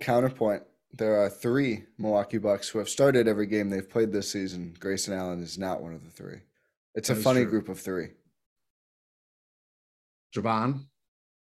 Counterpoint. 0.00 0.62
There 0.92 1.20
are 1.20 1.28
three 1.28 1.84
Milwaukee 1.98 2.38
Bucks 2.38 2.68
who 2.68 2.78
have 2.78 2.88
started 2.88 3.28
every 3.28 3.46
game 3.46 3.68
they've 3.68 3.88
played 3.88 4.12
this 4.12 4.30
season. 4.30 4.74
Grayson 4.78 5.12
Allen 5.12 5.42
is 5.42 5.58
not 5.58 5.82
one 5.82 5.92
of 5.94 6.04
the 6.04 6.10
three. 6.10 6.38
It's 6.94 7.10
a 7.10 7.14
funny 7.14 7.42
true. 7.42 7.50
group 7.50 7.68
of 7.68 7.78
three. 7.78 8.08
Jevon, 10.34 10.86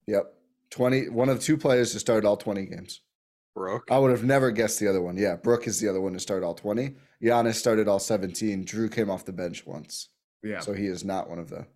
Yep. 0.06 0.32
20 0.70 1.08
one 1.10 1.28
of 1.28 1.38
the 1.38 1.42
two 1.42 1.56
players 1.56 1.92
to 1.92 2.00
start 2.00 2.24
all 2.24 2.36
20 2.36 2.66
games. 2.66 3.00
Brook. 3.56 3.88
I 3.90 3.98
would 3.98 4.10
have 4.10 4.22
never 4.22 4.50
guessed 4.50 4.78
the 4.78 4.86
other 4.86 5.00
one. 5.00 5.16
Yeah, 5.16 5.34
Brook 5.34 5.66
is 5.66 5.80
the 5.80 5.88
other 5.88 6.00
one 6.00 6.12
to 6.12 6.20
start 6.20 6.44
all 6.44 6.52
20. 6.54 6.94
Giannis 7.22 7.54
started 7.54 7.88
all 7.88 7.98
17. 7.98 8.66
Jrue 8.66 8.92
came 8.92 9.10
off 9.10 9.24
the 9.24 9.32
bench 9.32 9.66
once. 9.66 10.10
yeah, 10.44 10.60
So 10.60 10.74
he 10.74 10.86
is 10.86 11.04
not 11.04 11.30
one 11.30 11.38
of 11.38 11.48
them. 11.48 11.66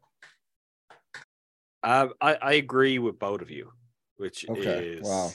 Um, 1.83 2.12
I, 2.20 2.35
I 2.35 2.53
agree 2.53 2.99
with 2.99 3.18
both 3.18 3.41
of 3.41 3.51
you, 3.51 3.72
which 4.18 4.47
Okay. 4.49 4.89
is 4.99 5.09
Wow. 5.09 5.31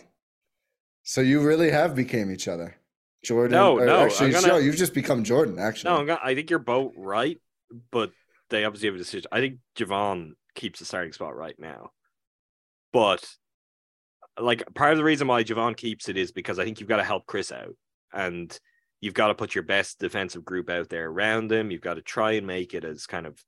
So 1.01 1.21
you 1.21 1.41
really 1.41 1.71
have 1.71 1.95
became 1.95 2.31
each 2.31 2.47
other. 2.47 2.75
Jordan. 3.23 3.53
No, 3.57 3.77
no, 3.77 4.05
Actually, 4.05 4.29
gonna- 4.31 4.47
no, 4.47 4.57
you've 4.57 4.75
just 4.75 4.93
become 4.93 5.23
Jordan, 5.23 5.57
actually. 5.57 5.89
No, 5.91 5.97
I'm 5.97 6.05
gonna, 6.05 6.19
I 6.23 6.35
think 6.35 6.51
you're 6.51 6.59
both 6.59 6.93
right, 6.95 7.41
but 7.89 8.11
they 8.51 8.63
obviously 8.65 8.87
have 8.87 8.95
a 8.95 8.99
decision. 8.99 9.27
I 9.31 9.39
think 9.39 9.57
Jevon 9.75 10.33
keeps 10.53 10.77
the 10.77 10.85
starting 10.85 11.11
spot 11.11 11.35
right 11.35 11.55
now, 11.59 11.89
but 12.93 13.27
like 14.39 14.63
part 14.73 14.91
of 14.91 14.97
the 14.97 15.03
reason 15.03 15.27
why 15.27 15.43
Jevon 15.43 15.77
keeps 15.77 16.09
it 16.09 16.17
is 16.17 16.31
because 16.31 16.59
I 16.59 16.65
think 16.65 16.79
you've 16.79 16.89
got 16.89 16.97
to 16.97 17.03
help 17.03 17.25
Khris 17.25 17.51
out, 17.51 17.75
and 18.13 18.57
you've 19.01 19.13
got 19.13 19.27
to 19.27 19.35
put 19.35 19.55
your 19.55 19.63
best 19.63 19.99
defensive 19.99 20.45
group 20.45 20.69
out 20.69 20.89
there 20.89 21.07
around 21.09 21.51
him. 21.51 21.71
You've 21.71 21.81
got 21.81 21.95
to 21.95 22.01
try 22.01 22.33
and 22.33 22.47
make 22.47 22.73
it 22.73 22.83
as 22.83 23.05
kind 23.05 23.25
of 23.25 23.43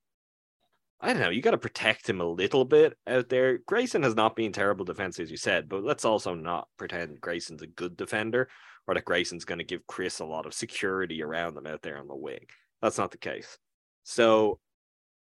I 1.00 1.14
don't 1.14 1.22
know. 1.22 1.30
You 1.30 1.42
got 1.42 1.52
to 1.52 1.60
protect 1.60 2.10
him 2.10 2.22
a 2.22 2.26
little 2.26 2.66
bit 2.66 2.98
out 3.06 3.30
there. 3.30 3.60
Grayson 3.60 4.02
has 4.02 4.16
not 4.16 4.36
been 4.36 4.52
terrible 4.52 4.84
defense, 4.84 5.20
as 5.20 5.30
you 5.30 5.38
said, 5.38 5.70
but 5.70 5.84
let's 5.84 6.06
also 6.06 6.34
not 6.34 6.68
pretend 6.78 7.22
Grayson's 7.22 7.62
a 7.62 7.68
good 7.68 7.96
defender 7.96 8.50
or 8.88 8.96
that 8.96 9.06
Grayson's 9.06 9.46
going 9.46 9.60
to 9.60 9.64
give 9.64 9.86
Khris 9.86 10.20
a 10.20 10.26
lot 10.26 10.48
of 10.48 10.56
security 10.56 11.22
around 11.22 11.54
them 11.54 11.68
out 11.68 11.84
there 11.84 12.00
on 12.00 12.08
the 12.08 12.16
wing. 12.16 12.46
That's 12.82 12.98
not 12.98 13.12
the 13.12 13.18
case. 13.18 13.60
So 14.04 14.60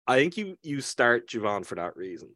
I 0.07 0.19
think 0.19 0.37
you 0.37 0.57
you 0.63 0.81
start 0.81 1.29
Jevon 1.29 1.65
for 1.65 1.77
that 1.77 1.97
reason. 1.97 2.31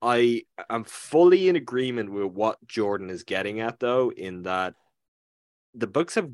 I 0.00 0.42
am 0.70 0.84
fully 0.84 1.48
in 1.48 1.56
agreement 1.56 2.12
with 2.12 2.26
what 2.26 2.64
Jordan 2.66 3.10
is 3.10 3.24
getting 3.24 3.60
at 3.60 3.80
though, 3.80 4.10
in 4.10 4.42
that 4.42 4.74
the 5.74 5.86
Bucks 5.86 6.14
have 6.14 6.30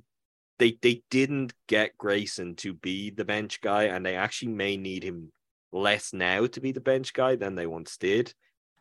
they 0.59 0.79
they 0.83 1.03
didn't 1.11 1.55
get 1.67 1.99
Grayson 1.99 2.57
to 2.57 2.75
be 2.75 3.11
the 3.11 3.25
bench 3.25 3.61
guy, 3.61 3.85
and 3.85 4.05
they 4.05 4.17
actually 4.17 4.53
may 4.53 4.77
need 4.77 5.03
him 5.03 5.33
less 5.73 6.13
now 6.13 6.47
to 6.47 6.61
be 6.61 6.73
the 6.73 6.81
bench 6.81 7.13
guy 7.13 7.37
than 7.37 7.55
they 7.55 7.67
once 7.67 7.97
did. 7.97 8.35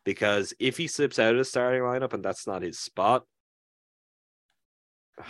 Because 0.06 0.54
if 0.60 0.78
he 0.78 0.88
slips 0.88 1.18
out 1.18 1.32
of 1.32 1.38
the 1.38 1.46
starting 1.46 1.82
lineup 1.82 2.14
and 2.14 2.24
that's 2.24 2.46
not 2.46 2.62
his 2.62 2.78
spot, 2.78 3.24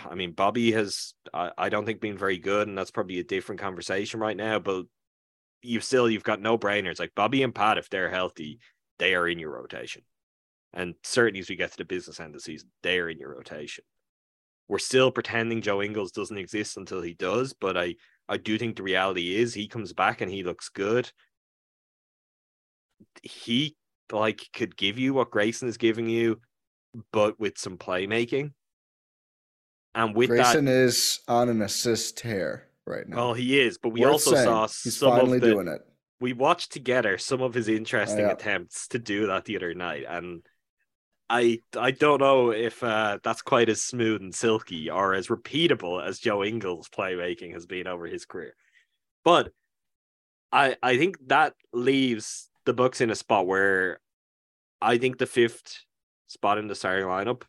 I 0.04 0.14
mean, 0.14 0.32
Bobby 0.32 0.72
has, 0.72 1.14
I, 1.32 1.52
I 1.56 1.68
don't 1.68 1.84
think, 1.84 2.00
been 2.00 2.18
very 2.18 2.38
good, 2.38 2.68
and 2.68 2.76
that's 2.76 2.90
probably 2.90 3.18
a 3.20 3.24
different 3.24 3.60
conversation 3.60 4.18
right 4.18 4.36
now. 4.36 4.58
But 4.58 4.86
you 5.62 5.80
still, 5.80 6.10
you've 6.10 6.24
got 6.24 6.40
no 6.40 6.58
brainers 6.58 6.98
like 6.98 7.14
Bobby 7.14 7.42
and 7.42 7.54
Pat. 7.54 7.78
If 7.78 7.88
they're 7.88 8.10
healthy, 8.10 8.58
they 8.98 9.14
are 9.14 9.28
in 9.28 9.38
your 9.38 9.50
rotation, 9.52 10.02
and 10.72 10.94
certainly 11.02 11.40
as 11.40 11.48
we 11.48 11.56
get 11.56 11.72
to 11.72 11.78
the 11.78 11.84
business 11.84 12.20
end 12.20 12.28
of 12.28 12.34
the 12.34 12.40
season, 12.40 12.70
they 12.82 12.98
are 12.98 13.08
in 13.08 13.18
your 13.18 13.34
rotation. 13.34 13.84
We're 14.68 14.78
still 14.78 15.10
pretending 15.10 15.60
Joe 15.60 15.82
Ingles 15.82 16.12
doesn't 16.12 16.38
exist 16.38 16.76
until 16.78 17.02
he 17.02 17.12
does, 17.14 17.52
but 17.52 17.76
I, 17.76 17.96
I 18.28 18.38
do 18.38 18.56
think 18.56 18.76
the 18.76 18.82
reality 18.82 19.36
is 19.36 19.52
he 19.52 19.68
comes 19.68 19.92
back 19.92 20.20
and 20.22 20.30
he 20.30 20.42
looks 20.42 20.70
good. 20.70 21.10
He 23.22 23.76
like 24.10 24.48
could 24.54 24.76
give 24.76 24.98
you 24.98 25.12
what 25.14 25.30
Grayson 25.30 25.68
is 25.68 25.76
giving 25.76 26.08
you, 26.08 26.40
but 27.12 27.38
with 27.38 27.58
some 27.58 27.76
playmaking. 27.76 28.52
And 29.94 30.16
with 30.16 30.30
Grayson 30.30 30.66
is 30.66 31.20
on 31.28 31.48
an 31.48 31.62
assist 31.62 32.18
tear. 32.18 32.68
right 32.86 33.08
now. 33.08 33.16
Well, 33.16 33.34
he 33.34 33.60
is, 33.60 33.78
but 33.78 33.90
we 33.90 34.00
Worth 34.00 34.12
also 34.12 34.32
saying. 34.34 34.44
saw 34.46 34.62
he's 34.66 34.96
some 34.96 35.10
finally 35.10 35.36
of 35.36 35.42
the. 35.42 35.50
doing 35.50 35.68
it. 35.68 35.82
We 36.24 36.32
watched 36.32 36.72
together 36.72 37.18
some 37.18 37.42
of 37.42 37.52
his 37.52 37.68
interesting 37.68 38.20
yeah. 38.20 38.32
attempts 38.32 38.88
to 38.88 38.98
do 38.98 39.26
that 39.26 39.44
the 39.44 39.56
other 39.56 39.74
night, 39.74 40.06
and 40.08 40.42
I 41.28 41.58
I 41.76 41.90
don't 41.90 42.18
know 42.18 42.50
if 42.50 42.82
uh, 42.82 43.18
that's 43.22 43.42
quite 43.42 43.68
as 43.68 43.82
smooth 43.82 44.22
and 44.22 44.34
silky 44.34 44.88
or 44.88 45.12
as 45.12 45.26
repeatable 45.26 46.02
as 46.02 46.20
Joe 46.20 46.42
Ingles' 46.42 46.88
playmaking 46.88 47.52
has 47.52 47.66
been 47.66 47.86
over 47.86 48.06
his 48.06 48.24
career. 48.24 48.54
But 49.22 49.52
I 50.50 50.78
I 50.82 50.96
think 50.96 51.16
that 51.26 51.52
leaves 51.74 52.48
the 52.64 52.72
Bucks 52.72 53.02
in 53.02 53.10
a 53.10 53.14
spot 53.14 53.46
where 53.46 54.00
I 54.80 54.96
think 54.96 55.18
the 55.18 55.26
fifth 55.26 55.84
spot 56.26 56.56
in 56.56 56.68
the 56.68 56.74
starting 56.74 57.04
lineup 57.04 57.42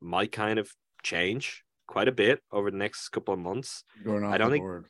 might 0.00 0.32
kind 0.32 0.58
of 0.58 0.74
change 1.04 1.62
quite 1.86 2.08
a 2.08 2.12
bit 2.12 2.42
over 2.50 2.72
the 2.72 2.76
next 2.76 3.10
couple 3.10 3.32
of 3.32 3.38
months. 3.38 3.84
I 4.32 4.38
don't 4.38 4.50
think- 4.50 4.64
board. 4.64 4.86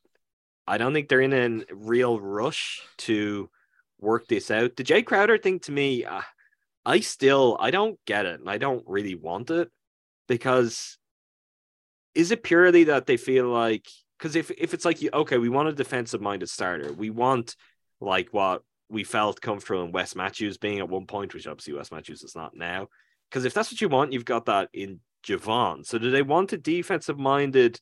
I 0.71 0.79
don't 0.79 0.93
think 0.93 1.09
they're 1.09 1.21
in 1.21 1.65
a 1.69 1.75
real 1.75 2.21
rush 2.21 2.81
to 2.99 3.51
work 3.99 4.29
this 4.29 4.53
out. 4.53 4.77
The 4.77 4.85
Jae 4.85 5.05
Crowder 5.05 5.37
thing 5.37 5.59
to 5.61 5.73
me, 5.73 6.05
uh, 6.05 6.21
I 6.87 7.01
still 7.01 7.57
I 7.59 7.73
don't 7.73 7.99
get 8.07 8.25
it, 8.25 8.39
and 8.39 8.49
I 8.49 8.59
don't 8.59 8.85
really 8.87 9.17
want 9.17 9.51
it 9.51 9.69
because 10.29 10.97
is 12.15 12.31
it 12.31 12.45
purely 12.45 12.85
that 12.85 13.07
they 13.07 13.17
feel 13.17 13.49
like 13.49 13.89
because 14.17 14.37
if 14.37 14.53
if 14.53 14.73
it's 14.73 14.85
like 14.85 15.03
you 15.03 15.11
okay, 15.13 15.39
we 15.39 15.49
want 15.49 15.69
a 15.69 15.73
defensive 15.73 16.21
minded 16.21 16.49
starter, 16.49 16.93
we 16.93 17.11
want 17.11 17.57
like 18.01 18.29
what 18.31 18.63
we 18.89 19.03
felt 19.03 19.41
comfortable 19.41 19.83
in 19.83 19.91
Wes 19.91 20.15
Matthews 20.15 20.57
being 20.57 20.79
at 20.79 20.89
one 20.89 21.07
point, 21.07 21.35
which 21.35 21.49
obviously 21.49 21.75
Wes 21.75 21.91
Matthews 21.91 22.23
is 22.23 22.37
not 22.37 22.55
now. 22.55 22.87
Because 23.29 23.45
if 23.45 23.55
that's 23.55 23.73
what 23.73 23.81
you 23.81 23.89
want, 23.89 24.13
you've 24.13 24.25
got 24.25 24.47
that 24.47 24.69
in 24.73 25.01
Jevon. 25.27 25.85
So 25.85 25.99
do 25.99 26.13
they 26.13 26.23
want 26.23 26.53
a 26.53 26.59
defensive 26.59 27.19
minded 27.19 27.81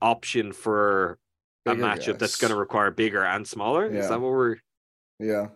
option 0.00 0.52
for 0.52 1.18
a 1.66 1.74
matchup 1.74 2.18
that's 2.18 2.36
going 2.36 2.50
to 2.50 2.56
require 2.56 2.90
bigger 2.90 3.24
and 3.24 3.46
smaller? 3.46 3.90
Yeah. 3.90 4.00
Is 4.00 4.08
that 4.08 4.20
what 4.20 4.30
we're? 4.30 4.56
Yeah. 5.18 5.48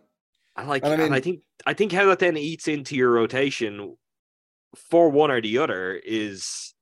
I 0.57 0.65
like, 0.65 0.85
And 0.85 1.03
I 1.03 1.07
and 1.07 1.15
I 1.15 1.21
think 1.21 1.41
I 1.67 1.75
think 1.75 1.93
how 1.93 2.07
that 2.07 2.21
then 2.21 2.37
eats 2.37 2.69
into 2.69 2.95
your 2.95 3.11
rotation 3.11 3.97
for 4.91 5.09
one 5.09 5.31
or 5.31 5.41
the 5.41 5.59
other 5.59 5.93
is 5.95 6.75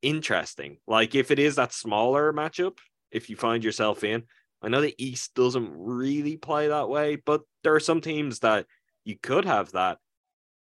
interesting. 0.00 0.78
Like 0.86 1.14
if 1.14 1.30
it 1.30 1.38
is 1.38 1.56
that 1.56 1.72
smaller 1.72 2.32
matchup, 2.32 2.78
if 3.10 3.28
you 3.28 3.36
find 3.36 3.62
yourself 3.62 4.04
in, 4.04 4.24
I 4.62 4.68
know 4.68 4.80
the 4.80 4.94
East 4.96 5.34
doesn't 5.34 5.72
really 5.74 6.36
play 6.36 6.68
that 6.68 6.88
way, 6.88 7.16
but 7.16 7.42
there 7.64 7.74
are 7.74 7.80
some 7.80 8.00
teams 8.00 8.38
that 8.40 8.66
you 9.04 9.16
could 9.20 9.44
have 9.44 9.72
that. 9.72 9.98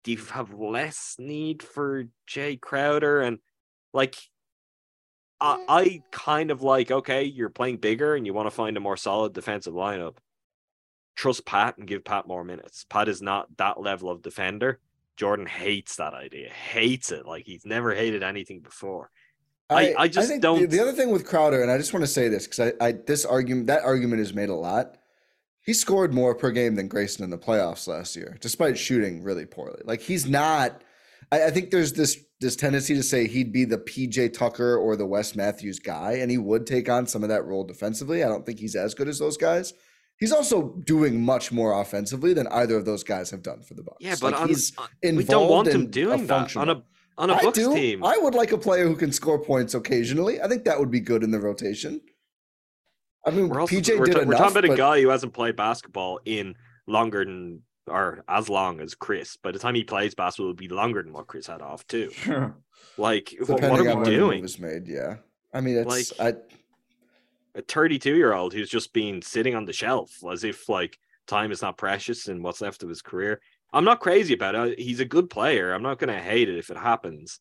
Do 0.04 0.12
you 0.12 0.18
have 0.18 0.54
less 0.54 1.16
need 1.20 1.62
for 1.62 2.06
Jae 2.30 2.60
Crowder 2.60 3.22
and 3.22 3.38
like? 3.94 4.18
I, 5.42 5.56
mm. 5.58 5.64
I 5.68 6.04
kind 6.12 6.52
of 6.52 6.62
like 6.62 6.92
okay, 6.92 7.24
you're 7.24 7.50
playing 7.50 7.78
bigger 7.78 8.16
and 8.16 8.26
you 8.26 8.34
want 8.34 8.46
to 8.48 8.52
find 8.52 8.78
a 8.78 8.80
more 8.80 8.96
solid 8.98 9.34
defensive 9.34 9.74
lineup 9.74 10.18
trust 11.16 11.46
Pat 11.46 11.78
and 11.78 11.88
give 11.88 12.04
Pat 12.06 12.28
more 12.28 12.44
minutes. 12.44 12.86
Pat 12.90 13.10
is 13.10 13.22
not 13.22 13.46
that 13.58 13.82
level 13.82 14.10
of 14.10 14.22
defender. 14.22 14.80
Jordan 15.18 15.46
hates 15.46 15.98
that 15.98 16.14
idea, 16.14 16.50
hates 16.50 17.12
it. 17.12 17.26
Like 17.26 17.46
he's 17.46 17.66
never 17.66 17.94
hated 17.94 18.24
anything 18.24 18.62
before. 18.62 19.12
I- 19.70 19.94
I 19.98 20.08
just 20.08 20.30
think 20.30 20.42
don't- 20.42 20.60
The, 20.62 20.68
the 20.68 20.80
other 20.80 20.94
thing 20.94 21.12
with 21.12 21.26
Crowder, 21.26 21.62
and 21.62 21.72
I 21.72 21.78
just 21.78 21.94
want 21.94 22.04
to 22.04 22.12
say 22.12 22.28
this 22.28 22.48
because 22.48 22.74
I, 22.82 22.88
I 22.88 22.92
this 22.94 23.26
argument 23.26 23.68
that 23.68 23.84
argument 23.84 24.22
is 24.22 24.34
made 24.34 24.50
a 24.50 24.56
lot. 24.56 24.96
He 25.64 25.74
scored 25.74 26.14
more 26.14 26.34
per 26.34 26.50
game 26.52 26.76
than 26.76 26.88
Grayson 26.88 27.24
in 27.24 27.30
the 27.30 27.38
playoffs 27.38 27.88
last 27.88 28.16
year, 28.16 28.38
despite 28.42 28.78
shooting 28.80 29.22
really 29.22 29.46
poorly. 29.46 29.82
Like 29.86 30.02
he's 30.02 30.26
not. 30.28 30.82
I, 31.32 31.46
I 31.46 31.50
think 31.52 31.72
there's 31.72 31.94
this 31.94 32.18
this 32.40 32.56
tendency 32.56 32.96
to 32.96 33.04
say 33.04 33.28
he'd 33.28 33.52
be 33.54 33.66
the 33.66 33.78
PJ 33.78 34.34
Tucker 34.34 34.76
or 34.78 34.96
the 34.96 35.06
Wes 35.06 35.36
Matthews 35.36 35.80
guy, 35.80 36.14
and 36.14 36.32
he 36.32 36.38
would 36.38 36.66
take 36.66 36.90
on 36.90 37.06
some 37.08 37.24
of 37.24 37.30
that 37.30 37.46
role 37.46 37.64
defensively. 37.64 38.24
I 38.24 38.28
don't 38.28 38.46
think 38.46 38.60
he's 38.60 38.76
as 38.76 38.94
good 38.96 39.08
as 39.08 39.20
those 39.20 39.38
guys. 39.38 39.74
He's 40.18 40.32
also 40.32 40.76
doing 40.86 41.24
much 41.24 41.52
more 41.52 41.80
offensively 41.82 42.34
than 42.34 42.48
either 42.48 42.76
of 42.78 42.86
those 42.86 43.04
guys 43.04 43.32
have 43.32 43.42
done 43.42 43.62
for 43.64 43.74
the 43.74 43.84
Bucks. 43.84 43.98
Yeah, 44.00 44.16
but 44.22 44.34
Like, 44.34 44.42
on, 44.42 44.48
he's 44.50 44.72
on- 44.78 44.88
we 45.04 45.10
don't 45.10 45.20
involved 45.20 45.50
want 45.52 45.68
him 45.70 45.90
doing 45.90 46.28
that 46.28 46.56
on 46.56 46.70
a 46.70 46.84
on 47.18 47.30
a 47.30 47.34
I 47.34 47.44
Bucks 47.44 47.58
do. 47.58 47.74
team. 47.74 48.04
I 48.04 48.18
would 48.18 48.34
like 48.36 48.52
a 48.52 48.58
player 48.58 48.88
who 48.88 48.96
can 48.96 49.12
score 49.12 49.40
points 49.40 49.74
occasionally. 49.74 50.42
I 50.42 50.48
think 50.48 50.64
that 50.66 50.80
would 50.80 50.92
be 50.92 51.00
good 51.00 51.24
in 51.24 51.32
the 51.32 51.40
rotation. 51.40 52.02
I 53.26 53.30
mean, 53.32 53.50
we're 53.50 53.62
also 53.62 53.76
PJ 53.76 54.00
we're, 54.00 54.06
did 54.06 54.14
ta- 54.14 54.20
enough. 54.22 54.28
we're 54.30 54.38
talking 54.38 54.58
about 54.58 54.74
a 54.74 54.78
guy 54.78 55.02
who 55.02 55.10
hasn't 55.10 55.34
played 55.34 55.56
basketball 55.56 56.20
in 56.26 56.56
longer 56.88 57.24
than 57.24 57.62
or 57.88 58.24
as 58.28 58.50
long 58.50 58.80
as 58.80 58.96
Khris. 58.96 59.38
By 59.38 59.52
the 59.52 59.60
time 59.60 59.76
he 59.76 59.84
plays 59.84 60.14
basketball, 60.16 60.48
it'll 60.52 60.56
be 60.56 60.68
longer 60.68 61.02
than 61.04 61.14
what 61.14 61.28
Khris 61.28 61.48
had 61.48 61.62
off 61.62 61.86
too. 61.88 62.12
Like, 62.98 63.34
wh- 63.40 63.50
what, 63.50 63.64
are 63.64 63.84
we 63.84 63.88
when 63.90 64.04
the 64.04 64.10
doing? 64.12 64.42
was 64.42 64.60
made. 64.60 64.88
Yeah, 64.88 65.18
I 65.54 65.62
mean, 65.62 65.78
it's 65.78 66.18
Like- 66.20 66.36
I. 66.36 66.40
a 67.56 67.62
32 67.62 68.16
year 68.16 68.34
old 68.34 68.54
who's 68.54 68.70
just 68.70 68.94
been 68.94 69.22
sitting 69.22 69.56
on 69.56 69.66
the 69.66 69.74
shelf 69.74 70.12
as 70.32 70.44
if 70.44 70.70
like 70.70 70.98
time 71.28 71.52
is 71.52 71.62
not 71.62 71.78
precious 71.78 72.28
in 72.28 72.42
what's 72.44 72.62
left 72.62 72.84
of 72.84 72.90
his 72.90 73.02
career. 73.02 73.42
I'm 73.74 73.86
not 73.86 74.00
crazy 74.00 74.34
about 74.34 74.56
it. 74.56 74.80
He's 74.80 75.00
a 75.00 75.06
good 75.06 75.30
player. 75.30 75.74
I'm 75.74 75.84
not 75.84 75.98
going 76.00 76.14
to 76.14 76.22
hate 76.22 76.50
it 76.50 76.58
if 76.58 76.70
it 76.70 76.78
happens. 76.78 77.40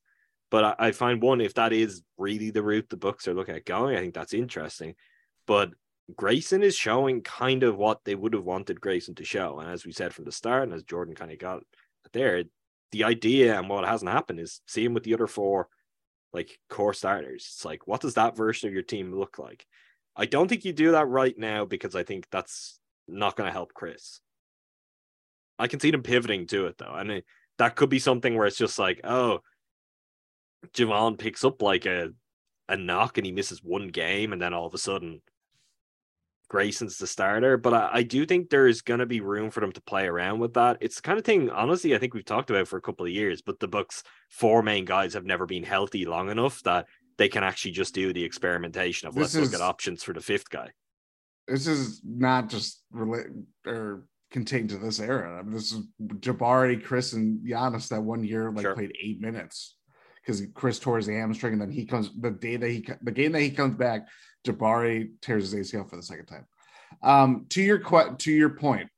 But 0.50 0.64
I, 0.64 0.74
I 0.88 0.92
find 0.92 1.22
one, 1.22 1.40
if 1.40 1.54
that 1.54 1.72
is 1.72 2.02
really 2.18 2.50
the 2.50 2.62
route 2.62 2.88
the 2.88 2.96
Bucks 2.96 3.26
are 3.28 3.34
looking 3.34 3.54
at 3.56 3.64
going, 3.64 3.96
I 3.96 4.00
think 4.00 4.14
that's 4.14 4.34
interesting. 4.34 4.94
But 5.46 5.70
Grayson 6.16 6.62
is 6.62 6.76
showing 6.76 7.22
kind 7.22 7.62
of 7.62 7.76
what 7.76 8.00
they 8.04 8.14
would 8.14 8.32
have 8.34 8.44
wanted 8.44 8.80
Grayson 8.80 9.14
to 9.16 9.24
show. 9.24 9.58
And 9.58 9.70
as 9.70 9.84
we 9.84 9.92
said 9.92 10.14
from 10.14 10.24
the 10.24 10.32
start, 10.32 10.64
and 10.64 10.72
as 10.72 10.82
Jordan 10.82 11.14
kind 11.14 11.30
of 11.30 11.38
got 11.38 11.62
there, 12.12 12.44
the 12.92 13.04
idea 13.04 13.58
and 13.58 13.68
what 13.68 13.84
hasn't 13.84 14.10
happened 14.10 14.40
is 14.40 14.60
see 14.66 14.84
him 14.84 14.94
with 14.94 15.04
the 15.04 15.14
other 15.14 15.26
four 15.26 15.68
like 16.32 16.58
core 16.68 16.94
starters. 16.94 17.48
It's 17.54 17.64
like, 17.64 17.86
what 17.86 18.00
does 18.00 18.14
that 18.14 18.36
version 18.36 18.68
of 18.68 18.74
your 18.74 18.82
team 18.82 19.14
look 19.14 19.38
like? 19.38 19.66
I 20.16 20.26
don't 20.26 20.48
think 20.48 20.64
you 20.64 20.72
do 20.72 20.92
that 20.92 21.06
right 21.06 21.36
now 21.36 21.64
because 21.64 21.94
I 21.94 22.02
think 22.02 22.26
that's 22.30 22.78
not 23.08 23.36
going 23.36 23.46
to 23.46 23.52
help 23.52 23.74
Khris. 23.74 24.20
I 25.58 25.66
can 25.66 25.80
see 25.80 25.90
them 25.90 26.02
pivoting 26.02 26.46
to 26.48 26.66
it 26.66 26.78
though, 26.78 26.94
and 26.94 27.22
that 27.58 27.76
could 27.76 27.90
be 27.90 27.98
something 27.98 28.34
where 28.34 28.46
it's 28.46 28.56
just 28.56 28.78
like, 28.78 29.00
oh, 29.04 29.40
Jevon 30.72 31.18
picks 31.18 31.44
up 31.44 31.62
like 31.62 31.86
a 31.86 32.10
a 32.68 32.76
knock 32.76 33.18
and 33.18 33.26
he 33.26 33.32
misses 33.32 33.62
one 33.62 33.88
game, 33.88 34.32
and 34.32 34.40
then 34.40 34.54
all 34.54 34.66
of 34.66 34.74
a 34.74 34.78
sudden 34.78 35.20
Grayson's 36.50 36.98
the 36.98 37.06
starter. 37.06 37.56
But 37.56 37.72
I, 37.72 37.90
I 37.94 38.02
do 38.02 38.26
think 38.26 38.50
there's 38.50 38.82
going 38.82 39.00
to 39.00 39.06
be 39.06 39.20
room 39.20 39.50
for 39.50 39.60
them 39.60 39.72
to 39.72 39.80
play 39.80 40.06
around 40.06 40.40
with 40.40 40.54
that. 40.54 40.76
It's 40.80 40.96
the 40.96 41.02
kind 41.02 41.18
of 41.18 41.24
thing, 41.24 41.48
honestly, 41.48 41.94
I 41.94 41.98
think 41.98 42.12
we've 42.12 42.24
talked 42.24 42.50
about 42.50 42.68
for 42.68 42.76
a 42.76 42.82
couple 42.82 43.06
of 43.06 43.12
years. 43.12 43.40
But 43.40 43.60
the 43.60 43.68
Bucks' 43.68 44.02
four 44.28 44.62
main 44.62 44.84
guys 44.84 45.14
have 45.14 45.24
never 45.24 45.46
been 45.46 45.62
healthy 45.62 46.04
long 46.04 46.28
enough 46.28 46.60
that 46.64 46.86
they 47.16 47.28
can 47.28 47.44
actually 47.44 47.70
just 47.70 47.94
do 47.94 48.12
the 48.12 48.24
experimentation 48.24 49.08
of 49.08 49.14
This 49.14 49.34
let's 49.34 49.52
look 49.52 49.60
at 49.60 49.64
options 49.64 50.02
for 50.02 50.12
the 50.12 50.20
fifth 50.20 50.50
guy. 50.50 50.70
this 51.46 51.66
is 51.66 52.02
not 52.04 52.48
just 52.48 52.82
relate 52.90 53.26
or 53.66 54.06
contained 54.30 54.70
to 54.70 54.78
this 54.78 55.00
era. 55.00 55.38
I 55.38 55.42
mean, 55.42 55.52
this 55.52 55.72
is 55.72 55.84
Jabari, 56.20 56.82
Khris, 56.82 57.12
and 57.14 57.40
Giannis 57.46 57.88
that 57.88 58.02
one 58.02 58.24
year 58.24 58.50
like 58.50 58.62
Sure. 58.62 58.74
played 58.74 58.92
eight 59.02 59.20
minutes 59.20 59.76
because 60.22 60.42
Khris 60.54 60.78
tore 60.80 60.96
his 60.98 61.06
hamstring, 61.06 61.54
and 61.54 61.62
then 61.62 61.70
he 61.70 61.84
comes 61.86 62.10
the 62.18 62.30
day 62.30 62.56
that 62.56 62.70
he 62.70 62.86
the 63.02 63.10
game 63.12 63.32
that 63.32 63.40
he 63.42 63.50
comes 63.50 63.74
back, 63.76 64.06
Jabari 64.46 65.10
tears 65.20 65.52
his 65.52 65.72
ACL 65.72 65.88
for 65.88 65.96
the 65.96 66.02
second 66.02 66.26
time. 66.26 66.46
Um, 67.02 67.46
to 67.50 67.62
your 67.62 67.78
to 67.78 68.32
your 68.32 68.50
point, 68.50 68.88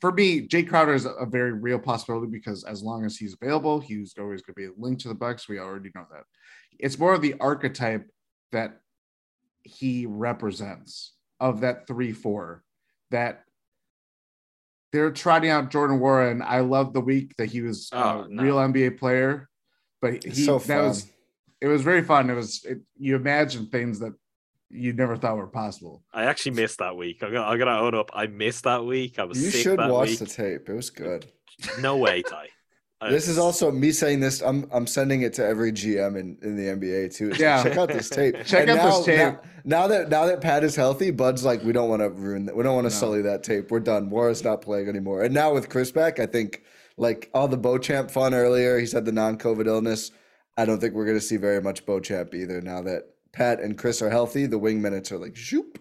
for 0.00 0.12
me, 0.12 0.46
Jae 0.46 0.68
Crowder 0.68 0.94
is 0.94 1.04
a, 1.04 1.10
a 1.10 1.26
very 1.26 1.52
real 1.52 1.78
possibility 1.78 2.26
because 2.30 2.64
as 2.64 2.82
long 2.82 3.04
as 3.04 3.16
he's 3.16 3.34
available, 3.40 3.80
he's 3.80 4.14
always 4.18 4.42
going 4.42 4.54
to 4.54 4.72
be 4.72 4.74
linked 4.80 5.02
to 5.02 5.08
the 5.08 5.14
Bucks. 5.14 5.48
We 5.48 5.58
already 5.58 5.90
know 5.94 6.06
that. 6.12 6.24
It's 6.78 6.98
more 6.98 7.14
of 7.14 7.22
the 7.22 7.34
archetype 7.40 8.08
that 8.52 8.80
he 9.62 10.06
represents 10.06 11.14
of 11.40 11.60
that 11.60 11.86
three 11.86 12.12
four 12.12 12.62
that 13.10 13.44
they're 14.92 15.10
trotting 15.10 15.50
out 15.50 15.70
Jordan 15.70 15.98
Nwora. 15.98 16.42
I 16.42 16.60
love 16.60 16.92
the 16.92 17.00
week 17.00 17.34
that 17.38 17.50
he 17.50 17.62
was 17.62 17.88
Oh, 17.92 18.22
a 18.22 18.28
no. 18.28 18.42
real 18.42 18.56
NBA 18.56 18.98
player, 18.98 19.48
but 20.00 20.24
he 20.24 20.44
so 20.44 20.58
that 20.58 20.82
was 20.82 21.10
it 21.60 21.68
was 21.68 21.82
very 21.82 22.02
fun. 22.02 22.28
It 22.28 22.34
was 22.34 22.64
it, 22.64 22.80
you 22.98 23.16
imagine 23.16 23.66
things 23.66 24.00
that 24.00 24.12
you 24.72 24.92
never 24.92 25.16
thought 25.16 25.36
were 25.36 25.46
possible. 25.46 26.02
I 26.12 26.24
actually 26.24 26.52
missed 26.52 26.78
that 26.78 26.96
week. 26.96 27.22
I'm 27.22 27.32
gonna, 27.32 27.46
I'm 27.46 27.58
gonna 27.58 27.78
own 27.78 27.94
up. 27.94 28.10
I 28.14 28.26
missed 28.26 28.64
that 28.64 28.84
week. 28.84 29.18
I 29.18 29.24
was 29.24 29.42
You 29.42 29.50
sick 29.50 29.62
should 29.62 29.78
that 29.78 29.90
watch 29.90 30.08
week. 30.10 30.18
the 30.20 30.26
tape. 30.26 30.68
It 30.68 30.72
was 30.74 30.90
good. 30.90 31.26
No 31.80 31.96
way, 31.96 32.22
Ti. 32.22 32.34
This 33.10 33.26
is 33.26 33.36
also 33.36 33.72
me 33.72 33.90
saying 33.90 34.20
this. 34.20 34.40
I'm 34.40 34.64
I'm 34.72 34.86
sending 34.86 35.22
it 35.22 35.32
to 35.34 35.44
every 35.44 35.72
GM 35.72 36.16
in, 36.16 36.38
in 36.40 36.54
the 36.56 36.62
NBA 36.66 37.12
too. 37.12 37.30
It's 37.30 37.32
like, 37.32 37.40
Yeah. 37.40 37.60
check 37.64 37.76
out 37.76 37.88
this 37.88 38.08
tape. 38.08 38.36
Check 38.44 38.68
And 38.68 38.78
out 38.78 38.84
this 38.98 39.06
now- 39.08 39.12
tape. 39.14 39.18
Now, 39.18 39.40
now 39.64 39.86
that 39.88 40.08
now 40.08 40.26
that 40.26 40.40
Pat 40.40 40.62
is 40.62 40.76
healthy, 40.76 41.10
Bud's 41.10 41.44
like, 41.44 41.64
we 41.64 41.72
don't 41.72 41.88
want 41.88 42.00
to 42.02 42.10
ruin 42.10 42.46
that. 42.46 42.54
We 42.56 42.62
don't 42.62 42.76
want 42.76 42.84
to 42.86 42.94
No. 42.94 43.00
sully 43.00 43.22
that 43.22 43.42
tape. 43.42 43.72
We're 43.72 43.80
done. 43.80 44.08
Morris 44.08 44.44
not 44.44 44.62
playing 44.62 44.88
anymore. 44.88 45.24
And 45.24 45.34
now 45.34 45.52
with 45.52 45.68
Khris 45.68 45.90
back, 45.90 46.20
I 46.20 46.26
think 46.26 46.62
like 46.96 47.28
all 47.34 47.48
the 47.48 47.56
Beauchamp 47.56 48.08
fun 48.08 48.34
earlier. 48.34 48.78
He's 48.78 48.92
had 48.92 49.04
the 49.04 49.10
non-COVID 49.10 49.66
illness. 49.66 50.12
I 50.56 50.64
don't 50.64 50.80
think 50.80 50.94
we're 50.94 51.06
going 51.06 51.18
to 51.18 51.24
see 51.24 51.38
very 51.38 51.60
much 51.60 51.84
Beauchamp 51.84 52.32
either. 52.36 52.60
Now 52.60 52.82
that 52.82 53.02
Pat 53.32 53.60
and 53.60 53.76
Khris 53.78 54.02
are 54.02 54.10
healthy, 54.10 54.46
the 54.46 54.58
wing 54.58 54.80
minutes 54.82 55.10
are 55.12 55.18
like 55.18 55.36
zoop. 55.36 55.78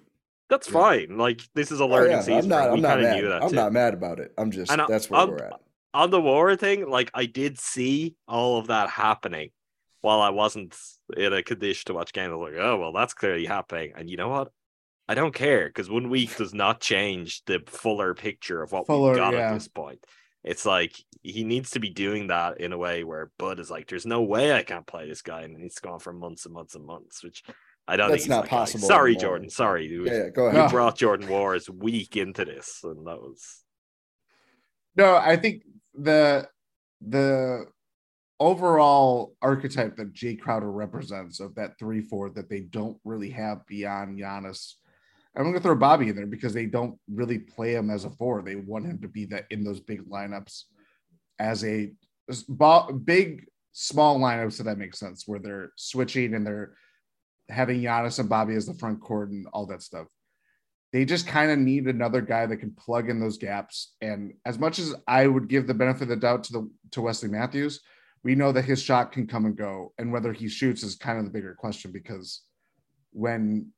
That's 0.49 0.67
fine. 0.67 1.17
Like 1.17 1.41
this 1.55 1.71
is 1.71 1.79
a 1.79 1.83
Oh, 1.83 1.87
learning 1.87 2.11
yeah, 2.11 2.21
season. 2.21 2.37
I'm 2.39 2.47
not. 2.49 2.69
I'm 2.71 2.81
not 2.81 2.99
mad. 3.01 3.15
knew 3.15 3.29
that 3.29 3.43
I'm 3.43 3.49
too. 3.49 3.55
not 3.55 3.71
mad 3.73 3.93
about 3.93 4.19
it. 4.19 4.33
I'm 4.37 4.51
just. 4.51 4.71
And 4.71 4.81
I- 4.81 4.87
that's 4.87 5.09
where 5.09 5.19
I'm- 5.21 5.29
we're 5.31 5.37
at. 5.45 5.59
on 5.93 6.09
the 6.11 6.21
war 6.21 6.55
thing, 6.55 6.89
like 6.89 7.09
I 7.13 7.25
did 7.25 7.57
see 7.59 8.15
all 8.27 8.57
of 8.57 8.67
that 8.67 8.89
happening, 8.89 9.51
while 10.01 10.19
I 10.21 10.29
wasn't 10.29 10.75
in 11.15 11.31
a 11.33 11.41
condition 11.43 11.83
to 11.87 11.93
watch 11.93 12.11
games, 12.13 12.31
I 12.31 12.35
was 12.35 12.51
like, 12.53 12.61
oh 12.61 12.77
well, 12.79 12.91
that's 12.93 13.13
clearly 13.13 13.45
happening. 13.45 13.93
And 13.95 14.09
you 14.09 14.17
know 14.17 14.29
what? 14.29 14.51
I 15.07 15.13
don't 15.15 15.33
care 15.33 15.67
because 15.67 15.89
one 15.89 16.09
week 16.09 16.35
does 16.37 16.53
not 16.53 16.79
change 16.79 17.43
the 17.45 17.59
fuller 17.65 18.13
picture 18.13 18.61
of 18.61 18.71
what 18.71 18.87
Fuller, 18.87 19.09
we've 19.11 19.17
got 19.17 19.33
yeah. 19.33 19.49
at 19.51 19.53
this 19.55 19.67
point. 19.67 20.05
It's 20.43 20.65
like 20.65 20.95
he 21.23 21.43
needs 21.43 21.71
to 21.71 21.79
be 21.79 21.89
doing 21.89 22.27
that 22.27 22.59
in 22.59 22.73
a 22.73 22.77
way 22.77 23.03
where 23.03 23.31
Bud 23.37 23.59
is 23.59 23.69
like, 23.69 23.87
"There's 23.87 24.05
no 24.07 24.21
way 24.23 24.53
I 24.53 24.63
can't 24.63 24.87
play 24.87 25.07
this 25.07 25.21
guy," 25.21 25.41
and 25.43 25.55
he's 25.61 25.79
gone 25.79 25.99
for 25.99 26.13
months 26.13 26.45
and 26.45 26.53
months 26.53 26.73
and 26.75 26.85
months, 26.85 27.23
which 27.23 27.43
I 27.87 27.95
don't 27.95 28.09
That's 28.09 28.23
think 28.23 28.23
he's 28.23 28.29
not 28.29 28.43
that 28.45 28.49
guy. 28.51 28.57
possible 28.57 28.87
Sorry, 28.87 29.11
anymore. 29.11 29.21
Jordan. 29.21 29.49
Sorry, 29.49 29.85
Yeah, 29.87 30.11
yeah, 30.11 30.29
go 30.29 30.43
we 30.43 30.49
ahead. 30.49 30.61
No. 30.65 30.69
brought 30.69 30.97
Jordan 30.97 31.27
Nwora's 31.27 31.69
weak 31.69 32.17
into 32.17 32.43
this, 32.45 32.79
and 32.83 33.05
that 33.07 33.21
was 33.21 33.63
No, 34.95 35.15
I 35.15 35.35
think 35.37 35.63
the 35.93 36.49
the 37.01 37.65
overall 38.39 39.35
archetype 39.41 39.95
that 39.97 40.13
Jae 40.13 40.39
Crowder 40.39 40.71
represents 40.71 41.39
of 41.39 41.55
that 41.55 41.77
three 41.77 42.01
four 42.01 42.29
that 42.31 42.49
they 42.49 42.61
don't 42.61 42.97
really 43.05 43.29
have 43.29 43.65
beyond 43.67 44.17
Giannis. 44.19 44.73
I'm 45.35 45.45
gonna 45.45 45.59
throw 45.59 45.75
Bobby 45.75 46.09
in 46.09 46.15
there 46.15 46.25
because 46.25 46.53
they 46.53 46.65
don't 46.65 46.97
really 47.09 47.39
play 47.39 47.73
him 47.73 47.89
as 47.89 48.05
a 48.05 48.09
four. 48.09 48.41
They 48.41 48.55
want 48.55 48.85
him 48.85 48.99
to 49.01 49.07
be 49.07 49.25
that 49.25 49.45
in 49.49 49.63
those 49.63 49.79
big 49.79 50.07
lineups 50.09 50.63
as 51.39 51.63
a 51.63 51.91
big 53.03 53.45
small 53.71 54.19
lineups. 54.19 54.53
So 54.53 54.63
that 54.63 54.77
makes 54.77 54.99
sense 54.99 55.23
where 55.27 55.39
they're 55.39 55.71
switching 55.77 56.33
and 56.33 56.45
they're 56.45 56.73
having 57.49 57.81
Giannis 57.81 58.19
and 58.19 58.29
Bobby 58.29 58.55
as 58.55 58.65
the 58.65 58.73
front 58.73 59.01
court 59.01 59.29
and 59.29 59.47
all 59.53 59.65
that 59.67 59.81
stuff 59.81 60.07
they 60.91 61.05
just 61.05 61.27
kind 61.27 61.51
of 61.51 61.57
need 61.57 61.85
another 61.87 62.21
guy 62.21 62.45
that 62.45 62.57
can 62.57 62.71
plug 62.71 63.09
in 63.09 63.19
those 63.19 63.37
gaps. 63.37 63.93
And 64.01 64.33
as 64.45 64.59
much 64.59 64.77
as 64.77 64.93
I 65.07 65.25
would 65.25 65.47
give 65.47 65.65
the 65.65 65.73
benefit 65.73 66.03
of 66.03 66.09
the 66.09 66.15
doubt 66.17 66.43
to 66.45 66.53
the 66.53 66.71
to 66.91 67.01
Wesley 67.01 67.29
Matthews, 67.29 67.79
we 68.23 68.35
know 68.35 68.51
that 68.51 68.65
his 68.65 68.81
shot 68.81 69.11
can 69.11 69.25
come 69.25 69.45
and 69.45 69.55
go, 69.55 69.93
and 69.97 70.11
whether 70.11 70.33
he 70.33 70.47
shoots 70.47 70.83
is 70.83 70.95
kind 70.95 71.17
of 71.17 71.25
the 71.25 71.31
bigger 71.31 71.55
question 71.55 71.91
because 71.91 72.41
when 73.11 73.71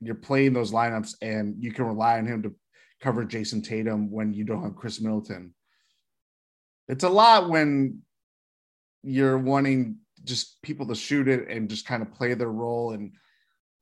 you're 0.00 0.14
playing 0.14 0.52
those 0.52 0.72
lineups 0.72 1.14
and 1.22 1.56
you 1.58 1.72
can 1.72 1.86
rely 1.86 2.18
on 2.18 2.26
him 2.26 2.42
to 2.42 2.54
cover 3.00 3.24
Jayson 3.24 3.62
Tatum 3.62 4.10
when 4.10 4.32
you 4.32 4.44
don't 4.44 4.62
have 4.62 4.76
Khris 4.76 5.00
Middleton, 5.00 5.54
it's 6.88 7.04
a 7.04 7.08
lot 7.08 7.48
when 7.50 8.00
you're 9.02 9.38
wanting 9.38 9.98
just 10.24 10.60
people 10.62 10.86
to 10.86 10.94
shoot 10.94 11.28
it 11.28 11.48
and 11.48 11.68
just 11.68 11.86
kind 11.86 12.02
of 12.02 12.12
play 12.12 12.34
their 12.34 12.50
role 12.50 12.92
and 12.92 13.12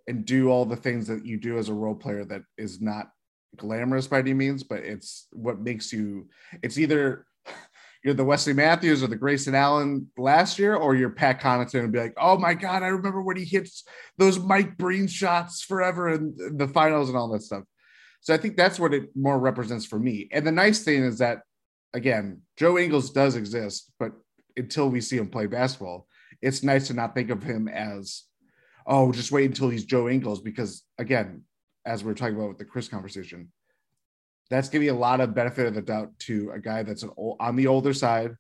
and 0.07 0.27
do 0.27 0.51
all 0.51 0.67
the 0.67 0.77
things 0.77 1.07
that 1.07 1.25
you 1.25 1.39
do 1.39 1.57
as 1.57 1.71
a 1.71 1.75
role 1.75 1.95
player 1.95 2.25
that 2.27 2.43
is 2.59 2.81
not 2.81 3.11
glamorous 3.57 4.07
by 4.07 4.19
any 4.19 4.35
means, 4.35 4.63
but 4.63 4.81
it's 4.81 5.29
what 5.33 5.61
makes 5.61 5.93
you. 5.93 6.29
It's 6.63 6.79
either 6.79 7.25
you're 8.05 8.15
the 8.15 8.25
Wesley 8.25 8.53
Matthews 8.53 9.03
or 9.03 9.07
the 9.07 9.17
Grayson 9.17 9.55
Allen 9.55 10.09
last 10.19 10.59
year, 10.59 10.77
or 10.77 10.95
you're 10.95 11.09
Pat 11.09 11.41
Connaughton 11.41 11.85
and 11.85 11.93
be 11.93 11.99
like, 11.99 12.13
oh 12.19 12.39
my 12.39 12.53
god, 12.53 12.83
I 12.83 12.89
remember 12.89 13.23
when 13.23 13.39
he 13.39 13.47
hits 13.47 13.85
those 14.19 14.39
Mike 14.39 14.77
Breen 14.77 15.07
shots 15.07 15.63
forever 15.63 16.11
in 16.11 16.37
the 16.57 16.69
finals 16.69 17.09
and 17.09 17.17
all 17.17 17.33
that 17.33 17.43
stuff. 17.43 17.65
So 18.21 18.35
I 18.35 18.37
think 18.37 18.57
that's 18.57 18.79
what 18.79 18.93
it 18.93 19.09
more 19.17 19.39
represents 19.39 19.87
for 19.87 19.99
me. 19.99 20.29
And 20.33 20.47
the 20.47 20.53
nice 20.53 20.85
thing 20.85 21.03
is 21.03 21.19
that 21.19 21.41
again, 21.95 22.43
Joe 22.59 22.79
Ingles 22.79 23.11
does 23.11 23.37
exist, 23.37 23.91
but 23.99 24.13
until 24.57 24.91
we 24.91 25.01
see 25.01 25.17
him 25.17 25.31
play 25.31 25.47
basketball, 25.47 26.07
it's 26.43 26.63
nice 26.63 26.89
to 26.89 26.95
not 26.95 27.15
think 27.15 27.31
of 27.31 27.43
him 27.43 27.69
as 27.69 28.25
oh, 28.87 29.13
just 29.13 29.33
wait 29.33 29.47
until 29.47 29.71
he's 29.71 29.87
Joe 29.87 30.11
Ingles 30.11 30.43
because 30.43 30.83
again, 30.99 31.45
as 31.87 32.05
we 32.05 32.13
are 32.13 32.15
talking 32.15 32.37
about 32.37 32.51
with 32.51 32.59
the 32.59 32.67
Khris 32.67 32.89
conversation, 32.89 33.51
that's 34.51 34.69
giving 34.69 34.91
a 34.91 34.95
lot 34.95 35.21
of 35.21 35.35
benefit 35.35 35.67
of 35.67 35.75
the 35.75 35.83
doubt 35.83 36.11
to 36.21 36.51
a 36.53 36.59
guy 36.59 36.83
that's 36.83 37.03
an 37.03 37.11
old, 37.17 37.37
on 37.41 37.57
the 37.57 37.67
older 37.67 37.93
side, 37.95 38.37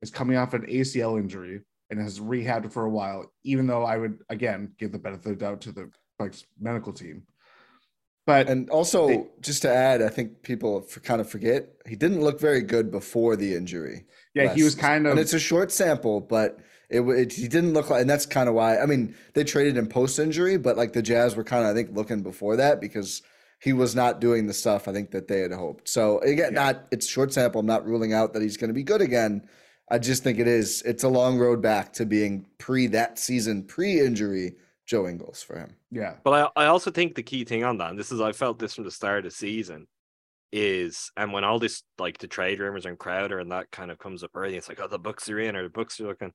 is 0.00 0.10
coming 0.10 0.36
off 0.36 0.54
an 0.54 0.62
ACL 0.66 1.18
injury 1.18 1.60
and 1.90 2.00
has 2.00 2.20
rehabbed 2.20 2.72
for 2.72 2.84
a 2.84 2.90
while. 2.90 3.30
Even 3.44 3.66
though 3.66 3.84
I 3.84 3.96
would 3.98 4.18
again 4.28 4.72
give 4.78 4.92
the 4.92 4.98
benefit 4.98 5.26
of 5.32 5.38
the 5.38 5.44
doubt 5.44 5.60
to 5.62 5.72
the 5.72 5.90
Bucks 6.18 6.44
medical 6.60 6.92
team, 6.92 7.22
but 8.26 8.48
And 8.48 8.70
also, 8.70 9.08
They- 9.08 9.26
just 9.40 9.62
to 9.62 9.70
add, 9.72 10.00
I 10.02 10.08
think 10.08 10.42
people 10.42 10.86
kind 11.02 11.20
of 11.20 11.28
forget 11.28 11.68
he 11.86 11.96
didn't 11.96 12.20
look 12.22 12.38
very 12.40 12.62
good 12.62 12.90
before 12.90 13.36
the 13.36 13.54
injury. 13.54 14.06
yeah, 14.34 14.54
he 14.54 14.62
was 14.62 14.74
kind 14.74 15.06
of 15.06 15.12
and 15.12 15.20
it's 15.20 15.32
a 15.34 15.38
short 15.40 15.72
sample, 15.72 16.20
but 16.20 16.58
it, 16.88 17.00
it 17.00 17.32
he 17.32 17.48
didn't 17.48 17.72
look 17.72 17.90
like, 17.90 18.00
and 18.02 18.10
that's 18.10 18.26
kind 18.26 18.48
of 18.48 18.54
why. 18.54 18.78
I 18.78 18.86
mean, 18.86 19.14
they 19.34 19.44
traded 19.44 19.76
him 19.76 19.86
post 19.88 20.18
injury, 20.18 20.56
but 20.56 20.76
like 20.76 20.92
the 20.92 21.02
Jazz 21.02 21.34
were 21.36 21.44
kind 21.44 21.64
of 21.64 21.70
I 21.70 21.74
think 21.74 21.96
looking 21.96 22.22
before 22.22 22.56
that 22.56 22.80
because 22.80 23.22
he 23.62 23.72
was 23.72 23.94
not 23.94 24.20
doing 24.20 24.46
the 24.46 24.52
stuff 24.52 24.88
I 24.88 24.92
think 24.92 25.12
that 25.12 25.28
they 25.28 25.40
had 25.40 25.52
hoped. 25.52 25.88
So 25.88 26.18
again, 26.20 26.52
Yeah. 26.54 26.62
not 26.64 26.86
it's 26.90 27.06
short 27.06 27.32
sample. 27.32 27.60
I'm 27.60 27.66
not 27.66 27.86
ruling 27.86 28.12
out 28.12 28.32
that 28.32 28.42
he's 28.42 28.56
going 28.56 28.68
to 28.68 28.74
be 28.74 28.82
good 28.82 29.00
again. 29.00 29.48
I 29.90 29.98
just 29.98 30.22
think 30.22 30.38
it 30.38 30.48
is. 30.48 30.82
It's 30.82 31.04
a 31.04 31.08
long 31.08 31.38
road 31.38 31.60
back 31.62 31.92
to 31.94 32.06
being 32.06 32.46
pre 32.58 32.86
that 32.88 33.18
season, 33.18 33.64
pre 33.64 34.00
injury 34.00 34.56
Joe 34.86 35.06
Ingles 35.06 35.42
for 35.42 35.58
him. 35.58 35.76
yeah. 35.90 36.14
But 36.24 36.50
I, 36.56 36.64
I 36.64 36.66
also 36.66 36.90
think 36.90 37.14
the 37.14 37.22
key 37.22 37.44
thing 37.44 37.62
on 37.62 37.78
that, 37.78 37.90
and 37.90 37.98
this 37.98 38.10
is 38.10 38.20
I 38.20 38.32
felt 38.32 38.58
this 38.58 38.74
from 38.74 38.84
the 38.84 38.90
start 38.90 39.18
of 39.18 39.24
the 39.24 39.30
season, 39.30 39.86
is 40.50 41.10
and 41.16 41.32
when 41.32 41.44
all 41.44 41.58
this 41.58 41.82
like 41.98 42.18
the 42.18 42.26
trade 42.26 42.58
rumors 42.60 42.84
and 42.84 42.98
Crowder 42.98 43.38
and 43.38 43.52
that 43.52 43.70
kind 43.70 43.90
of 43.90 43.98
comes 43.98 44.22
up 44.24 44.30
early, 44.34 44.56
it's 44.56 44.68
like, 44.68 44.80
oh, 44.80 44.88
the 44.88 44.98
Bucks 44.98 45.28
are 45.28 45.38
in 45.38 45.56
or 45.56 45.62
the 45.62 45.68
Bucks 45.70 46.00
are 46.00 46.06
looking. 46.06 46.32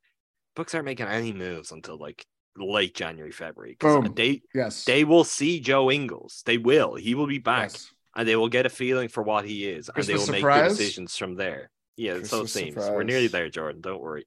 Bucks 0.56 0.74
aren't 0.74 0.86
making 0.86 1.08
any 1.08 1.34
moves 1.34 1.72
until 1.72 1.98
like 1.98 2.26
late 2.58 2.96
January, 2.96 3.32
February. 3.32 3.78
Boom. 3.80 4.14
They 4.16 4.42
Yes. 4.54 4.86
they 4.86 5.04
will 5.04 5.24
see 5.24 5.60
Joe 5.60 5.92
Ingles. 5.92 6.44
They 6.46 6.58
will. 6.58 6.96
He 6.96 7.16
will 7.16 7.28
be 7.28 7.40
back, 7.40 7.72
Yes. 7.72 7.92
and 8.16 8.28
they 8.28 8.36
will 8.36 8.50
get 8.50 8.66
a 8.66 8.70
feeling 8.70 9.08
for 9.10 9.24
what 9.24 9.46
he 9.46 9.68
is, 9.68 9.90
and 9.90 10.04
they 10.04 10.14
will 10.14 10.20
Christmas 10.20 10.30
make 10.32 10.40
surprise? 10.42 10.78
the 10.78 10.84
decisions 10.84 11.16
from 11.18 11.36
there. 11.36 11.70
Yeah, 11.96 12.14
so 12.14 12.18
it 12.18 12.20
Christmas 12.22 12.54
seems. 12.54 12.76
We're 12.76 13.04
nearly 13.04 13.28
there, 13.28 13.50
Jordan. 13.50 13.82
Don't 13.82 14.02
worry. 14.02 14.26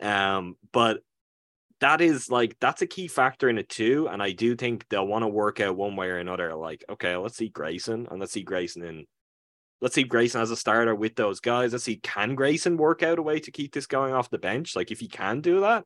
Um, 0.00 0.56
but 0.72 1.00
that 1.80 2.00
is 2.00 2.30
like 2.30 2.56
that's 2.60 2.80
a 2.82 2.86
key 2.86 3.08
factor 3.08 3.48
in 3.48 3.58
it 3.58 3.68
too. 3.68 4.08
And 4.10 4.22
I 4.22 4.32
do 4.32 4.54
think 4.56 4.86
they'll 4.88 5.06
want 5.06 5.22
to 5.24 5.28
work 5.28 5.60
out 5.60 5.76
one 5.76 5.96
way 5.96 6.08
or 6.08 6.18
another. 6.18 6.54
Like, 6.54 6.84
okay, 6.88 7.16
let's 7.16 7.36
see 7.36 7.48
Grayson 7.48 8.06
and 8.10 8.20
let's 8.20 8.32
see 8.32 8.42
Grayson 8.44 8.84
in 8.84 9.06
let's 9.80 9.96
see 9.96 10.04
Grayson 10.04 10.40
as 10.40 10.52
a 10.52 10.56
starter 10.56 10.94
with 10.94 11.16
those 11.16 11.40
guys. 11.40 11.72
Let's 11.72 11.84
see 11.84 11.96
can 11.96 12.34
Grayson 12.36 12.76
work 12.76 13.02
out 13.02 13.18
a 13.18 13.22
way 13.22 13.40
to 13.40 13.50
keep 13.50 13.72
this 13.74 13.86
going 13.86 14.14
off 14.14 14.30
the 14.30 14.38
bench? 14.38 14.76
Like 14.76 14.92
if 14.92 15.00
he 15.00 15.08
can 15.08 15.40
do 15.40 15.60
that, 15.60 15.84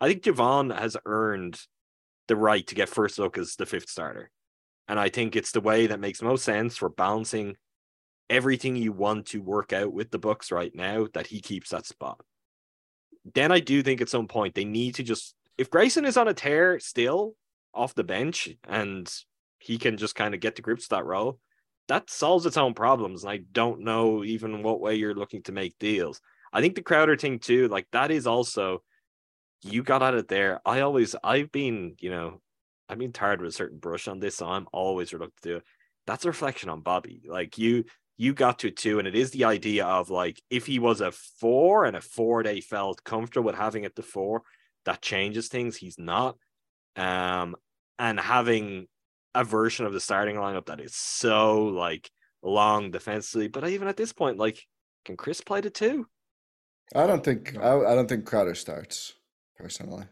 I 0.00 0.08
think 0.08 0.22
Jevon 0.22 0.76
has 0.76 0.96
earned 1.04 1.58
the 2.28 2.36
right 2.36 2.66
to 2.66 2.74
get 2.74 2.88
first 2.88 3.18
look 3.18 3.38
as 3.38 3.56
the 3.56 3.66
fifth 3.66 3.88
starter. 3.88 4.30
And 4.88 5.00
I 5.00 5.08
think 5.08 5.34
it's 5.34 5.52
the 5.52 5.60
way 5.60 5.86
that 5.86 6.00
makes 6.00 6.22
most 6.22 6.44
sense 6.44 6.76
for 6.76 6.88
balancing 6.88 7.56
everything 8.28 8.76
you 8.76 8.92
want 8.92 9.26
to 9.26 9.42
work 9.42 9.72
out 9.72 9.92
with 9.92 10.10
the 10.10 10.18
Bucks 10.18 10.50
right 10.52 10.74
now 10.74 11.06
that 11.14 11.28
he 11.28 11.40
keeps 11.40 11.70
that 11.70 11.86
spot. 11.86 12.20
Then 13.34 13.50
I 13.50 13.60
do 13.60 13.82
think 13.82 14.00
at 14.00 14.08
some 14.08 14.28
point 14.28 14.54
they 14.54 14.64
need 14.64 14.96
to 14.96 15.02
just 15.02 15.34
if 15.58 15.70
Grayson 15.70 16.04
is 16.04 16.16
on 16.16 16.28
a 16.28 16.34
tear 16.34 16.78
still 16.80 17.34
off 17.72 17.94
the 17.94 18.04
bench 18.04 18.48
and 18.68 19.10
he 19.58 19.78
can 19.78 19.96
just 19.96 20.14
kind 20.14 20.34
of 20.34 20.40
get 20.40 20.56
to 20.56 20.62
grips 20.62 20.88
that 20.88 21.04
role, 21.04 21.38
that 21.88 22.10
solves 22.10 22.46
its 22.46 22.56
own 22.56 22.74
problems. 22.74 23.24
And 23.24 23.32
I 23.32 23.38
don't 23.52 23.80
know 23.80 24.22
even 24.22 24.62
what 24.62 24.80
way 24.80 24.96
you're 24.96 25.14
looking 25.14 25.42
to 25.44 25.52
make 25.52 25.78
deals. 25.78 26.20
I 26.52 26.60
think 26.60 26.74
the 26.74 26.82
Crowder 26.82 27.16
thing 27.16 27.38
too, 27.38 27.68
like 27.68 27.86
that 27.92 28.10
is 28.10 28.26
also 28.26 28.82
you 29.62 29.82
got 29.82 30.02
at 30.02 30.14
it 30.14 30.28
there. 30.28 30.60
I 30.64 30.80
always 30.80 31.14
I've 31.22 31.50
been, 31.52 31.96
you 32.00 32.10
know, 32.10 32.40
I've 32.88 32.98
been 32.98 33.12
tired 33.12 33.40
with 33.40 33.50
a 33.50 33.56
certain 33.56 33.78
brush 33.78 34.08
on 34.08 34.20
this, 34.20 34.36
so 34.36 34.46
I'm 34.46 34.66
always 34.72 35.12
reluctant 35.12 35.42
to 35.42 35.48
do 35.48 35.56
it. 35.56 35.64
That's 36.06 36.24
a 36.24 36.28
reflection 36.28 36.68
on 36.68 36.82
Bobby. 36.82 37.22
Like 37.28 37.58
you 37.58 37.84
you 38.16 38.32
got 38.32 38.60
to 38.60 38.68
it 38.68 38.76
too, 38.76 38.98
and 38.98 39.08
it 39.08 39.14
is 39.14 39.30
the 39.30 39.44
idea 39.44 39.84
of 39.84 40.10
like 40.10 40.40
if 40.50 40.66
he 40.66 40.78
was 40.78 41.00
a 41.00 41.12
four 41.12 41.84
and 41.84 41.96
a 41.96 42.00
four 42.00 42.42
they 42.42 42.60
felt 42.60 43.04
comfortable 43.04 43.46
with 43.46 43.56
having 43.56 43.84
it 43.84 43.94
the 43.94 44.02
four, 44.02 44.42
that 44.84 45.02
changes 45.02 45.48
things. 45.48 45.76
He's 45.76 45.98
not. 45.98 46.36
Um 46.96 47.56
and 47.98 48.20
having 48.20 48.86
a 49.34 49.44
version 49.44 49.86
of 49.86 49.92
the 49.92 50.00
starting 50.00 50.36
lineup 50.36 50.66
that 50.66 50.80
is 50.80 50.94
so 50.94 51.64
like 51.64 52.10
long 52.42 52.90
defensively, 52.90 53.48
but 53.48 53.68
even 53.68 53.88
at 53.88 53.96
this 53.96 54.12
point, 54.12 54.38
like 54.38 54.62
can 55.04 55.16
Khris 55.16 55.40
play 55.40 55.60
the 55.60 55.70
two? 55.70 56.06
I 56.94 57.06
don't 57.06 57.24
think 57.24 57.56
I, 57.58 57.76
I 57.78 57.94
don't 57.94 58.08
think 58.08 58.26
Crowder 58.26 58.54
starts 58.54 59.14
personally. 59.58 60.04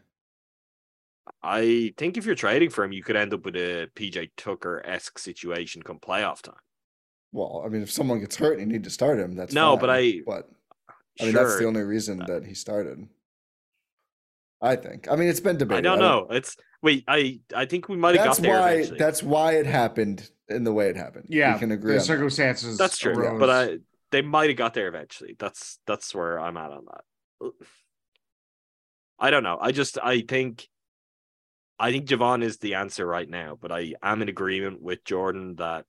I 1.41 1.93
think 1.97 2.17
if 2.17 2.25
you're 2.25 2.35
trading 2.35 2.69
for 2.69 2.83
him, 2.83 2.91
you 2.91 3.03
could 3.03 3.15
end 3.15 3.33
up 3.33 3.45
with 3.45 3.55
a 3.55 3.87
PJ 3.95 4.31
Tucker 4.37 4.81
esque 4.85 5.17
situation 5.19 5.81
come 5.81 5.99
playoff 5.99 6.41
time. 6.41 6.55
Well, 7.31 7.63
I 7.65 7.69
mean, 7.69 7.81
if 7.81 7.91
someone 7.91 8.19
gets 8.19 8.35
hurt 8.35 8.59
and 8.59 8.61
you 8.71 8.77
need 8.77 8.83
to 8.85 8.89
start 8.89 9.19
him, 9.19 9.35
that's 9.35 9.53
No, 9.53 9.71
fine, 9.73 9.79
but 9.81 9.89
I- 9.89 10.21
But 10.25 10.49
I 11.19 11.25
mean, 11.25 11.33
that's 11.33 11.57
the 11.57 11.65
only 11.65 11.81
reason 11.83 12.21
uh 12.21 12.25
that 12.27 12.45
he 12.45 12.53
started. 12.53 13.07
I 14.61 14.75
think. 14.75 15.09
I 15.11 15.15
mean, 15.15 15.27
it's 15.29 15.39
been 15.39 15.57
debated. 15.57 15.79
I 15.85 15.89
don't 15.89 15.99
know. 15.99 16.27
It's 16.29 16.55
wait. 16.81 17.03
I 17.07 17.39
I 17.53 17.65
think 17.65 17.89
we 17.89 17.97
might 17.97 18.15
have 18.15 18.25
got 18.25 18.37
there 18.37 18.59
why. 18.59 18.71
eventually. 18.71 18.99
That's 18.99 19.21
why 19.21 19.53
it 19.53 19.65
happened 19.65 20.29
in 20.49 20.63
the 20.63 20.73
way 20.73 20.89
it 20.89 20.95
happened. 20.95 21.27
Yeah. 21.29 21.53
we 21.53 21.59
can 21.59 21.71
agree. 21.71 21.91
The 21.93 21.95
on 21.95 21.99
that. 21.99 22.05
circumstances. 22.05 22.77
That's 22.77 22.97
true, 22.97 23.13
arose. 23.13 23.39
but 23.39 23.49
I 23.49 23.77
they 24.11 24.21
might 24.21 24.49
have 24.49 24.57
got 24.57 24.73
there 24.73 24.87
eventually. 24.87 25.35
That's 25.37 25.79
that's 25.85 26.15
where 26.15 26.39
I'm 26.39 26.57
at 26.57 26.71
on 26.71 26.85
that. 26.85 27.51
I 29.19 29.29
don't 29.31 29.43
know. 29.43 29.57
I 29.59 29.71
just 29.71 29.97
I 30.01 30.21
think 30.21 30.67
I 31.79 31.91
think 31.91 32.07
Jevon 32.07 32.43
is 32.43 32.57
the 32.57 32.75
answer 32.75 33.05
right 33.05 33.29
now, 33.29 33.57
but 33.59 33.71
I 33.71 33.93
am 34.01 34.21
in 34.21 34.29
agreement 34.29 34.81
with 34.81 35.03
Jordan 35.03 35.55
that 35.55 35.85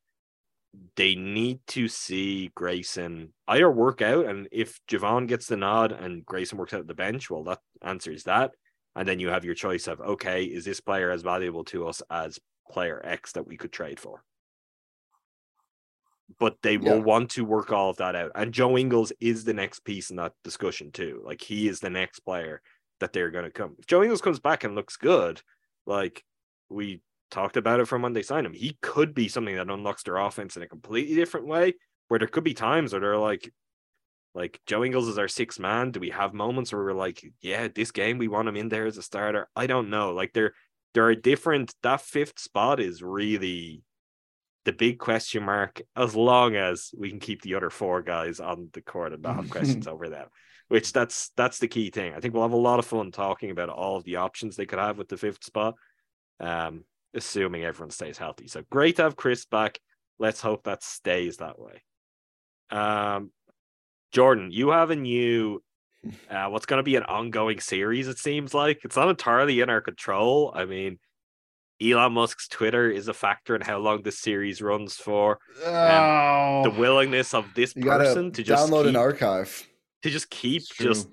they 0.97 1.15
need 1.15 1.61
to 1.69 1.89
see 1.89 2.51
Grayson 2.55 3.33
either 3.49 3.71
work 3.71 4.03
out, 4.03 4.27
and 4.27 4.49
if 4.53 4.79
Jevon 4.89 5.27
gets 5.27 5.47
the 5.47 5.57
nod 5.57 5.93
and 5.93 6.25
Grayson 6.27 6.59
works 6.59 6.75
out 6.75 6.81
at 6.81 6.87
the 6.87 6.95
bench, 6.95 7.31
well, 7.31 7.45
that 7.45 7.61
answers 7.83 8.25
that. 8.25 8.53
And 8.95 9.07
then 9.07 9.21
you 9.21 9.29
have 9.29 9.45
your 9.45 9.55
choice 9.55 9.87
of, 9.89 10.01
okay, 10.01 10.45
is 10.45 10.65
this 10.65 10.81
player 10.81 11.11
as 11.11 11.23
valuable 11.23 11.65
to 11.67 11.87
us 11.87 12.03
as 12.11 12.39
player 12.71 13.01
X 13.05 13.33
that 13.33 13.47
we 13.47 13.57
could 13.57 13.73
trade 13.73 14.01
for? 14.01 14.25
But 16.39 16.61
they 16.63 16.77
will 16.77 16.97
Yeah. 16.97 17.03
want 17.03 17.31
to 17.33 17.45
work 17.45 17.73
all 17.73 17.91
of 17.91 17.99
that 17.99 18.17
out. 18.17 18.33
And 18.35 18.53
Joe 18.53 18.77
Ingles 18.77 19.13
is 19.21 19.45
the 19.45 19.55
next 19.55 19.81
piece 19.81 20.11
in 20.11 20.17
that 20.17 20.35
discussion, 20.43 20.93
too. 20.93 21.23
Like 21.25 21.41
he 21.41 21.69
is 21.69 21.81
the 21.81 21.91
next 21.91 22.21
player 22.21 22.63
that 23.01 23.13
they're 23.13 23.31
going 23.31 23.45
to 23.45 23.51
come. 23.51 23.77
If 23.79 23.87
Joe 23.87 24.03
Ingles 24.03 24.21
comes 24.21 24.41
back 24.41 24.65
and 24.65 24.75
looks 24.75 24.97
good, 24.97 25.41
like 25.87 26.25
we 26.69 27.03
talked 27.31 27.57
about 27.57 27.81
it 27.81 27.89
from 27.89 28.03
when 28.03 28.13
they 28.13 28.23
signed 28.23 28.47
him, 28.47 28.55
he 28.55 28.77
could 28.83 29.15
be 29.15 29.29
something 29.29 29.57
that 29.57 29.71
unlocks 29.71 30.03
their 30.03 30.17
offense 30.17 30.57
in 30.57 30.63
a 30.63 30.69
completely 30.69 31.15
different 31.15 31.47
way. 31.47 31.75
Where 32.09 32.19
there 32.19 32.29
could 32.29 32.45
be 32.45 32.55
times 32.55 32.93
where 32.93 33.01
they're 33.01 33.19
like, 33.19 33.53
like 34.35 34.61
Joe 34.67 34.85
Ingles 34.85 35.09
is 35.09 35.19
our 35.19 35.29
sixth 35.29 35.59
man. 35.59 35.91
Do 35.91 35.99
we 35.99 36.11
have 36.11 36.35
moments 36.35 36.73
where 36.73 36.85
we're 36.85 36.93
like, 36.93 37.25
yeah, 37.41 37.69
this 37.75 37.91
game 37.91 38.19
we 38.19 38.29
want 38.29 38.49
him 38.49 38.57
in 38.57 38.69
there 38.69 38.87
as 38.87 38.97
a 38.97 39.03
starter? 39.03 39.49
I 39.57 39.67
don't 39.67 39.91
know. 39.91 40.13
Like 40.13 40.33
there, 40.33 40.53
there 40.95 41.05
are 41.07 41.15
different. 41.15 41.75
That 41.83 42.01
fifth 42.01 42.39
spot 42.39 42.79
is 42.79 43.03
really 43.03 43.83
the 44.67 44.73
big 44.73 44.99
question 44.99 45.43
mark. 45.43 45.81
As 45.97 46.15
long 46.15 46.55
as 46.55 46.91
we 46.97 47.11
can 47.11 47.19
keep 47.19 47.43
the 47.43 47.55
other 47.55 47.71
four 47.71 48.03
guys 48.03 48.39
on 48.39 48.69
the 48.73 48.83
court 48.83 49.13
and 49.13 49.23
not 49.23 49.37
have 49.37 49.51
questions 49.51 49.89
over 49.89 50.09
them, 50.09 50.29
which 50.69 50.93
that's 50.93 51.31
that's 51.37 51.59
the 51.59 51.69
key 51.69 51.91
thing. 51.91 52.15
I 52.15 52.21
think 52.21 52.35
we'll 52.35 52.43
have 52.43 52.53
a 52.53 52.57
lot 52.57 52.79
of 52.79 52.87
fun 52.87 53.13
talking 53.13 53.51
about 53.51 53.69
all 53.69 53.97
of 53.97 54.05
the 54.05 54.17
options 54.17 54.57
they 54.57 54.67
could 54.67 54.79
have 54.79 54.99
with 54.99 55.09
the 55.09 55.17
fifth 55.17 55.45
spot, 55.45 55.75
um, 56.41 56.85
assuming 57.15 57.65
everyone 57.65 57.91
stays 57.91 58.19
healthy. 58.19 58.49
So 58.49 58.63
great 58.71 58.97
to 58.97 59.03
have 59.03 59.17
Khris 59.17 59.45
back. 59.45 59.79
Let's 60.19 60.41
hope 60.41 60.65
that 60.65 60.83
stays 60.83 61.39
that 61.39 61.59
way. 61.59 61.83
Um, 62.71 63.31
Jordan, 64.13 64.51
you 64.51 64.71
have 64.71 64.91
a 64.91 64.97
new, 64.97 65.63
uh, 66.31 66.47
what's 66.47 66.67
going 66.67 66.79
to 66.79 66.83
be 66.85 66.97
an 66.97 67.03
ongoing 67.03 67.61
series. 67.61 68.09
It 68.09 68.19
seems 68.19 68.55
like 68.55 68.81
it's 68.85 68.97
not 68.97 69.09
entirely 69.09 69.61
in 69.61 69.69
our 69.69 69.81
control. 69.81 70.53
I 70.55 70.65
mean, 70.65 70.99
Elon 71.83 72.13
Musk's 72.13 72.49
Twitter 72.49 72.91
is 72.91 73.09
a 73.09 73.15
factor 73.15 73.55
in 73.55 73.61
how 73.61 73.79
long 73.79 74.03
this 74.03 74.19
series 74.19 74.63
runs 74.63 74.95
for. 74.95 75.39
Oh, 75.65 76.63
The 76.65 76.71
willingness 76.71 77.35
of 77.35 77.45
this 77.55 77.75
person 77.75 78.33
to 78.33 78.43
just 78.43 78.71
download 78.71 78.85
keep, 78.85 78.91
an 78.91 78.97
archive. 78.97 79.69
To 80.07 80.13
just 80.13 80.31
keep 80.31 80.63
just 80.69 81.09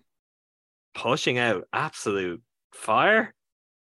pushing 0.94 1.40
out 1.40 1.68
absolute 1.74 2.44
fire. 2.72 3.34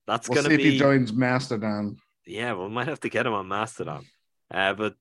That's 0.07 0.29
we'll 0.29 0.43
to 0.43 0.53
if 0.53 0.61
he 0.61 0.73
be 0.73 0.79
joins 0.79 1.15
Mastodon. 1.15 1.97
yeah. 2.27 2.53
We 2.53 2.69
might 2.69 2.89
have 2.89 3.01
to 3.01 3.09
get 3.09 3.27
him 3.27 3.33
on 3.33 3.49
Mastodon. 3.49 4.05
Uh, 4.51 4.75
but 4.75 4.95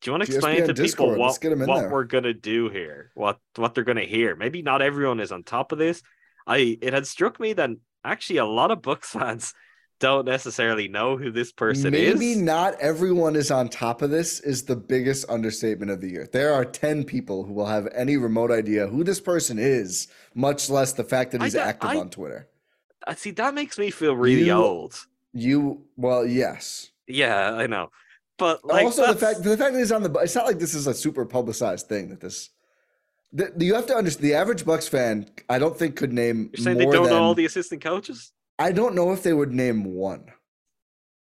do 0.00 0.10
you 0.10 0.12
want 0.12 0.24
to 0.24 0.34
explain 0.34 0.66
to 0.66 0.74
people 0.74 1.16
what 1.16 1.40
get 1.40 1.52
'em 1.52 1.62
in 1.62 1.68
what 1.68 1.80
there. 1.80 1.90
we're 1.90 2.04
gonna 2.04 2.34
do 2.34 2.68
here? 2.68 3.10
What 3.14 3.38
what 3.56 3.74
they're 3.74 3.84
gonna 3.84 4.02
hear? 4.02 4.36
Maybe 4.36 4.60
not 4.60 4.82
everyone 4.82 5.18
is 5.18 5.32
on 5.32 5.44
top 5.44 5.72
of 5.72 5.78
this. 5.78 6.02
I 6.46 6.78
it 6.82 6.92
had 6.92 7.06
struck 7.06 7.40
me 7.40 7.54
that 7.54 7.70
actually 8.04 8.36
a 8.36 8.44
lot 8.44 8.70
of 8.70 8.82
Bucks 8.82 9.10
fans 9.12 9.54
don't 10.00 10.24
necessarily 10.26 10.88
know 10.88 11.16
who 11.16 11.30
this 11.30 11.52
person 11.52 11.92
Maybe 11.92 12.32
is. 12.32 12.38
not 12.38 12.74
everyone 12.80 13.36
is 13.36 13.50
on 13.50 13.68
top 13.68 14.02
of 14.02 14.10
this 14.10 14.40
is 14.40 14.64
the 14.64 14.76
biggest 14.76 15.28
understatement 15.28 15.90
of 15.90 16.00
the 16.00 16.10
year. 16.10 16.28
There 16.32 16.52
are 16.52 16.64
10 16.64 17.04
people 17.04 17.44
who 17.44 17.52
will 17.52 17.66
have 17.66 17.88
any 17.94 18.16
remote 18.16 18.50
idea 18.50 18.86
who 18.86 19.04
this 19.04 19.20
person 19.20 19.58
is, 19.58 20.08
much 20.34 20.68
less 20.68 20.92
the 20.92 21.04
fact 21.04 21.32
that 21.32 21.42
he's 21.42 21.54
active 21.54 21.90
I- 21.90 21.98
on 21.98 22.10
Twitter. 22.10 22.48
I 23.06 23.14
see 23.14 23.30
that 23.32 23.54
makes 23.54 23.78
me 23.78 23.90
feel 23.90 24.16
really 24.16 24.46
You- 24.46 24.52
old. 24.52 25.06
You 25.32 25.82
well, 25.96 26.24
yes. 26.24 26.90
Yeah, 27.06 27.52
I 27.52 27.66
know. 27.66 27.90
But 28.38 28.64
like 28.64 28.84
also, 28.84 29.06
the 29.12 29.18
fact 29.18 29.42
the 29.42 29.56
fact 29.56 29.72
that 29.74 29.78
he's 29.78 29.92
on 29.92 30.02
the 30.02 30.12
it's 30.20 30.34
not 30.34 30.46
like 30.46 30.58
this 30.58 30.74
is 30.74 30.86
a 30.86 30.94
super 30.94 31.24
publicized 31.24 31.86
thing 31.88 32.08
that 32.10 32.20
this. 32.20 32.50
The, 33.32 33.52
you 33.58 33.74
have 33.74 33.86
to 33.86 33.94
understand 33.96 34.24
the 34.24 34.34
average 34.34 34.64
Bucks 34.64 34.86
fan. 34.86 35.28
I 35.48 35.58
don't 35.58 35.76
think 35.76 35.96
could 35.96 36.12
name 36.12 36.50
you're 36.54 36.62
saying 36.64 36.78
more 36.78 36.92
they 36.92 36.96
don't 36.96 37.06
than, 37.06 37.12
know 37.14 37.22
all 37.22 37.34
the 37.34 37.44
assistant 37.44 37.82
coaches? 37.82 38.32
I 38.58 38.72
don't 38.72 38.94
know 38.94 39.12
if 39.12 39.22
they 39.22 39.32
would 39.32 39.52
name 39.52 39.84
one. 39.84 40.26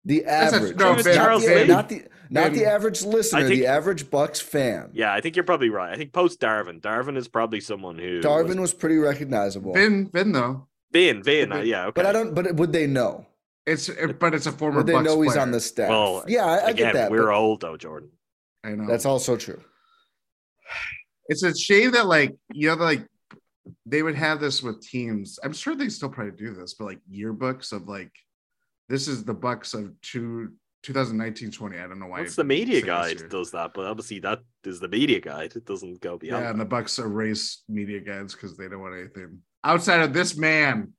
The 0.06 0.24
average, 0.26 0.78
no, 0.78 0.94
not, 0.96 1.04
Ben, 1.04 1.68
the, 1.68 1.74
not 1.74 1.90
the 1.90 2.08
not 2.30 2.54
the 2.54 2.66
average 2.66 3.02
listener, 3.04 3.48
think- 3.48 3.60
the 3.60 3.68
average 3.68 4.10
Bucks 4.10 4.40
fan. 4.40 4.92
Yeah, 4.94 5.14
I 5.14 5.20
think 5.20 5.36
you're 5.36 5.44
probably 5.44 5.70
right. 5.70 5.92
I 5.94 5.98
think 5.98 6.14
post 6.14 6.40
Darvin. 6.40 6.80
Darvin 6.80 7.18
is 7.18 7.28
probably 7.28 7.60
someone 7.60 7.98
who 7.98 8.22
Darvin 8.22 8.48
was, 8.50 8.58
was 8.58 8.74
pretty 8.74 8.98
recognizable, 8.98 9.74
Vin, 9.74 10.10
Vin 10.14 10.32
though. 10.32 10.68
Vin, 10.94 11.24
Vin, 11.24 11.52
uh, 11.52 11.56
But- 11.58 11.66
yeah, 11.68 11.84
okay. 11.88 11.92
but 11.96 12.06
I 12.06 12.12
don't. 12.14 12.34
But 12.34 12.56
would 12.56 12.72
they 12.72 12.88
know? 12.88 13.26
It's 13.66 13.90
but 14.20 14.34
it's 14.34 14.46
a 14.46 14.52
former. 14.54 14.78
Would 14.78 14.88
they 14.88 14.94
Bucks 14.94 15.06
know 15.06 15.20
he's 15.22 15.34
player. 15.34 15.42
on 15.42 15.52
the 15.52 15.60
staff? 15.60 15.90
Well, 15.90 16.24
yeah, 16.28 16.46
I, 16.46 16.56
I 16.56 16.70
Again, 16.70 16.76
get 16.76 16.94
that. 16.94 17.12
we're 17.12 17.32
old 17.32 17.60
though, 17.60 17.76
Jordan. 17.76 18.12
I 18.64 18.70
know. 18.76 18.88
That's 18.88 19.06
also 19.06 19.36
true. 19.36 19.60
It's 21.28 21.44
a 21.44 21.54
shame 21.54 21.92
that 21.92 22.06
like 22.08 22.34
you 22.54 22.70
know 22.70 22.76
like 22.76 23.06
they 23.86 24.04
would 24.04 24.16
have 24.16 24.40
this 24.40 24.62
with 24.62 24.82
teams. 24.82 25.40
I'm 25.44 25.54
sure 25.54 25.76
they 25.76 25.90
still 25.90 26.10
probably 26.10 26.34
do 26.34 26.54
this, 26.54 26.74
but 26.74 26.86
like 26.86 27.00
yearbooks 27.12 27.72
of 27.72 27.88
like 27.88 28.12
this 28.90 29.08
is 29.08 29.24
the 29.24 29.34
Bucks 29.34 29.74
of 29.74 30.00
two 30.02 30.54
2019 30.84 31.52
20. 31.52 31.78
I 31.78 31.82
don't 31.82 32.00
know 32.00 32.08
why. 32.08 32.22
What's 32.22 32.36
the 32.36 32.44
media 32.44 32.82
guide 32.82 33.30
does 33.30 33.52
that, 33.52 33.74
but 33.74 33.86
obviously 33.86 34.20
that 34.20 34.40
is 34.64 34.80
the 34.80 34.88
media 34.88 35.20
guide. 35.20 35.56
It 35.56 35.66
doesn't 35.66 36.02
go 36.02 36.18
beyond. 36.18 36.42
Yeah, 36.42 36.46
that. 36.46 36.52
and 36.52 36.62
the 36.62 36.66
Bucks 36.66 37.00
erase 37.00 37.64
media 37.68 38.00
guides 38.00 38.34
because 38.34 38.58
they 38.58 38.68
don't 38.68 38.82
want 38.82 38.96
anything 38.96 39.40
outside 39.64 40.02
of 40.02 40.14
this 40.14 40.38
man 40.38 40.94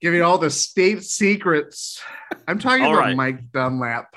giving 0.00 0.22
all 0.22 0.38
the 0.38 0.50
state 0.50 1.02
secrets. 1.04 2.02
I'm 2.48 2.58
talking 2.58 2.84
about 2.84 2.98
right. 2.98 3.16
Mike 3.16 3.52
Dunlap. 3.52 4.14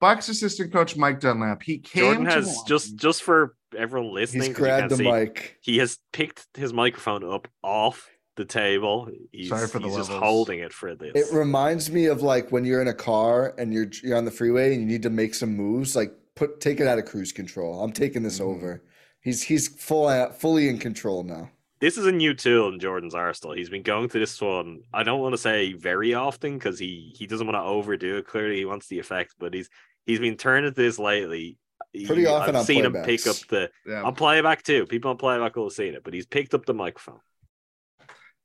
Bucks 0.00 0.28
assistant 0.28 0.72
coach 0.72 0.96
Mike 0.96 1.20
Dunlap. 1.20 1.62
He 1.62 1.78
came 1.78 2.04
Jordan 2.04 2.26
has 2.26 2.46
Milwaukee. 2.46 2.68
just 2.68 2.96
just 2.96 3.22
for 3.22 3.55
everyone 3.76 4.12
listening. 4.12 4.42
He's 4.42 4.48
'cause 4.50 4.58
you 4.58 4.64
grabbed 4.64 4.90
the 4.92 4.96
see, 4.96 5.10
mic. 5.10 5.58
He 5.62 5.78
has 5.78 5.98
picked 6.12 6.46
his 6.56 6.72
microphone 6.72 7.24
up 7.24 7.48
off 7.62 8.08
the 8.36 8.44
table. 8.44 9.10
He's, 9.32 9.48
Sorry 9.48 9.66
for 9.66 9.78
the 9.78 9.88
he's 9.88 9.96
just 9.96 10.10
holding 10.10 10.60
it 10.60 10.72
for 10.72 10.94
this. 10.94 11.12
It 11.14 11.34
reminds 11.34 11.90
me 11.90 12.06
of 12.06 12.22
like 12.22 12.52
when 12.52 12.64
you're 12.64 12.82
in 12.82 12.88
a 12.88 12.94
car 12.94 13.54
and 13.58 13.72
you're 13.72 13.88
you're 14.02 14.16
on 14.16 14.24
the 14.26 14.30
freeway 14.30 14.72
and 14.74 14.82
you 14.82 14.86
need 14.86 15.02
to 15.02 15.10
make 15.10 15.34
some 15.34 15.56
moves. 15.56 15.96
Like 15.96 16.12
put 16.34 16.60
take 16.60 16.80
it 16.80 16.86
out 16.86 16.98
of 16.98 17.06
cruise 17.06 17.32
control. 17.32 17.82
I'm 17.82 17.92
taking 17.92 18.22
this 18.22 18.38
Mhm. 18.40 18.44
over. 18.44 18.82
He's 19.20 19.42
he's 19.42 19.68
full 19.68 20.08
fully 20.32 20.68
in 20.68 20.78
control 20.78 21.22
now. 21.24 21.50
this 21.78 21.98
is 21.98 22.06
a 22.06 22.12
new 22.12 22.32
tool 22.32 22.68
in 22.72 22.80
Jordan's 22.80 23.14
arsenal. 23.14 23.54
He's 23.54 23.68
been 23.68 23.82
going 23.82 24.08
to 24.08 24.18
this 24.18 24.40
one. 24.40 24.80
I 24.94 25.02
don't 25.02 25.20
want 25.20 25.34
to 25.34 25.38
say 25.38 25.74
very 25.74 26.14
often 26.14 26.54
because 26.58 26.78
he 26.78 27.12
he 27.16 27.26
doesn't 27.26 27.46
want 27.46 27.56
to 27.56 27.62
overdo 27.62 28.16
it. 28.18 28.26
Clearly, 28.26 28.56
he 28.56 28.64
wants 28.64 28.86
the 28.88 28.98
effect, 28.98 29.34
but 29.38 29.52
he's 29.52 29.68
he's 30.06 30.18
been 30.20 30.36
turning 30.36 30.70
to 30.70 30.74
this 30.74 30.98
lately. 30.98 31.58
Pretty 32.04 32.22
He- 32.22 32.26
often 32.26 32.56
I've 32.56 32.60
on 32.60 32.66
seen 32.66 32.84
him 32.84 32.92
pick 32.92 33.26
up 33.26 33.36
playbacks. 33.36 33.48
the 33.48 33.70
yeah. 33.86 34.02
on 34.02 34.14
playback 34.14 34.62
too. 34.62 34.86
People 34.86 35.10
on 35.12 35.16
playback 35.16 35.56
will 35.56 35.64
have 35.66 35.72
seen 35.72 35.94
it, 35.94 36.02
but 36.04 36.12
he's 36.12 36.26
picked 36.26 36.52
up 36.54 36.66
the 36.66 36.74
microphone. 36.74 37.20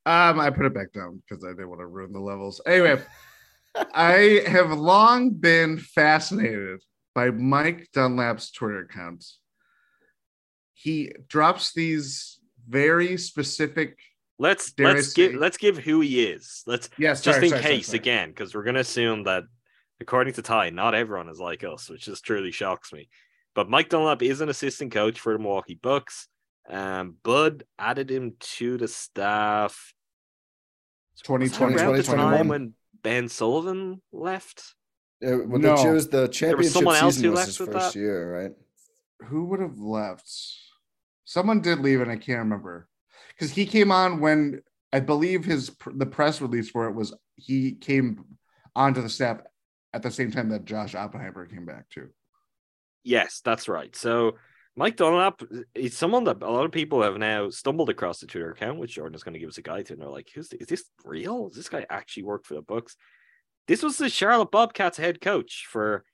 Um, 0.04 0.40
I 0.40 0.50
put 0.50 0.66
it 0.66 0.74
back 0.74 0.92
down 0.92 1.22
because 1.28 1.44
I 1.44 1.48
didn't 1.50 1.68
want 1.68 1.80
to 1.80 1.86
ruin 1.86 2.12
the 2.12 2.18
levels. 2.20 2.60
Anyway, 2.66 3.00
I 3.94 4.42
have 4.46 4.70
long 4.72 5.30
been 5.30 5.78
fascinated 5.78 6.80
by 7.14 7.30
Mike 7.30 7.88
Dunlap's 7.94 8.50
Twitter 8.50 8.80
account. 8.80 9.24
He 10.74 11.12
drops 11.28 11.72
these 11.72 12.38
very 12.68 13.16
specific. 13.16 13.98
Let's 14.38 14.72
let's 14.78 15.12
give 15.12 15.34
let's 15.34 15.56
give 15.56 15.78
who 15.78 16.00
he 16.00 16.24
is. 16.24 16.62
Let's 16.66 16.90
Yes, 16.98 17.20
just 17.22 17.36
sorry, 17.36 17.46
in 17.46 17.50
sorry, 17.50 17.62
sorry, 17.62 17.74
case 17.76 17.86
sorry. 17.88 17.98
again, 17.98 18.28
because 18.30 18.54
we're 18.54 18.64
gonna 18.64 18.80
assume 18.80 19.24
that 19.24 19.44
according 20.00 20.34
to 20.34 20.42
Ti, 20.42 20.70
not 20.72 20.94
everyone 20.96 21.28
is 21.28 21.38
like 21.38 21.62
us, 21.62 21.88
which 21.88 22.02
just 22.06 22.24
truly 22.24 22.50
shocks 22.50 22.92
me. 22.92 23.08
But 23.54 23.68
Mike 23.68 23.88
Dunlap 23.90 24.22
is 24.22 24.40
an 24.40 24.48
assistant 24.48 24.92
coach 24.92 25.20
for 25.20 25.32
the 25.32 25.38
Milwaukee 25.38 25.78
Bucks. 25.80 26.28
Um, 26.68 27.16
Bud 27.22 27.64
added 27.78 28.10
him 28.10 28.34
to 28.40 28.78
the 28.78 28.88
staff. 28.88 29.92
Was 31.14 31.20
that 31.20 31.26
2020, 31.26 31.74
around 31.74 31.96
the 31.96 32.02
time 32.02 32.16
2021. 32.16 32.48
when 32.48 32.74
Ben 33.02 33.28
Sullivan 33.28 34.00
left. 34.12 34.74
Uh, 35.24 35.38
well, 35.46 35.60
No. 35.60 35.76
the, 35.76 35.88
it 35.88 35.92
was 35.92 36.08
the 36.08 36.28
championship 36.28 36.72
someone 36.72 36.96
else 36.96 37.14
season 37.16 37.24
who 37.26 37.30
was 37.32 37.36
left 37.38 37.46
his 37.48 37.60
with 37.60 37.72
first 37.72 37.94
that? 37.94 37.98
year, 37.98 38.42
right? 38.42 38.52
Who 39.28 39.44
would 39.46 39.60
have 39.60 39.78
left? 39.78 40.28
Someone 41.24 41.60
did 41.60 41.80
leave, 41.80 42.00
and 42.00 42.10
I 42.10 42.16
can't 42.16 42.40
remember 42.40 42.88
because 43.28 43.50
he 43.52 43.66
came 43.66 43.92
on 43.92 44.20
when 44.20 44.62
I 44.92 45.00
believe 45.00 45.44
his 45.44 45.70
the 45.94 46.06
press 46.06 46.40
release 46.40 46.70
for 46.70 46.88
it 46.88 46.94
was 46.94 47.14
he 47.36 47.72
came 47.72 48.24
onto 48.74 49.00
the 49.02 49.08
staff 49.08 49.40
at 49.94 50.02
the 50.02 50.10
same 50.10 50.30
time 50.30 50.48
that 50.50 50.64
Josh 50.64 50.94
Oppenheimer 50.94 51.46
came 51.46 51.64
back 51.66 51.88
too. 51.90 52.08
Yes, 53.02 53.40
that's 53.44 53.68
right. 53.68 53.94
So 53.96 54.36
Mike 54.76 54.96
Dunlap 54.96 55.42
is 55.74 55.96
someone 55.96 56.24
that 56.24 56.42
a 56.42 56.50
lot 56.50 56.64
of 56.64 56.72
people 56.72 57.02
have 57.02 57.18
now 57.18 57.50
stumbled 57.50 57.90
across 57.90 58.20
the 58.20 58.26
Twitter 58.26 58.50
account, 58.50 58.78
which 58.78 58.94
Jordan 58.94 59.14
is 59.14 59.22
going 59.22 59.34
to 59.34 59.40
give 59.40 59.50
us 59.50 59.58
a 59.58 59.62
guide 59.62 59.86
to, 59.86 59.92
and 59.92 60.02
they're 60.02 60.08
like, 60.08 60.30
"Who's 60.34 60.52
is 60.52 60.66
this 60.66 60.84
real? 61.04 61.48
Does 61.48 61.56
this 61.56 61.68
guy 61.68 61.86
actually 61.90 62.22
work 62.22 62.46
for 62.46 62.54
the 62.54 62.62
Bucks? 62.62 62.96
This 63.68 63.82
was 63.82 63.98
the 63.98 64.08
Charlotte 64.08 64.50
Bobcats 64.50 64.96
head 64.96 65.20
coach 65.20 65.66
for 65.70 66.04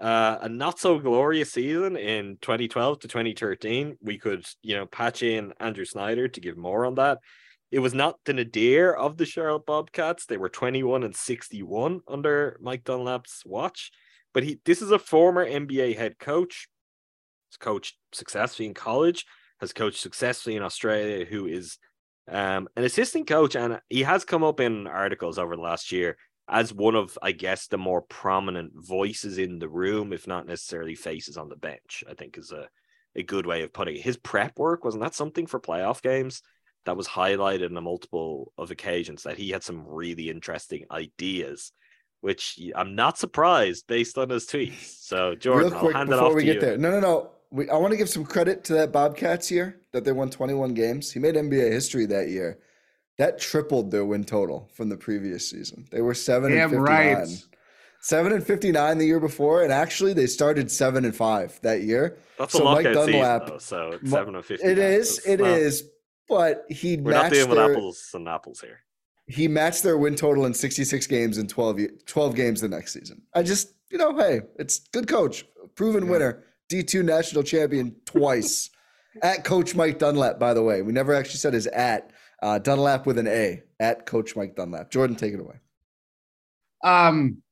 uh, 0.00 0.38
a 0.42 0.48
not 0.48 0.78
so 0.78 0.98
glorious 0.98 1.52
season 1.52 1.96
in 1.96 2.36
2012 2.42 3.00
to 3.00 3.08
2013. 3.08 3.96
We 4.02 4.18
could, 4.18 4.44
you 4.62 4.76
know, 4.76 4.86
patch 4.86 5.22
in 5.22 5.52
Andrew 5.58 5.84
Snyder 5.84 6.28
to 6.28 6.40
give 6.40 6.56
more 6.56 6.84
on 6.84 6.96
that. 6.96 7.18
It 7.70 7.78
was 7.78 7.94
not 7.94 8.18
the 8.26 8.34
nadir 8.34 8.92
of 8.92 9.16
the 9.16 9.24
Charlotte 9.24 9.64
Bobcats. 9.64 10.26
They 10.26 10.36
were 10.36 10.50
21 10.50 11.04
and 11.04 11.16
61 11.16 12.00
under 12.06 12.58
Mike 12.60 12.84
Dunlap's 12.84 13.44
watch. 13.46 13.90
But 14.34 14.44
he 14.44 14.60
this 14.64 14.82
is 14.82 14.90
a 14.90 14.98
former 14.98 15.44
NBA 15.46 15.96
head 15.96 16.18
coach. 16.18 16.68
Has 17.50 17.56
coached 17.58 17.96
successfully 18.12 18.66
in 18.66 18.74
college, 18.74 19.26
has 19.60 19.72
coached 19.72 20.00
successfully 20.00 20.56
in 20.56 20.62
Australia, 20.62 21.24
who 21.24 21.46
is 21.46 21.78
Um, 22.28 22.68
an 22.76 22.84
assistant 22.84 23.26
coach, 23.26 23.56
and 23.56 23.80
he 23.88 24.04
has 24.04 24.24
come 24.24 24.44
up 24.44 24.60
in 24.60 24.86
articles 24.86 25.38
over 25.38 25.56
the 25.56 25.62
last 25.62 25.90
year 25.92 26.16
as 26.48 26.72
one 26.72 26.94
of, 26.94 27.18
I 27.20 27.32
guess, 27.32 27.66
the 27.66 27.78
more 27.78 28.02
prominent 28.02 28.72
voices 28.76 29.38
in 29.38 29.58
the 29.58 29.68
room, 29.68 30.12
if 30.12 30.26
not 30.26 30.46
necessarily 30.46 30.94
faces 30.94 31.36
on 31.36 31.48
the 31.48 31.56
bench. 31.56 32.04
I 32.08 32.14
think 32.14 32.38
is 32.38 32.52
a 32.52 32.68
a 33.16 33.22
good 33.22 33.44
way 33.46 33.62
of 33.62 33.72
putting 33.72 33.96
it. 33.96 34.02
His 34.02 34.16
prep 34.16 34.58
work 34.58 34.84
wasn't 34.84 35.02
that 35.02 35.14
something 35.14 35.46
for 35.46 35.60
playoff 35.60 36.00
games 36.00 36.42
that 36.86 36.96
was 36.96 37.08
highlighted 37.08 37.70
on 37.70 37.76
a 37.76 37.80
multiple 37.80 38.52
of 38.56 38.70
occasions 38.70 39.24
that 39.24 39.36
he 39.36 39.50
had 39.50 39.62
some 39.62 39.84
really 39.86 40.30
interesting 40.30 40.86
ideas, 40.90 41.72
which 42.22 42.58
I'm 42.74 42.94
not 42.94 43.18
surprised 43.18 43.86
based 43.86 44.16
on 44.16 44.30
his 44.30 44.46
tweets. 44.46 44.84
So 45.02 45.34
Jordan, 45.34 45.70
Real 45.72 45.78
quick 45.80 45.94
I'll 45.94 45.98
hand 45.98 46.08
it 46.08 46.12
before 46.12 46.28
off 46.28 46.34
we 46.34 46.40
to 46.40 46.46
get 46.46 46.54
you. 46.54 46.60
there. 46.60 46.78
No, 46.78 46.90
no, 46.90 47.00
no. 47.00 47.30
We, 47.50 47.68
I 47.68 47.76
want 47.76 47.90
to 47.90 47.98
give 47.98 48.08
some 48.08 48.24
credit 48.24 48.64
to 48.64 48.72
that 48.74 48.92
Bobcats 48.92 49.50
year 49.50 49.78
that 49.92 50.04
they 50.04 50.12
won 50.12 50.30
21 50.30 50.72
games. 50.72 51.12
He 51.12 51.18
made 51.20 51.34
NBA 51.34 51.70
history 51.70 52.06
that 52.06 52.28
year. 52.30 52.58
That 53.18 53.38
tripled 53.38 53.90
their 53.90 54.06
win 54.06 54.24
total 54.24 54.70
from 54.72 54.88
the 54.88 54.96
previous 54.96 55.50
season. 55.50 55.86
They 55.90 56.00
were 56.00 56.14
seven 56.14 56.50
Damn 56.52 56.72
and 56.72 56.86
59. 56.86 57.16
right. 57.16 57.44
Seven 58.00 58.32
and 58.32 58.44
59 58.44 58.98
the 58.98 59.04
year 59.04 59.20
before, 59.20 59.62
and 59.62 59.72
actually 59.72 60.12
they 60.12 60.26
started 60.26 60.70
seven 60.70 61.04
and 61.04 61.14
five 61.14 61.60
that 61.62 61.82
year. 61.82 62.16
That's 62.38 62.54
a 62.54 62.58
So 62.58 62.64
Mike 62.64 62.84
Dunlap- 62.84 63.04
season, 63.06 63.52
though, 63.52 63.58
so 63.58 63.90
it's 64.00 64.10
seven 64.10 64.34
of 64.34 64.46
fifty. 64.46 64.66
It 64.66 64.78
is, 64.78 65.20
it 65.26 65.40
is, 65.40 65.84
but 66.28 66.64
he 66.68 66.96
We're 66.96 67.12
not 67.12 67.24
matched 67.24 67.34
dealing 67.34 67.50
with 67.50 67.58
apples 67.58 68.10
and 68.14 68.28
apples 68.28 68.60
here. 68.60 68.80
He 69.26 69.48
matched 69.48 69.82
their 69.82 69.98
win 69.98 70.14
total 70.14 70.46
in 70.46 70.54
66 70.54 71.06
games 71.06 71.38
in 71.38 71.46
12, 71.46 71.80
12 72.06 72.34
games 72.34 72.60
the 72.60 72.68
next 72.68 72.92
season. 72.92 73.22
I 73.34 73.42
just, 73.42 73.74
you 73.90 73.98
know, 73.98 74.16
hey, 74.16 74.42
it's 74.58 74.80
good 74.92 75.08
coach, 75.08 75.44
proven 75.74 76.08
winner, 76.08 76.44
D2 76.70 77.04
national 77.04 77.42
champion 77.42 77.96
twice. 78.04 78.70
at 79.22 79.44
Coach 79.44 79.74
Mike 79.74 79.98
Dunlap, 79.98 80.38
by 80.38 80.54
the 80.54 80.62
way. 80.62 80.82
We 80.82 80.92
never 80.92 81.14
actually 81.14 81.38
said 81.38 81.54
his 81.54 81.66
at. 81.68 82.10
Uh, 82.42 82.58
Dunlap 82.58 83.06
with 83.06 83.18
an 83.18 83.28
A. 83.28 83.62
At 83.78 84.06
Coach 84.06 84.36
Mike 84.36 84.56
Dunlap. 84.56 84.90
Jordan, 84.90 85.16
take 85.16 85.34
it 85.34 85.40
away. 85.40 85.56
Um, 86.82 87.42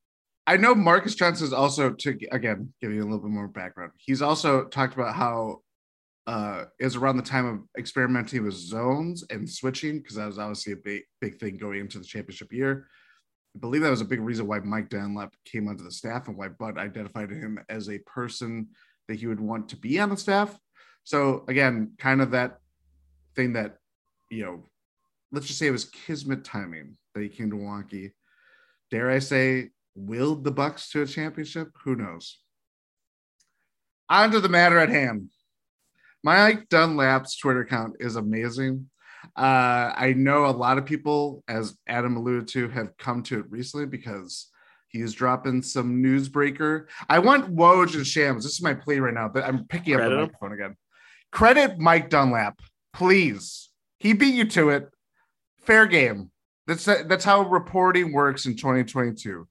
I 0.46 0.56
know 0.56 0.74
Marcus 0.74 1.14
Johnson 1.14 1.46
is 1.46 1.52
also 1.52 1.90
to 1.90 2.18
again 2.32 2.72
give 2.80 2.92
you 2.92 3.02
a 3.02 3.04
little 3.04 3.20
bit 3.20 3.30
more 3.30 3.46
background. 3.46 3.92
He's 3.98 4.22
also 4.22 4.64
talked 4.64 4.94
about 4.94 5.14
how 5.14 5.62
uh 6.26 6.64
is 6.78 6.96
around 6.96 7.16
the 7.16 7.22
time 7.22 7.46
of 7.46 7.60
experimenting 7.78 8.44
with 8.44 8.54
zones 8.54 9.24
and 9.30 9.48
switching 9.48 9.98
because 9.98 10.16
that 10.16 10.26
was 10.26 10.38
obviously 10.38 10.74
a 10.74 10.76
big 10.76 11.02
big 11.20 11.38
thing 11.38 11.56
going 11.56 11.80
into 11.80 11.98
the 11.98 12.04
championship 12.04 12.52
year. 12.52 12.86
I 13.56 13.58
believe 13.58 13.82
that 13.82 13.90
was 13.90 14.00
a 14.00 14.06
big 14.06 14.20
reason 14.20 14.46
why 14.46 14.60
Mike 14.60 14.90
Dunlap 14.90 15.34
came 15.44 15.66
onto 15.68 15.82
the 15.82 15.90
staff 15.90 16.28
and 16.28 16.36
why 16.36 16.48
Bud 16.48 16.78
identified 16.78 17.30
him 17.30 17.58
as 17.68 17.88
a 17.88 17.98
person 17.98 18.68
that 19.08 19.18
he 19.18 19.26
would 19.26 19.40
want 19.40 19.68
to 19.70 19.76
be 19.76 19.98
on 19.98 20.10
the 20.10 20.16
staff. 20.16 20.56
So 21.02 21.44
again, 21.48 21.92
kind 21.98 22.20
of 22.20 22.30
that 22.32 22.58
thing 23.34 23.54
that 23.54 23.78
you 24.30 24.44
know, 24.44 24.64
let's 25.32 25.46
just 25.46 25.58
say 25.58 25.66
it 25.66 25.72
was 25.72 25.84
kismet 25.84 26.44
timing 26.44 26.96
that 27.14 27.22
he 27.22 27.28
came 27.28 27.50
to 27.50 27.56
Milwaukee. 27.56 28.12
Dare 28.90 29.10
I 29.10 29.18
say, 29.18 29.70
willed 29.94 30.44
the 30.44 30.50
Bucks 30.50 30.90
to 30.90 31.02
a 31.02 31.06
championship? 31.06 31.68
Who 31.84 31.96
knows? 31.96 32.38
On 34.08 34.30
to 34.30 34.40
the 34.40 34.48
matter 34.48 34.78
at 34.78 34.88
hand. 34.88 35.30
Mike 36.22 36.68
Dunlap's 36.68 37.36
Twitter 37.38 37.60
account 37.60 37.96
is 38.00 38.16
amazing. 38.16 38.90
Uh, 39.36 39.92
I 39.96 40.14
know 40.16 40.46
a 40.46 40.50
lot 40.50 40.78
of 40.78 40.86
people, 40.86 41.42
as 41.48 41.76
Adam 41.86 42.16
alluded 42.16 42.48
to, 42.48 42.68
have 42.68 42.96
come 42.98 43.22
to 43.24 43.40
it 43.40 43.50
recently 43.50 43.86
because 43.86 44.48
he's 44.88 45.12
dropping 45.12 45.62
some 45.62 46.02
newsbreaker. 46.02 46.86
I 47.08 47.18
want 47.18 47.54
Woj 47.54 47.94
and 47.94 48.06
Shams. 48.06 48.44
This 48.44 48.54
is 48.54 48.62
my 48.62 48.74
plea 48.74 48.98
right 48.98 49.14
now, 49.14 49.28
but 49.28 49.44
I'm 49.44 49.66
picking 49.66 49.94
up 49.94 49.98
Credit 50.00 50.14
the 50.14 50.20
him. 50.22 50.26
microphone 50.26 50.52
again. 50.52 50.76
Credit 51.32 51.78
Mike 51.78 52.10
Dunlap, 52.10 52.60
please. 52.92 53.68
He 53.98 54.14
beat 54.14 54.34
you 54.34 54.46
to 54.46 54.70
it. 54.70 54.88
Fair 55.58 55.86
game. 55.86 56.30
That's 56.66 56.84
that's 56.84 57.24
how 57.24 57.42
reporting 57.42 58.12
works 58.12 58.46
in 58.46 58.56
2022. 58.56 59.46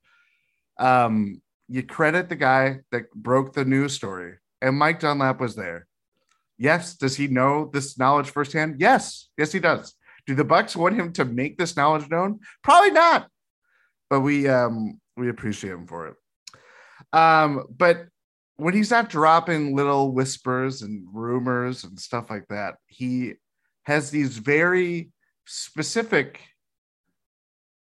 Um, 0.79 1.41
you 1.67 1.83
credit 1.83 2.29
the 2.29 2.35
guy 2.35 2.79
that 2.91 3.11
broke 3.13 3.53
the 3.53 3.65
news 3.65 3.93
story, 3.93 4.35
and 4.61 4.77
Mike 4.77 4.99
Dunlap 4.99 5.39
was 5.39 5.55
there. 5.55 5.87
Yes, 6.59 6.95
does 6.97 7.15
he 7.15 7.27
know 7.27 7.69
this 7.71 7.97
knowledge 7.97 8.29
firsthand? 8.29 8.75
Yes, 8.79 9.29
yes, 9.37 9.51
he 9.53 9.59
does. 9.59 9.95
Do 10.27 10.35
the 10.35 10.43
Bucks 10.43 10.75
want 10.75 10.95
him 10.95 11.13
to 11.13 11.23
make 11.25 11.57
this 11.57 11.75
knowledge 11.77 12.09
known? 12.09 12.39
Probably 12.63 12.91
not. 12.91 13.29
But 14.09 14.19
we 14.19 14.47
um 14.49 14.99
we 15.15 15.29
appreciate 15.29 15.71
him 15.71 15.87
for 15.87 16.07
it. 16.07 16.15
Um, 17.17 17.65
but 17.75 18.07
when 18.57 18.73
he's 18.73 18.91
not 18.91 19.09
dropping 19.09 19.73
little 19.75 20.11
whispers 20.11 20.81
and 20.81 21.07
rumors 21.13 21.85
and 21.85 21.97
stuff 21.97 22.29
like 22.29 22.47
that, 22.49 22.75
he 22.87 23.33
has 23.83 24.11
these 24.11 24.37
very 24.37 25.09
specific 25.45 26.41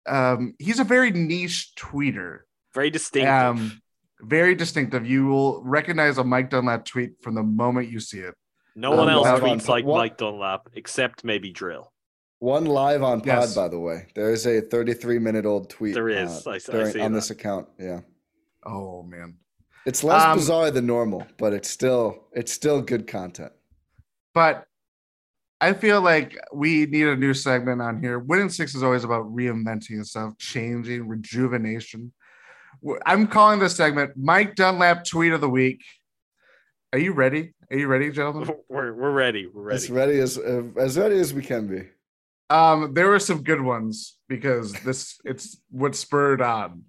um 0.07 0.55
he's 0.57 0.79
a 0.79 0.83
very 0.83 1.11
niche 1.11 1.73
tweeter 1.77 2.39
Very 2.73 2.89
distinctive. 2.89 3.31
um 3.31 3.81
very 4.21 4.55
distinctive 4.55 5.05
you 5.05 5.27
will 5.27 5.61
recognize 5.63 6.17
a 6.17 6.23
mike 6.23 6.49
dunlap 6.49 6.83
tweet 6.85 7.11
from 7.21 7.35
the 7.35 7.43
moment 7.43 7.89
you 7.89 7.99
see 7.99 8.19
it 8.19 8.33
no 8.79 8.91
one 8.91 9.07
um, 9.07 9.09
else 9.09 9.25
live 9.25 9.43
on 9.43 9.59
tweets 9.59 9.67
like 9.67 9.85
what- 9.85 9.97
Mike 9.97 10.17
Dunlap 10.17 10.69
except 10.73 11.23
maybe 11.23 11.51
Drill. 11.51 11.91
One 12.39 12.65
live 12.65 13.03
on 13.03 13.19
pod, 13.19 13.27
Yes. 13.27 13.55
by 13.55 13.67
the 13.67 13.77
way. 13.79 14.07
There 14.15 14.31
is 14.31 14.47
a 14.47 14.61
33 14.61 15.19
minute 15.19 15.45
old 15.45 15.69
tweet. 15.69 15.93
There 15.93 16.07
is. 16.07 16.47
uh, 16.47 16.51
I 16.51 16.55
s- 16.55 16.69
I 16.69 16.71
during- 16.71 16.91
see 16.93 16.99
on 17.01 17.11
that. 17.11 17.17
this 17.17 17.29
account. 17.31 17.67
Yeah. 17.77 17.99
oh 18.65 19.03
man 19.03 19.37
It's 19.85 20.03
less 20.03 20.23
Um, 20.23 20.37
bizarre 20.37 20.69
than 20.71 20.85
normal, 20.85 21.25
but 21.37 21.53
it's 21.53 21.69
still 21.69 22.27
it's 22.33 22.51
still 22.51 22.81
good 22.81 23.07
content. 23.07 23.51
but 24.33 24.65
I 25.61 25.73
feel 25.73 25.99
like 26.01 26.37
we 26.53 26.85
need 26.85 27.07
a 27.07 27.17
new 27.17 27.33
segment 27.33 27.81
on 27.81 28.01
here. 28.01 28.17
Win 28.19 28.39
in 28.41 28.49
Six 28.49 28.75
is 28.75 28.83
always 28.83 29.03
about 29.03 29.25
reinventing 29.25 29.89
yourself, 29.89 30.37
changing, 30.37 31.05
rejuvenation. 31.09 32.13
I'm 33.05 33.27
calling 33.27 33.59
this 33.59 33.75
segment 33.75 34.11
Mike 34.15 34.55
Dunlap 34.55 35.03
tweet 35.03 35.33
of 35.33 35.41
the 35.41 35.49
week. 35.49 35.81
Are 36.93 36.99
you 36.99 37.11
ready? 37.11 37.53
Are 37.71 37.77
you 37.77 37.87
ready, 37.87 38.11
gentlemen? 38.11 38.49
We're 38.69 38.93
we're 38.93 39.11
ready. 39.11 39.47
We're 39.47 39.61
ready. 39.63 39.75
As 39.75 39.89
ready. 39.89 40.11
ready 40.13 40.19
as 40.21 40.37
uh, 40.37 40.63
as 40.77 40.97
ready 40.97 41.17
as 41.19 41.33
we 41.33 41.43
can 41.43 41.67
be. 41.67 41.83
Um, 42.49 42.93
there 42.95 43.07
were 43.07 43.19
some 43.19 43.43
good 43.43 43.61
ones 43.61 44.17
because 44.27 44.73
this 44.81 45.19
it's 45.23 45.57
what 45.69 45.95
spurred 45.95 46.41
on. 46.41 46.83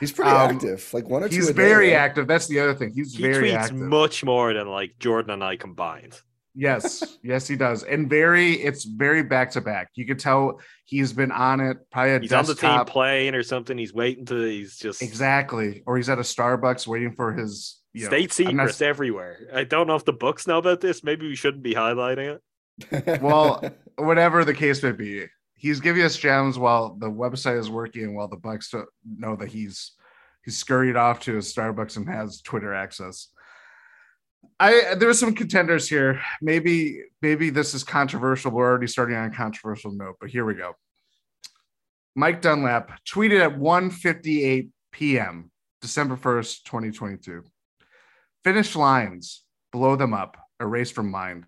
He's 0.00 0.10
pretty 0.10 0.30
Um, 0.32 0.56
active. 0.56 0.88
Like 0.92 1.08
one 1.08 1.22
or 1.22 1.28
two. 1.28 1.36
He's 1.36 1.48
a 1.50 1.54
day, 1.54 1.62
very 1.62 1.88
right? 1.90 1.96
active. 1.96 2.26
That's 2.26 2.48
the 2.48 2.58
other 2.58 2.74
thing. 2.74 2.92
He's 2.94 3.14
He 3.14 3.22
very 3.22 3.50
tweets 3.50 3.54
active. 3.54 3.76
much 3.76 4.24
more 4.24 4.52
than 4.52 4.66
like 4.68 4.98
Jordan 4.98 5.30
and 5.30 5.44
I 5.44 5.56
combined. 5.56 6.20
Yes, 6.56 7.16
yes, 7.22 7.46
he 7.46 7.54
does, 7.56 7.84
and 7.84 8.10
very. 8.10 8.54
It's 8.54 8.84
very 8.84 9.22
back 9.22 9.52
to 9.52 9.60
back. 9.60 9.90
You 9.94 10.04
could 10.04 10.18
tell 10.18 10.60
he's 10.84 11.12
been 11.12 11.30
on 11.30 11.60
it. 11.60 11.76
Probably 11.92 12.14
a 12.14 12.20
He's 12.20 12.32
on 12.32 12.44
the 12.44 12.54
team 12.54 12.70
desktop. 12.70 12.88
playing 12.88 13.36
or 13.36 13.44
something. 13.44 13.78
He's 13.78 13.94
waiting 13.94 14.24
to. 14.26 14.40
He's 14.42 14.76
just 14.78 15.00
Exactly, 15.00 15.84
or 15.86 15.96
he's 15.96 16.08
at 16.08 16.18
a 16.18 16.22
Starbucks 16.22 16.88
waiting 16.88 17.12
for 17.12 17.32
his 17.32 17.80
you 17.94 18.06
state 18.06 18.38
I'm 18.40 18.56
not- 18.56 18.64
secrets 18.68 18.82
everywhere. 18.82 19.38
I 19.54 19.64
don't 19.64 19.86
know 19.86 19.94
if 19.94 20.04
the 20.04 20.12
Bucks 20.12 20.46
know 20.46 20.58
about 20.58 20.80
this. 20.80 21.02
Maybe 21.02 21.26
we 21.26 21.36
shouldn't 21.36 21.62
be 21.62 21.74
highlighting 21.74 22.36
it. 22.36 22.42
Well, 23.22 23.64
whatever 23.96 24.44
the 24.44 24.52
case 24.52 24.82
may 24.82 24.90
be, 24.92 25.26
he's 25.54 25.78
giving 25.80 26.02
us 26.02 26.16
gems 26.16 26.58
while 26.58 26.96
the 26.96 27.08
website 27.08 27.58
is 27.58 27.70
working, 27.70 28.14
while 28.16 28.26
the 28.28 28.36
Bucks 28.36 28.74
know 29.16 29.36
that 29.36 29.48
he's 29.48 29.92
he's 30.44 30.58
scurried 30.58 30.96
off 30.96 31.20
to 31.20 31.34
his 31.36 31.54
Starbucks 31.54 31.96
and 31.96 32.08
has 32.08 32.42
Twitter 32.42 32.74
access. 32.74 33.28
I 34.58 34.94
there 34.98 35.08
are 35.08 35.14
some 35.14 35.34
contenders 35.34 35.88
here. 35.88 36.20
Maybe 36.42 37.00
maybe 37.22 37.50
this 37.50 37.74
is 37.74 37.84
controversial. 37.84 38.50
We're 38.50 38.68
already 38.68 38.88
starting 38.88 39.16
on 39.16 39.30
a 39.30 39.34
controversial 39.34 39.92
note, 39.92 40.16
but 40.20 40.30
here 40.30 40.44
we 40.44 40.54
go. 40.54 40.74
Mike 42.16 42.42
Dunlap 42.42 42.90
tweeted 43.04 43.40
at 43.40 43.56
1:58 43.58 44.70
p.m. 44.92 45.50
December 45.80 46.16
1st, 46.16 46.64
2022. 46.64 47.42
Finish 48.44 48.76
lines, 48.76 49.42
blow 49.72 49.96
them 49.96 50.12
up, 50.12 50.36
erase 50.60 50.90
from 50.90 51.10
mind. 51.10 51.46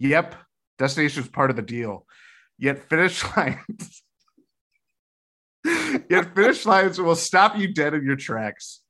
Yep, 0.00 0.34
destination 0.78 1.22
is 1.22 1.28
part 1.28 1.50
of 1.50 1.56
the 1.56 1.62
deal. 1.62 2.06
Yet 2.58 2.88
finish 2.88 3.24
lines, 3.36 4.02
yet 6.10 6.34
finish 6.34 6.66
lines 6.66 7.00
will 7.00 7.16
stop 7.16 7.56
you 7.56 7.72
dead 7.72 7.94
in 7.94 8.04
your 8.04 8.16
tracks. 8.16 8.80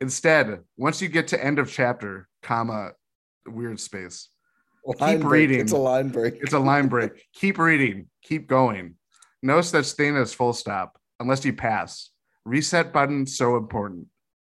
Instead, 0.00 0.60
once 0.76 1.00
you 1.02 1.08
get 1.08 1.28
to 1.28 1.42
end 1.44 1.58
of 1.58 1.70
chapter, 1.70 2.28
comma, 2.42 2.92
weird 3.46 3.78
space, 3.78 4.28
Line 4.98 5.20
break. 5.20 5.32
reading. 5.32 5.60
It's 5.60 5.72
a 5.72 5.76
line 5.76 6.08
break. 6.08 6.34
it's 6.40 6.54
a 6.54 6.58
line 6.58 6.88
break. 6.88 7.12
keep 7.34 7.58
reading, 7.58 8.08
keep 8.22 8.48
going. 8.48 8.96
No 9.42 9.60
such 9.60 9.92
thing 9.92 10.16
as 10.16 10.34
full 10.34 10.52
stop 10.52 10.98
unless 11.20 11.44
you 11.44 11.52
pass. 11.52 12.10
Reset 12.44 12.92
button 12.92 13.26
so 13.26 13.56
important. 13.56 14.08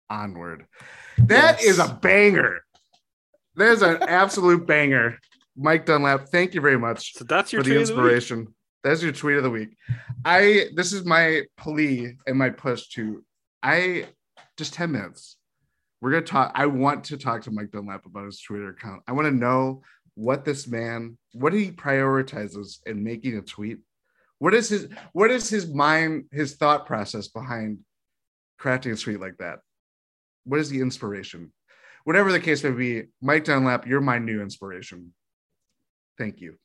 Onward. 0.08 0.66
That 1.26 1.60
is 1.62 1.78
Yes. 1.78 1.90
a 1.90 1.94
banger. 1.94 2.60
There's 3.54 3.82
an 3.82 4.02
absolute 4.02 4.66
banger. 4.66 5.18
Mike 5.56 5.86
Dunlap, 5.86 6.28
thank 6.28 6.54
you 6.54 6.60
very 6.60 6.78
much 6.78 7.14
So 7.14 7.24
that's 7.24 7.52
your 7.52 7.62
for 7.62 7.68
the 7.68 7.76
of 7.76 7.86
the 7.86 7.92
inspiration. 7.92 8.54
That's 8.82 9.02
your 9.02 9.12
tweet 9.12 9.36
of 9.36 9.42
the 9.42 9.50
week. 9.50 9.76
I 10.24 10.68
this 10.74 10.92
is 10.92 11.04
my 11.04 11.42
plea 11.56 12.16
and 12.26 12.38
my 12.38 12.50
push 12.50 12.88
to 12.90 13.22
I 13.62 14.06
just 14.56 14.72
10 14.74 14.92
minutes. 14.92 15.36
We're 16.00 16.12
gonna 16.12 16.22
talk. 16.22 16.52
I 16.54 16.66
want 16.66 17.04
to 17.04 17.18
talk 17.18 17.42
to 17.42 17.50
Mike 17.50 17.70
Dunlap 17.72 18.06
about 18.06 18.24
his 18.24 18.40
Twitter 18.40 18.70
account. 18.70 19.02
I 19.06 19.12
want 19.12 19.26
to 19.26 19.34
know 19.34 19.82
what 20.14 20.44
this 20.44 20.66
man, 20.66 21.18
what 21.32 21.52
he 21.52 21.70
prioritizes 21.70 22.78
in 22.86 23.04
making 23.04 23.36
a 23.36 23.42
tweet. 23.42 23.78
What 24.38 24.54
is 24.54 24.70
his 24.70 24.88
what 25.12 25.30
is 25.30 25.50
his 25.50 25.66
mind, 25.68 26.24
his 26.32 26.56
thought 26.56 26.86
process 26.86 27.28
behind 27.28 27.80
crafting 28.58 28.94
a 28.94 28.96
tweet 28.96 29.20
like 29.20 29.36
that? 29.38 29.58
What 30.44 30.60
is 30.60 30.70
the 30.70 30.80
inspiration? 30.80 31.52
Whatever 32.04 32.32
the 32.32 32.40
case 32.40 32.64
may 32.64 32.70
be, 32.70 33.02
Mike 33.20 33.44
Dunlap, 33.44 33.86
you're 33.86 34.00
my 34.00 34.18
new 34.18 34.40
inspiration. 34.42 35.12
Thank 36.18 36.40
you. 36.40 36.56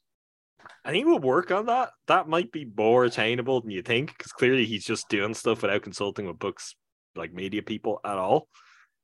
I 0.83 0.91
think 0.91 1.05
we'll 1.05 1.19
work 1.19 1.51
on 1.51 1.65
that. 1.67 1.91
That 2.07 2.27
might 2.27 2.51
be 2.51 2.65
more 2.77 3.05
attainable 3.05 3.61
than 3.61 3.71
you 3.71 3.81
think, 3.81 4.17
because 4.17 4.31
clearly 4.31 4.65
he's 4.65 4.85
just 4.85 5.09
doing 5.09 5.33
stuff 5.33 5.61
without 5.61 5.81
consulting 5.83 6.25
with 6.27 6.39
Bucks 6.39 6.75
like 7.15 7.33
media 7.33 7.61
people 7.61 7.99
at 8.05 8.17
all. 8.17 8.47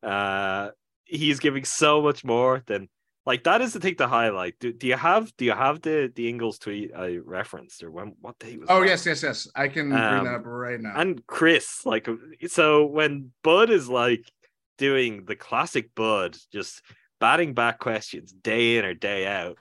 Uh, 0.02 0.69
he's 1.06 1.39
giving 1.39 1.64
so 1.65 2.02
much 2.02 2.23
more 2.23 2.64
than 2.68 2.89
like 3.26 3.43
that 3.43 3.61
is 3.61 3.73
the 3.73 3.80
thing 3.80 3.95
to 3.95 4.07
highlight. 4.07 4.56
Do, 4.60 4.73
do 4.73 4.88
you 4.88 4.95
have 4.95 5.31
do 5.38 5.45
you 5.45 5.52
have 5.53 5.81
the 5.81 6.11
the 6.15 6.27
Ingles 6.27 6.57
tweet 6.57 6.91
I 6.95 7.18
referenced 7.18 7.84
or 7.84 7.91
when 7.91 8.15
what 8.19 8.39
day 8.39 8.57
was? 8.57 8.68
Oh 8.69 8.80
that? 8.81 8.88
yes, 8.88 9.06
yes, 9.06 9.22
yes. 9.23 9.48
I 9.56 9.68
can 9.68 9.89
bring 9.89 10.02
Um, 10.02 10.26
that 10.26 10.34
up 10.35 10.45
right 10.45 10.80
now. 10.81 10.93
and 10.95 11.26
Khris, 11.27 11.85
like, 11.85 12.07
so 12.48 12.85
when 12.85 13.31
Bud 13.43 13.69
is 13.69 13.88
like 13.89 14.23
doing 14.77 15.26
the 15.26 15.35
classic 15.35 15.93
Bud, 15.95 16.38
just 16.52 16.81
batting 17.19 17.53
back 17.53 17.80
questions 17.80 18.31
day 18.31 18.77
in 18.77 18.85
or 18.85 18.93
day 18.93 19.27
out, 19.27 19.57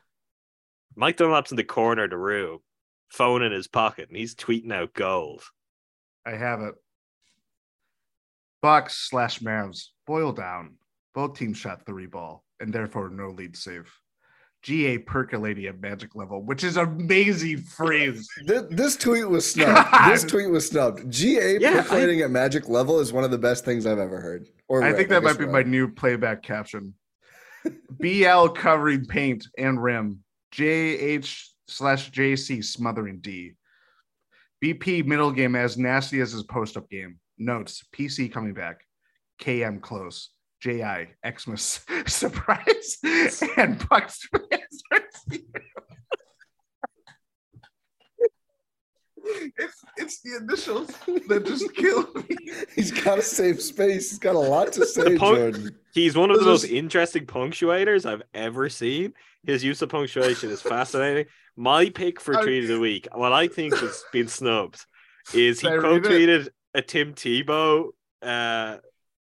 Mike 0.97 1.17
Dunlap's 1.17 1.51
in 1.51 1.57
the 1.57 1.65
corner 1.65 2.05
of 2.05 2.11
the 2.11 2.17
room, 2.17 2.59
phone 3.09 3.43
in 3.43 3.53
his 3.53 3.69
pocket, 3.69 4.09
and 4.09 4.17
he's 4.17 4.35
tweeting 4.35 4.73
out 4.73 4.95
gold. 4.95 5.43
I 6.27 6.33
have 6.33 6.61
it. 6.61 6.75
Bucks 8.63 9.09
slash 9.09 9.41
Mavs 9.41 9.89
boil 10.07 10.33
down. 10.33 10.75
Both 11.15 11.39
teams 11.39 11.57
shot 11.57 11.87
three 11.87 12.07
ball 12.07 12.45
and 12.61 12.73
therefore 12.73 13.09
no 13.09 13.29
lead 13.29 13.57
save. 13.57 13.91
GA 14.63 14.99
percolating 14.99 15.65
at 15.65 15.81
magic 15.81 16.15
level, 16.15 16.43
which 16.43 16.63
is 16.63 16.77
amazing 16.77 17.59
phrase. 17.63 18.29
This, 18.45 18.65
this 18.71 18.97
tweet 18.97 19.29
was 19.29 19.51
snubbed. 19.51 19.89
This 20.09 20.25
tweet 20.25 20.51
was 20.51 20.69
snubbed. 20.69 21.11
GA 21.11 21.59
Yeah, 21.59 21.81
percolating 21.83 22.21
at 22.21 22.31
magic 22.31 22.69
level 22.69 23.01
is 23.01 23.13
one 23.13 23.25
of 23.25 23.31
the 23.31 23.39
best 23.39 23.65
things 23.65 23.87
I've 23.87 23.99
ever 23.99 24.21
heard. 24.21 24.49
Or 24.71 24.85
I 24.85 24.93
think 24.93 25.09
that 25.09 25.25
might 25.25 25.37
be 25.37 25.47
my 25.47 25.65
new 25.65 25.89
playback 25.89 26.45
caption. 26.45 26.95
BL 27.99 28.47
covering 28.55 29.05
paint 29.05 29.49
and 29.59 29.83
rim. 29.83 30.21
JH 30.55 31.49
slash 31.67 32.13
JC 32.13 32.65
smothering 32.65 33.19
D. 33.19 33.55
BP 34.65 35.05
middle 35.07 35.33
game 35.33 35.57
as 35.57 35.77
nasty 35.77 36.21
as 36.21 36.31
his 36.31 36.45
post 36.45 36.77
up 36.77 36.89
game. 36.89 37.19
Notes 37.37 37.83
PC 37.93 38.31
coming 38.33 38.55
back. 38.55 38.83
KM 39.43 39.83
close. 39.83 40.31
JI 40.63 41.09
Xmas 41.29 41.81
surprise 42.07 42.99
and 43.57 43.85
Bucks. 43.89 44.29
It's 49.57 49.85
it's 49.97 50.21
the 50.23 50.37
initials 50.37 50.89
that 51.29 51.45
just 51.47 51.75
kill 51.75 52.09
me. 52.15 52.37
He's 52.75 52.91
got 52.91 53.17
to 53.17 53.23
save 53.23 53.61
space. 53.61 54.11
He's 54.11 54.19
got 54.19 54.35
a 54.35 54.39
lot 54.39 54.73
to 54.75 54.85
say, 54.87 55.17
punk- 55.17 55.37
Jordan. 55.55 55.77
He's 55.95 56.17
one 56.17 56.31
of 56.31 56.39
the 56.39 56.45
most 56.47 56.65
interesting 56.65 57.27
punctuators 57.27 58.07
I've 58.07 58.23
ever 58.35 58.69
seen. 58.69 59.13
His 59.45 59.65
use 59.65 59.81
of 59.83 59.89
punctuation 59.89 60.51
is 60.51 60.61
fascinating. 60.63 61.27
My 61.57 61.91
pick 61.91 62.21
for 62.21 62.35
Okay. 62.37 62.45
tweet 62.45 62.63
of 62.65 62.69
the 62.69 62.81
week, 62.81 63.09
what 63.15 63.33
I 63.33 63.49
think 63.49 63.75
has 63.77 64.05
been 64.13 64.29
snubbed, 64.29 64.85
is 65.35 65.61
he 65.61 65.67
Can 65.67 65.73
I 65.73 65.77
read 65.83 66.03
quote 66.03 66.07
it? 66.07 66.29
tweeted 66.29 66.49
a 66.75 66.83
Tim 66.83 67.15
Tebow 67.15 67.89
uh, 68.23 68.77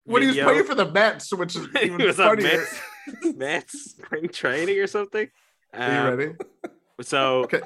When 0.05 0.23
he 0.23 0.29
was 0.29 0.37
playing 0.37 0.65
for 0.65 0.75
the 0.75 0.91
Mets, 0.91 1.33
which 1.33 1.57
is 1.57 1.67
He 1.79 1.87
even 1.87 1.99
was 2.05 2.19
at 2.21 2.29
funnier. 2.29 2.59
Mets, 3.23 3.37
Mets 3.37 3.91
spring 3.93 4.29
training 4.29 4.79
or 4.79 4.87
something. 4.87 5.29
Are 5.73 5.81
you 5.93 5.99
Um, 5.99 6.17
ready? 6.19 6.33
So 7.03 7.45
Okay. 7.45 7.61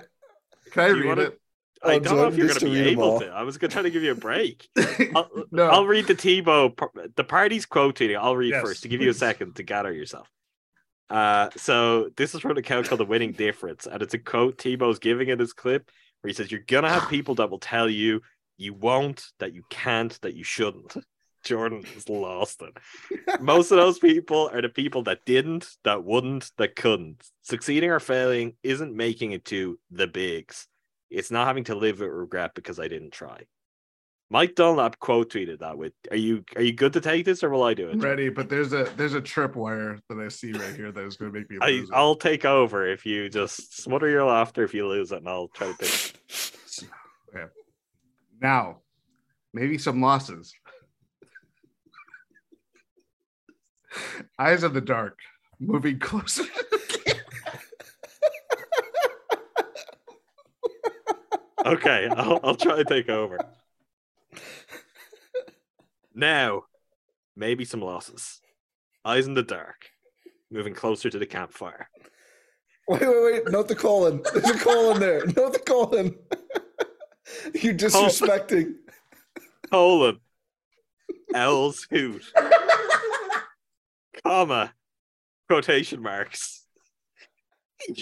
Can 0.70 0.82
I 0.82 0.86
read 0.89 1.05
wanna- 1.06 1.23
it? 1.23 1.40
I 1.85 1.94
Oh, 1.97 1.98
don't 2.01 2.16
know 2.16 2.27
if 2.28 2.36
you're 2.36 2.47
going 2.48 2.59
to 2.61 2.66
to 2.66 2.70
be 2.73 2.81
able 2.90 3.02
all. 3.05 3.20
to. 3.20 3.27
I 3.28 3.43
was 3.43 3.59
going 3.59 3.70
to 3.70 3.74
try 3.74 3.82
to 3.82 3.90
give 3.90 4.02
you 4.02 4.12
a 4.12 4.16
break. 4.16 4.69
I'll, 5.15 5.28
no. 5.51 5.69
I'll 5.69 5.86
read 5.86 6.06
the 6.06 6.15
Tebow, 6.15 6.74
the 7.16 7.24
party's 7.24 7.66
quote 7.66 7.97
tweeting. 7.97 8.19
I'll 8.19 8.36
read 8.36 8.51
Yes, 8.51 8.62
first 8.62 8.82
to 8.82 8.89
give 8.89 9.01
you 9.01 9.11
a 9.11 9.15
second 9.15 9.56
to 9.56 9.62
gather 9.62 9.93
yourself. 9.93 10.28
Uh, 11.11 11.51
so 11.56 12.11
this 12.16 12.35
is 12.35 12.40
from 12.40 12.52
an 12.52 12.56
account 12.59 12.89
called 12.89 13.01
The 13.01 13.05
Winning 13.05 13.32
Difference, 13.32 13.86
and 13.86 14.02
it's 14.02 14.15
a 14.15 14.19
quote 14.19 14.56
Tebow's 14.59 14.98
giving 14.98 15.28
in 15.28 15.39
this 15.39 15.52
clip 15.52 15.90
where 16.23 16.28
he 16.31 16.35
says, 16.35 16.51
You're 16.51 16.61
gonna 16.66 16.89
have 16.89 17.09
people 17.11 17.35
that 17.36 17.51
will 17.51 17.59
tell 17.59 17.89
you 17.89 18.23
you 18.56 18.73
won't, 18.73 19.24
that 19.40 19.52
you 19.52 19.65
can't, 19.69 20.19
that 20.23 20.35
you 20.35 20.44
shouldn't. 20.44 20.97
Jordan 21.44 21.85
is 21.94 22.09
lost 22.09 22.62
it. 22.62 23.40
Most 23.43 23.70
of 23.70 23.77
those 23.77 23.98
people 23.98 24.48
are 24.51 24.62
the 24.62 24.70
people 24.70 25.02
that 25.02 25.27
didn't, 25.27 25.69
that 25.85 26.02
wouldn't, 26.02 26.51
that 26.56 26.74
couldn't. 26.74 27.23
Succeeding 27.43 27.90
or 27.90 28.01
failing 28.01 28.55
isn't 28.62 28.97
making 28.97 29.32
it 29.32 29.44
to 29.47 29.78
the 29.90 30.06
bigs. 30.06 30.66
It's 31.10 31.31
not 31.31 31.47
having 31.47 31.64
to 31.64 31.74
live 31.74 32.01
with 32.01 32.10
regret 32.10 32.52
because 32.55 32.81
I 32.81 32.89
didn't 32.89 33.12
try. 33.12 33.44
Mike 34.31 34.55
Dunlap 34.55 34.98
quote 34.98 35.31
tweeted 35.31 35.60
that 35.60 35.76
with 35.78 35.93
are 36.10 36.16
you 36.16 36.44
are 36.56 36.62
you 36.62 36.72
good 36.72 36.94
to 36.94 37.01
take 37.01 37.24
this 37.24 37.44
or 37.44 37.51
will 37.51 37.62
I 37.62 37.74
do 37.74 37.90
it? 37.90 37.97
ready, 37.97 38.31
but 38.31 38.48
there's 38.48 38.72
a 38.72 38.90
there's 38.97 39.14
a 39.14 39.20
tripwire 39.20 40.01
that 40.09 40.18
I 40.18 40.28
see 40.28 40.52
right 40.52 40.74
here 40.74 40.90
that 40.90 41.05
is 41.05 41.16
going 41.16 41.32
to 41.32 41.39
make 41.39 41.51
me 41.51 41.59
I, 41.60 41.70
lose 41.70 41.90
it. 41.90 41.94
I'll 41.94 42.16
take 42.16 42.44
over 42.44 42.86
if 42.86 43.05
you 43.06 43.28
just 43.28 43.81
smother 43.82 44.09
your 44.09 44.24
laughter 44.24 44.64
if 44.64 44.74
you 44.74 44.89
lose 44.89 45.12
it 45.12 45.18
and 45.18 45.28
I'll 45.28 45.48
try 45.48 45.70
to 45.70 45.78
pick. 45.78 46.14
Now, 48.40 48.81
maybe 49.55 49.78
some 49.78 50.02
losses. 50.02 50.52
Eyes 54.39 54.62
of 54.62 54.74
the 54.74 54.82
dark, 54.82 55.18
moving 55.59 55.98
closer. 55.98 56.44
Okay, 61.64 62.08
I'll, 62.14 62.40
I'll 62.44 62.54
try 62.54 62.76
to 62.76 62.84
take 62.84 63.08
over. 63.08 63.38
Now, 66.14 66.64
maybe 67.36 67.64
some 67.64 67.80
losses. 67.80 68.40
Eyes 69.04 69.26
in 69.26 69.34
the 69.34 69.42
dark, 69.42 69.90
moving 70.50 70.74
closer 70.74 71.10
to 71.10 71.18
the 71.18 71.26
campfire. 71.26 71.88
Wait, 72.88 73.00
wait, 73.00 73.24
wait. 73.24 73.50
Note 73.50 73.68
the 73.68 73.74
colon. 73.74 74.22
There's 74.32 74.50
a 74.50 74.58
colon 74.58 75.00
there. 75.00 75.24
Note 75.26 75.54
the 75.54 75.58
colon. 75.58 76.14
You're 77.54 77.74
disrespecting. 77.74 78.74
Colon. 79.70 80.20
L's 81.34 81.86
hoot. 81.90 82.24
Comma. 84.22 84.72
Quotation 85.48 86.02
marks. 86.02 86.60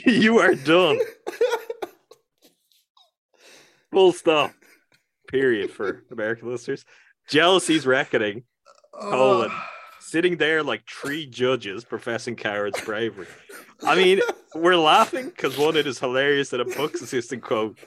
You 0.06 0.38
are 0.38 0.54
done. 0.54 1.00
Full 3.92 4.12
stop. 4.12 4.52
Period 5.28 5.70
for 5.70 6.02
American 6.10 6.50
listeners. 6.50 6.84
Jealousy's 7.28 7.86
reckoning. 7.86 8.44
Colon. 8.92 9.50
Sitting 10.00 10.36
there 10.36 10.62
like 10.62 10.82
three 10.86 11.26
judges 11.26 11.84
professing 11.84 12.36
coward's 12.36 12.80
bravery. 12.82 13.28
I 13.86 13.94
mean, 13.94 14.20
we're 14.54 14.76
laughing 14.76 15.26
because 15.26 15.56
one, 15.56 15.76
it 15.76 15.86
is 15.86 15.98
hilarious 16.00 16.50
that 16.50 16.60
a 16.60 16.64
Bucks 16.66 17.00
assistant 17.00 17.42
quote 17.42 17.78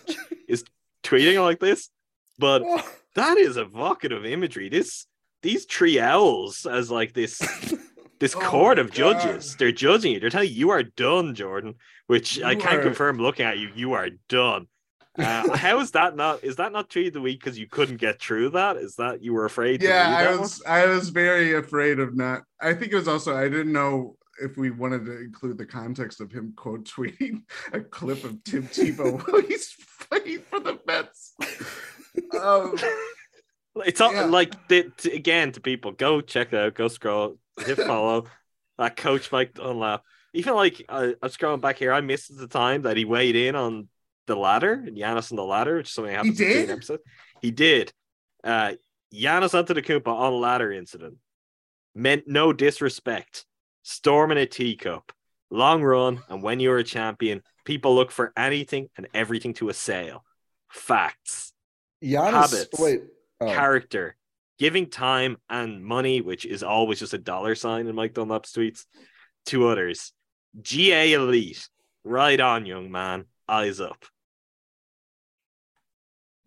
is 0.47 0.63
tweeting 1.03 1.43
like 1.43 1.59
this, 1.59 1.89
but 2.39 2.63
that 3.15 3.37
is 3.37 3.57
evocative 3.57 4.25
imagery. 4.25 4.69
This 4.69 5.05
these 5.43 5.65
three 5.65 5.99
owls 5.99 6.65
as 6.65 6.89
like 6.89 7.13
this 7.13 7.37
this 8.19 8.33
Oh 8.35 8.39
court 8.39 8.79
of 8.79 8.91
judges. 8.91 9.55
They're 9.57 9.71
judging 9.73 10.13
you. 10.13 10.19
They're 10.19 10.29
telling 10.31 10.49
you 10.49 10.55
you 10.55 10.69
are 10.71 10.83
done, 10.83 11.35
Jordan. 11.35 11.75
Which 12.07 12.41
I 12.41 12.51
You 12.53 12.59
can 12.61 12.79
are- 12.79 12.83
confirm 12.83 13.17
looking 13.17 13.45
at 13.45 13.59
you. 13.59 13.69
You 13.75 13.93
are 13.93 14.09
done. 14.29 14.67
Uh, 15.17 15.55
how 15.55 15.79
is 15.79 15.91
that 15.91 16.15
not? 16.15 16.43
Is 16.43 16.57
that 16.57 16.71
not 16.71 16.89
tweet 16.89 17.07
of 17.07 17.13
the 17.13 17.21
week 17.21 17.39
because 17.39 17.57
you 17.57 17.67
couldn't 17.67 17.97
get 17.97 18.21
through 18.21 18.49
that? 18.51 18.77
Is 18.77 18.95
that 18.95 19.23
you 19.23 19.33
were 19.33 19.45
afraid? 19.45 19.81
yeah, 19.81 20.15
I 20.17 20.23
that 20.23 20.31
one? 20.31 20.39
was 20.41 20.61
I 20.67 20.85
was 20.87 21.09
very 21.09 21.53
afraid 21.55 21.99
of 21.99 22.15
not. 22.15 22.43
I 22.61 22.73
think 22.73 22.91
it 22.91 22.95
was 22.95 23.07
also 23.07 23.35
I 23.35 23.47
didn't 23.49 23.71
know 23.73 24.17
if 24.41 24.57
we 24.57 24.69
wanted 24.71 25.05
to 25.05 25.17
include 25.21 25.57
the 25.57 25.65
context 25.65 26.19
of 26.19 26.31
him 26.31 26.51
quote 26.57 26.83
tweeting 26.95 27.43
a 27.71 27.79
clip 27.79 28.23
of 28.25 28.43
Tim 28.43 28.63
Tebow 28.67 29.25
while 29.31 29.41
he's 29.41 29.73
playing 30.09 30.39
for 30.49 30.59
the 30.59 30.79
Mets. 30.85 31.33
Um, 32.41 32.75
It's 33.85 33.99
all, 33.99 34.13
Yeah. 34.13 34.23
like 34.25 34.53
again 35.03 35.51
to 35.51 35.59
people. 35.59 35.91
Go 35.91 36.21
check 36.21 36.53
it 36.53 36.57
out. 36.57 36.75
Go 36.75 36.87
scroll. 36.87 37.37
Hit 37.59 37.77
follow. 37.77 38.25
that 38.77 38.95
coach 38.95 39.31
Mike 39.33 39.53
Dunlap. 39.53 40.01
Even 40.33 40.53
like 40.55 40.85
uh, 40.87 41.09
I'm 41.21 41.29
scrolling 41.29 41.59
back 41.59 41.77
here. 41.77 41.91
I 41.91 41.99
missed 41.99 42.37
the 42.37 42.47
time 42.47 42.83
that 42.83 42.95
he 42.95 43.03
weighed 43.03 43.35
in 43.35 43.53
on 43.55 43.89
the 44.27 44.35
ladder 44.35 44.73
and 44.73 44.97
Giannis 44.97 45.31
on 45.31 45.37
the 45.37 45.43
ladder, 45.43 45.77
which 45.77 45.87
is 45.87 45.93
something 45.93 46.11
that 46.11 46.17
happens 46.17 46.39
in 46.39 46.47
did? 46.47 46.69
the 46.69 46.73
episode. 46.73 46.99
He 47.41 47.51
did. 47.51 47.93
Uh, 48.43 48.73
Giannis 49.13 49.53
Antetokounmpo 49.53 50.07
on 50.07 50.39
ladder 50.39 50.71
incident 50.71 51.17
meant 51.93 52.27
no 52.27 52.53
disrespect. 52.53 53.45
Storming 53.87 54.39
a 54.39 54.47
teacup, 54.47 55.11
long 55.51 55.83
run, 55.83 56.19
and 56.27 56.41
when 56.41 56.59
you're 56.59 56.79
a 56.79 56.83
champion, 56.83 57.43
people 57.65 57.93
look 57.93 58.11
for 58.11 58.33
anything 58.35 58.89
and 58.97 59.07
everything 59.13 59.53
to 59.53 59.69
assail. 59.69 60.25
Facts 60.69 61.53
Giannis. 62.03 62.31
Habits. 62.31 62.79
Wait. 62.79 63.01
Oh. 63.41 63.47
character, 63.47 64.15
giving 64.57 64.89
time 64.89 65.37
and 65.49 65.83
money, 65.83 66.21
which 66.21 66.45
is 66.45 66.63
always 66.63 66.99
just 66.99 67.13
a 67.13 67.17
dollar 67.17 67.53
sign 67.53 67.87
in 67.87 67.95
Mike 67.95 68.13
Dunlap's 68.13 68.53
tweets, 68.53 68.85
to 69.47 69.67
others. 69.67 70.13
GA 70.61 71.13
elite. 71.13 71.67
Right 72.05 72.39
on, 72.39 72.65
young 72.65 72.91
man. 72.91 73.25
Eyes 73.47 73.81
up. 73.81 74.05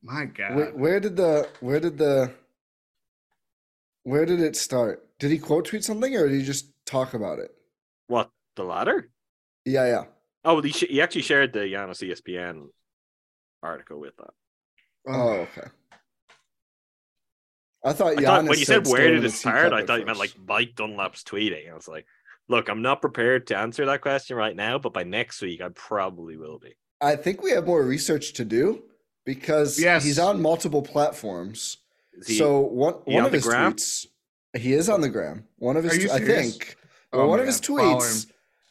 My 0.03 0.27
God. 0.27 0.55
Where, 0.55 0.71
where 0.71 1.01
did 1.01 1.17
the 1.17 1.49
where 1.61 1.81
did 1.81 1.99
the 1.99 2.33
where 4.05 4.25
did 4.25 4.41
it 4.41 4.57
start? 4.57 5.07
Did 5.19 5.31
he 5.31 5.39
quote 5.39 5.67
tweet 5.67 5.85
something 5.85 6.15
or 6.17 6.29
did 6.29 6.39
he 6.39 6.45
just 6.45 6.71
talk 6.87 7.15
about 7.15 7.39
it? 7.39 7.51
What 8.07 8.31
the 8.57 8.65
latter? 8.65 9.11
Yeah, 9.65 9.87
yeah. 9.87 10.05
Oh, 10.45 10.63
he, 10.63 10.71
sh- 10.71 10.85
he 10.89 11.03
actually 11.03 11.23
shared 11.23 11.53
the 11.53 11.61
Giannis 11.61 12.03
ESPN 12.03 12.69
article 13.63 14.01
with 14.01 14.17
that. 14.17 14.31
Oh, 15.07 15.31
okay. 15.31 15.69
I 17.85 17.93
thought 17.93 18.19
I 18.19 18.23
thought 18.23 18.45
when 18.45 18.59
you 18.59 18.65
said 18.65 18.87
stone 18.87 18.99
where 18.99 19.11
did 19.11 19.25
it 19.25 19.31
start, 19.31 19.73
I 19.73 19.81
at 19.81 19.87
thought 19.87 20.01
you 20.01 20.07
meant 20.07 20.19
like 20.19 20.35
Mike 20.47 20.75
Dunlap's 20.75 21.23
tweeting. 21.23 21.71
I 21.71 21.75
was 21.75 21.89
like, 21.89 22.07
look, 22.49 22.69
I'm 22.69 22.83
not 22.83 23.01
prepared 23.01 23.47
to 23.49 23.59
answer 23.59 23.87
that 23.87 24.01
question 24.01 24.37
right 24.37 24.55
now, 24.55 24.79
but 24.79 24.93
by 24.93 25.05
next 25.05 25.41
week 25.43 25.61
I 25.61 25.69
probably 25.69 26.37
will 26.37 26.59
be. 26.59 26.77
I 27.01 27.17
think 27.17 27.43
we 27.43 27.53
have 27.53 27.67
more 27.67 27.83
research 27.83 28.33
to 28.35 28.45
do 28.45 28.83
because 29.29 29.79
Yes. 29.79 30.05
he's 30.05 30.19
on 30.19 30.41
multiple 30.41 30.81
platforms. 30.81 31.77
He- 32.27 32.39
so 32.39 32.61
one 32.61 32.95
one 33.05 33.27
of 33.27 33.33
his 33.33 33.45
gram? 33.45 33.75
tweets, 33.75 34.07
he 34.57 34.73
is 34.73 34.89
on 34.89 35.03
the 35.03 35.11
gram. 35.11 35.45
One 35.59 35.77
of 35.77 35.85
his, 35.85 36.11
I 36.11 36.19
think, 36.19 36.77
Oh 37.13 37.19
well, 37.19 37.29
one 37.29 37.41
of 37.41 37.47
his 37.47 37.61
tweets. 37.61 38.27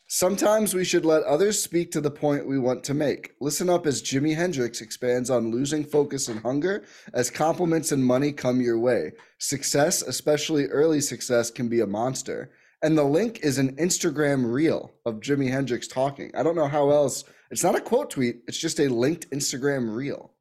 Sometimes 0.10 0.74
we 0.74 0.84
should 0.86 1.06
let 1.06 1.22
others 1.24 1.62
speak 1.62 1.92
to 1.92 2.02
the 2.02 2.10
point 2.10 2.48
we 2.48 2.58
want 2.58 2.84
to 2.86 2.94
make. 2.96 3.34
Listen 3.40 3.70
up 3.70 3.86
as 3.86 4.02
Jimi 4.02 4.34
Hendrix 4.36 4.82
expands 4.82 5.30
on 5.30 5.52
losing 5.52 5.84
focus 5.84 6.28
and 6.30 6.40
hunger 6.40 6.86
as 7.14 7.30
compliments 7.30 7.92
and 7.92 8.04
money 8.04 8.32
come 8.32 8.60
your 8.62 8.80
way. 8.80 9.12
Success, 9.38 10.02
especially 10.02 10.66
early 10.68 11.02
success, 11.02 11.52
can 11.52 11.68
be 11.68 11.82
a 11.82 11.86
monster. 11.88 12.50
And 12.82 12.98
the 12.98 13.04
link 13.04 13.42
is 13.44 13.58
an 13.60 13.76
Instagram 13.76 14.52
reel 14.52 14.92
of 15.06 15.20
Jimi 15.20 15.50
Hendrix 15.52 15.88
talking. 15.88 16.32
I 16.36 16.42
don't 16.42 16.56
know 16.56 16.68
how 16.68 16.90
else. 16.90 17.24
It's 17.52 17.64
not 17.64 17.76
a 17.76 17.82
quote 17.82 18.10
tweet, 18.10 18.44
it's 18.48 18.58
just 18.58 18.80
a 18.80 18.88
linked 18.88 19.30
Instagram 19.32 19.94
reel 19.94 20.32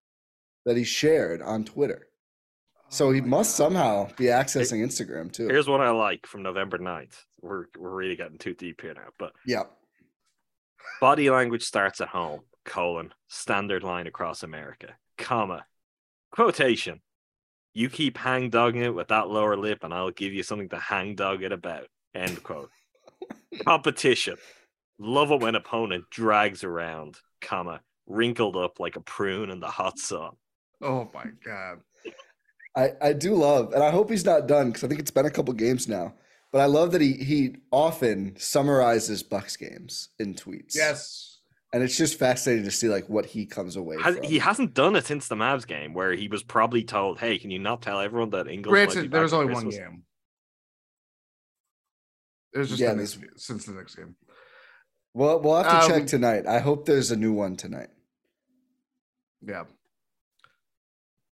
that 0.66 0.76
he 0.76 0.84
shared 0.84 1.40
on 1.40 1.64
Twitter. 1.64 2.08
So 2.88 3.10
Oh 3.10 3.12
he 3.12 3.20
my 3.20 3.28
must 3.28 3.56
God. 3.56 3.64
somehow 3.64 4.08
be 4.16 4.26
accessing 4.26 4.84
Instagram 4.84 5.32
too. 5.32 5.48
Here's 5.48 5.68
what 5.68 5.80
I 5.80 5.90
like 5.90 6.26
from 6.26 6.42
November 6.42 6.78
9th. 6.78 7.24
We're 7.40 7.66
we're 7.78 7.90
really 7.94 8.16
getting 8.16 8.38
too 8.38 8.54
deep 8.54 8.82
here 8.82 8.94
now, 8.94 9.08
but 9.18 9.32
yeah. 9.46 9.64
body 11.00 11.30
language 11.30 11.62
starts 11.62 12.00
at 12.00 12.08
home. 12.08 12.42
Colon 12.64 13.14
standard 13.28 13.82
line 13.84 14.06
across 14.06 14.42
America. 14.42 14.96
Comma 15.18 15.64
quotation. 16.32 17.00
You 17.74 17.88
keep 17.90 18.16
hang 18.18 18.50
dogging 18.50 18.82
it 18.82 18.94
with 18.94 19.08
that 19.08 19.28
lower 19.28 19.56
lip, 19.56 19.84
and 19.84 19.92
I'll 19.94 20.10
give 20.10 20.32
you 20.32 20.42
something 20.42 20.68
to 20.70 20.78
hang 20.78 21.14
dog 21.14 21.42
it 21.42 21.52
about. 21.52 21.86
End 22.14 22.42
quote. 22.42 22.70
Competition. 23.64 24.36
Love 24.98 25.30
it 25.30 25.40
when 25.40 25.54
opponent 25.54 26.04
drags 26.10 26.64
around, 26.64 27.18
comma, 27.40 27.80
wrinkled 28.06 28.56
up 28.56 28.80
like 28.80 28.96
a 28.96 29.00
prune 29.00 29.50
in 29.50 29.60
the 29.60 29.68
hot 29.68 29.98
sun. 29.98 30.30
Oh 30.82 31.10
my 31.14 31.24
God. 31.44 31.80
I, 32.76 32.92
I 33.00 33.12
do 33.14 33.34
love, 33.34 33.72
and 33.72 33.82
I 33.82 33.90
hope 33.90 34.10
he's 34.10 34.24
not 34.26 34.46
done 34.46 34.68
because 34.68 34.84
I 34.84 34.88
think 34.88 35.00
it's 35.00 35.10
been 35.10 35.24
a 35.26 35.30
couple 35.30 35.54
games 35.54 35.88
now. 35.88 36.14
But 36.52 36.60
I 36.60 36.66
love 36.66 36.92
that 36.92 37.00
he 37.00 37.12
he 37.14 37.56
often 37.70 38.34
summarizes 38.38 39.22
Bucks 39.22 39.56
games 39.56 40.10
in 40.18 40.34
tweets. 40.34 40.74
Yes. 40.74 41.40
and 41.72 41.82
it's 41.82 41.96
just 41.96 42.18
fascinating 42.18 42.64
to 42.64 42.70
see 42.70 42.88
like 42.88 43.08
what 43.08 43.26
he 43.26 43.44
comes 43.46 43.76
away 43.76 43.96
Has, 44.00 44.16
from. 44.16 44.24
he 44.24 44.38
hasn't 44.38 44.72
done 44.74 44.94
it 44.96 45.04
since 45.06 45.26
the 45.28 45.34
Mavs 45.34 45.66
game, 45.66 45.92
where 45.94 46.12
he 46.12 46.28
was 46.28 46.42
probably 46.42 46.84
told, 46.84 47.18
"Hey, 47.18 47.38
can 47.38 47.50
you 47.50 47.58
not 47.58 47.80
tell 47.82 47.98
everyone 48.00 48.30
that 48.30 48.46
Ingles?" 48.46 48.72
might 48.72 48.86
be 48.88 48.92
Granted, 48.92 49.02
back 49.04 49.10
there 49.12 49.22
was 49.22 49.32
at 49.32 49.36
only 49.40 49.54
one 49.54 49.68
game. 49.70 50.02
It 52.54 52.58
was 52.58 52.68
just 52.68 52.80
Yeah, 52.80 52.92
the 52.92 53.00
this- 53.00 53.18
next, 53.18 53.46
since 53.46 53.64
the 53.66 53.72
next 53.72 53.94
game. 53.96 54.14
well, 55.14 55.40
we'll 55.40 55.62
have 55.62 55.82
to 55.82 55.88
check 55.88 56.02
Um, 56.02 56.06
tonight. 56.06 56.46
I 56.46 56.58
hope 56.60 56.86
there's 56.86 57.10
a 57.10 57.16
new 57.16 57.32
one 57.32 57.56
tonight. 57.56 57.88
Yeah. 59.42 59.64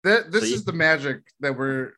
That 0.05 0.31
this 0.31 0.45
See? 0.45 0.55
is 0.55 0.65
the 0.65 0.73
magic 0.73 1.23
that 1.41 1.57
we're 1.59 1.93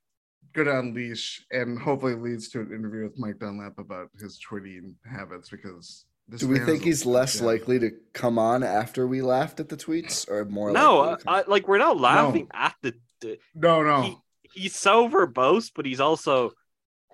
gonna 0.55 0.79
unleash 0.79 1.45
and 1.51 1.79
hopefully 1.79 2.15
leads 2.15 2.49
to 2.51 2.61
an 2.61 2.73
interview 2.73 3.03
with 3.03 3.19
Mike 3.19 3.39
Dunlap 3.39 3.79
about 3.79 4.09
his 4.19 4.41
tweeting 4.41 4.95
habits 5.05 5.51
because 5.51 6.07
this 6.29 6.41
Do 6.41 6.49
we 6.49 6.59
think 6.61 6.83
he's 6.83 7.05
less 7.05 7.37
gem. 7.39 7.47
likely 7.47 7.79
to 7.81 7.91
come 8.15 8.39
on 8.39 8.63
after 8.63 9.07
we 9.07 9.23
laughed 9.23 9.61
at 9.61 9.69
the 9.69 9.77
tweets, 9.77 10.29
or 10.31 10.45
more? 10.47 10.73
No, 10.73 10.99
likely 10.99 11.25
I, 11.27 11.39
uh, 11.39 11.43
I, 11.47 11.51
like 11.51 11.69
we're 11.69 11.79
not 11.79 12.01
laughing 12.01 12.49
at 12.55 12.75
the. 12.83 12.95
the 13.21 13.39
No, 13.55 13.83
no. 13.83 14.03
he, 14.03 14.17
he's 14.63 14.75
so 14.75 15.09
verbose, 15.09 15.71
but 15.75 15.85
he's 15.87 16.01
also 16.01 16.53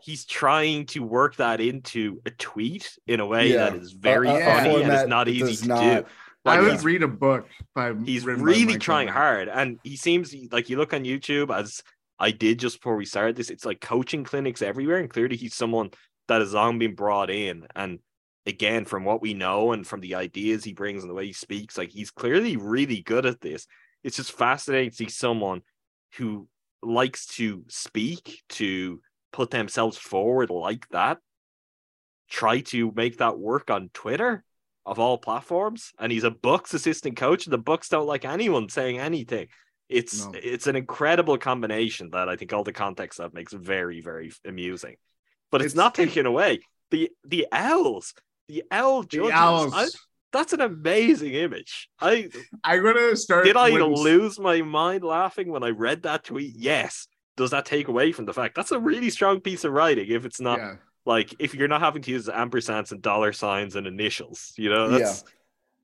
he's 0.03 0.25
trying 0.25 0.85
to 0.87 0.99
work 1.01 1.37
that 1.37 1.61
into 1.61 2.21
a 2.27 2.31
tweet 2.31 2.99
in 3.07 3.21
a 3.21 3.27
way 3.27 3.53
Yeah. 3.53 3.71
that 3.71 3.75
is 3.77 3.93
very 3.93 4.29
A- 4.29 4.35
a 4.37 4.41
funny 4.45 4.83
and 4.83 4.93
it's 4.93 5.09
not 5.09 5.29
easy 5.29 5.57
to 5.63 5.69
not- 5.69 5.81
do. 5.83 6.05
I 6.45 6.57
Like, 6.57 6.63
would 6.63 6.73
he's 6.73 6.85
read 6.85 7.03
a 7.03 7.09
book 7.09 7.49
by 7.75 7.95
he's 8.05 8.25
written 8.25 8.45
by 8.45 8.51
really 8.51 8.79
trying 8.79 9.09
hard 9.09 9.49
and 9.49 9.79
he 9.85 9.97
seems 9.97 10.35
like 10.51 10.69
you 10.69 10.77
look 10.77 10.93
on 10.93 11.05
youtube 11.05 11.57
as 11.57 11.83
i 12.19 12.33
did 12.33 12.59
just 12.59 12.81
before 12.81 12.97
we 12.97 13.05
started 13.05 13.37
this 13.37 13.49
it's 13.49 13.65
like 13.65 13.81
coaching 13.81 14.25
clinics 14.25 14.61
everywhere 14.61 14.99
and 14.99 15.09
clearly 15.09 15.37
he's 15.37 15.55
someone 15.55 15.91
that 16.27 16.41
has 16.41 16.53
long 16.53 16.79
been 16.79 16.95
brought 16.95 17.31
in 17.31 17.67
and 17.77 18.01
again 18.47 18.85
from 18.85 19.05
what 19.05 19.23
we 19.23 19.35
know 19.35 19.73
and 19.73 19.87
from 19.87 20.01
the 20.01 20.15
ideas 20.15 20.65
he 20.65 20.73
brings 20.73 21.03
and 21.03 21.11
the 21.11 21.15
way 21.15 21.27
he 21.27 21.33
speaks 21.33 21.79
like 21.79 21.91
he's 21.91 22.11
clearly 22.11 22.57
really 22.57 23.01
good 23.03 23.27
at 23.27 23.41
this. 23.41 23.67
It's 24.03 24.17
just 24.17 24.33
fascinating 24.33 24.91
to 24.91 24.97
see 24.97 25.09
someone 25.09 25.63
who 26.17 26.49
likes 26.83 27.27
to 27.27 27.65
speak 27.69 28.43
to 28.49 29.01
put 29.33 29.51
themselves 29.51 29.97
forward 29.97 30.51
like 30.51 30.89
that 30.89 31.19
try 32.29 32.61
to 32.61 32.93
make 32.97 33.19
that 33.19 33.39
work 33.39 33.71
on 33.71 33.91
twitter 33.95 34.43
of 34.85 34.99
all 34.99 35.19
platforms, 35.19 35.93
and 35.99 36.11
he's 36.11 36.25
a 36.25 36.31
Bucks 36.31 36.75
assistant 36.75 37.17
coach, 37.17 37.47
and 37.47 37.53
the 37.53 37.59
Bucks 37.59 37.89
don't 37.89 38.07
like 38.07 38.25
anyone 38.25 38.69
saying 38.69 38.99
anything. 38.99 39.49
It's 39.89 40.25
No. 40.27 40.33
it's 40.35 40.67
an 40.67 40.77
incredible 40.77 41.39
combination 41.39 42.11
that 42.11 42.29
I 42.29 42.37
think 42.37 42.53
all 42.53 42.65
the 42.65 42.73
context 42.73 43.21
of 43.21 43.35
makes 43.35 43.53
very 43.53 44.01
very 44.01 44.33
amusing, 44.45 44.97
but 45.51 45.61
it's, 45.61 45.75
It's- 45.75 45.77
not 45.77 45.95
taken 45.95 46.27
away. 46.27 46.61
The 46.91 47.11
the 47.25 47.47
owls, 47.53 48.15
the 48.49 48.65
owl 48.71 49.03
The 49.03 49.09
judges, 49.09 49.33
owls. 49.33 49.73
I- 49.75 49.89
that's 50.33 50.55
an 50.55 50.63
amazing 50.63 51.35
image. 51.35 51.89
I 52.01 52.31
I'm 52.65 52.83
gonna 52.83 53.15
start. 53.17 53.45
did 53.45 53.57
I 53.57 53.71
when- 53.71 53.83
lose 53.85 54.39
my 54.41 54.63
mind 54.63 55.05
laughing 55.05 55.49
when 55.51 55.63
I 55.63 55.69
read 55.71 56.03
that 56.05 56.25
tweet? 56.25 56.55
Yes. 56.57 57.07
Does 57.37 57.51
that 57.51 57.65
take 57.67 57.89
away 57.89 58.13
from 58.13 58.25
the 58.27 58.35
fact 58.35 58.55
that's 58.55 58.73
a 58.73 58.79
really 58.81 59.11
strong 59.11 59.41
piece 59.41 59.65
of 59.65 59.73
writing 59.73 60.09
if 60.11 60.25
it's 60.25 60.41
not 60.41 60.59
Yeah. 60.59 60.77
Like 61.05 61.35
if 61.39 61.55
you're 61.55 61.69
not 61.69 61.81
having 61.81 62.03
to 62.03 62.11
use 62.11 62.29
ampersands 62.29 62.93
and 62.93 63.03
dollar 63.03 63.33
signs 63.33 63.77
and 63.77 63.87
initials, 63.87 64.53
you 64.57 64.71
know, 64.71 64.89
Yeah. 64.91 64.99
that's 64.99 65.25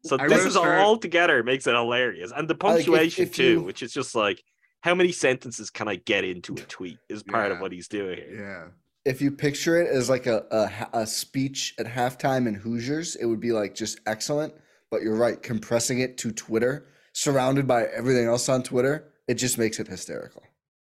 so 0.04 0.16
I 0.18 0.28
this 0.28 0.44
is 0.44 0.56
all, 0.56 0.62
start- 0.62 0.80
all 0.80 0.96
together 0.96 1.42
makes 1.42 1.66
it 1.66 1.74
hilarious. 1.74 2.32
And 2.34 2.48
the 2.48 2.54
Like, 2.54 2.80
if- 2.80 2.86
punctuation 2.86 3.24
if 3.24 3.34
too, 3.34 3.44
you- 3.44 3.62
which 3.62 3.82
is 3.82 3.92
just 3.92 4.14
like 4.14 4.42
how 4.80 4.94
many 4.94 5.10
sentences 5.10 5.70
can 5.70 5.88
I 5.88 5.96
get 5.96 6.24
into 6.24 6.52
a 6.54 6.56
tweet 6.68 6.98
is 7.08 7.22
part 7.22 7.50
of 7.50 7.60
what 7.60 7.72
he's 7.72 7.88
doing 7.88 8.16
here. 8.18 8.40
Yeah. 8.40 8.68
if 9.04 9.20
you 9.22 9.30
picture 9.30 9.80
it 9.80 9.88
as 9.88 10.08
like 10.10 10.26
a, 10.26 10.44
a 10.50 11.00
a 11.00 11.06
speech 11.06 11.74
at 11.78 11.86
halftime 11.86 12.46
in 12.46 12.54
Hoosiers, 12.54 13.16
it 13.16 13.24
would 13.26 13.40
be 13.40 13.52
like 13.52 13.74
just 13.74 14.00
excellent. 14.06 14.52
But 14.90 15.02
you're 15.02 15.16
right, 15.16 15.42
compressing 15.42 15.98
it 16.00 16.16
to 16.18 16.30
Twitter, 16.32 16.86
surrounded 17.12 17.66
by 17.66 17.84
everything 17.86 18.26
else 18.26 18.48
on 18.48 18.62
Twitter, 18.62 19.08
it 19.26 19.34
just 19.34 19.58
makes 19.58 19.78
it 19.80 19.86
hysterical. 19.88 20.42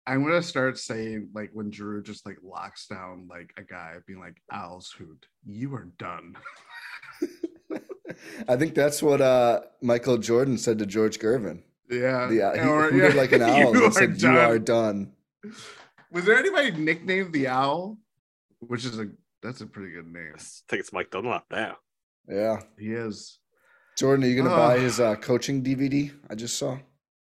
I'm 0.06 0.24
gonna 0.24 0.42
start 0.42 0.78
saying 0.78 1.28
like 1.34 1.50
when 1.52 1.70
Jrue 1.70 2.02
just 2.02 2.26
like 2.26 2.38
locks 2.42 2.86
down 2.86 3.28
like 3.30 3.52
a 3.56 3.62
guy, 3.62 3.94
being 4.06 4.20
like, 4.20 4.36
"Owls 4.50 4.92
hoot, 4.96 5.26
you 5.46 5.74
are 5.74 5.88
done." 5.98 6.36
I 8.48 8.56
think 8.56 8.74
that's 8.74 9.02
what 9.02 9.20
uh, 9.20 9.60
Michael 9.82 10.18
Jordan 10.18 10.58
said 10.58 10.78
to 10.78 10.86
George 10.86 11.18
Gervin. 11.18 11.62
Yeah. 11.88 12.26
The, 12.26 12.42
uh, 12.42 12.54
he 12.54 12.60
Or- 12.68 12.90
hooted 12.90 13.14
yeah, 13.14 13.20
like 13.20 13.32
an 13.32 13.42
owl 13.48 13.74
you 13.74 13.84
and 13.84 13.94
said, 13.94 14.18
done." 14.18 14.32
"You 14.34 14.40
are 14.40 14.58
done." 14.58 15.12
Was 16.10 16.24
there 16.24 16.36
anybody 16.36 16.72
nicknamed 16.72 17.32
the 17.32 17.48
owl? 17.48 17.98
Which 18.60 18.84
is 18.84 18.98
a 18.98 19.06
that's 19.42 19.60
a 19.60 19.66
pretty 19.66 19.92
good 19.92 20.06
name. 20.12 20.32
I 20.34 20.40
think 20.68 20.80
it's 20.80 20.92
Mike 20.92 21.10
Dunlap 21.10 21.44
now. 21.50 21.76
Yeah, 22.28 22.60
He 22.78 22.92
is. 22.92 23.38
Jordan, 23.98 24.24
are 24.24 24.28
you 24.28 24.36
gonna 24.42 24.54
Ugh. 24.54 24.76
buy 24.76 24.78
his 24.78 24.98
uh, 25.00 25.14
coaching 25.16 25.62
DVD? 25.62 26.12
I 26.28 26.34
just 26.34 26.58
saw. 26.58 26.78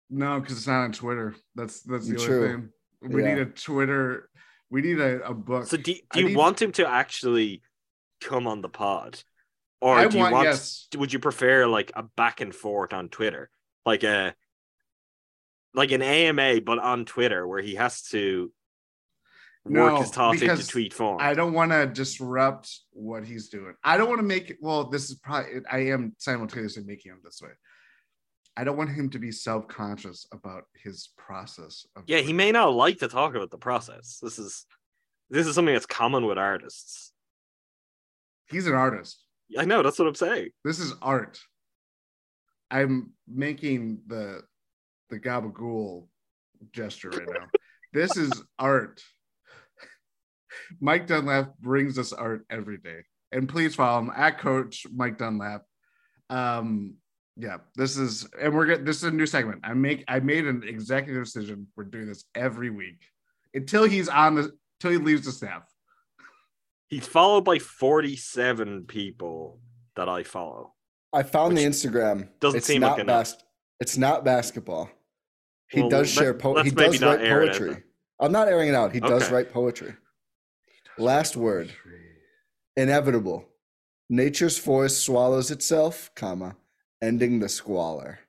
No, 0.10 0.40
because 0.40 0.58
it's 0.58 0.68
not 0.68 0.84
on 0.84 0.92
Twitter. 0.92 1.36
That's 1.56 1.82
that's 1.82 2.08
the 2.08 2.16
True. 2.18 2.38
other 2.46 2.48
thing. 2.54 2.70
We 3.14 3.24
Yeah. 3.24 3.34
need 3.36 3.42
a 3.42 3.46
Twitter. 3.46 4.30
We 4.70 4.82
need 4.82 5.00
a, 5.00 5.28
a 5.28 5.34
book. 5.34 5.68
So 5.68 5.78
do, 5.78 5.94
do 6.12 6.20
you 6.20 6.28
need- 6.30 6.38
want 6.38 6.62
him 6.62 6.72
to 6.74 6.88
actually 6.88 7.62
come 8.22 8.48
on 8.48 8.62
the 8.62 8.70
pod? 8.70 9.22
Or 9.82 9.96
I 9.96 10.08
do 10.08 10.18
you 10.18 10.24
want- 10.24 10.34
want 10.34 10.46
yes. 10.46 10.88
would 10.96 11.12
you 11.12 11.20
prefer 11.20 11.68
like 11.68 11.92
a 11.96 12.04
back 12.04 12.42
and 12.42 12.54
forth 12.56 12.94
on 12.94 13.10
Twitter? 13.10 13.50
Like 13.86 14.04
a 14.04 14.34
like 15.74 15.92
an 15.92 16.02
AMA 16.02 16.62
but 16.62 16.80
on 16.80 17.06
Twitter 17.06 17.48
where 17.48 17.62
he 17.62 17.76
has 17.76 18.04
to 18.10 18.52
work 19.66 19.94
No, 19.94 20.02
his 20.02 20.12
thoughts 20.12 20.42
into 20.42 20.68
tweet 20.68 20.94
form. 20.94 21.18
I 21.20 21.34
don't 21.34 21.54
want 21.54 21.72
to 21.72 21.88
disrupt 21.88 22.80
what 22.92 23.26
he's 23.26 23.50
doing. 23.50 23.74
I 23.84 23.98
don't 23.98 24.08
want 24.10 24.20
to 24.20 24.24
make 24.28 24.56
well. 24.62 24.86
This 24.90 25.10
is 25.10 25.16
probably 25.18 25.62
I 25.70 25.80
am 25.88 26.16
simultaneously 26.18 26.84
making 26.84 27.12
him 27.12 27.22
this 27.24 27.42
way. 27.42 27.50
I 28.56 28.64
don't 28.64 28.78
want 28.78 28.92
him 28.92 29.10
to 29.12 29.20
be 29.20 29.32
self 29.32 29.68
conscious 29.68 30.28
about 30.32 30.66
his 30.76 31.10
process. 31.18 31.86
Of 31.96 32.04
Yeah, 32.08 32.20
he 32.20 32.34
may 32.34 32.52
not 32.52 32.74
like 32.74 33.00
to 33.00 33.08
talk 33.08 33.36
about 33.36 33.52
the 33.52 33.58
process. 33.58 34.20
This 34.22 34.38
is 34.38 34.66
this 35.30 35.48
is 35.48 35.56
something 35.56 35.74
that's 35.74 35.86
common 35.86 36.26
with 36.26 36.38
artists. 36.38 37.12
He's 38.48 38.68
an 38.68 38.76
artist. 38.76 39.24
I 39.58 39.66
know 39.66 39.82
that's 39.82 39.98
what 39.98 40.08
I'm 40.08 40.16
saying. 40.16 40.50
This 40.64 40.80
is 40.80 40.94
art. 41.02 41.40
I'm 42.70 43.12
making 43.28 44.02
the 44.08 44.42
the 45.10 45.20
gabagool 45.20 46.08
gesture 46.72 47.10
right 47.10 47.28
now. 47.28 47.48
This 47.94 48.18
is 48.18 48.32
art. 48.60 49.02
Mike 50.80 51.08
Dunlap 51.08 51.58
brings 51.60 51.98
us 51.98 52.14
art 52.14 52.46
every 52.50 52.78
day. 52.78 53.02
And 53.32 53.50
please 53.50 53.74
follow 53.76 54.00
him 54.00 54.12
at 54.16 54.40
Coach 54.40 54.86
Mike 54.94 55.18
Dunlap. 55.18 55.64
Um, 56.30 56.96
yeah, 57.38 57.58
this 57.76 57.98
is 57.98 58.28
and 58.40 58.54
we're 58.54 58.66
getting 58.66 58.86
this 58.86 58.98
is 58.98 59.04
a 59.06 59.12
new 59.12 59.26
segment. 59.26 59.62
I 59.64 59.74
make 59.74 60.04
I 60.08 60.20
made 60.20 60.46
an 60.46 60.64
executive 60.64 61.24
decision. 61.24 61.68
We're 61.76 61.86
doing 61.86 62.08
this 62.08 62.26
every 62.36 62.70
week 62.70 63.00
until 63.54 63.84
he's 63.86 64.08
on 64.10 64.36
the 64.36 64.52
until 64.80 64.92
he 64.92 65.04
leaves 65.04 65.26
the 65.26 65.32
staff. 65.32 65.64
He's 66.88 67.08
followed 67.08 67.44
by 67.44 67.58
47 67.60 68.84
people 68.88 69.60
that 69.96 70.08
I 70.08 70.24
follow. 70.24 70.74
I 71.12 71.24
found 71.24 71.58
the 71.58 71.64
Instagram. 71.64 72.30
doesn't 72.40 72.58
it's 72.60 72.68
seem 72.68 72.82
not 72.82 72.94
like 72.94 73.02
enough. 73.02 73.24
bas- 73.34 73.44
It's 73.80 73.98
not 73.98 74.24
basketball. 74.24 74.90
He 75.70 75.82
Well, 75.82 75.90
does 75.90 76.10
share 76.10 76.34
po- 76.36 76.62
he 76.62 76.70
does 76.70 77.02
write 77.02 77.22
air 77.22 77.42
it 77.44 77.52
poetry. 77.54 77.84
I'm 78.20 78.32
not 78.32 78.48
airing 78.48 78.70
it 78.70 78.76
out. 78.76 78.94
He 78.94 79.00
does 79.00 79.32
write 79.32 79.52
poetry. 79.52 79.96
Last 81.00 81.36
word. 81.36 81.74
Inevitable. 82.78 83.46
Nature's 84.10 84.58
forest 84.58 85.04
swallows 85.04 85.50
itself, 85.50 86.12
comma, 86.16 86.56
ending 87.04 87.40
the 87.40 87.50
squalor. 87.50 88.20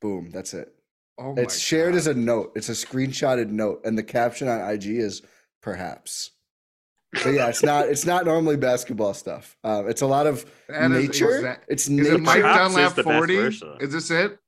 Boom, 0.00 0.30
that's 0.30 0.54
it. 0.54 0.72
Oh 1.18 1.34
my 1.34 1.42
it's 1.42 1.58
shared 1.58 1.92
God. 1.92 1.98
as 1.98 2.06
a 2.06 2.14
note. 2.14 2.52
It's 2.54 2.68
a 2.70 2.72
screenshotted 2.72 3.48
note, 3.50 3.82
and 3.84 3.98
the 3.98 4.02
caption 4.02 4.48
on 4.48 4.60
IG 4.70 4.86
is 4.86 5.20
perhaps. 5.60 6.30
But 7.12 7.30
yeah, 7.34 7.48
it's 7.48 7.62
not. 7.62 7.88
It's 7.88 8.06
not 8.06 8.24
normally 8.24 8.56
basketball 8.56 9.12
stuff. 9.14 9.56
Um, 9.64 9.88
it's 9.88 10.00
a 10.00 10.06
lot 10.06 10.26
of 10.26 10.46
That 10.68 10.90
is 10.92 11.08
nature. 11.08 11.36
exact- 11.36 11.64
it's 11.68 11.82
Is 11.84 11.90
nature. 11.90 12.14
it 12.14 12.20
Mike 12.20 12.40
Perhaps 12.40 12.70
is 12.70 12.76
Dunlap 12.76 13.04
40? 13.04 13.36
version 13.36 13.68
of 13.68 13.74
it. 13.82 13.84
Is 13.84 13.92
this 13.92 14.10
it? 14.10 14.38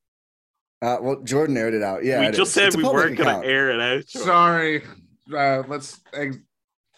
Uh, 0.80 0.96
well, 1.00 1.20
Jordan 1.22 1.56
aired 1.56 1.74
it 1.74 1.82
out. 1.82 2.04
Yeah, 2.04 2.20
we 2.20 2.26
just 2.28 2.40
is. 2.48 2.52
said 2.52 2.66
It's 2.68 2.76
we 2.76 2.84
weren't 2.84 3.16
going 3.16 3.42
to 3.42 3.46
air 3.46 3.70
it 3.70 3.80
out. 3.80 4.08
Sorry. 4.08 4.82
Uh, 5.32 5.62
let's 5.68 6.00
ex- 6.14 6.38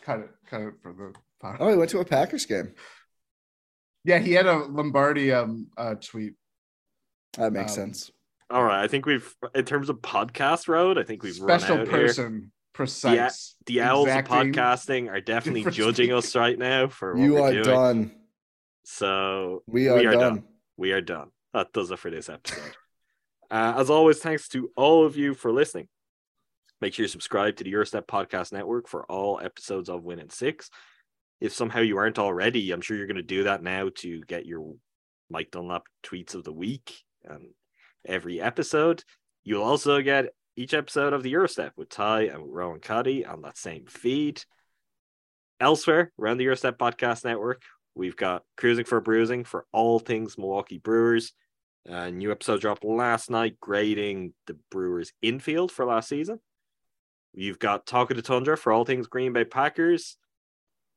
cut 0.03 0.21
it. 0.21 0.31
Cut 0.49 0.61
it 0.63 0.75
for 0.83 0.93
the 0.93 1.13
pod. 1.41 1.57
Oh, 1.61 1.69
he 1.71 1.77
went 1.77 1.91
to 1.91 1.99
a 1.99 2.05
Packers 2.05 2.47
game. 2.47 2.75
Yeah, 4.05 4.19
he 4.19 4.33
had 4.33 4.47
a 4.47 4.59
Lombardi 4.59 5.33
um 5.33 5.69
uh, 5.77 5.95
tweet. 5.95 6.35
That 7.39 7.53
makes 7.53 7.73
Um, 7.73 7.77
sense. 7.87 8.11
All 8.51 8.63
right. 8.63 8.83
I 8.85 8.89
think 8.89 9.07
we've, 9.07 9.35
in 9.55 9.65
terms 9.65 9.89
of 9.89 9.97
podcast 10.03 10.69
road, 10.69 10.99
I 10.99 11.03
think 11.03 11.23
we've 11.23 11.35
Special 11.35 11.79
run 11.79 11.81
out 11.81 11.89
here. 11.93 12.07
person, 12.09 12.53
precise. 12.75 13.57
The 13.67 13.81
owls 13.81 14.09
of 14.09 14.25
podcasting 14.25 15.11
are 15.11 15.21
definitely 15.21 15.61
different 15.63 15.77
judging 15.97 16.13
us 16.13 16.37
right 16.37 16.59
now 16.59 16.89
for 16.89 17.15
what 17.15 17.21
You 17.23 17.33
we're 17.35 17.41
are 17.41 17.53
doing. 17.53 17.65
done. 17.65 18.15
So 18.85 19.63
We 19.67 19.89
are, 19.89 20.03
done. 20.13 20.45
We 20.77 20.93
are 20.93 21.01
done. 21.01 21.31
That 21.55 21.73
does 21.73 21.91
it 21.91 21.99
for 21.99 22.11
this 22.11 22.29
episode. 22.29 22.73
Uh, 23.51 23.75
as 23.79 23.89
always, 23.91 24.19
thanks 24.19 24.49
to 24.51 24.71
all 24.77 25.07
of 25.07 25.17
you 25.17 25.33
for 25.35 25.51
listening. 25.51 25.89
Make 26.81 26.93
sure 26.95 27.05
you 27.05 27.09
subscribe 27.09 27.57
to 27.57 27.65
the 27.65 27.71
Gyro 27.71 27.85
Step 27.85 28.07
Podcast 28.07 28.53
Network 28.53 28.89
for 28.89 29.05
all 29.11 29.41
episodes 29.43 29.89
of 29.89 30.05
Win 30.05 30.19
in 30.19 30.29
Six. 30.29 30.69
If 31.41 31.53
somehow 31.53 31.81
you 31.81 31.99
aren't 31.99 32.19
already, 32.19 32.71
I'm 32.71 32.81
sure 32.81 32.97
you're 32.97 33.07
going 33.07 33.17
to 33.17 33.23
do 33.23 33.45
that 33.45 33.63
now 33.63 33.91
to 33.97 34.23
get 34.23 34.47
your 34.47 34.75
Mike 35.31 35.51
Dunlap 35.51 35.83
tweets 36.05 36.35
of 36.35 36.45
the 36.45 36.53
week 36.53 37.03
and 37.25 37.49
every 38.07 38.41
episode. 38.41 39.03
You'll 39.43 39.63
also 39.63 40.01
get 40.01 40.27
each 40.57 40.75
episode 40.75 41.13
of 41.13 41.23
the 41.23 41.31
Gyro 41.31 41.47
Step 41.47 41.73
with 41.77 41.89
Ti 41.89 42.29
and 42.29 42.53
Rohan 42.53 42.81
Cuddy 42.81 43.27
on 43.27 43.43
that 43.43 43.59
same 43.59 43.87
feed. 43.87 44.43
Elsewhere 45.61 46.13
around 46.21 46.39
the 46.39 46.45
Gyro 46.45 46.55
Step 46.55 46.79
Podcast 46.79 47.25
Network, 47.25 47.63
we've 47.95 48.17
got 48.17 48.43
Crewsing 48.57 48.87
for 48.87 49.01
Brewsing 49.01 49.45
for 49.45 49.67
all 49.73 49.99
things 49.99 50.39
Milwaukee 50.39 50.79
Brewers. 50.79 51.33
A 51.87 52.11
new 52.11 52.31
episode 52.31 52.61
dropped 52.61 52.85
last 52.85 53.31
night 53.31 53.59
grading 53.61 54.33
the 54.47 54.57
Brewers 54.71 55.13
infield 55.21 55.71
for 55.71 55.85
last 55.85 56.09
season. 56.09 56.41
You've 57.35 57.59
got 57.59 57.87
Talk 57.87 58.11
of 58.11 58.17
the 58.17 58.23
Tundra 58.23 58.57
for 58.57 58.73
all 58.73 58.85
things 58.85 59.07
Green 59.07 59.33
Bay 59.33 59.45
Packers. 59.45 60.17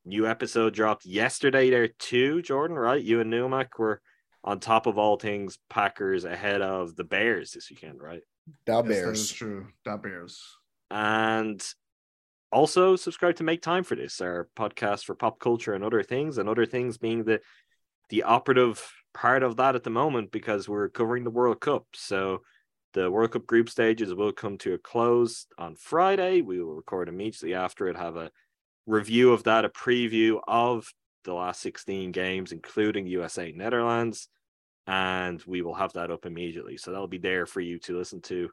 New 0.07 0.25
episode 0.25 0.73
dropped 0.73 1.05
yesterday 1.05 1.69
there 1.69 1.89
too, 1.89 2.41
Jordan, 2.41 2.77
right? 2.77 3.01
You 3.01 3.19
and 3.19 3.31
Numac 3.31 3.77
were 3.77 4.01
on 4.43 4.59
top 4.59 4.85
of 4.85 4.97
all 4.97 5.17
things 5.17 5.59
Packers 5.69 6.23
ahead 6.23 6.61
of 6.61 6.95
the 6.95 7.03
Bears 7.03 7.51
this 7.51 7.69
weekend, 7.69 8.01
right? 8.01 8.21
Dow 8.65 8.77
Yes, 8.77 8.85
that 8.85 8.93
is 8.93 9.03
Bears. 9.03 9.31
true. 9.31 9.67
Da 9.83 9.97
Bears. 9.97 10.41
And 10.89 11.61
also 12.51 12.95
subscribe 12.95 13.35
to 13.35 13.43
Make 13.43 13.61
Time 13.61 13.83
for 13.83 13.95
This, 13.95 14.21
our 14.21 14.47
podcast 14.55 15.03
for 15.03 15.15
pop 15.15 15.39
culture 15.39 15.73
and 15.73 15.83
other 15.83 16.03
things, 16.03 16.37
and 16.37 16.47
other 16.47 16.65
things 16.65 16.97
being 16.97 17.23
the 17.25 17.41
the 18.09 18.23
operative 18.23 18.89
part 19.13 19.43
of 19.43 19.57
that 19.57 19.75
at 19.75 19.83
the 19.83 19.89
moment 19.89 20.31
because 20.31 20.69
we're 20.69 20.87
covering 20.87 21.25
the 21.25 21.29
World 21.29 21.59
Cup. 21.59 21.85
So 21.93 22.43
the 22.93 23.11
World 23.11 23.31
Cup 23.31 23.45
group 23.45 23.69
stages 23.69 24.13
will 24.13 24.31
come 24.31 24.57
to 24.59 24.75
a 24.75 24.77
close 24.77 25.45
on 25.57 25.75
Friday. 25.75 26.41
We 26.41 26.63
will 26.63 26.75
record 26.75 27.09
immediately 27.09 27.53
after 27.53 27.89
it, 27.89 27.97
have 27.97 28.15
a 28.15 28.31
review 28.87 29.33
of 29.33 29.43
that, 29.43 29.65
a 29.65 29.69
preview 29.69 30.39
of 30.47 30.91
the 31.25 31.33
last 31.33 31.61
16 31.61 32.11
games, 32.11 32.51
including 32.51 33.05
USA 33.05 33.51
Netherlands. 33.51 34.29
And 34.87 35.43
we 35.45 35.61
will 35.61 35.75
have 35.75 35.93
that 35.93 36.09
up 36.09 36.25
immediately. 36.25 36.77
So 36.77 36.91
that'll 36.91 37.07
be 37.07 37.17
there 37.17 37.45
for 37.45 37.59
you 37.59 37.77
to 37.79 37.97
listen 37.97 38.21
to 38.21 38.49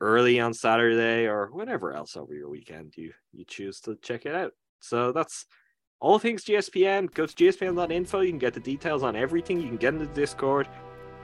early 0.00 0.38
on 0.38 0.52
Saturday 0.52 1.26
or 1.26 1.48
whenever 1.52 1.94
else 1.94 2.16
over 2.16 2.34
your 2.34 2.50
weekend 2.50 2.92
you 2.98 3.10
you 3.32 3.46
choose 3.46 3.80
to 3.80 3.96
check 4.02 4.26
it 4.26 4.34
out. 4.34 4.52
So 4.80 5.10
that's 5.12 5.46
all 6.00 6.18
things 6.18 6.44
GSPN. 6.44 7.12
Go 7.14 7.24
to 7.24 7.34
gspn.info. 7.34 8.20
You 8.20 8.30
can 8.30 8.38
get 8.38 8.52
the 8.52 8.60
details 8.60 9.02
on 9.02 9.16
everything. 9.16 9.60
You 9.60 9.68
can 9.68 9.78
get 9.78 9.94
into 9.94 10.06
the 10.06 10.12
Discord. 10.12 10.68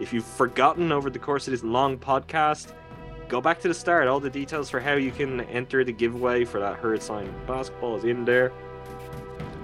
If 0.01 0.13
you've 0.13 0.25
forgotten 0.25 0.91
over 0.91 1.11
the 1.11 1.19
course 1.19 1.47
of 1.47 1.53
this 1.53 1.63
long 1.63 1.99
podcast, 1.99 2.73
go 3.33 3.41
back 3.41 3.59
to 3.59 3.67
the 3.67 3.73
start. 3.75 4.07
All 4.09 4.21
the 4.21 4.29
details 4.29 4.69
for 4.69 4.79
how 4.79 4.93
you 4.93 5.11
can 5.11 5.41
enter 5.41 5.83
the 5.85 5.93
giveaway 5.93 6.45
for 6.45 6.61
that 6.61 6.77
herd 6.77 7.03
sign 7.03 7.33
basketball 7.47 7.97
is 7.97 8.05
in 8.05 8.27
there. 8.27 8.53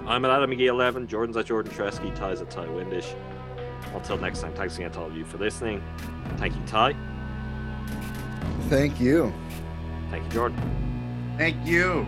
I'm 0.07 0.25
at 0.25 0.31
Adam 0.31 0.49
McGee 0.49 0.69
11. 0.69 1.05
Jordan's 1.05 1.37
at 1.37 1.45
Jordan 1.45 1.71
Treske. 1.71 2.13
Ti's 2.17 2.41
at 2.41 2.49
Ti 2.49 2.61
Windisch. 2.61 3.15
Until 3.93 4.17
next 4.17 4.41
time, 4.41 4.53
thanks 4.53 4.75
again 4.77 4.91
to 4.93 4.99
all 4.99 5.05
of 5.05 5.15
you 5.15 5.23
for 5.23 5.37
listening. 5.37 5.83
Thank 6.37 6.55
you, 6.55 6.61
Ti. 6.65 6.97
Thank 8.69 8.99
you. 8.99 9.31
Thank 10.09 10.23
you, 10.25 10.31
Jordan. 10.31 11.35
Thank 11.37 11.63
you. 11.63 12.07